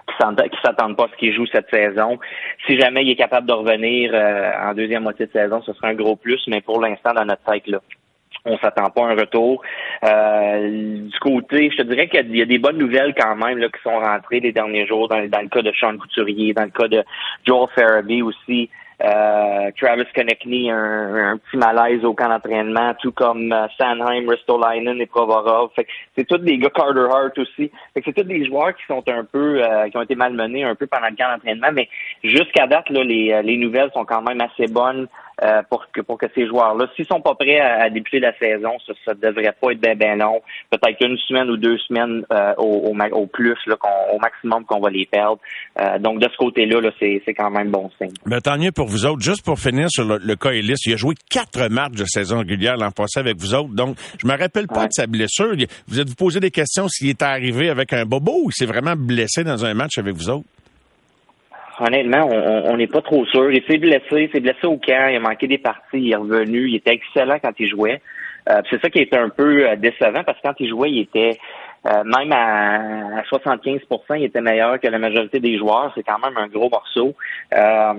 qui 0.07 0.59
s'attendent 0.63 0.97
pas 0.97 1.05
à 1.05 1.07
ce 1.11 1.17
qu'il 1.17 1.33
joue 1.33 1.45
cette 1.47 1.69
saison. 1.69 2.19
Si 2.65 2.79
jamais 2.79 3.03
il 3.03 3.11
est 3.11 3.15
capable 3.15 3.47
de 3.47 3.53
revenir 3.53 4.11
euh, 4.13 4.51
en 4.63 4.73
deuxième 4.73 5.03
moitié 5.03 5.27
de 5.27 5.31
saison, 5.31 5.61
ce 5.61 5.73
serait 5.73 5.89
un 5.89 5.93
gros 5.93 6.15
plus. 6.15 6.41
Mais 6.47 6.61
pour 6.61 6.81
l'instant, 6.81 7.13
dans 7.13 7.25
notre 7.25 7.43
tête 7.43 7.67
là, 7.67 7.79
on 8.45 8.57
s'attend 8.59 8.89
pas 8.89 9.07
à 9.07 9.11
un 9.11 9.15
retour. 9.15 9.61
Euh, 10.03 10.99
du 11.09 11.19
côté, 11.19 11.69
je 11.71 11.77
te 11.77 11.81
dirais 11.83 12.07
qu'il 12.07 12.35
y 12.35 12.41
a- 12.41 12.45
des 12.45 12.59
bonnes 12.59 12.77
nouvelles 12.77 13.13
quand 13.17 13.35
même 13.35 13.57
là, 13.57 13.67
qui 13.67 13.81
sont 13.81 13.99
rentrées 13.99 14.39
les 14.39 14.51
derniers 14.51 14.85
jours, 14.85 15.07
dans, 15.07 15.19
le 15.19 15.49
cas 15.49 15.61
de 15.61 15.71
Sean 15.71 15.97
Couturier, 15.97 16.53
dans 16.53 16.63
le 16.63 16.69
cas 16.69 16.87
de 16.87 17.03
Joel 17.45 17.67
Farabee 17.75 18.21
aussi. 18.21 18.69
Euh, 19.03 19.71
Travis 19.77 20.05
Konechny, 20.15 20.71
un, 20.71 21.37
petit 21.37 21.57
malaise 21.57 22.05
au 22.05 22.13
camp 22.13 22.29
d'entraînement, 22.29 22.93
tout 23.01 23.11
comme 23.11 23.51
euh, 23.51 23.67
Sanheim, 23.77 24.29
Ristolainen 24.29 25.01
et 25.01 25.05
Provorov. 25.05 25.71
Fait 25.75 25.85
c'est 26.15 26.25
tous 26.25 26.37
des 26.37 26.57
gars 26.57 26.69
Carter 26.69 27.07
Hart 27.11 27.37
aussi. 27.37 27.69
Fait 27.93 28.01
que 28.01 28.05
c'est 28.05 28.13
tous 28.13 28.23
des 28.23 28.45
joueurs 28.45 28.73
qui 28.73 28.85
sont 28.87 29.03
un 29.09 29.25
peu 29.25 29.61
euh, 29.61 29.89
qui 29.89 29.97
ont 29.97 30.01
été 30.01 30.15
malmenés 30.15 30.63
un 30.63 30.75
peu 30.75 30.87
pendant 30.87 31.09
le 31.09 31.15
camp 31.15 31.29
d'entraînement, 31.29 31.71
mais 31.73 31.89
jusqu'à 32.23 32.67
date, 32.67 32.89
là, 32.89 33.03
les, 33.03 33.33
euh, 33.33 33.41
les 33.41 33.57
nouvelles 33.57 33.91
sont 33.93 34.05
quand 34.05 34.21
même 34.21 34.39
assez 34.39 34.67
bonnes 34.67 35.07
euh, 35.43 35.61
pour 35.69 35.85
que 35.91 36.01
pour 36.01 36.17
que 36.17 36.27
ces 36.35 36.47
joueurs-là, 36.47 36.87
s'ils 36.95 37.05
sont 37.05 37.21
pas 37.21 37.35
prêts 37.35 37.59
à, 37.59 37.83
à 37.83 37.89
débuter 37.89 38.19
la 38.19 38.37
saison, 38.37 38.71
ça, 38.85 38.93
ça 39.05 39.13
devrait 39.13 39.53
pas 39.59 39.71
être 39.71 39.81
bien 39.81 39.95
ben 39.95 40.17
long. 40.19 40.41
Peut-être 40.69 41.01
une 41.05 41.17
semaine 41.17 41.49
ou 41.49 41.57
deux 41.57 41.77
semaines 41.79 42.23
euh, 42.31 42.53
au, 42.57 42.91
au, 42.93 42.95
au 43.15 43.27
plus, 43.27 43.57
là, 43.67 43.75
qu'on- 43.77 44.15
au 44.15 44.19
maximum 44.19 44.63
qu'on 44.65 44.79
va 44.79 44.89
les 44.89 45.05
perdre. 45.05 45.39
Euh, 45.79 45.99
donc 45.99 46.19
de 46.19 46.27
ce 46.31 46.37
côté-là, 46.37 46.81
là, 46.81 46.91
c'est 46.99 47.21
c'est 47.25 47.33
quand 47.33 47.49
même 47.49 47.69
bon 47.71 47.89
signe. 48.01 48.13
Ben, 48.25 48.39
tant 48.41 48.57
mieux 48.57 48.71
pour 48.71 48.87
vous 48.87 49.05
autres. 49.05 49.21
Juste 49.21 49.43
pour 49.45 49.59
finir 49.59 49.87
sur 49.89 50.05
le, 50.05 50.17
le 50.17 50.35
cas 50.35 50.51
Ellis, 50.51 50.75
il 50.85 50.93
a 50.93 50.97
joué 50.97 51.15
quatre 51.29 51.67
matchs 51.69 51.93
de 51.95 52.05
saison 52.05 52.39
régulière 52.39 52.77
l'an 52.77 52.91
passé 52.91 53.19
avec 53.19 53.37
vous 53.37 53.53
autres. 53.53 53.73
Donc, 53.73 53.97
je 54.21 54.27
me 54.27 54.37
rappelle 54.37 54.67
pas 54.67 54.85
de 54.87 54.91
sa 54.93 55.07
blessure. 55.07 55.53
Vous 55.87 55.99
êtes 55.99 56.07
vous 56.09 56.15
posé 56.15 56.39
des 56.39 56.51
questions 56.51 56.87
s'il 56.87 57.09
est 57.09 57.21
arrivé 57.21 57.69
avec 57.69 57.91
un 57.93 58.05
bobo 58.05 58.41
ou 58.43 58.51
s'il 58.51 58.65
s'est 58.67 58.71
vraiment 58.73 58.95
blessé 58.95 59.43
dans 59.43 59.65
un 59.65 59.73
match 59.73 59.97
avec 59.97 60.13
vous 60.15 60.29
autres? 60.29 60.45
Honnêtement, 61.79 62.27
on- 62.29 62.77
n'est 62.77 62.87
pas 62.87 63.01
trop 63.01 63.25
sûr. 63.25 63.51
Il 63.51 63.63
s'est 63.65 63.77
blessé, 63.77 64.29
s'est 64.33 64.39
blessé 64.39 64.65
au 64.65 64.77
camp, 64.77 65.07
il 65.09 65.15
a 65.17 65.19
manqué 65.19 65.47
des 65.47 65.57
parties, 65.57 65.81
il 65.93 66.11
est 66.11 66.15
revenu, 66.15 66.67
il 66.69 66.75
était 66.75 66.93
excellent 66.93 67.37
quand 67.43 67.53
il 67.59 67.67
jouait. 67.67 68.01
Euh, 68.49 68.61
c'est 68.69 68.79
ça 68.81 68.89
qui 68.89 68.99
était 68.99 69.17
un 69.17 69.29
peu 69.29 69.67
euh, 69.67 69.75
décevant 69.75 70.23
parce 70.23 70.37
que 70.39 70.47
quand 70.47 70.59
il 70.59 70.69
jouait, 70.69 70.91
il 70.91 70.99
était 71.01 71.37
euh, 71.87 72.03
même 72.03 72.31
à, 72.31 73.19
à 73.19 73.21
75% 73.23 73.79
il 74.17 74.23
était 74.25 74.41
meilleur 74.41 74.79
que 74.79 74.87
la 74.87 74.99
majorité 74.99 75.39
des 75.39 75.57
joueurs. 75.57 75.91
C'est 75.95 76.03
quand 76.03 76.19
même 76.19 76.37
un 76.37 76.47
gros 76.47 76.69
morceau. 76.69 77.15
Euh, 77.53 77.93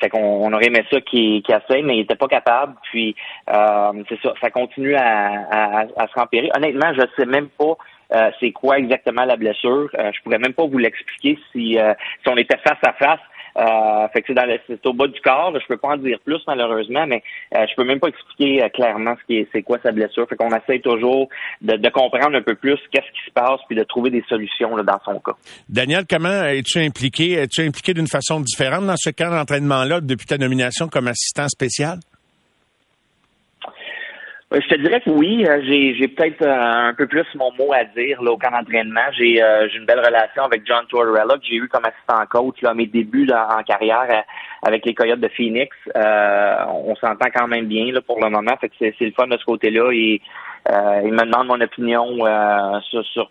fait 0.00 0.08
qu'on 0.08 0.18
on 0.46 0.52
aurait 0.52 0.66
aimé 0.66 0.82
ça 0.90 1.00
qu'il 1.02 1.42
qu'il 1.42 1.54
essaye, 1.54 1.82
mais 1.82 1.96
il 1.98 2.00
était 2.00 2.14
pas 2.14 2.28
capable. 2.28 2.74
Puis 2.90 3.14
euh, 3.52 3.92
c'est 4.08 4.20
ça, 4.22 4.32
ça 4.40 4.50
continue 4.50 4.94
à, 4.94 5.28
à, 5.50 5.80
à 5.96 6.06
se 6.08 6.14
rempirer. 6.18 6.50
Honnêtement, 6.56 6.92
je 6.94 7.02
sais 7.18 7.26
même 7.26 7.48
pas 7.58 7.76
euh, 8.14 8.30
c'est 8.40 8.52
quoi 8.52 8.78
exactement 8.78 9.24
la 9.24 9.36
blessure? 9.36 9.88
Euh, 9.98 10.10
je 10.14 10.22
pourrais 10.22 10.38
même 10.38 10.54
pas 10.54 10.66
vous 10.66 10.78
l'expliquer 10.78 11.38
si, 11.52 11.78
euh, 11.78 11.92
si 12.22 12.28
on 12.28 12.36
était 12.36 12.58
face 12.58 12.78
à 12.86 12.92
face. 12.92 13.20
Euh, 13.58 14.06
fait 14.12 14.20
que 14.20 14.26
c'est 14.26 14.34
dans 14.34 14.44
le- 14.44 14.60
c'est 14.66 14.84
au 14.86 14.92
bas 14.92 15.06
du 15.06 15.18
corps. 15.22 15.50
Je 15.58 15.66
peux 15.66 15.78
pas 15.78 15.88
en 15.88 15.96
dire 15.96 16.18
plus 16.22 16.40
malheureusement, 16.46 17.06
mais 17.06 17.22
euh, 17.56 17.64
je 17.66 17.74
peux 17.74 17.84
même 17.84 17.98
pas 18.00 18.08
expliquer 18.08 18.62
euh, 18.62 18.68
clairement 18.68 19.14
ce 19.18 19.24
qui 19.26 19.38
est, 19.38 19.48
c'est 19.50 19.62
quoi 19.62 19.78
sa 19.82 19.92
blessure. 19.92 20.28
Fait 20.28 20.36
qu'on 20.36 20.54
essaye 20.54 20.82
toujours 20.82 21.30
de, 21.62 21.74
de 21.76 21.88
comprendre 21.88 22.36
un 22.36 22.42
peu 22.42 22.54
plus 22.54 22.76
qu'est-ce 22.92 23.10
qui 23.12 23.26
se 23.26 23.32
passe 23.32 23.60
puis 23.66 23.74
de 23.74 23.82
trouver 23.84 24.10
des 24.10 24.22
solutions 24.28 24.76
là, 24.76 24.82
dans 24.82 25.00
son 25.06 25.18
cas. 25.20 25.32
Daniel, 25.70 26.04
comment 26.08 26.44
es-tu 26.44 26.80
impliqué? 26.80 27.32
Es-tu 27.32 27.62
impliqué 27.62 27.94
d'une 27.94 28.08
façon 28.08 28.40
différente 28.40 28.84
dans 28.86 28.96
ce 28.98 29.08
camp 29.08 29.30
d'entraînement-là 29.30 30.02
depuis 30.02 30.26
ta 30.26 30.36
nomination 30.36 30.88
comme 30.88 31.08
assistant 31.08 31.48
spécial? 31.48 31.96
Euh, 34.54 34.60
Je 34.62 34.68
te 34.68 34.80
dirais 34.80 35.00
que 35.00 35.10
oui, 35.10 35.44
euh, 35.44 35.60
j'ai, 35.64 36.06
peut-être 36.08 36.42
euh, 36.42 36.88
un 36.88 36.94
peu 36.94 37.06
plus 37.06 37.26
mon 37.34 37.50
mot 37.58 37.72
à 37.72 37.84
dire 37.84 38.22
là, 38.22 38.30
au 38.30 38.38
camp 38.38 38.52
d'entraînement. 38.52 39.00
J'ai, 39.18 39.42
euh, 39.42 39.68
une 39.74 39.86
belle 39.86 39.98
relation 39.98 40.44
avec 40.44 40.64
John 40.64 40.86
Tortorella 40.88 41.34
que 41.34 41.44
j'ai 41.44 41.56
eu 41.56 41.68
comme 41.68 41.84
assistant 41.84 42.24
coach 42.30 42.62
là, 42.62 42.70
à 42.70 42.74
mes 42.74 42.86
débuts 42.86 43.28
en 43.32 43.62
carrière 43.64 44.06
euh, 44.08 44.22
avec 44.62 44.86
les 44.86 44.94
Coyotes 44.94 45.20
de 45.20 45.28
Phoenix. 45.28 45.76
Euh, 45.96 46.56
on 46.68 46.94
s'entend 46.96 47.28
quand 47.34 47.48
même 47.48 47.66
bien 47.66 47.92
là, 47.92 48.00
pour 48.00 48.22
le 48.22 48.30
moment, 48.30 48.56
fait 48.60 48.68
que 48.68 48.74
c'est, 48.78 48.94
le 49.00 49.12
fun 49.12 49.26
de 49.26 49.36
ce 49.36 49.44
côté-là. 49.44 49.90
Et, 49.92 50.20
euh, 50.70 51.00
il 51.04 51.12
me 51.12 51.24
demande 51.24 51.48
mon 51.48 51.60
opinion 51.60 52.16
sur, 52.82 53.04
sur 53.04 53.30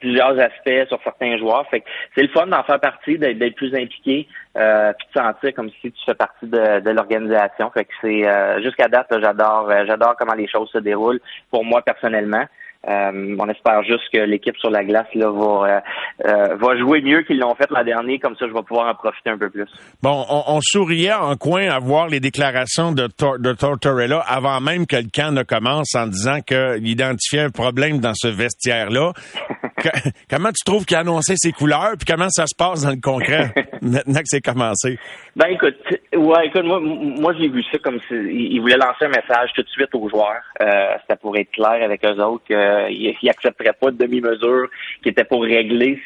plusieurs 0.00 0.38
aspects 0.40 0.88
sur 0.88 0.98
certains 1.04 1.38
joueurs. 1.38 1.66
Fait 1.70 1.80
que 1.80 1.86
c'est 2.14 2.22
le 2.22 2.28
fun 2.28 2.46
d'en 2.46 2.62
faire 2.64 2.80
partie, 2.80 3.18
d'être, 3.18 3.38
d'être 3.38 3.54
plus 3.54 3.74
impliqué, 3.74 4.26
euh, 4.56 4.92
puis 4.98 5.06
de 5.14 5.20
sentir 5.20 5.54
comme 5.54 5.70
si 5.80 5.92
tu 5.92 6.04
fais 6.04 6.14
partie 6.14 6.46
de, 6.46 6.80
de 6.80 6.90
l'organisation. 6.90 7.70
Fait 7.72 7.84
que 7.84 7.92
c'est 8.00 8.26
euh, 8.26 8.62
jusqu'à 8.62 8.88
date, 8.88 9.06
là, 9.10 9.18
j'adore, 9.22 9.68
euh, 9.70 9.84
j'adore 9.86 10.14
comment 10.18 10.34
les 10.34 10.48
choses 10.48 10.70
se 10.72 10.78
déroulent 10.78 11.20
pour 11.50 11.64
moi 11.64 11.82
personnellement. 11.82 12.44
Euh, 12.88 13.36
on 13.38 13.46
espère 13.50 13.82
juste 13.82 14.04
que 14.10 14.20
l'équipe 14.20 14.56
sur 14.56 14.70
la 14.70 14.82
glace 14.82 15.06
là, 15.14 15.28
va, 15.30 15.66
euh, 15.68 15.80
euh, 16.26 16.56
va 16.56 16.78
jouer 16.78 17.02
mieux 17.02 17.20
qu'ils 17.24 17.38
l'ont 17.38 17.54
fait 17.54 17.70
l'an 17.70 17.84
dernier, 17.84 18.18
comme 18.18 18.34
ça 18.36 18.46
je 18.48 18.54
vais 18.54 18.62
pouvoir 18.62 18.88
en 18.88 18.94
profiter 18.94 19.28
un 19.28 19.36
peu 19.36 19.50
plus. 19.50 19.66
Bon, 20.02 20.24
on, 20.30 20.44
on 20.46 20.60
souriait 20.62 21.12
en 21.12 21.36
coin 21.36 21.68
à 21.68 21.78
voir 21.78 22.08
les 22.08 22.20
déclarations 22.20 22.92
de, 22.92 23.06
Tor- 23.06 23.38
de 23.38 23.52
Tortorella 23.52 24.20
avant 24.26 24.62
même 24.62 24.86
que 24.86 24.96
le 24.96 25.10
camp 25.14 25.30
ne 25.30 25.42
commence 25.42 25.94
en 25.94 26.06
disant 26.06 26.40
qu'il 26.40 26.88
identifiait 26.88 27.42
un 27.42 27.50
problème 27.50 27.98
dans 27.98 28.14
ce 28.14 28.28
vestiaire-là. 28.28 29.12
Comment 30.30 30.50
tu 30.50 30.64
trouves 30.64 30.84
qu'il 30.84 30.96
a 30.96 31.00
annoncé 31.00 31.34
ses 31.36 31.52
couleurs, 31.52 31.92
puis 31.98 32.06
comment 32.06 32.28
ça 32.30 32.46
se 32.46 32.54
passe 32.56 32.82
dans 32.82 32.90
le 32.90 33.00
concret? 33.00 33.52
Maintenant 33.82 34.20
que 34.20 34.26
c'est 34.26 34.40
commencé? 34.40 34.98
Ben 35.36 35.48
écoute, 35.48 35.76
ouais, 36.14 36.46
écoute, 36.46 36.64
moi, 36.64 36.80
moi 36.80 37.34
j'ai 37.38 37.48
vu 37.48 37.62
ça 37.70 37.78
comme 37.78 37.98
si 38.08 38.14
il 38.14 38.60
voulait 38.60 38.76
lancer 38.76 39.04
un 39.04 39.08
message 39.08 39.50
tout 39.54 39.62
de 39.62 39.68
suite 39.68 39.94
aux 39.94 40.08
joueurs. 40.08 40.42
Euh, 40.62 40.94
C'était 41.02 41.18
pour 41.20 41.36
être 41.36 41.50
clair 41.52 41.82
avec 41.82 42.04
eux 42.04 42.20
autres 42.22 42.44
qu'ils 42.46 43.16
n'accepteraient 43.22 43.76
pas 43.80 43.90
de 43.90 43.96
demi-mesure, 43.96 44.68
qui 45.02 45.08
était 45.08 45.24
pour 45.24 45.42
régler. 45.42 46.00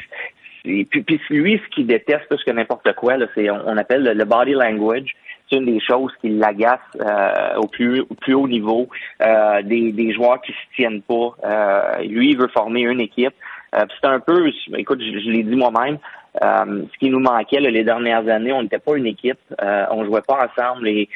Et 0.65 0.85
puis, 0.85 1.03
puis 1.03 1.19
lui, 1.29 1.61
ce 1.63 1.75
qu'il 1.75 1.85
déteste 1.85 2.27
plus 2.27 2.43
que 2.43 2.51
n'importe 2.51 2.91
quoi, 2.93 3.17
là, 3.17 3.27
c'est 3.35 3.49
on, 3.49 3.61
on 3.67 3.77
appelle 3.77 4.03
le, 4.03 4.13
le 4.13 4.25
body 4.25 4.53
language. 4.53 5.15
C'est 5.47 5.57
une 5.57 5.65
des 5.65 5.79
choses 5.79 6.11
qui 6.21 6.29
l'agace 6.29 6.79
euh, 6.99 7.55
au 7.57 7.67
plus 7.67 8.01
au 8.01 8.15
plus 8.15 8.33
haut 8.33 8.47
niveau. 8.47 8.89
Euh, 9.21 9.61
des, 9.61 9.91
des 9.91 10.11
joueurs 10.11 10.41
qui 10.41 10.51
se 10.53 10.75
tiennent 10.75 11.03
pas. 11.03 11.35
Euh, 11.43 12.01
lui, 12.03 12.31
il 12.31 12.37
veut 12.37 12.47
former 12.47 12.81
une 12.81 12.99
équipe. 12.99 13.33
Euh, 13.75 13.85
c'est 13.89 14.07
un 14.07 14.19
peu, 14.19 14.49
écoute, 14.77 15.01
je, 15.01 15.19
je 15.19 15.29
l'ai 15.29 15.43
dit 15.43 15.55
moi-même, 15.55 15.97
euh, 16.43 16.83
ce 16.91 16.97
qui 16.97 17.09
nous 17.09 17.19
manquait 17.19 17.59
là, 17.59 17.69
les 17.69 17.83
dernières 17.83 18.27
années, 18.27 18.51
on 18.53 18.63
n'était 18.63 18.79
pas 18.79 18.95
une 18.95 19.05
équipe, 19.05 19.39
euh, 19.61 19.85
on 19.91 20.05
jouait 20.05 20.21
pas 20.21 20.47
ensemble. 20.47 20.85
Les, 20.85 21.09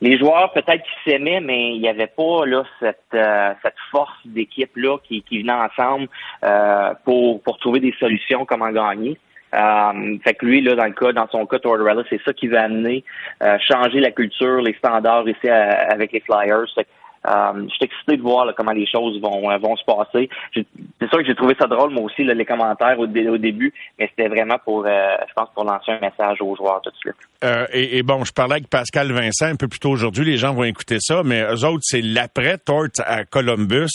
les 0.00 0.18
joueurs 0.18 0.52
peut-être 0.52 0.82
qu'ils 0.82 1.12
s'aimaient, 1.12 1.40
mais 1.40 1.74
il 1.74 1.80
n'y 1.80 1.88
avait 1.88 2.06
pas 2.08 2.44
là 2.46 2.62
cette 2.80 2.98
euh, 3.14 3.52
cette 3.62 3.78
force 3.90 4.18
d'équipe 4.26 4.70
là 4.76 4.98
qui, 5.04 5.22
qui 5.22 5.40
venait 5.40 5.52
ensemble 5.52 6.08
euh, 6.44 6.92
pour 7.04 7.42
pour 7.42 7.58
trouver 7.58 7.80
des 7.80 7.94
solutions 7.98 8.44
comment 8.44 8.70
gagner. 8.70 9.18
Euh, 9.54 10.18
fait 10.24 10.34
que 10.34 10.44
lui, 10.44 10.60
là, 10.60 10.74
dans 10.74 10.84
le 10.84 10.92
cas, 10.92 11.12
dans 11.12 11.28
son 11.28 11.46
cas, 11.46 11.58
Tortorella, 11.58 12.02
c'est 12.10 12.20
ça 12.24 12.32
qui 12.34 12.46
va 12.48 12.64
amener, 12.64 13.04
euh, 13.42 13.56
changer 13.60 14.00
la 14.00 14.10
culture, 14.10 14.60
les 14.60 14.74
standards 14.74 15.26
ici 15.28 15.48
à- 15.48 15.88
avec 15.92 16.12
les 16.12 16.20
Flyers. 16.20 16.66
Euh, 16.76 16.82
je 17.26 17.68
suis 17.74 17.84
excité 17.84 18.16
de 18.16 18.22
voir 18.22 18.44
là, 18.46 18.52
comment 18.56 18.72
les 18.72 18.86
choses 18.86 19.20
vont 19.20 19.50
euh, 19.50 19.58
vont 19.58 19.76
se 19.76 19.84
passer. 19.84 20.28
C'est 20.54 21.08
sûr 21.08 21.18
que 21.18 21.24
j'ai 21.26 21.34
trouvé 21.34 21.54
ça 21.58 21.66
drôle, 21.66 21.90
moi 21.92 22.04
aussi, 22.04 22.24
là, 22.24 22.34
les 22.34 22.44
commentaires 22.44 22.98
au, 22.98 23.06
dé- 23.06 23.28
au 23.28 23.38
début, 23.38 23.72
mais 23.98 24.08
c'était 24.08 24.28
vraiment 24.28 24.58
pour, 24.64 24.84
euh, 24.86 25.16
je 25.28 25.32
pense, 25.34 25.48
pour 25.54 25.64
lancer 25.64 25.92
un 25.92 26.00
message 26.00 26.38
aux 26.40 26.54
joueurs 26.56 26.80
tout 26.82 26.90
de 26.90 26.96
suite. 26.96 27.14
Euh, 27.44 27.66
et, 27.72 27.98
et 27.98 28.02
bon, 28.02 28.24
je 28.24 28.32
parlais 28.32 28.54
avec 28.54 28.68
Pascal 28.68 29.12
Vincent 29.12 29.46
un 29.46 29.56
peu 29.56 29.68
plus 29.68 29.78
tôt 29.80 29.90
aujourd'hui. 29.90 30.24
Les 30.24 30.36
gens 30.38 30.54
vont 30.54 30.64
écouter 30.64 30.96
ça, 31.00 31.22
mais 31.24 31.42
eux 31.42 31.64
autres, 31.64 31.82
c'est 31.82 32.00
l'après 32.02 32.58
Tort 32.58 32.86
à 33.04 33.24
Columbus. 33.24 33.90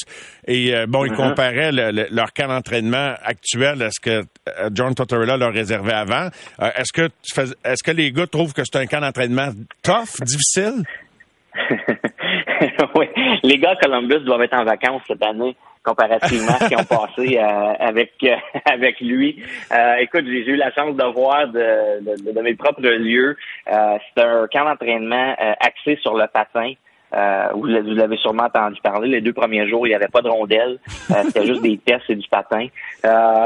Et 0.48 0.76
euh, 0.76 0.86
bon, 0.88 1.06
ils 1.06 1.12
Mhm. 1.12 1.18
comparaient 1.18 1.72
le- 1.72 1.92
le- 1.92 2.08
leur 2.12 2.34
camp 2.34 2.48
d'entraînement 2.48 3.14
actuel 3.24 3.82
à 3.82 3.90
ce 3.92 4.00
que 4.00 4.10
euh, 4.50 4.70
John 4.74 4.94
Tortorella 4.94 5.38
leur 5.38 5.54
réservait 5.54 5.94
avant. 5.94 6.28
Euh, 6.62 6.70
est-ce 6.76 6.92
que 6.94 7.10
est-ce 7.66 7.84
que 7.84 7.92
les 7.92 8.12
gars 8.12 8.28
trouvent 8.28 8.54
que 8.54 8.62
c'est 8.64 8.78
un 8.80 8.86
camp 8.86 9.02
d'entraînement 9.02 9.50
tough, 9.84 10.22
difficile? 10.22 10.84
oui. 12.96 13.08
Les 13.44 13.58
gars 13.58 13.76
Columbus 13.82 14.20
doivent 14.20 14.42
être 14.44 14.58
en 14.58 14.64
vacances 14.64 15.02
cette 15.08 15.24
année. 15.24 15.56
comparativement 15.84 16.52
à 16.54 16.60
ce 16.60 16.68
qu'ils 16.68 16.78
ont 16.78 16.84
passé 16.84 17.38
euh, 17.38 17.74
avec 17.80 18.14
euh, 18.24 18.36
avec 18.66 19.00
lui. 19.00 19.42
Euh, 19.72 19.96
écoute, 20.00 20.26
j'ai 20.26 20.48
eu 20.48 20.56
la 20.56 20.72
chance 20.72 20.96
de 20.96 21.04
voir 21.04 21.48
de, 21.48 22.02
de, 22.02 22.32
de 22.32 22.42
mes 22.42 22.56
propres 22.56 22.84
yeux. 22.86 23.36
c'est 23.66 24.22
un 24.22 24.48
camp 24.52 24.66
d'entraînement 24.66 25.36
axé 25.60 25.98
sur 26.02 26.16
le 26.16 26.28
patin. 26.28 26.74
vous, 27.54 27.62
vous 27.62 27.96
l'avez 27.96 28.18
sûrement 28.18 28.44
entendu 28.44 28.80
parler. 28.82 29.10
Les 29.10 29.22
deux 29.22 29.34
premiers 29.34 29.68
jours, 29.68 29.88
il 29.88 29.90
n'y 29.90 29.96
avait 29.96 30.08
pas 30.08 30.22
de 30.22 30.30
rondelles. 30.30 30.78
C'était 31.24 31.46
juste 31.46 31.62
des 31.62 31.78
tests 31.86 32.10
et 32.10 32.16
du 32.16 32.28
patin. 32.30 32.68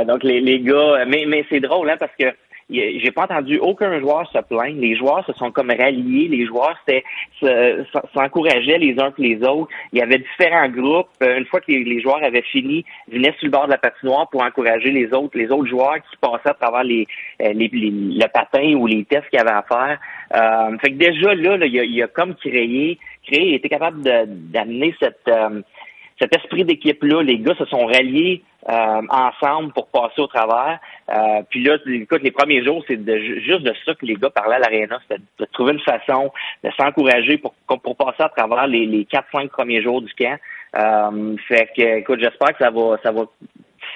donc 0.06 0.24
les, 0.24 0.42
les 0.42 0.60
gars, 0.60 1.06
mais, 1.08 1.26
mais 1.28 1.46
c'est 1.50 1.62
drôle 1.62 1.90
hein, 1.90 1.98
parce 2.00 2.16
que 2.20 2.26
j'ai 2.70 3.12
pas 3.12 3.24
entendu 3.24 3.60
aucun 3.60 4.00
joueur 4.00 4.30
se 4.32 4.40
plaindre. 4.40 4.80
Les 4.80 4.96
joueurs 4.96 5.24
se 5.26 5.34
sont 5.34 5.52
comme 5.52 5.70
ralliés. 5.70 6.28
Les 6.28 6.46
joueurs 6.46 6.78
s'encourageaient 8.14 8.80
les 8.80 9.00
uns 9.00 9.12
que 9.12 9.22
les 9.22 9.38
autres. 9.44 9.70
Il 9.94 10.00
y 10.00 10.02
avait 10.02 10.18
différents 10.18 10.70
groupes. 10.70 11.10
Euh, 11.22 11.38
une 11.38 11.46
fois 11.46 11.62
que 11.62 11.72
les, 11.72 12.02
joueurs 12.02 12.24
avaient 12.24 12.42
fini, 12.42 12.84
ils 13.08 13.20
venaient 13.20 13.36
sur 13.38 13.46
le 13.46 13.52
bord 13.52 13.68
de 13.68 13.72
la 13.72 13.78
patinoire 13.78 14.28
pour 14.30 14.42
encourager 14.44 14.92
les 14.92 15.14
autres, 15.14 15.38
les 15.38 15.50
autres 15.52 15.68
joueurs 15.68 15.98
qui 15.98 16.18
passaient 16.20 16.50
à 16.50 16.54
travers 16.54 16.84
les, 16.84 17.06
euh, 17.42 17.54
les, 17.54 17.70
le 17.72 18.28
patin 18.28 18.74
ou 18.74 18.88
les 18.88 19.06
tests 19.06 19.30
qu'ils 19.30 19.40
avaient 19.40 19.52
à 19.52 19.64
faire. 19.64 20.00
Euh, 20.34 20.78
fait 20.80 20.90
que 20.90 20.96
déjà 20.96 21.36
là, 21.36 21.66
il, 21.66 21.80
a, 21.80 21.84
il, 21.84 22.04
a, 22.04 22.08
comme 22.08 22.34
créé, 22.36 22.98
créé, 23.28 23.50
il 23.50 23.54
était 23.56 23.70
capable 23.70 24.02
d'amener 24.02 24.96
cette 25.00 25.28
euh, 25.28 25.62
cet 26.20 26.36
esprit 26.36 26.64
d'équipe-là, 26.64 27.22
les 27.22 27.40
gars 27.40 27.56
se 27.56 27.66
sont 27.66 27.86
ralliés 27.86 28.42
euh, 28.70 29.02
ensemble 29.10 29.74
pour 29.74 29.88
passer 29.88 30.22
au 30.22 30.28
travers. 30.28 30.80
Euh, 31.10 31.42
puis 31.50 31.64
là, 31.64 31.78
écoute, 31.88 32.22
les 32.24 32.32
premiers 32.32 32.64
jours, 32.64 32.84
c'est 32.88 32.98
juste 33.42 33.62
de 33.62 33.74
ça 33.86 33.94
que 33.96 34.06
les 34.06 34.16
gars 34.16 34.30
parlaient 34.30 34.56
à 34.56 34.60
l'aréna, 34.60 34.98
c'était 35.08 35.22
de 35.40 35.46
trouver 35.52 35.74
une 35.74 35.82
façon 35.82 36.32
de 36.64 36.70
s'encourager 36.78 37.38
pour, 37.38 37.54
pour 37.68 37.96
passer 37.96 38.24
à 38.24 38.30
travers 38.30 38.68
les, 38.68 38.86
les 38.86 39.04
4-5 39.04 39.50
premiers 39.50 39.84
jours 39.84 40.02
du 40.02 40.14
camp. 40.14 40.38
Euh, 40.78 41.36
fait 41.48 41.70
que, 41.76 42.00
écoute, 42.00 42.20
j'espère 42.20 42.58
que 42.58 42.64
ça 42.64 42.72
va, 42.72 42.98
ça 43.04 43.12
va 43.12 43.24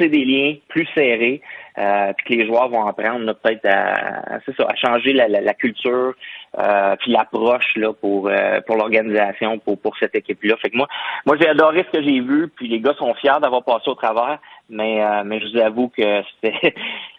des 0.07 0.23
liens 0.23 0.55
plus 0.67 0.87
serrés, 0.95 1.41
euh, 1.77 2.13
puis 2.17 2.25
que 2.25 2.41
les 2.41 2.47
joueurs 2.47 2.69
vont 2.69 2.85
apprendre 2.85 3.33
peut-être 3.33 3.65
à, 3.65 4.35
à, 4.35 4.37
à 4.37 4.75
changer 4.75 5.13
la, 5.13 5.27
la, 5.27 5.41
la 5.41 5.53
culture, 5.53 6.13
euh, 6.57 6.95
puis 6.97 7.11
l'approche 7.11 7.75
là 7.75 7.93
pour 7.93 8.27
euh, 8.27 8.61
pour 8.61 8.77
l'organisation 8.77 9.59
pour 9.59 9.79
pour 9.79 9.97
cette 9.97 10.15
équipe 10.15 10.43
là. 10.43 10.55
Fait 10.61 10.69
que 10.69 10.77
moi 10.77 10.87
moi 11.25 11.35
j'ai 11.39 11.47
adoré 11.47 11.85
ce 11.91 11.99
que 11.99 12.03
j'ai 12.03 12.19
vu, 12.19 12.47
puis 12.55 12.67
les 12.67 12.79
gars 12.79 12.93
sont 12.97 13.13
fiers 13.15 13.39
d'avoir 13.41 13.63
passé 13.63 13.89
au 13.89 13.95
travers, 13.95 14.39
mais 14.69 15.03
euh, 15.03 15.23
mais 15.25 15.39
je 15.39 15.47
vous 15.51 15.59
avoue 15.59 15.89
que 15.89 16.21
c'était 16.41 16.73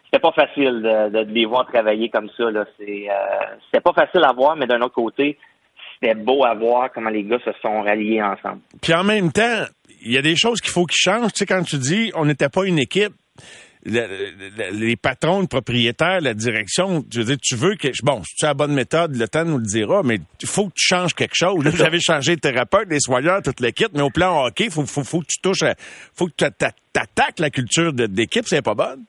c'était 0.05 0.21
pas 0.21 0.33
facile 0.33 0.83
de, 0.83 1.23
de, 1.23 1.33
les 1.33 1.45
voir 1.45 1.67
travailler 1.67 2.09
comme 2.09 2.31
ça 2.37 2.51
là. 2.51 2.65
C'est 2.79 3.09
c'était 3.67 3.83
pas 3.83 3.93
facile 3.93 4.25
à 4.25 4.33
voir, 4.33 4.57
mais 4.57 4.67
d'un 4.67 4.81
autre 4.81 4.95
côté 4.95 5.39
c'était 6.01 6.15
beau 6.15 6.45
à 6.45 6.55
voir 6.55 6.91
comment 6.93 7.11
les 7.11 7.25
gars 7.25 7.39
se 7.45 7.51
sont 7.61 7.83
ralliés 7.83 8.23
ensemble. 8.23 8.61
Puis 8.81 8.95
en 8.95 9.05
même 9.05 9.33
temps, 9.33 9.65
il 10.03 10.13
y 10.13 10.19
a 10.19 10.23
des 10.23 10.37
choses 10.37 10.61
qu'il 10.61 10.71
faut 10.71 10.87
qu'ils 10.87 10.99
changent. 10.99 11.33
Tu 11.33 11.41
sais, 11.41 11.47
quand 11.47 11.63
tu 11.63 11.77
dis 11.79 12.11
on 12.15 12.25
n'était 12.25 12.49
pas 12.49 12.65
une 12.65 12.79
équipe, 12.79 13.13
les 13.85 14.97
patrons, 14.97 15.41
le 15.41 15.47
propriétaire, 15.47 16.21
la 16.21 16.35
direction, 16.35 17.05
je 17.11 17.21
veux 17.21 17.25
dire, 17.25 17.39
tu 17.41 17.57
veux 17.57 17.77
que, 17.77 17.89
bon, 18.03 18.23
si 18.25 18.35
tu 18.37 18.45
as 18.45 18.49
la 18.49 18.55
bonne 18.55 18.75
méthode, 18.75 19.17
le 19.17 19.27
temps 19.27 19.45
nous 19.45 19.57
le 19.57 19.65
dira, 19.65 20.03
mais 20.03 20.19
il 20.41 20.49
faut 20.49 20.67
que 20.67 20.75
tu 20.75 20.87
changes 20.87 21.15
quelque 21.15 21.35
chose. 21.35 21.65
Là, 21.65 21.71
j'avais 21.75 22.01
changé 22.01 22.37
de 22.37 22.41
thérapeute, 22.41 22.89
les 22.91 23.01
soigneurs, 23.01 23.43
toute 23.43 23.61
l'équipe, 23.61 23.89
mais 23.95 24.03
au 24.03 24.11
plan 24.11 24.45
hockey, 24.45 24.69
faut, 24.69 24.85
faut, 24.85 25.03
faut 25.03 25.21
que 25.21 25.27
tu 25.29 25.41
touches, 25.41 25.63
à, 25.63 25.75
faut 26.15 26.27
que 26.27 26.33
tu 26.37 26.45
attaques 26.45 27.39
la 27.39 27.49
culture 27.49 27.93
d'équipe, 27.95 28.45
c'est 28.47 28.63
pas 28.63 28.75
bonne. 28.75 29.05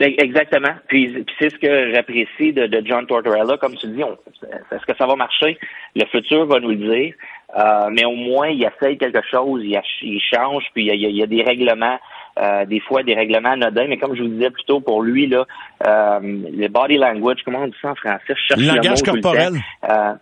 Exactement. 0.00 0.74
Puis, 0.86 1.26
c'est 1.38 1.50
ce 1.50 1.56
que 1.56 1.92
j'apprécie 1.92 2.52
de, 2.52 2.66
de, 2.66 2.86
John 2.86 3.06
Tortorella. 3.06 3.56
Comme 3.56 3.74
tu 3.74 3.88
dis, 3.88 4.02
est-ce 4.02 4.86
que 4.86 4.96
ça 4.96 5.06
va 5.06 5.16
marcher? 5.16 5.58
Le 5.96 6.04
futur 6.06 6.46
va 6.46 6.60
nous 6.60 6.70
le 6.70 6.76
dire. 6.76 7.14
Euh, 7.56 7.88
mais 7.90 8.04
au 8.04 8.14
moins, 8.14 8.48
il 8.48 8.62
essaye 8.62 8.98
quelque 8.98 9.22
chose, 9.30 9.62
il, 9.64 9.80
il 10.02 10.20
change, 10.20 10.64
puis 10.74 10.84
il 10.84 10.94
y, 11.00 11.06
a, 11.06 11.08
il 11.08 11.16
y 11.16 11.22
a 11.22 11.26
des 11.26 11.42
règlements 11.42 11.98
euh, 12.38 12.64
des 12.66 12.80
fois 12.80 13.02
des 13.02 13.14
règlements 13.14 13.50
anodins, 13.50 13.86
mais 13.88 13.96
comme 13.96 14.14
je 14.14 14.22
vous 14.22 14.28
disais 14.28 14.50
plus 14.50 14.64
tôt, 14.64 14.80
pour 14.80 15.02
lui, 15.02 15.26
là, 15.26 15.44
euh, 15.86 16.20
le 16.22 16.68
body 16.68 16.96
language, 16.96 17.38
comment 17.44 17.60
on 17.60 17.66
dit 17.66 17.76
ça 17.82 17.90
en 17.90 17.94
français? 17.94 18.20
Je 18.28 18.34
cherche 18.34 18.60
Langage 18.60 19.02
le 19.04 19.12
mot 19.12 19.20
corporel. 19.20 19.52
Euh, 19.90 20.14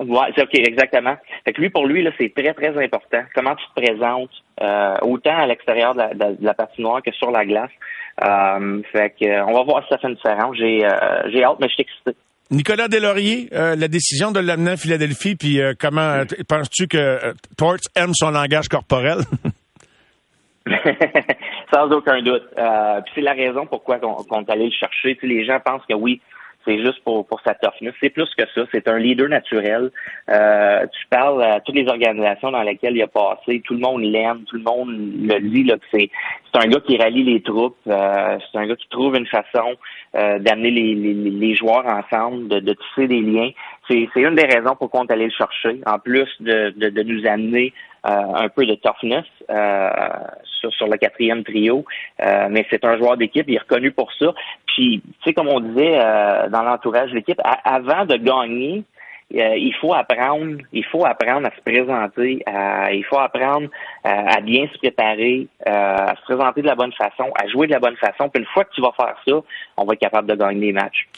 ouais, 0.00 0.32
c'est 0.34 0.42
OK, 0.42 0.54
exactement. 0.54 1.16
Fait 1.44 1.52
que 1.54 1.60
lui, 1.60 1.70
pour 1.70 1.86
lui, 1.86 2.02
là, 2.02 2.10
c'est 2.18 2.34
très, 2.34 2.52
très 2.52 2.76
important. 2.84 3.22
Comment 3.34 3.54
tu 3.54 3.64
te 3.74 3.80
présentes, 3.80 4.30
euh, 4.60 4.96
autant 5.02 5.36
à 5.36 5.46
l'extérieur 5.46 5.94
de 5.94 6.00
la, 6.00 6.14
de 6.14 6.44
la 6.44 6.54
patinoire 6.54 7.00
que 7.02 7.12
sur 7.12 7.30
la 7.30 7.46
glace. 7.46 7.70
Euh, 8.24 8.82
fait 8.92 9.14
que 9.20 9.42
on 9.42 9.52
va 9.52 9.62
voir 9.62 9.82
si 9.82 9.88
ça 9.90 9.98
fait 9.98 10.08
une 10.08 10.14
différence. 10.14 10.56
J'ai 10.56 10.84
euh, 10.84 11.30
j'ai 11.30 11.44
hâte, 11.44 11.58
mais 11.60 11.68
je 11.68 11.74
suis 11.74 11.82
excité. 11.82 12.16
Nicolas 12.50 12.86
Delaurier, 12.86 13.48
euh, 13.52 13.74
la 13.74 13.88
décision 13.88 14.30
de 14.30 14.38
l'amener 14.38 14.72
à 14.72 14.76
Philadelphie, 14.76 15.34
puis 15.34 15.60
euh, 15.60 15.74
comment 15.78 16.22
penses-tu 16.48 16.86
que 16.86 17.34
Torts 17.56 17.88
aime 17.96 18.12
son 18.14 18.30
langage 18.30 18.68
corporel? 18.68 19.18
Sans 21.72 21.90
aucun 21.90 22.22
doute. 22.22 22.44
Euh, 22.56 23.00
puis 23.02 23.12
c'est 23.16 23.20
la 23.20 23.32
raison 23.32 23.66
pourquoi 23.66 23.98
on, 24.02 24.40
est 24.40 24.50
allé 24.50 24.66
le 24.66 24.70
chercher. 24.70 25.18
les 25.22 25.44
gens 25.44 25.58
pensent 25.64 25.84
que 25.88 25.94
oui, 25.94 26.20
c'est 26.66 26.78
juste 26.78 27.02
pour, 27.04 27.26
pour 27.26 27.40
sa 27.40 27.54
toughness. 27.54 27.94
C'est 28.00 28.10
plus 28.10 28.28
que 28.36 28.44
ça. 28.54 28.62
C'est 28.72 28.88
un 28.88 28.98
leader 28.98 29.28
naturel. 29.28 29.90
Euh, 30.28 30.86
tu 30.86 31.06
parles 31.08 31.42
à 31.42 31.60
toutes 31.60 31.76
les 31.76 31.88
organisations 31.88 32.50
dans 32.50 32.62
lesquelles 32.62 32.96
il 32.96 33.02
a 33.02 33.06
passé. 33.06 33.62
Tout 33.64 33.74
le 33.74 33.80
monde 33.80 34.02
l'aime. 34.02 34.44
Tout 34.44 34.56
le 34.56 34.62
monde 34.62 34.90
le 34.90 35.40
dit. 35.40 35.64
Là, 35.64 35.76
c'est, 35.92 36.10
c'est 36.56 36.64
un 36.64 36.68
gars 36.68 36.80
qui 36.80 36.96
rallie 36.96 37.24
les 37.24 37.42
troupes. 37.42 37.76
Euh, 37.86 38.38
c'est 38.50 38.58
un 38.58 38.66
gars 38.66 38.76
qui 38.76 38.88
trouve 38.88 39.14
une 39.16 39.26
façon 39.26 39.74
euh, 40.14 40.38
d'amener 40.38 40.70
les, 40.70 40.94
les, 40.94 41.14
les, 41.14 41.54
joueurs 41.54 41.84
ensemble, 41.86 42.48
de, 42.48 42.60
de 42.60 42.72
tisser 42.72 43.08
des 43.08 43.20
liens. 43.20 43.50
C'est, 43.88 44.08
une 44.16 44.34
des 44.34 44.46
raisons 44.46 44.74
pourquoi 44.78 45.00
on 45.00 45.06
est 45.06 45.12
allé 45.12 45.26
le 45.26 45.30
chercher. 45.30 45.80
En 45.86 45.98
plus 45.98 46.28
de, 46.40 46.72
de, 46.76 46.88
de 46.88 47.02
nous 47.02 47.26
amener 47.26 47.72
euh, 48.06 48.10
un 48.34 48.48
peu 48.48 48.64
de 48.64 48.74
toughness 48.76 49.24
euh, 49.50 49.90
sur, 50.60 50.72
sur, 50.72 50.86
le 50.86 50.96
quatrième 50.96 51.44
trio. 51.44 51.84
Euh, 52.22 52.48
mais 52.50 52.66
c'est 52.70 52.84
un 52.84 52.96
joueur 52.96 53.16
d'équipe, 53.16 53.46
il 53.48 53.54
est 53.56 53.60
reconnu 53.60 53.90
pour 53.92 54.12
ça. 54.14 54.32
Puis, 54.66 55.02
tu 55.02 55.24
sais, 55.24 55.34
comme 55.34 55.48
on 55.48 55.60
disait 55.60 55.98
dans 56.50 56.62
l'entourage 56.62 57.10
de 57.10 57.16
l'équipe, 57.16 57.40
avant 57.64 58.04
de 58.06 58.16
gagner, 58.16 58.84
il 59.30 59.74
faut 59.80 59.92
apprendre, 59.92 60.58
il 60.72 60.84
faut 60.84 61.04
apprendre 61.04 61.48
à 61.48 61.50
se 61.50 61.60
présenter, 61.60 62.42
il 62.92 63.04
faut 63.04 63.18
apprendre 63.18 63.68
à 64.04 64.40
bien 64.40 64.68
se 64.72 64.78
préparer, 64.78 65.48
à 65.64 66.14
se 66.16 66.22
présenter 66.22 66.62
de 66.62 66.66
la 66.66 66.76
bonne 66.76 66.92
façon, 66.92 67.30
à 67.34 67.46
jouer 67.48 67.66
de 67.66 67.72
la 67.72 67.80
bonne 67.80 67.96
façon. 67.96 68.28
Puis 68.28 68.40
une 68.42 68.48
fois 68.48 68.64
que 68.64 68.72
tu 68.72 68.80
vas 68.80 68.92
faire 68.96 69.16
ça, 69.26 69.34
on 69.76 69.84
va 69.84 69.94
être 69.94 70.00
capable 70.00 70.28
de 70.28 70.34
gagner 70.34 70.66
des 70.66 70.72
matchs. 70.72 71.08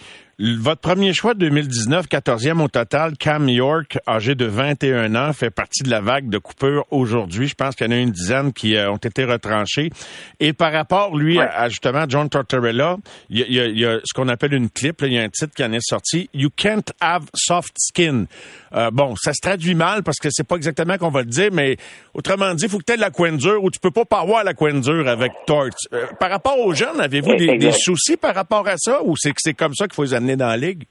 Votre 0.40 0.80
premier 0.80 1.12
choix 1.14 1.34
de 1.34 1.40
2019, 1.40 2.06
14e 2.06 2.62
au 2.62 2.68
total, 2.68 3.16
Cam 3.18 3.48
York, 3.48 3.98
âgé 4.06 4.36
de 4.36 4.44
21 4.44 5.16
ans, 5.16 5.32
fait 5.32 5.50
partie 5.50 5.82
de 5.82 5.90
la 5.90 6.00
vague 6.00 6.28
de 6.28 6.38
coupures 6.38 6.84
aujourd'hui. 6.92 7.48
Je 7.48 7.56
pense 7.56 7.74
qu'il 7.74 7.88
y 7.88 7.90
en 7.90 7.92
a 7.92 7.98
une 7.98 8.12
dizaine 8.12 8.52
qui 8.52 8.76
euh, 8.76 8.88
ont 8.92 8.98
été 8.98 9.24
retranchés. 9.24 9.90
Et 10.38 10.52
par 10.52 10.72
rapport, 10.72 11.16
lui, 11.16 11.40
à, 11.40 11.68
justement 11.68 12.04
John 12.08 12.28
Tortorella, 12.28 12.98
il 13.30 13.50
y 13.50 13.84
a, 13.84 13.98
ce 14.04 14.14
qu'on 14.14 14.28
appelle 14.28 14.54
une 14.54 14.70
clip, 14.70 15.02
il 15.02 15.14
y 15.14 15.18
a 15.18 15.22
un 15.22 15.28
titre 15.28 15.54
qui 15.56 15.64
en 15.64 15.72
est 15.72 15.84
sorti, 15.84 16.30
You 16.32 16.50
Can't 16.54 16.92
Have 17.00 17.24
Soft 17.34 17.74
Skin. 17.76 18.26
Euh, 18.74 18.92
bon, 18.92 19.16
ça 19.16 19.32
se 19.32 19.40
traduit 19.40 19.74
mal 19.74 20.04
parce 20.04 20.18
que 20.18 20.28
c'est 20.30 20.46
pas 20.46 20.54
exactement 20.54 20.98
qu'on 20.98 21.10
va 21.10 21.22
le 21.22 21.26
dire, 21.26 21.50
mais 21.52 21.76
autrement 22.14 22.54
dit, 22.54 22.66
il 22.66 22.70
faut 22.70 22.78
que 22.78 22.84
tu 22.84 22.92
aies 22.92 22.96
de 22.96 23.00
la 23.00 23.10
coin 23.10 23.32
dure 23.32 23.64
ou 23.64 23.72
tu 23.72 23.80
peux 23.80 23.90
pas 23.90 24.20
avoir 24.20 24.44
la 24.44 24.54
coin 24.54 24.74
dure 24.74 25.08
avec 25.08 25.32
Tort. 25.48 25.70
Euh, 25.92 26.06
par 26.20 26.30
rapport 26.30 26.60
aux 26.60 26.74
jeunes, 26.74 27.00
avez-vous 27.00 27.34
des, 27.34 27.58
des, 27.58 27.72
soucis 27.72 28.16
par 28.16 28.36
rapport 28.36 28.47
à 28.50 28.76
ça 28.76 29.00
ou 29.04 29.14
c'est 29.16 29.30
que 29.30 29.40
c'est 29.40 29.54
comme 29.54 29.74
ça 29.74 29.86
qu'il 29.86 29.94
faut 29.94 30.04
les 30.04 30.14
amener 30.14 30.36
dans 30.36 30.48
la 30.48 30.56
ligue? 30.56 30.84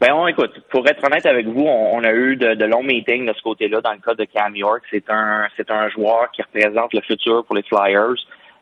Ben, 0.00 0.12
on 0.12 0.26
écoute, 0.26 0.52
pour 0.70 0.86
être 0.88 1.02
honnête 1.04 1.24
avec 1.26 1.46
vous, 1.46 1.64
on, 1.64 2.02
a 2.04 2.12
eu 2.12 2.36
de, 2.36 2.64
longs 2.64 2.82
meetings 2.82 3.26
de 3.26 3.32
ce 3.32 3.42
côté-là 3.42 3.80
dans 3.80 3.92
le 3.92 3.98
cas 3.98 4.14
de 4.14 4.24
Cam 4.24 4.54
York. 4.54 4.82
C'est 4.90 5.08
un, 5.08 5.46
c'est 5.56 5.70
un 5.70 5.88
joueur 5.88 6.30
qui 6.32 6.42
représente 6.42 6.92
le 6.92 7.00
futur 7.00 7.44
pour 7.44 7.56
les 7.56 7.62
Flyers. 7.62 8.16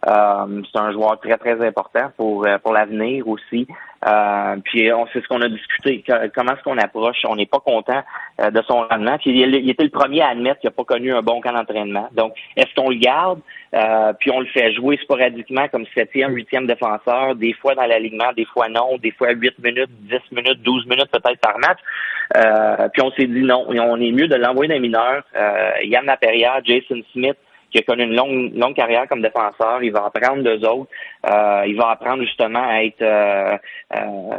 Euh, 0.07 0.63
c'est 0.71 0.81
un 0.81 0.93
joueur 0.93 1.19
très, 1.21 1.37
très 1.39 1.65
important 1.67 2.11
pour, 2.17 2.47
euh, 2.47 2.59
pour 2.59 2.73
l'avenir 2.73 3.27
aussi. 3.27 3.67
Euh, 4.07 4.57
puis 4.65 4.93
on 4.93 5.07
sait 5.07 5.23
ce 5.23 5.29
qu'on 5.29 5.41
a 5.41 5.49
discuté. 5.49 6.05
Comment 6.35 6.53
est-ce 6.53 6.63
qu'on 6.63 6.77
approche? 6.77 7.17
On 7.27 7.37
n'est 7.37 7.47
pas 7.47 7.61
content 7.61 8.03
de 8.39 8.63
son 8.69 8.83
rendement. 8.83 9.17
Puis 9.17 9.31
il, 9.31 9.71
était 9.71 9.85
le 9.85 9.89
premier 9.89 10.21
à 10.21 10.29
admettre 10.29 10.61
qu'il 10.61 10.69
n'a 10.69 10.73
pas 10.73 10.85
connu 10.85 11.15
un 11.15 11.23
bon 11.23 11.41
camp 11.41 11.53
d'entraînement. 11.53 12.09
Donc, 12.13 12.35
est-ce 12.57 12.75
qu'on 12.75 12.91
le 12.91 12.97
garde? 12.97 13.41
puis 14.21 14.31
on 14.31 14.39
le 14.39 14.47
fait 14.47 14.73
jouer 14.73 14.97
sporadiquement 15.03 15.67
comme 15.67 15.85
septième, 15.95 16.33
huitième 16.33 16.65
défenseur, 16.69 17.35
des 17.35 17.53
fois 17.55 17.75
dans 17.75 17.87
l'alignement, 17.87 18.33
des 18.37 18.45
fois 18.45 18.69
non, 18.69 18.99
des 18.99 19.11
fois 19.11 19.33
huit 19.33 19.59
minutes, 19.59 19.91
dix 20.03 20.21
minutes, 20.31 20.63
douze 20.63 20.87
minutes 20.87 21.11
peut-être 21.11 21.41
par 21.41 21.59
match. 21.59 21.81
puis 22.93 23.03
on 23.03 23.11
s'est 23.13 23.27
dit 23.27 23.43
non, 23.43 23.67
on 23.69 24.01
est 24.01 24.13
mieux 24.13 24.29
de 24.29 24.37
l'envoyer 24.37 24.69
dans 24.69 24.75
les 24.75 24.81
mineurs. 24.81 25.25
Yann 25.83 26.05
Laperrière, 26.05 26.61
Jason 26.65 27.01
Smith, 27.13 27.37
qui 27.75 27.81
a 27.81 27.83
connu 27.83 28.05
une 28.05 28.15
longue, 28.15 28.55
longue 28.55 28.77
carrière 28.77 29.09
comme 29.09 29.21
défenseur. 29.21 29.83
Il 29.83 29.91
va 29.91 30.07
apprendre 30.07 30.45
d'eux 30.45 30.65
autres. 30.67 30.91
Euh, 31.29 31.65
il 31.67 31.77
va 31.77 31.91
apprendre 31.91 32.23
justement 32.23 32.65
à 32.65 32.85
être 32.85 33.03
euh, 33.03 33.57
euh, 33.97 34.37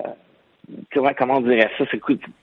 comment, 0.94 1.12
comment 1.18 1.38
on 1.38 1.42
dirait 1.42 1.70
ça, 1.78 1.84
c'est 1.92 2.00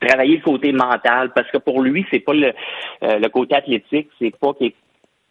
travailler 0.07 0.37
le 0.37 0.43
côté 0.43 0.73
mental, 0.73 1.33
parce 1.35 1.51
que 1.51 1.57
pour 1.57 1.81
lui, 1.81 2.05
c'est 2.11 2.21
pas 2.21 2.35
le, 2.35 2.53
le 3.01 3.29
côté 3.29 3.55
athlétique, 3.55 4.11
c'est 4.19 4.37
pas 4.39 4.53
qu'il 4.55 4.73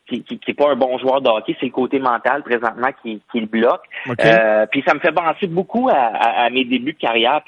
qui, 0.07 0.24
qui, 0.24 0.53
pas 0.53 0.72
un 0.72 0.76
bon 0.76 0.97
joueur 0.97 1.22
de 1.22 1.30
hockey, 1.30 1.55
c'est 1.57 1.68
le 1.68 1.72
côté 1.72 1.97
mental 1.97 2.43
présentement 2.43 2.89
qui, 3.01 3.22
qui 3.32 3.39
le 3.39 3.45
bloque. 3.45 3.84
puis 4.72 4.84
ça 4.86 4.93
me 4.93 4.99
fait 4.99 5.14
penser 5.14 5.47
beaucoup 5.47 5.88
à, 5.89 5.93
à, 5.93 6.49
mes 6.49 6.66
débuts 6.66 6.91
de 6.93 6.97
carrière 6.97 7.41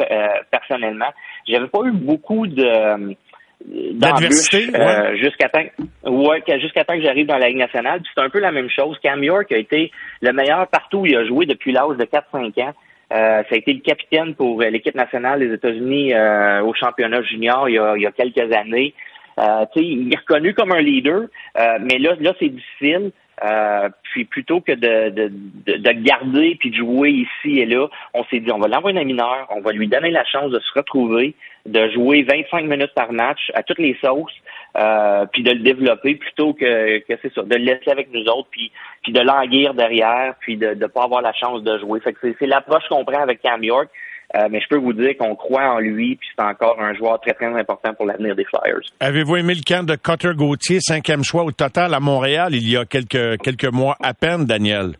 personnellement. 0.49 1.11
J'avais 1.45 1.67
pas 1.67 1.81
eu 1.83 1.91
beaucoup 1.91 2.47
de 2.47 3.17
D'adversité, 3.65 4.67
euh, 4.75 5.15
jusqu'à 5.15 5.47
temps, 5.47 5.63
ouais, 6.05 6.43
jusqu'à 6.59 6.83
temps 6.83 6.95
que 6.95 7.01
j'arrive 7.01 7.27
dans 7.27 7.37
la 7.37 7.47
Ligue 7.47 7.57
nationale. 7.57 8.01
Puis 8.01 8.11
c'est 8.13 8.21
un 8.21 8.29
peu 8.29 8.39
la 8.39 8.51
même 8.51 8.69
chose. 8.69 8.97
Cam 9.01 9.23
York 9.23 9.51
a 9.51 9.57
été 9.57 9.91
le 10.21 10.33
meilleur 10.33 10.67
partout 10.67 10.99
où 10.99 11.05
il 11.05 11.15
a 11.15 11.25
joué 11.25 11.45
depuis 11.45 11.71
l'âge 11.71 11.97
de 11.97 12.03
4-5 12.03 12.61
ans. 12.61 12.73
Euh, 13.13 13.43
ça 13.43 13.47
a 13.51 13.55
été 13.55 13.73
le 13.73 13.79
capitaine 13.79 14.33
pour 14.35 14.61
l'équipe 14.61 14.95
nationale 14.95 15.39
des 15.39 15.53
États-Unis 15.53 16.13
euh, 16.13 16.61
au 16.63 16.73
championnat 16.73 17.21
junior 17.21 17.69
il 17.69 17.75
y 17.75 17.77
a, 17.77 17.95
il 17.95 18.01
y 18.01 18.07
a 18.07 18.11
quelques 18.11 18.51
années. 18.53 18.93
Euh, 19.39 19.65
il 19.75 20.13
est 20.13 20.17
reconnu 20.17 20.53
comme 20.53 20.71
un 20.71 20.81
leader, 20.81 21.23
euh, 21.57 21.77
mais 21.81 21.97
là, 21.99 22.15
là 22.19 22.33
c'est 22.39 22.49
difficile. 22.49 23.11
Euh, 23.43 23.89
puis 24.03 24.25
plutôt 24.25 24.61
que 24.61 24.71
de, 24.73 25.09
de, 25.09 25.31
de, 25.77 25.91
garder 26.03 26.55
puis 26.59 26.69
de 26.69 26.75
jouer 26.75 27.09
ici 27.09 27.59
et 27.59 27.65
là, 27.65 27.87
on 28.13 28.23
s'est 28.25 28.39
dit 28.39 28.51
on 28.51 28.59
va 28.59 28.67
l'envoyer 28.67 28.99
un 28.99 29.05
mineur, 29.05 29.47
on 29.49 29.59
va 29.59 29.71
lui 29.71 29.87
donner 29.87 30.11
la 30.11 30.23
chance 30.23 30.51
de 30.51 30.59
se 30.59 30.71
retrouver, 30.75 31.33
de 31.65 31.89
jouer 31.89 32.21
25 32.21 32.65
minutes 32.65 32.93
par 32.93 33.11
match 33.11 33.51
à 33.55 33.63
toutes 33.63 33.79
les 33.79 33.97
sauces, 34.03 34.31
euh, 34.77 35.25
puis 35.33 35.41
de 35.41 35.51
le 35.51 35.59
développer 35.59 36.15
plutôt 36.15 36.53
que, 36.53 36.99
que 36.99 37.13
c'est 37.23 37.33
ça, 37.33 37.41
de 37.41 37.55
le 37.55 37.63
laisser 37.63 37.89
avec 37.89 38.13
nous 38.13 38.23
autres, 38.25 38.49
puis, 38.51 38.71
puis 39.01 39.11
de 39.11 39.21
languir 39.21 39.73
derrière, 39.73 40.35
puis 40.39 40.55
de 40.55 40.75
ne 40.75 40.85
pas 40.85 41.03
avoir 41.03 41.23
la 41.23 41.33
chance 41.33 41.63
de 41.63 41.79
jouer. 41.79 41.99
Fait 42.01 42.13
que 42.13 42.35
c'est 42.37 42.45
l'approche 42.45 42.87
qu'on 42.87 43.03
prend 43.03 43.21
avec 43.21 43.41
Cam 43.41 43.63
York. 43.63 43.89
Euh, 44.35 44.47
mais 44.49 44.59
je 44.61 44.67
peux 44.67 44.77
vous 44.77 44.93
dire 44.93 45.15
qu'on 45.17 45.35
croit 45.35 45.73
en 45.73 45.79
lui, 45.79 46.15
puis 46.15 46.27
c'est 46.35 46.43
encore 46.43 46.81
un 46.81 46.95
joueur 46.95 47.21
très, 47.21 47.33
très 47.33 47.53
important 47.53 47.93
pour 47.93 48.07
l'avenir 48.07 48.35
des 48.35 48.45
Flyers. 48.45 48.81
Avez-vous 48.99 49.35
aimé 49.35 49.53
le 49.53 49.61
camp 49.61 49.85
de 49.85 49.95
Cotter 49.95 50.31
Gauthier, 50.35 50.79
cinquième 50.79 51.23
choix 51.23 51.43
au 51.43 51.51
total 51.51 51.93
à 51.93 51.99
Montréal, 51.99 52.49
il 52.53 52.67
y 52.67 52.75
a 52.75 52.85
quelques, 52.85 53.39
quelques 53.43 53.71
mois 53.71 53.95
à 54.01 54.15
peine, 54.15 54.45
Daniel? 54.45 54.93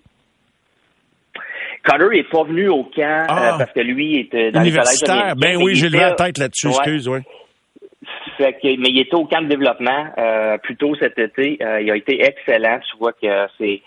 Cotter 1.84 2.10
n'est 2.16 2.24
pas 2.26 2.44
venu 2.44 2.70
au 2.70 2.84
camp 2.84 3.02
euh, 3.02 3.26
ah. 3.28 3.56
parce 3.58 3.72
que 3.72 3.80
lui 3.80 4.20
était 4.20 4.52
dans 4.52 4.62
Universitaire. 4.62 5.36
Ben 5.36 5.58
oui, 5.58 5.74
j'ai 5.76 5.88
levé 5.90 6.00
la 6.00 6.14
tête 6.14 6.38
là-dessus, 6.38 6.68
excuse, 6.68 7.08
oui. 7.08 7.20
mais 8.40 8.56
il 8.62 9.00
était 9.00 9.16
au 9.16 9.26
camp 9.26 9.42
de 9.42 9.48
développement 9.48 10.10
euh, 10.18 10.58
plus 10.60 10.76
tôt 10.76 10.96
cet 11.02 11.18
été. 11.18 11.58
il 11.60 11.92
a 11.92 11.96
été 11.96 12.24
excellent. 12.24 12.80
Tu 12.90 12.98
vois 13.00 13.14
que 13.14 13.48
c'est 13.58 13.82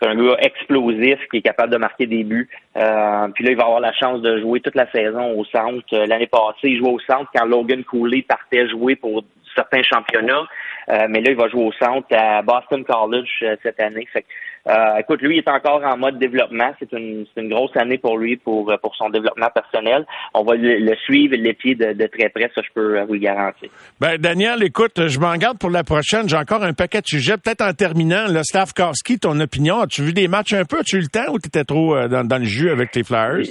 c'est 0.00 0.08
un 0.08 0.14
gars 0.14 0.36
explosif 0.40 1.18
qui 1.30 1.38
est 1.38 1.42
capable 1.42 1.72
de 1.72 1.78
marquer 1.78 2.06
des 2.06 2.24
buts. 2.24 2.48
Euh, 2.76 3.28
puis 3.34 3.44
là, 3.44 3.50
il 3.50 3.56
va 3.56 3.64
avoir 3.64 3.80
la 3.80 3.92
chance 3.92 4.20
de 4.22 4.40
jouer 4.40 4.60
toute 4.60 4.74
la 4.74 4.90
saison 4.90 5.32
au 5.32 5.44
centre. 5.44 5.84
Euh, 5.92 6.06
l'année 6.06 6.26
passée, 6.26 6.68
il 6.68 6.78
jouait 6.78 6.90
au 6.90 7.00
centre 7.00 7.30
quand 7.34 7.44
Logan 7.44 7.82
Cooley 7.84 8.22
partait 8.22 8.68
jouer 8.68 8.94
pour 8.94 9.24
certains 9.54 9.82
championnats. 9.82 10.46
Euh, 10.88 11.06
mais 11.08 11.20
là, 11.20 11.30
il 11.30 11.36
va 11.36 11.48
jouer 11.48 11.64
au 11.64 11.72
centre 11.72 12.06
à 12.12 12.42
Boston 12.42 12.84
College 12.84 13.44
cette 13.62 13.80
année. 13.80 14.06
Euh, 14.66 14.98
écoute, 15.00 15.22
lui, 15.22 15.36
il 15.36 15.38
est 15.38 15.48
encore 15.48 15.82
en 15.84 15.96
mode 15.96 16.18
développement. 16.18 16.72
C'est 16.78 16.92
une, 16.92 17.26
une 17.36 17.48
grosse 17.48 17.76
année 17.76 17.98
pour 17.98 18.18
lui, 18.18 18.36
pour, 18.36 18.72
pour 18.82 18.94
son 18.96 19.08
développement 19.10 19.48
personnel. 19.54 20.04
On 20.34 20.42
va 20.42 20.54
le, 20.56 20.94
suivre 21.04 21.36
les 21.36 21.54
pieds 21.54 21.74
de, 21.74 21.92
de, 21.92 22.06
très 22.06 22.28
près, 22.28 22.50
ça, 22.54 22.62
je 22.62 22.72
peux 22.74 23.00
vous 23.02 23.14
le 23.14 23.20
garantir. 23.20 23.70
Ben, 24.00 24.18
Daniel, 24.18 24.62
écoute, 24.62 25.06
je 25.06 25.18
m'en 25.18 25.34
garde 25.36 25.58
pour 25.58 25.70
la 25.70 25.84
prochaine. 25.84 26.28
J'ai 26.28 26.36
encore 26.36 26.62
un 26.62 26.72
paquet 26.72 27.00
de 27.00 27.06
sujets. 27.06 27.36
Peut-être 27.36 27.62
en 27.62 27.72
terminant, 27.72 28.26
le 28.28 28.42
staff 28.42 28.72
Karski, 28.72 29.18
ton 29.18 29.38
opinion. 29.40 29.80
As-tu 29.80 30.02
vu 30.02 30.12
des 30.12 30.28
matchs 30.28 30.52
un 30.52 30.64
peu? 30.64 30.78
As-tu 30.80 30.96
eu 30.96 31.00
le 31.00 31.08
temps 31.08 31.32
ou 31.32 31.38
tu 31.38 31.48
étais 31.48 31.64
trop 31.64 31.96
euh, 31.96 32.08
dans, 32.08 32.24
dans, 32.24 32.38
le 32.38 32.44
jus 32.44 32.70
avec 32.70 32.90
tes 32.90 33.04
Flyers? 33.04 33.46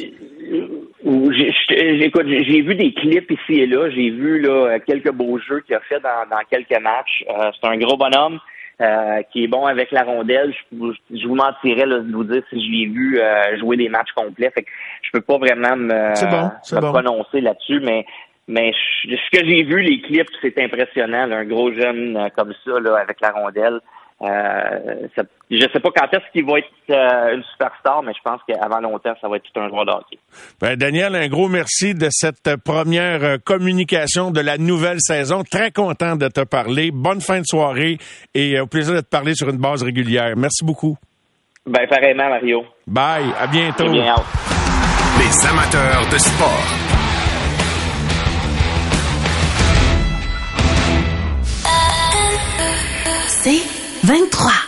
Écoute, 1.69 2.25
j'ai 2.27 2.61
vu 2.61 2.75
des 2.75 2.93
clips 2.93 3.31
ici 3.31 3.61
et 3.61 3.67
là. 3.67 3.89
J'ai 3.89 4.09
vu 4.09 4.41
là, 4.41 4.79
quelques 4.79 5.11
beaux 5.11 5.39
jeux 5.39 5.61
qu'il 5.61 5.75
a 5.75 5.79
fait 5.81 5.99
dans, 5.99 6.29
dans 6.29 6.41
quelques 6.49 6.81
matchs. 6.81 7.23
Euh, 7.29 7.49
c'est 7.59 7.67
un 7.67 7.77
gros 7.77 7.97
bonhomme. 7.97 8.39
Euh, 8.79 9.23
qui 9.31 9.43
est 9.43 9.47
bon 9.47 9.65
avec 9.65 9.89
la 9.89 10.03
rondelle. 10.03 10.53
Je, 10.71 10.77
vous 11.27 11.33
mentirais 11.33 11.87
de 11.87 12.13
vous 12.13 12.23
dire 12.23 12.43
si 12.51 12.63
je 12.63 12.71
l'ai 12.71 12.85
vu 12.85 13.19
euh, 13.19 13.57
jouer 13.57 13.75
des 13.75 13.89
matchs 13.89 14.11
complets. 14.15 14.51
Fait 14.51 14.61
que 14.61 14.69
je 15.01 15.09
peux 15.11 15.21
pas 15.21 15.39
vraiment 15.39 15.75
me, 15.75 16.91
prononcer 16.91 17.41
là-dessus, 17.41 17.79
mais 17.79 18.05
mais 18.47 18.71
ce 19.03 19.37
que 19.37 19.43
j'ai 19.43 19.63
vu, 19.63 19.81
les 19.81 19.99
clips, 20.01 20.29
c'est 20.43 20.61
impressionnant. 20.61 21.31
un 21.31 21.45
gros 21.45 21.73
jeune 21.73 22.17
euh, 22.17 22.29
comme 22.35 22.53
ça, 22.63 22.79
là, 22.79 22.97
avec 22.97 23.19
la 23.19 23.31
rondelle. 23.31 23.79
Euh, 24.19 25.07
ça, 25.15 25.21
je 25.51 25.61
sais 25.71 25.79
pas 25.79 25.89
quand 25.95 26.07
est-ce 26.11 26.31
qu'il 26.31 26.43
va 26.45 26.57
être 26.57 26.67
euh, 26.89 27.35
une 27.35 27.43
superstar, 27.51 28.01
mais 28.01 28.13
je 28.13 28.21
pense 28.23 28.41
qu'avant 28.47 28.79
longtemps, 28.79 29.13
ça 29.21 29.27
va 29.27 29.35
être 29.35 29.43
tout 29.43 29.59
un 29.59 29.69
joueur 29.69 29.85
d'hockey. 29.85 30.17
Ben, 30.59 30.75
Daniel, 30.75 31.15
un 31.15 31.27
gros 31.27 31.47
merci 31.47 31.93
de 31.93 32.07
cette 32.09 32.55
première 32.63 33.23
euh, 33.23 33.37
communication 33.43 34.31
de 34.31 34.39
la 34.39 34.57
nouvelle 34.57 34.99
saison. 35.01 35.43
Très 35.43 35.71
content 35.71 36.15
de 36.15 36.27
te 36.29 36.43
parler. 36.43 36.89
Bonne 36.91 37.21
fin 37.21 37.41
de 37.41 37.45
soirée 37.45 37.99
et 38.33 38.59
au 38.59 38.65
plaisir 38.65 38.95
de 38.95 39.01
te 39.01 39.09
parler 39.09 39.35
sur 39.35 39.49
une 39.49 39.57
base 39.57 39.83
régulière. 39.83 40.33
Merci 40.35 40.65
beaucoup. 40.65 40.97
Ben, 41.67 41.87
pareillement, 41.87 42.29
Mario. 42.29 42.65
Bye. 42.87 43.25
À 43.39 43.45
bientôt. 43.45 43.85
Les 43.85 45.47
amateurs 45.47 46.09
de 46.11 46.17
sport. 46.17 46.87
C'est 53.43 53.76
23. 54.07 54.66